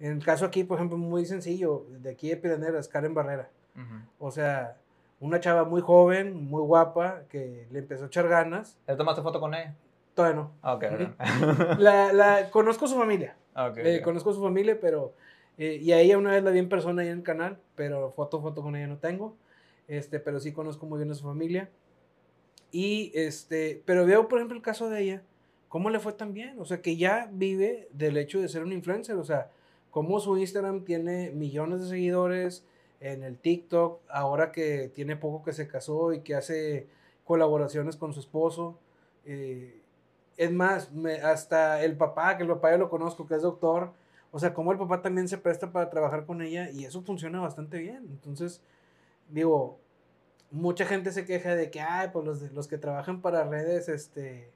En 0.00 0.12
el 0.12 0.24
caso 0.24 0.44
aquí, 0.44 0.64
por 0.64 0.78
ejemplo, 0.78 0.96
muy 0.96 1.26
sencillo, 1.26 1.84
de 2.00 2.10
aquí 2.10 2.28
de 2.28 2.36
Piraneras, 2.36 2.88
Karen 2.88 3.14
Barrera. 3.14 3.48
Ujú. 3.74 4.26
O 4.26 4.30
sea, 4.30 4.76
una 5.20 5.40
chava 5.40 5.64
muy 5.64 5.80
joven, 5.80 6.44
muy 6.44 6.62
guapa, 6.62 7.22
que 7.28 7.66
le 7.70 7.80
empezó 7.80 8.04
a 8.04 8.06
echar 8.06 8.28
ganas. 8.28 8.78
¿Ya 8.86 8.96
tomaste 8.96 9.22
foto 9.22 9.40
con 9.40 9.54
ella? 9.54 9.74
Todavía 10.14 10.36
no. 10.36 10.52
Ah, 10.62 10.74
Ok. 10.74 10.84
La, 11.78 12.12
la, 12.12 12.50
conozco 12.50 12.86
su 12.86 12.96
familia. 12.96 13.36
Ok, 13.56 13.78
Eh, 13.78 13.98
ok. 13.98 14.04
conozco 14.04 14.32
su 14.32 14.42
familia, 14.42 14.78
pero. 14.80 15.12
eh, 15.58 15.78
y 15.82 15.90
a 15.92 15.98
ella 16.00 16.16
una 16.18 16.30
vez 16.30 16.44
la 16.44 16.50
vi 16.52 16.60
en 16.60 16.68
persona 16.68 17.02
ahí 17.02 17.08
en 17.08 17.18
el 17.18 17.22
canal, 17.24 17.58
pero 17.74 18.10
foto, 18.12 18.40
foto 18.40 18.62
con 18.62 18.76
ella 18.76 18.86
no 18.86 18.98
tengo. 18.98 19.36
Este, 19.88 20.20
pero 20.20 20.38
sí 20.38 20.52
conozco 20.52 20.86
muy 20.86 20.98
bien 20.98 21.10
a 21.10 21.14
su 21.14 21.24
familia. 21.24 21.70
Y 22.70 23.10
este, 23.14 23.82
pero 23.86 24.04
veo, 24.06 24.28
por 24.28 24.38
ejemplo, 24.38 24.56
el 24.56 24.62
caso 24.62 24.90
de 24.90 25.00
ella, 25.02 25.22
cómo 25.68 25.90
le 25.90 26.00
fue 26.00 26.12
tan 26.12 26.32
bien. 26.34 26.58
O 26.60 26.64
sea, 26.64 26.80
que 26.82 26.96
ya 26.96 27.28
vive 27.32 27.88
del 27.92 28.16
hecho 28.16 28.40
de 28.40 28.48
ser 28.48 28.62
un 28.64 28.72
influencer. 28.72 29.16
O 29.16 29.24
sea, 29.24 29.50
cómo 29.90 30.20
su 30.20 30.36
Instagram 30.38 30.84
tiene 30.84 31.30
millones 31.30 31.80
de 31.82 31.88
seguidores, 31.88 32.64
en 33.00 33.22
el 33.22 33.38
TikTok, 33.38 34.00
ahora 34.08 34.50
que 34.50 34.88
tiene 34.92 35.14
poco 35.16 35.44
que 35.44 35.52
se 35.52 35.68
casó 35.68 36.12
y 36.12 36.20
que 36.22 36.34
hace 36.34 36.88
colaboraciones 37.24 37.96
con 37.96 38.12
su 38.12 38.20
esposo. 38.20 38.78
eh, 39.24 39.80
es 40.36 40.52
más, 40.52 40.92
me- 40.92 41.20
hasta 41.20 41.82
el 41.84 41.96
papá, 41.96 42.36
que 42.36 42.44
el 42.44 42.48
papá 42.48 42.70
yo 42.72 42.78
lo 42.78 42.88
conozco, 42.90 43.26
que 43.26 43.34
es 43.34 43.42
doctor, 43.42 43.92
o 44.30 44.38
sea, 44.38 44.54
como 44.54 44.72
el 44.72 44.78
papá 44.78 45.02
también 45.02 45.28
se 45.28 45.36
presta 45.38 45.70
para 45.72 45.90
trabajar 45.90 46.24
con 46.26 46.40
ella 46.42 46.70
y 46.70 46.84
eso 46.84 47.02
funciona 47.02 47.40
bastante 47.40 47.78
bien. 47.78 48.06
Entonces, 48.10 48.62
digo, 49.28 49.78
mucha 50.50 50.86
gente 50.86 51.12
se 51.12 51.24
queja 51.26 51.54
de 51.56 51.70
que, 51.70 51.80
ay, 51.80 52.08
pues 52.12 52.24
los, 52.24 52.52
los 52.52 52.68
que 52.68 52.78
trabajan 52.78 53.20
para 53.20 53.44
redes, 53.44 53.88
este, 53.88 54.50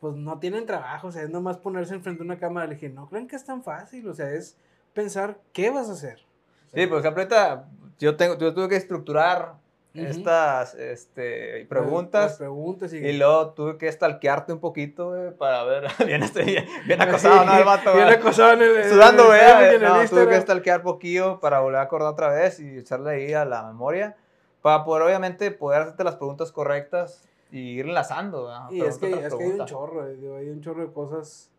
pues 0.00 0.16
no 0.16 0.38
tienen 0.38 0.66
trabajo, 0.66 1.08
o 1.08 1.12
sea, 1.12 1.22
es 1.22 1.30
nomás 1.30 1.58
ponerse 1.58 1.94
enfrente 1.94 2.22
de 2.22 2.24
una 2.24 2.38
cámara. 2.38 2.66
Le 2.66 2.74
dije, 2.74 2.88
no 2.88 3.06
crean 3.08 3.28
que 3.28 3.36
es 3.36 3.44
tan 3.44 3.62
fácil, 3.62 4.08
o 4.08 4.14
sea, 4.14 4.30
es 4.30 4.56
pensar 4.94 5.38
qué 5.52 5.70
vas 5.70 5.88
a 5.88 5.92
hacer. 5.92 6.14
O 6.14 6.70
sea, 6.70 6.82
Sí, 6.82 6.82
ejemplo, 6.82 7.22
ahorita 7.22 7.68
yo, 7.98 8.16
tengo, 8.16 8.38
yo 8.38 8.54
tuve 8.54 8.68
que 8.68 8.76
estructurar 8.76 9.54
Ujú. 9.92 10.04
estas 10.04 10.74
este, 10.74 11.58
las 11.60 11.68
preguntas 11.68 12.36
preguntas 12.38 12.92
y, 12.92 12.98
y 12.98 13.12
luego 13.18 13.50
tuve 13.50 13.76
que 13.76 13.90
stalkearte 13.90 14.52
un 14.52 14.60
poquito 14.60 15.10
güey, 15.10 15.32
para 15.32 15.64
ver, 15.64 15.84
bien, 16.06 16.22
estoy 16.22 16.44
bien, 16.44 16.64
bien 16.86 17.02
acosado, 17.02 17.44
¿no? 17.44 17.58
El 17.58 17.64
vato, 17.64 17.92
Bien 17.94 18.08
acosado 18.08 18.52
en 18.52 18.62
el, 18.62 18.88
Sudando, 18.88 19.34
el 19.34 19.82
No, 19.82 20.08
tuve 20.08 20.28
que 20.28 20.40
stalkear 20.40 20.82
poquillo 20.82 21.40
para 21.40 21.60
volver 21.60 21.80
a 21.80 21.82
acordar 21.82 22.12
otra 22.12 22.28
vez 22.28 22.60
y 22.60 22.78
echarle 22.78 23.10
ahí 23.10 23.32
a 23.32 23.44
la 23.44 23.64
memoria 23.64 24.16
para 24.62 24.84
poder, 24.84 25.02
obviamente, 25.02 25.50
poder 25.50 25.82
hacerte 25.82 26.04
las 26.04 26.16
preguntas 26.16 26.52
correctas 26.52 27.28
y 27.50 27.78
ir 27.78 27.86
enlazando. 27.86 28.44
¿verdad? 28.44 28.70
Y 28.70 28.80
es 28.80 28.98
que, 28.98 29.10
es 29.10 29.34
que 29.34 29.44
hay 29.44 29.50
un 29.50 29.66
chorro, 29.66 30.06
eh, 30.06 30.16
digo, 30.16 30.36
hay 30.36 30.48
un 30.48 30.60
chorro 30.60 30.86
de 30.86 30.92
cosas. 30.92 31.50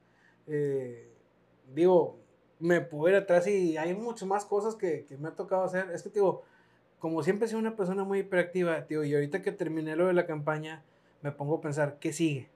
eh, 0.47 1.09
digo, 1.73 2.17
me 2.59 2.81
puedo 2.81 3.09
ir 3.09 3.15
atrás 3.15 3.47
y 3.47 3.75
hay 3.77 3.95
muchas 3.95 4.27
más 4.27 4.45
cosas 4.45 4.75
que, 4.75 5.05
que 5.05 5.17
me 5.17 5.29
ha 5.29 5.35
tocado 5.35 5.63
hacer. 5.63 5.89
Es 5.91 6.03
que, 6.03 6.09
digo, 6.09 6.43
como 6.99 7.23
siempre 7.23 7.45
he 7.45 7.49
sido 7.49 7.59
una 7.59 7.75
persona 7.75 8.03
muy 8.03 8.19
hiperactiva, 8.19 8.81
digo, 8.81 9.03
y 9.03 9.13
ahorita 9.13 9.41
que 9.41 9.51
terminé 9.51 9.95
lo 9.95 10.07
de 10.07 10.13
la 10.13 10.27
campaña, 10.27 10.83
me 11.21 11.31
pongo 11.31 11.55
a 11.55 11.61
pensar, 11.61 11.97
¿qué 11.99 12.13
sigue? 12.13 12.49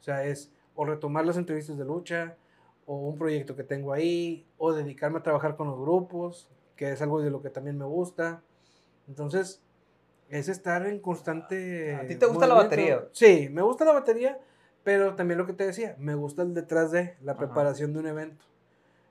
O 0.00 0.02
sea, 0.02 0.24
es 0.24 0.52
o 0.74 0.84
retomar 0.84 1.24
las 1.24 1.38
entrevistas 1.38 1.78
de 1.78 1.84
lucha, 1.86 2.36
o 2.84 2.94
un 2.94 3.18
proyecto 3.18 3.56
que 3.56 3.64
tengo 3.64 3.94
ahí, 3.94 4.46
o 4.58 4.72
dedicarme 4.72 5.18
a 5.18 5.22
trabajar 5.22 5.56
con 5.56 5.68
los 5.68 5.80
grupos, 5.80 6.50
que 6.76 6.92
es 6.92 7.00
algo 7.00 7.20
de 7.20 7.30
lo 7.30 7.40
que 7.40 7.48
también 7.48 7.78
me 7.78 7.86
gusta. 7.86 8.42
Entonces, 9.08 9.62
es 10.30 10.48
estar 10.48 10.86
en 10.86 11.00
constante. 11.00 11.94
¿A 11.94 12.06
ti 12.06 12.16
te 12.16 12.26
gusta 12.26 12.46
la 12.46 12.54
batería? 12.54 13.04
Sí, 13.12 13.48
me 13.50 13.62
gusta 13.62 13.84
la 13.84 13.92
batería, 13.92 14.38
pero 14.84 15.14
también 15.14 15.38
lo 15.38 15.46
que 15.46 15.52
te 15.52 15.66
decía, 15.66 15.96
me 15.98 16.14
gusta 16.14 16.42
el 16.42 16.54
detrás 16.54 16.90
de 16.90 17.16
la 17.22 17.32
Ajá. 17.32 17.40
preparación 17.40 17.92
de 17.92 18.00
un 18.00 18.06
evento. 18.06 18.44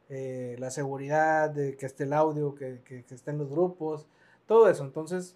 Eh, 0.10 0.56
la 0.60 0.70
seguridad, 0.70 1.50
de 1.50 1.76
que 1.78 1.86
esté 1.86 2.04
el 2.04 2.14
audio, 2.14 2.54
que, 2.56 2.82
que, 2.86 3.04
que 3.04 3.16
estén 3.16 3.38
los 3.38 3.50
grupos, 3.50 4.08
todo 4.46 4.70
eso. 4.70 4.84
Entonces, 4.84 5.36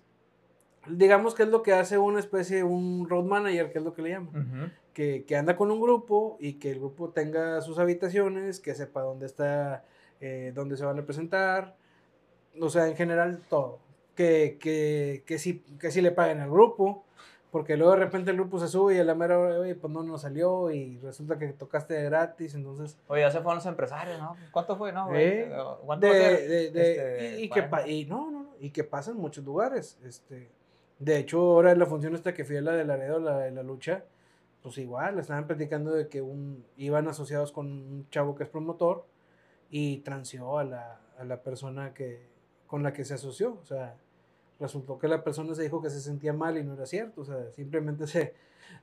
digamos 0.88 1.34
que 1.34 1.44
es 1.44 1.50
lo 1.50 1.64
que 1.64 1.74
hace 1.74 1.98
una 1.98 2.20
especie, 2.20 2.64
un 2.64 3.08
road 3.10 3.24
manager, 3.24 3.72
que 3.72 3.80
es 3.80 3.84
lo 3.84 3.94
que 3.94 4.02
le 4.04 4.10
llaman 4.12 4.72
que, 5.00 5.24
que 5.26 5.38
anda 5.38 5.56
con 5.56 5.72
un 5.72 5.80
grupo 5.80 6.36
y 6.42 6.56
que 6.56 6.72
el 6.72 6.80
grupo 6.80 7.10
tenga 7.12 7.62
sus 7.62 7.80
habitaciones, 7.80 8.60
que 8.60 8.76
sepa 8.76 9.02
dónde 9.02 9.28
está, 9.28 9.86
eh, 10.20 10.52
dónde 10.54 10.76
se 10.76 10.84
van 10.84 11.00
a 11.00 11.06
presentar, 11.06 11.78
o 12.60 12.70
sea, 12.70 12.88
en 12.88 12.98
general 12.98 13.42
todo. 13.50 13.80
Que, 14.20 14.58
que, 14.60 15.24
que, 15.26 15.40
si, 15.40 15.60
que 15.80 15.92
si 15.92 16.02
le 16.02 16.12
paguen 16.12 16.42
al 16.42 16.50
grupo, 16.50 17.06
porque 17.52 17.78
luego 17.78 17.94
de 17.94 18.00
repente 18.00 18.32
el 18.32 18.36
grupo 18.36 18.60
se 18.60 18.68
sube 18.68 18.96
y 18.96 19.00
a 19.00 19.06
la 19.06 19.16
mera 19.16 19.40
hora, 19.40 19.60
oye, 19.60 19.76
pues 19.76 19.94
no 19.94 20.04
nos 20.04 20.24
salió 20.24 20.70
y 20.72 20.98
resulta 20.98 21.38
que 21.40 21.48
tocaste 21.54 21.94
de 21.94 22.04
gratis, 22.04 22.54
entonces... 22.54 22.98
Oye, 23.08 23.22
ya 23.22 23.32
se 23.32 23.38
fueron 23.40 23.56
los 23.56 23.66
empresarios, 23.66 24.20
¿no? 24.20 24.36
¿Cuánto 24.52 24.76
fue, 24.76 24.92
no? 24.92 25.08
Eh, 25.16 25.50
¿Cuánto 25.86 26.06
de, 26.08 26.48
de- 26.48 26.72
de- 26.72 26.92
Este, 26.92 27.40
y, 27.40 27.44
y 27.46 27.50
que 27.50 27.70
y 27.90 28.06
no, 28.08 28.30
no, 28.30 28.50
y 28.60 28.72
que 28.72 28.84
pasa 28.84 29.12
en 29.12 29.18
muchos 29.18 29.46
lugares. 29.46 29.98
Este, 30.04 30.50
de 31.00 31.18
hecho, 31.18 31.40
ahora 31.40 31.72
en 31.72 31.80
la 31.80 31.86
función 31.86 32.14
esta 32.14 32.34
que 32.34 32.44
fui 32.44 32.58
a 32.58 32.62
la 32.62 32.74
de 32.74 32.84
Laredo, 32.84 33.22
la 33.22 33.38
de 33.40 33.52
la 33.52 33.64
lucha, 33.64 34.04
pues 34.62 34.78
igual, 34.80 35.18
estaban 35.18 35.48
platicando 35.48 35.92
de 35.94 36.10
que 36.10 36.22
un, 36.22 36.66
iban 36.76 37.08
asociados 37.08 37.54
con 37.54 37.68
un 37.68 38.10
chavo 38.10 38.36
que 38.36 38.44
es 38.44 38.50
promotor 38.50 39.06
y 39.72 40.00
transió 40.00 40.58
a 40.60 40.66
la, 40.66 41.00
a 41.18 41.24
la 41.24 41.42
persona 41.42 41.94
que, 41.94 42.28
con 42.68 42.84
la 42.84 42.92
que 42.92 43.06
se 43.06 43.14
asoció. 43.14 43.58
O 43.62 43.66
sea, 43.66 43.96
resultó 44.60 45.00
que 45.00 45.08
la 45.08 45.24
persona 45.24 45.54
se 45.56 45.64
dijo 45.64 45.82
que 45.82 45.90
se 45.90 46.00
sentía 46.02 46.34
mal 46.34 46.58
y 46.58 46.64
no 46.64 46.74
era 46.74 46.86
cierto, 46.86 47.22
o 47.22 47.26
sea, 47.26 47.50
simplemente 47.52 48.08
se, 48.08 48.34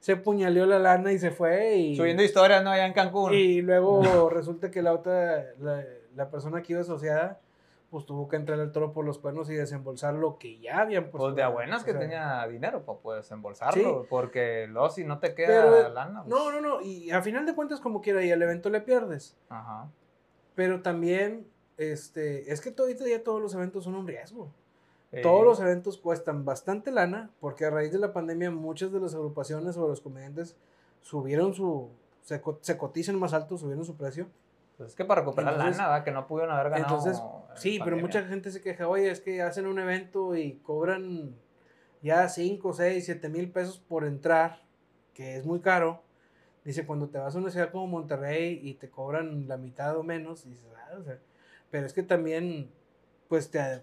se 0.01 0.17
puñaleó 0.17 0.67
la 0.67 0.79
lana 0.79 1.13
y 1.13 1.19
se 1.19 1.31
fue 1.31 1.77
y... 1.77 1.97
Subiendo 1.97 2.23
historias, 2.23 2.63
¿no? 2.65 2.71
Allá 2.71 2.87
en 2.87 2.93
Cancún. 2.93 3.33
Y 3.35 3.61
luego 3.63 4.01
resulta 4.31 4.71
que 4.71 4.83
la 4.83 4.93
otra, 4.93 5.45
la, 5.61 5.85
la 6.15 6.31
persona 6.31 6.63
que 6.63 6.73
iba 6.73 6.83
asociada, 6.83 7.41
pues 7.91 8.05
tuvo 8.05 8.27
que 8.29 8.37
entrar 8.37 8.59
al 8.59 8.73
toro 8.73 8.93
por 8.93 9.05
los 9.05 9.19
cuernos 9.19 9.49
y 9.49 9.55
desembolsar 9.55 10.15
lo 10.15 10.39
que 10.39 10.59
ya 10.59 10.81
habían 10.81 11.05
puesto. 11.05 11.19
Pues 11.19 11.37
de 11.37 11.43
a 11.43 11.49
buenas 11.49 11.85
que 11.85 11.91
o 11.91 11.95
sea, 11.95 12.01
tenía 12.01 12.47
dinero 12.49 12.85
para 12.85 12.99
poder 12.99 13.23
desembolsarlo, 13.23 14.01
Sí. 14.03 14.07
porque 14.11 14.67
luego 14.69 14.89
si 14.91 15.05
no 15.05 15.19
te 15.21 15.35
queda 15.35 15.47
Pero, 15.71 15.89
lana. 15.91 16.23
pues, 16.25 16.29
No, 16.29 16.51
no, 16.51 16.61
no, 16.61 16.81
y 16.81 17.11
a 17.13 17.23
final 17.23 17.47
de 17.47 17.55
cuentas 17.55 17.81
como 17.81 18.01
quiera 18.01 18.25
y 18.25 18.33
al 18.33 18.43
evento 18.43 18.71
le 18.71 18.81
pierdes. 18.81 19.37
Ajá. 19.51 19.89
Pero 20.57 20.83
también, 20.83 21.47
este, 21.77 22.51
es 22.53 22.61
que 22.61 22.75
ahorita 22.77 23.07
ya 23.07 23.23
todos 23.23 23.41
los 23.41 23.55
eventos 23.55 23.85
son 23.85 23.95
un 23.95 24.07
riesgo. 24.09 24.51
Todos 25.23 25.45
los 25.45 25.61
eventos 25.61 25.97
cuestan 25.97 26.45
bastante 26.45 26.91
lana, 26.91 27.31
porque 27.41 27.65
a 27.65 27.71
raíz 27.71 27.93
de 27.93 27.99
la 27.99 28.13
pandemia 28.13 28.51
muchas 28.51 28.93
de 28.93 29.01
las 29.01 29.15
agrupaciones 29.15 29.77
o 29.77 29.89
los 29.89 30.01
comediantes 30.01 30.57
subieron 31.01 31.55
su, 31.55 31.89
se, 32.23 32.43
se 32.61 32.77
cotizan 32.77 33.19
más 33.19 33.33
alto, 33.33 33.57
subieron 33.57 33.85
su 33.85 33.97
precio. 33.97 34.27
Pues 34.77 34.91
es 34.91 34.97
que 34.97 35.05
para 35.07 35.23
recuperar 35.23 35.55
Entonces- 35.55 35.79
lana, 35.79 35.89
¿verdad? 35.89 36.05
Que 36.05 36.11
no 36.11 36.27
pudieron 36.27 36.55
haber 36.55 36.71
ganado. 36.71 36.97
Entonces, 36.97 37.23
en 37.23 37.57
sí, 37.57 37.79
pero 37.83 37.97
mucha 37.97 38.25
gente 38.25 38.51
se 38.51 38.61
queja, 38.61 38.89
oye, 38.89 39.11
es 39.11 39.21
que 39.21 39.41
hacen 39.41 39.67
un 39.67 39.79
evento 39.79 40.37
y 40.37 40.57
cobran 40.59 41.35
ya 42.03 42.29
5, 42.29 42.73
6, 42.75 43.05
7 43.05 43.29
mil 43.31 43.51
pesos 43.51 43.79
por 43.79 44.05
entrar, 44.05 44.63
que 45.15 45.37
es 45.37 45.47
muy 45.47 45.61
caro. 45.61 46.03
Dice, 46.65 46.85
cuando 46.85 47.09
te 47.09 47.17
vas 47.19 47.35
a 47.35 47.39
una 47.39 47.51
ciudad 47.51 47.71
como 47.71 47.87
Monterrey 47.87 48.61
y 48.63 48.75
te 48.75 48.91
cobran 48.91 49.49
la 49.49 49.57
mitad 49.57 49.97
o 49.97 50.03
menos, 50.03 50.45
dices, 50.45 50.67
ah, 50.77 50.97
o 50.99 51.03
sea, 51.05 51.19
pero 51.71 51.87
es 51.87 51.93
que 51.93 52.03
también, 52.03 52.71
pues 53.29 53.51
te 53.51 53.83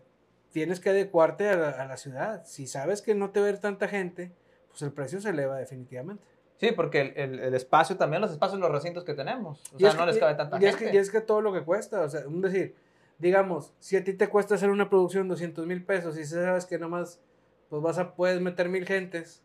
tienes 0.54 0.80
que 0.80 0.91
adecuarte 0.91 1.49
a 1.49 1.58
la, 1.58 1.70
a 1.72 1.86
la 1.86 1.97
ciudad. 1.97 2.43
Si 2.45 2.68
sabes 2.68 3.01
que 3.01 3.14
no 3.16 3.32
te 3.32 3.41
va 3.41 3.47
a 3.47 3.51
ver 3.51 3.60
tanta 3.60 3.88
gente, 3.89 4.32
pues 4.70 4.82
el 4.84 4.93
precio 4.93 5.20
se 5.20 5.30
eleva 5.32 5.58
definitivamente. 5.58 6.24
Sí, 6.58 6.72
porque 6.72 7.01
el, 7.01 7.14
el, 7.18 7.39
el 7.39 7.54
espacio 7.56 7.97
también, 7.97 8.22
los 8.22 8.32
espacios, 8.32 8.60
los 8.62 8.72
recintos 8.72 9.04
que 9.04 9.14
tenemos. 9.14 9.62
O 9.74 9.78
Y 9.78 9.82
sea, 9.82 9.89
es 9.89 9.95
no 9.95 10.01
que- 10.06 10.12
les 10.12 10.18
cabe 10.20 10.36
tanta 10.36 10.58
y 10.62 10.66
es 10.66 10.76
gente. 10.78 10.91
que, 10.91 10.97
y 10.97 10.99
es 10.99 11.12
que 11.12 11.20
todo 11.20 11.41
lo 11.41 11.51
que 11.51 11.62
cuesta, 11.64 11.99
o 12.01 12.08
sea, 12.08 12.26
un 12.28 12.39
decir, 12.41 12.76
digamos, 13.18 13.74
si 13.80 13.97
a 13.97 14.04
ti 14.04 14.14
te 14.14 14.30
cuesta 14.30 14.56
hacer 14.56 14.70
una 14.70 14.89
producción 14.89 15.28
200 15.28 15.66
mil 15.66 15.84
pesos 15.84 16.18
y 16.18 16.24
sabes 16.26 16.66
que 16.66 16.78
nomás 16.80 17.20
pues 17.70 17.82
vas 17.82 17.97
a, 17.97 18.14
puedes 18.16 18.39
meter 18.39 18.70
mil 18.70 18.86
gentes, 18.86 19.43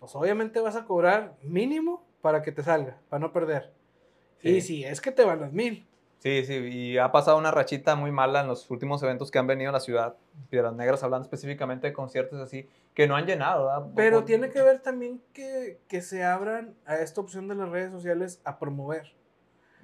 pues 0.00 0.16
obviamente 0.16 0.58
vas 0.60 0.74
a 0.74 0.84
cobrar 0.86 1.36
mínimo 1.42 2.04
para 2.22 2.42
que 2.42 2.50
te 2.50 2.62
salga, 2.62 2.98
para 3.10 3.20
no 3.20 3.32
perder. 3.32 3.70
Sí. 4.40 4.48
Y 4.48 4.60
si 4.62 4.84
es 4.84 5.00
que 5.00 5.12
te 5.12 5.24
van 5.24 5.40
las 5.40 5.52
mil. 5.52 5.86
Sí, 6.18 6.44
sí, 6.46 6.54
y 6.54 6.98
ha 6.98 7.10
pasado 7.12 7.36
una 7.36 7.50
rachita 7.50 7.94
muy 7.96 8.10
mala 8.10 8.40
en 8.40 8.46
los 8.48 8.70
últimos 8.70 9.02
eventos 9.02 9.30
que 9.30 9.38
han 9.38 9.46
venido 9.46 9.70
a 9.70 9.72
la 9.72 9.80
ciudad, 9.80 10.16
Piedras 10.50 10.74
Negras, 10.74 11.02
hablando 11.02 11.24
específicamente 11.24 11.86
de 11.86 11.92
conciertos 11.92 12.40
así, 12.40 12.68
que 12.94 13.06
no 13.06 13.16
han 13.16 13.26
llenado, 13.26 13.66
¿verdad? 13.66 13.86
Pero 13.96 14.16
Por- 14.18 14.24
tiene 14.26 14.50
que 14.50 14.62
ver 14.62 14.80
también 14.80 15.20
que, 15.32 15.78
que 15.88 16.02
se 16.02 16.24
abran 16.24 16.74
a 16.86 16.96
esta 16.96 17.20
opción 17.20 17.48
de 17.48 17.54
las 17.54 17.68
redes 17.68 17.90
sociales 17.90 18.40
a 18.44 18.58
promover. 18.58 19.12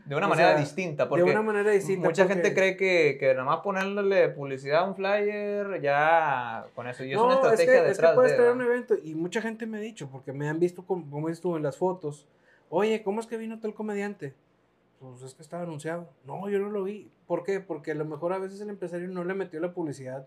De 0.04 0.14
una 0.16 0.26
o 0.26 0.30
manera 0.30 0.52
sea, 0.52 0.58
distinta, 0.60 1.06
porque 1.06 1.22
de 1.24 1.30
una 1.30 1.42
manera 1.42 1.70
distinta. 1.70 2.08
mucha 2.08 2.22
porque- 2.24 2.34
gente 2.34 2.54
cree 2.54 2.76
que, 2.78 3.18
que 3.20 3.34
nada 3.34 3.44
más 3.44 3.60
ponerle 3.60 4.30
publicidad 4.30 4.80
a 4.80 4.84
un 4.84 4.94
flyer, 4.96 5.82
ya 5.82 6.66
con 6.74 6.88
eso, 6.88 7.04
y 7.04 7.12
es 7.12 7.18
una 7.18 7.34
estrategia 7.34 7.64
es 7.64 7.80
que, 7.82 7.88
detrás 7.88 7.98
es 7.98 8.10
que 8.10 8.14
puedes 8.14 8.30
de, 8.32 8.36
traer 8.38 8.52
un 8.52 8.62
evento 8.62 8.94
y 9.02 9.14
mucha 9.14 9.42
gente 9.42 9.66
me 9.66 9.76
ha 9.76 9.80
dicho, 9.80 10.08
porque 10.10 10.32
me 10.32 10.48
han 10.48 10.58
visto 10.58 10.82
como, 10.86 11.10
como 11.10 11.30
tú 11.34 11.56
en 11.56 11.62
las 11.62 11.76
fotos, 11.76 12.26
oye, 12.70 13.02
¿cómo 13.02 13.20
es 13.20 13.26
que 13.26 13.36
vino 13.36 13.60
tal 13.60 13.74
comediante? 13.74 14.34
Pues 14.98 15.22
es 15.22 15.34
que 15.34 15.42
estaba 15.42 15.62
anunciado. 15.62 16.08
No, 16.24 16.48
yo 16.48 16.58
no 16.58 16.70
lo 16.70 16.82
vi. 16.84 17.10
¿Por 17.26 17.44
qué? 17.44 17.60
Porque 17.60 17.92
a 17.92 17.94
lo 17.94 18.04
mejor 18.04 18.32
a 18.32 18.38
veces 18.38 18.60
el 18.60 18.70
empresario 18.70 19.06
no 19.08 19.22
le 19.24 19.34
metió 19.34 19.60
la 19.60 19.72
publicidad 19.72 20.26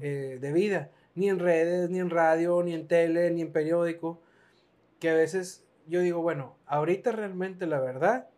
Eh, 0.00 0.38
debida, 0.40 0.90
ni 1.14 1.28
en 1.28 1.38
redes, 1.38 1.90
ni 1.90 2.00
en 2.00 2.10
radio, 2.10 2.62
ni 2.62 2.74
en 2.74 2.88
tele, 2.88 3.30
ni 3.30 3.42
en 3.42 3.52
periódico, 3.52 4.20
que 4.98 5.10
a 5.10 5.14
veces 5.14 5.64
yo 5.86 6.00
digo, 6.00 6.22
bueno, 6.22 6.56
ahorita 6.66 7.12
realmente 7.12 7.66
la 7.66 7.80
verdad, 7.80 8.28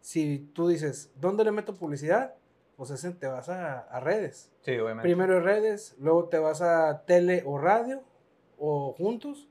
si 0.00 0.38
tú 0.54 0.68
dices, 0.68 1.10
¿dónde 1.20 1.44
le 1.44 1.52
meto 1.52 1.74
publicidad? 1.74 2.34
Pues 2.76 2.90
ese 2.90 3.10
te 3.12 3.26
vas 3.26 3.48
a, 3.48 3.80
a 3.80 4.00
redes. 4.00 4.50
Sí, 4.62 4.72
obviamente. 4.78 5.02
Primero 5.02 5.36
en 5.38 5.44
redes, 5.44 5.94
luego 5.98 6.24
te 6.28 6.38
vas 6.38 6.62
a 6.62 7.02
tele 7.06 7.42
o 7.46 7.58
radio 7.58 8.02
o 8.58 8.92
juntos 8.96 9.48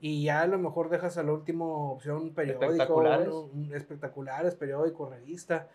y 0.00 0.24
ya 0.24 0.42
a 0.42 0.46
lo 0.46 0.58
mejor 0.58 0.88
dejas 0.88 1.16
a 1.18 1.22
la 1.22 1.32
última 1.32 1.64
opción 1.66 2.30
periódico, 2.34 2.64
Espectaculares. 2.64 3.28
espectaculares, 3.72 4.54
periódico, 4.54 5.08
revista, 5.08 5.68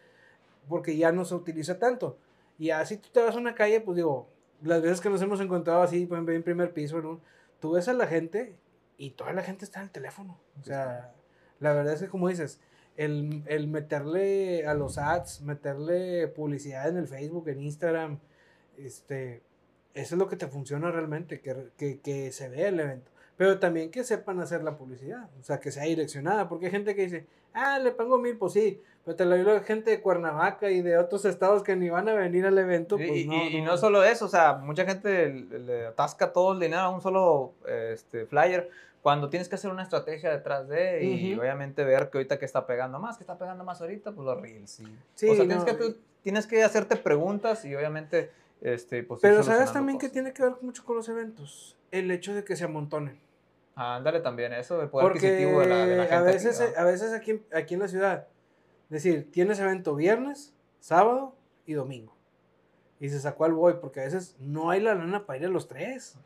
porque 0.68 0.98
ya 0.98 1.12
no 1.12 1.26
se 1.26 1.36
utiliza 1.36 1.80
tanto. 1.80 2.18
Y 2.58 2.72
así 2.72 2.98
tú 2.98 3.10
te 3.12 3.22
vas 3.24 3.36
a 3.36 3.40
una 3.40 3.56
calle, 3.56 3.82
pues 3.82 3.96
digo, 3.96 4.28
las 4.62 4.82
veces 4.82 5.02
que 5.02 5.10
nos 5.10 5.22
hemos 5.22 5.40
encontrado 5.42 5.82
así, 5.82 6.06
por 6.06 6.18
ejemplo, 6.18 6.36
en 6.36 6.44
primer 6.44 6.74
piso, 6.74 7.02
¿no? 7.02 7.20
tú 7.60 7.72
ves 7.72 7.88
a 7.88 7.94
la 7.94 8.08
gente 8.08 8.56
y 8.98 9.12
toda 9.12 9.34
la 9.34 9.44
gente 9.44 9.66
está 9.66 9.80
en 9.80 9.86
el 9.86 9.92
teléfono. 9.92 10.40
O 10.62 10.64
sea, 10.64 11.14
la 11.60 11.74
verdad 11.74 11.94
es 11.94 12.02
que 12.02 12.08
como 12.08 12.30
dices, 12.30 12.60
el, 12.98 13.44
el 13.48 13.68
meterle 13.68 14.66
a 14.66 14.74
los 14.74 14.98
ads, 14.98 15.42
meterle 15.42 16.28
publicidad 16.28 16.90
en 16.90 16.98
el 16.98 17.08
Facebook, 17.08 17.48
en 17.50 17.62
Instagram, 17.62 18.20
este, 18.78 19.42
eso 19.94 20.16
es 20.16 20.20
lo 20.20 20.28
que 20.28 20.36
te 20.36 20.48
funciona 20.48 20.92
realmente, 20.92 21.40
que, 21.42 21.70
que, 21.78 22.00
que 22.00 22.32
se 22.32 22.50
vea 22.50 22.70
el 22.70 22.80
evento. 22.80 23.12
Pero 23.38 23.60
también 23.60 23.90
que 23.90 24.04
sepan 24.04 24.42
hacer 24.42 24.64
la 24.64 24.78
publicidad, 24.78 25.30
o 25.40 25.44
sea, 25.44 25.60
que 25.60 25.72
sea 25.72 25.84
direccionada, 25.84 26.50
porque 26.50 26.66
hay 26.66 26.72
gente 26.74 26.94
que 26.94 27.04
dice, 27.04 27.26
ah, 27.54 27.80
le 27.80 27.92
pongo 27.92 28.18
mil, 28.18 28.38
pues 28.38 28.54
sí, 28.54 28.82
te 29.16 29.26
lo 29.26 29.36
digo 29.36 29.54
la 29.54 29.62
gente 29.62 29.92
de 29.92 30.02
Cuernavaca 30.02 30.70
y 30.72 30.82
de 30.82 30.98
otros 30.98 31.26
estados 31.26 31.64
que 31.64 31.76
ni 31.76 31.90
van 31.90 32.08
a 32.10 32.14
venir 32.14 32.46
al 32.46 32.58
evento, 32.58 32.98
pues 32.98 33.10
y, 33.10 33.26
no, 33.28 33.36
y- 33.36 33.58
y 33.58 33.62
no. 33.62 33.72
no 33.72 33.78
solo 33.78 34.04
eso, 34.04 34.26
o 34.26 34.30
sea, 34.30 34.54
mucha 34.56 34.86
gente 34.86 35.30
le, 35.30 35.88
atasca 35.88 36.32
todo 36.34 36.54
el 36.54 36.60
dinero 36.60 36.82
a 36.82 36.90
un 36.90 37.02
solo 37.02 37.54
este, 37.68 38.26
flyer 38.26 38.70
cuando 39.02 39.30
tienes 39.30 39.48
que 39.48 39.56
hacer 39.56 39.72
una 39.72 39.84
estrategia 39.84 40.30
detrás 40.32 40.68
de 40.68 41.04
y 41.04 41.32
Ujú. 41.34 41.42
obviamente 41.42 41.84
ver 41.86 42.10
que 42.10 42.18
ahorita 42.18 42.38
que 42.38 42.46
está 42.46 42.66
pegando 42.68 43.00
más, 43.00 43.18
que 43.18 43.24
está 43.24 43.38
pegando 43.38 43.64
más 43.64 43.80
ahorita, 43.82 44.12
pues 44.12 44.26
los 44.26 44.42
reels. 44.42 44.80
y- 44.82 44.98
Sí, 45.16 45.30
o 45.30 45.36
sea, 45.36 45.46
tienes, 45.46 45.60
no, 45.60 45.66
que, 45.66 45.74
tú- 45.76 45.98
tienes 46.22 46.46
que 46.48 46.64
hacerte 46.64 46.98
preguntas 46.98 47.64
y 47.64 47.74
obviamente, 47.76 48.30
este, 48.62 49.04
pues... 49.04 49.22
Pero 49.22 49.42
sabes 49.44 49.72
también 49.72 49.98
que 49.98 50.08
cosas. 50.08 50.14
tiene 50.14 50.34
que 50.34 50.44
ver 50.44 50.54
mucho 50.62 50.84
con 50.84 50.98
los 50.98 51.08
eventos, 51.08 51.78
el 51.92 52.12
hecho 52.12 52.34
de 52.36 52.44
que 52.44 52.56
se 52.58 52.66
amontonen. 52.66 53.18
Ándale 53.76 54.20
también 54.20 54.52
eso, 54.52 54.82
el 54.82 54.90
poder 54.90 55.08
Porque 55.10 55.20
adquisitivo 55.26 55.62
de 55.62 55.68
la, 55.68 55.86
de 55.86 55.96
la 55.96 56.04
gente. 56.04 56.16
a 56.16 56.20
aquí, 56.20 56.26
veces, 56.34 56.60
¿verdad? 56.60 56.78
a 56.78 56.84
veces 56.84 57.14
aquí, 57.14 57.42
aquí 57.54 57.74
en 57.76 57.80
la 57.80 57.88
ciudad, 57.88 58.28
es 58.90 59.04
decir, 59.04 59.30
tienes 59.32 59.60
evento 59.60 59.96
viernes, 59.96 60.54
sábado 60.80 61.36
y 61.66 61.74
domingo. 61.74 62.16
Y 63.00 63.06
dices, 63.06 63.26
¿a 63.28 63.36
cuál 63.36 63.54
voy? 63.54 63.76
Porque 63.80 64.02
a 64.02 64.04
veces 64.04 64.36
no 64.40 64.72
hay 64.72 64.82
la 64.82 64.96
lana 64.96 65.26
para 65.26 65.38
ir 65.38 65.46
a 65.46 65.50
los 65.50 65.68
tres. 65.68 66.18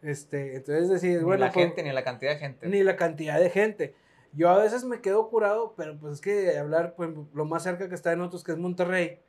Este, 0.00 0.56
entonces 0.56 0.88
decir, 0.88 1.18
ni 1.18 1.24
bueno, 1.24 1.44
la 1.44 1.52
pues, 1.52 1.66
gente, 1.66 1.82
ni 1.82 1.92
la 1.92 2.02
cantidad 2.02 2.32
de 2.32 2.38
gente. 2.38 2.66
ni 2.66 2.82
la 2.82 2.96
cantidad 2.96 3.38
de 3.38 3.50
gente. 3.50 3.94
Yo 4.32 4.48
a 4.48 4.56
veces 4.56 4.84
me 4.84 5.02
quedo 5.02 5.28
curado, 5.28 5.74
pero 5.76 5.98
pues 5.98 6.14
es 6.14 6.20
que 6.22 6.58
hablar, 6.58 6.94
pues, 6.96 7.10
lo 7.34 7.44
más 7.44 7.62
cerca 7.62 7.88
que 7.88 7.94
está 7.94 8.10
de 8.10 8.16
nosotros, 8.16 8.42
que 8.42 8.52
es 8.52 8.58
Monterrey, 8.58 9.20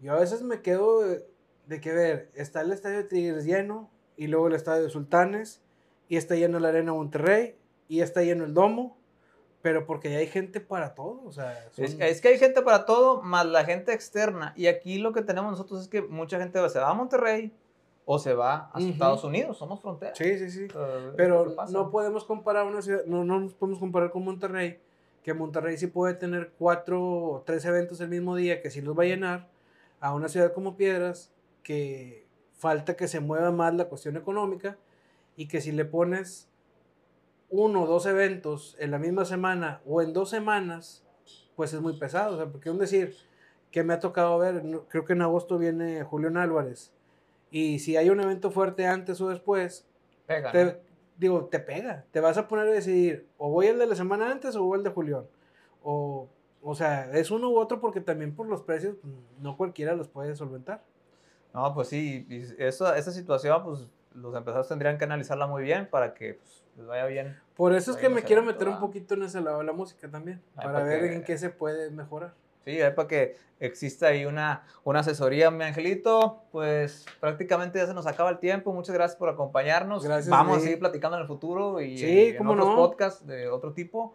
yo 0.00 0.14
a 0.14 0.18
veces 0.18 0.42
me 0.42 0.62
quedo 0.62 1.02
de, 1.02 1.26
de 1.66 1.80
que 1.80 1.92
ver, 1.92 2.30
está 2.34 2.62
el 2.62 2.72
estadio 2.72 2.96
de 2.96 3.04
Tigres 3.04 3.44
lleno, 3.44 3.90
y 4.16 4.28
luego 4.28 4.48
el 4.48 4.54
estadio 4.54 4.84
de 4.84 4.90
Sultanes, 4.90 5.62
y 6.08 6.16
está 6.16 6.34
lleno 6.34 6.58
la 6.58 6.68
Arena 6.68 6.94
Monterrey, 6.94 7.56
y 7.88 8.00
está 8.00 8.22
lleno 8.22 8.44
el 8.44 8.54
Domo, 8.54 8.96
pero 9.64 9.86
porque 9.86 10.10
ya 10.10 10.18
hay 10.18 10.26
gente 10.26 10.60
para 10.60 10.94
todo, 10.94 11.22
o 11.24 11.32
sea, 11.32 11.58
Es, 11.78 11.92
son- 11.92 12.02
es 12.02 12.20
que 12.20 12.28
hay 12.28 12.38
gente 12.38 12.60
para 12.60 12.84
todo, 12.84 13.22
más 13.22 13.46
la 13.46 13.64
gente 13.64 13.94
externa. 13.94 14.52
Y 14.58 14.66
aquí 14.66 14.98
lo 14.98 15.14
que 15.14 15.22
tenemos 15.22 15.52
nosotros 15.52 15.80
es 15.80 15.88
que 15.88 16.02
mucha 16.02 16.38
gente 16.38 16.68
se 16.68 16.78
va 16.78 16.90
a 16.90 16.92
Monterrey 16.92 17.50
o 18.04 18.18
se 18.18 18.34
va 18.34 18.68
a 18.74 18.78
Ujú. 18.78 18.88
Estados 18.90 19.24
Unidos. 19.24 19.56
Somos 19.56 19.80
frontera. 19.80 20.14
sí, 20.14 20.38
sí, 20.38 20.50
sí. 20.50 20.68
Pero 21.16 21.46
no 21.70 21.90
podemos 21.90 22.26
comparar 22.26 22.66
una 22.66 22.82
ciudad, 22.82 23.06
no, 23.06 23.24
no 23.24 23.40
nos 23.40 23.54
podemos 23.54 23.78
comparar 23.80 24.10
con 24.10 24.22
Monterrey, 24.26 24.80
que 25.22 25.32
Monterrey 25.32 25.78
sí 25.78 25.86
puede 25.86 26.12
tener 26.12 26.52
cuatro 26.58 27.02
o 27.02 27.42
tres 27.46 27.64
eventos 27.64 28.02
el 28.02 28.10
mismo 28.10 28.36
día, 28.36 28.60
que 28.60 28.68
sí 28.70 28.82
los 28.82 28.94
va 28.98 29.04
a 29.04 29.06
llenar, 29.06 29.48
a 29.98 30.12
una 30.12 30.28
ciudad 30.28 30.52
como 30.52 30.76
Piedras, 30.76 31.32
que 31.62 32.26
falta 32.52 32.96
que 32.96 33.08
se 33.08 33.20
mueva 33.20 33.50
más 33.50 33.72
la 33.72 33.86
cuestión 33.86 34.18
económica, 34.18 34.76
y 35.36 35.48
que 35.48 35.62
si 35.62 35.72
le 35.72 35.86
pones 35.86 36.50
uno 37.54 37.82
o 37.82 37.86
dos 37.86 38.06
eventos 38.06 38.76
en 38.80 38.90
la 38.90 38.98
misma 38.98 39.24
semana 39.24 39.80
o 39.86 40.02
en 40.02 40.12
dos 40.12 40.30
semanas, 40.30 41.04
pues 41.54 41.72
es 41.72 41.80
muy 41.80 41.96
pesado. 41.96 42.34
O 42.34 42.36
sea, 42.36 42.46
porque 42.46 42.70
un 42.70 42.78
decir 42.78 43.14
que 43.70 43.84
me 43.84 43.94
ha 43.94 44.00
tocado 44.00 44.38
ver, 44.38 44.62
creo 44.88 45.04
que 45.04 45.12
en 45.12 45.22
agosto 45.22 45.58
viene 45.58 46.02
Julián 46.02 46.36
Álvarez, 46.36 46.92
y 47.50 47.78
si 47.78 47.96
hay 47.96 48.10
un 48.10 48.20
evento 48.20 48.50
fuerte 48.50 48.86
antes 48.86 49.20
o 49.20 49.28
después, 49.28 49.86
Pega, 50.26 50.48
¿no? 50.48 50.52
te, 50.52 50.80
digo, 51.16 51.44
te 51.44 51.60
pega. 51.60 52.04
Te 52.10 52.20
vas 52.20 52.36
a 52.36 52.48
poner 52.48 52.66
a 52.66 52.70
decidir, 52.70 53.28
o 53.38 53.50
voy 53.50 53.66
el 53.66 53.78
de 53.78 53.86
la 53.86 53.94
semana 53.94 54.30
antes 54.30 54.56
o 54.56 54.64
voy 54.64 54.78
el 54.78 54.84
de 54.84 54.90
Julián. 54.90 55.26
O, 55.82 56.28
o 56.62 56.74
sea, 56.74 57.10
es 57.12 57.30
uno 57.30 57.50
u 57.50 57.58
otro 57.58 57.80
porque 57.80 58.00
también 58.00 58.34
por 58.34 58.48
los 58.48 58.62
precios 58.62 58.96
pues, 59.00 59.14
no 59.40 59.56
cualquiera 59.56 59.94
los 59.94 60.08
puede 60.08 60.34
solventar. 60.34 60.82
No, 61.52 61.72
pues 61.72 61.88
sí, 61.88 62.26
y 62.28 62.62
eso, 62.62 62.92
esa 62.92 63.12
situación, 63.12 63.62
pues 63.62 63.88
los 64.14 64.34
empresarios 64.36 64.68
tendrían 64.68 64.96
que 64.98 65.04
analizarla 65.04 65.46
muy 65.46 65.62
bien 65.62 65.88
para 65.90 66.14
que 66.14 66.34
pues, 66.34 66.62
les 66.76 66.86
vaya 66.86 67.06
bien. 67.06 67.36
Por 67.56 67.74
eso 67.74 67.90
es 67.92 67.96
que 67.96 68.08
me 68.08 68.22
quiero 68.22 68.42
meter 68.42 68.68
un 68.68 68.80
poquito 68.80 69.14
en 69.14 69.22
ese 69.24 69.40
lado 69.40 69.58
de 69.58 69.64
la 69.64 69.72
música 69.72 70.08
también, 70.10 70.40
para 70.54 70.72
para 70.72 70.84
ver 70.84 71.00
que- 71.02 71.14
en 71.16 71.24
qué 71.24 71.38
se 71.38 71.50
puede 71.50 71.90
mejorar. 71.90 72.34
Sí, 72.64 72.80
es 72.80 72.92
para 72.94 73.06
que 73.08 73.36
exista 73.60 74.06
ahí 74.06 74.24
una, 74.24 74.64
una 74.84 75.00
asesoría, 75.00 75.50
mi 75.50 75.64
angelito. 75.64 76.42
Pues 76.50 77.04
prácticamente 77.20 77.78
ya 77.78 77.86
se 77.86 77.92
nos 77.92 78.06
acaba 78.06 78.30
el 78.30 78.38
tiempo. 78.38 78.72
Muchas 78.72 78.94
gracias 78.94 79.16
por 79.18 79.28
acompañarnos. 79.28 80.02
Gracias, 80.04 80.30
Vamos 80.30 80.56
a 80.58 80.60
seguir 80.60 80.78
platicando 80.78 81.16
en 81.18 81.22
el 81.22 81.28
futuro 81.28 81.80
y 81.82 81.98
Sí, 81.98 82.28
en 82.28 82.46
otros 82.46 82.66
no. 82.68 82.76
podcasts 82.76 83.26
de 83.26 83.48
otro 83.48 83.72
tipo. 83.72 84.14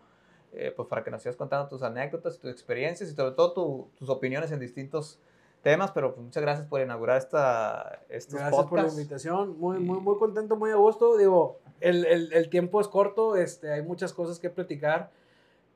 eh, 0.51 0.73
pues 0.76 0.88
para 0.88 1.03
que 1.03 1.11
nos 1.11 1.21
sigas 1.21 1.35
contando 1.35 1.67
tus 1.67 1.84
anécdotas, 1.84 2.39
tus 2.39 2.49
experiencias 2.49 3.11
y 3.11 3.13
sobre 3.13 3.35
todo 3.35 3.53
tu- 3.53 3.91
tus 3.95 4.09
opiniones 4.09 4.51
en 4.51 4.59
distintos 4.59 5.19
temas. 5.61 5.91
Pero 5.91 6.14
pues, 6.14 6.26
muchas 6.26 6.41
gracias 6.41 6.68
por 6.68 6.81
inaugurar 6.81 7.18
esta, 7.18 7.99
estos 8.10 8.40
Gracias 8.40 8.65
por 8.65 8.81
la 8.81 8.88
invitación. 8.88 9.57
Muy, 9.60 9.80
muy, 9.80 9.99
muy 9.99 10.18
contento, 10.18 10.56
muy 10.56 10.72
a 10.72 10.76
gusto. 10.76 11.18
Digo, 11.18 11.60
el, 11.81 12.06
el, 12.06 12.34
el 12.34 12.49
tiempo 12.49 12.81
es 12.81 12.88
corto, 12.88 13.36
este, 13.36 13.72
hay 13.72 13.81
muchas 13.81 14.14
cosas 14.14 14.40
que 14.40 14.49
platicar, 14.49 15.11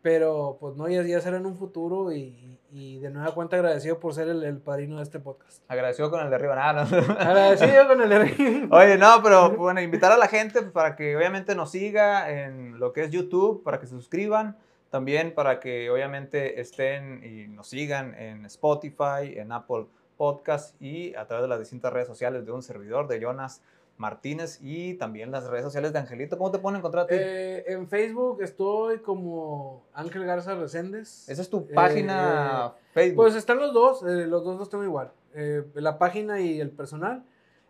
pero 0.02 0.58
pues 0.60 0.76
no, 0.76 0.88
ya, 0.90 1.04
ya 1.04 1.22
será 1.22 1.38
en 1.38 1.46
un 1.46 1.56
futuro 1.56 2.12
y, 2.12 2.60
y 2.74 3.00
de 3.00 3.10
nueva 3.12 3.34
cuenta 3.34 3.56
agradecido 3.56 4.00
por 4.00 4.14
ser 4.14 4.28
el, 4.28 4.44
el 4.44 4.58
padrino 4.58 4.98
de 4.98 5.04
este 5.04 5.20
podcast. 5.20 5.64
Agradecido 5.68 6.10
con 6.10 6.22
el 6.22 6.30
de 6.30 6.36
arriba. 6.36 6.56
Nada, 6.56 6.86
no. 6.86 7.14
Agradecido 7.20 7.88
con 7.88 8.02
el... 8.02 8.68
Oye, 8.72 8.98
no, 8.98 9.22
pero 9.24 9.52
bueno, 9.52 9.80
invitar 9.80 10.12
a 10.12 10.18
la 10.18 10.28
gente 10.28 10.62
pues, 10.62 10.72
para 10.72 10.96
que 10.96 11.16
obviamente 11.16 11.56
nos 11.56 11.72
siga 11.72 12.32
en 12.32 12.80
lo 12.80 12.92
que 12.92 13.04
es 13.04 13.12
YouTube, 13.12 13.64
para 13.64 13.80
que 13.80 13.86
se 13.86 13.96
suscriban, 13.96 14.58
también 14.94 15.34
para 15.34 15.60
que 15.60 15.90
obviamente 15.90 16.62
estén 16.62 17.24
y 17.24 17.48
nos 17.48 17.68
sigan 17.70 18.14
en 18.14 18.46
Spotify, 18.46 19.34
en 19.38 19.52
Apple 19.52 19.88
Podcast 20.18 20.80
y 20.80 21.16
a 21.16 21.26
través 21.26 21.42
de 21.46 21.48
las 21.48 21.58
distintas 21.58 21.92
redes 21.92 22.08
sociales 22.08 22.46
de 22.46 22.52
un 22.52 22.62
servidor, 22.62 23.08
de 23.08 23.20
Jonas 23.20 23.64
Martínez 23.98 24.60
y 24.62 24.94
también 24.94 25.32
las 25.32 25.48
redes 25.48 25.64
sociales 25.66 25.94
de 25.94 26.00
Angelito. 26.00 26.38
¿Cómo 26.38 26.52
te 26.52 26.60
pueden 26.60 26.78
encontrar 26.78 27.06
a 27.06 27.08
ti? 27.08 27.16
Eh, 27.18 27.64
en 27.74 27.88
Facebook 27.88 28.44
estoy 28.44 29.00
como 29.00 29.84
Ángel 29.96 30.26
Garza 30.26 30.54
Reséndez. 30.54 31.28
Esa 31.28 31.42
es 31.42 31.50
tu 31.50 31.62
eh, 31.70 31.74
página 31.74 32.74
Facebook. 32.94 33.16
Pues 33.24 33.34
están 33.36 33.58
los 33.58 33.74
dos, 33.74 34.04
eh, 34.04 34.28
los 34.28 34.44
dos 34.44 34.60
los 34.60 34.70
tengo 34.70 34.84
igual. 34.84 35.12
eh, 35.34 35.64
la 35.74 35.98
página 35.98 36.40
y 36.40 36.62
el 36.62 36.70
personal. 36.70 37.24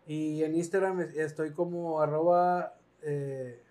Y 0.05 0.43
en 0.43 0.55
Instagram 0.55 0.99
es- 0.99 1.15
estoy 1.15 1.51
como 1.51 2.01
arroba 2.01 2.73
eh, 3.01 3.61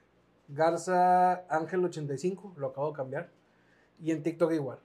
Garza 0.48 1.44
Ángel 1.48 1.84
85, 1.84 2.54
lo 2.56 2.68
acabo 2.68 2.88
de 2.90 2.96
cambiar. 2.96 3.28
Y 4.02 4.10
en 4.10 4.22
TikTok 4.22 4.52
igual. 4.52 4.78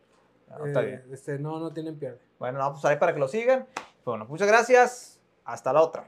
Ah, 0.49 0.57
está 0.65 0.81
Eh, 0.81 0.85
bien. 0.85 1.03
Este, 1.11 1.39
no, 1.39 1.59
no 1.59 1.73
tienen 1.73 1.97
pierde. 1.97 2.19
Bueno, 2.39 2.59
no, 2.59 2.71
pues 2.71 2.85
ahí 2.85 2.97
para 2.97 3.13
que 3.13 3.19
lo 3.19 3.27
sigan. 3.27 3.65
Bueno, 4.05 4.25
muchas 4.25 4.47
gracias. 4.47 5.19
Hasta 5.43 5.73
la 5.73 5.81
otra. 5.81 6.05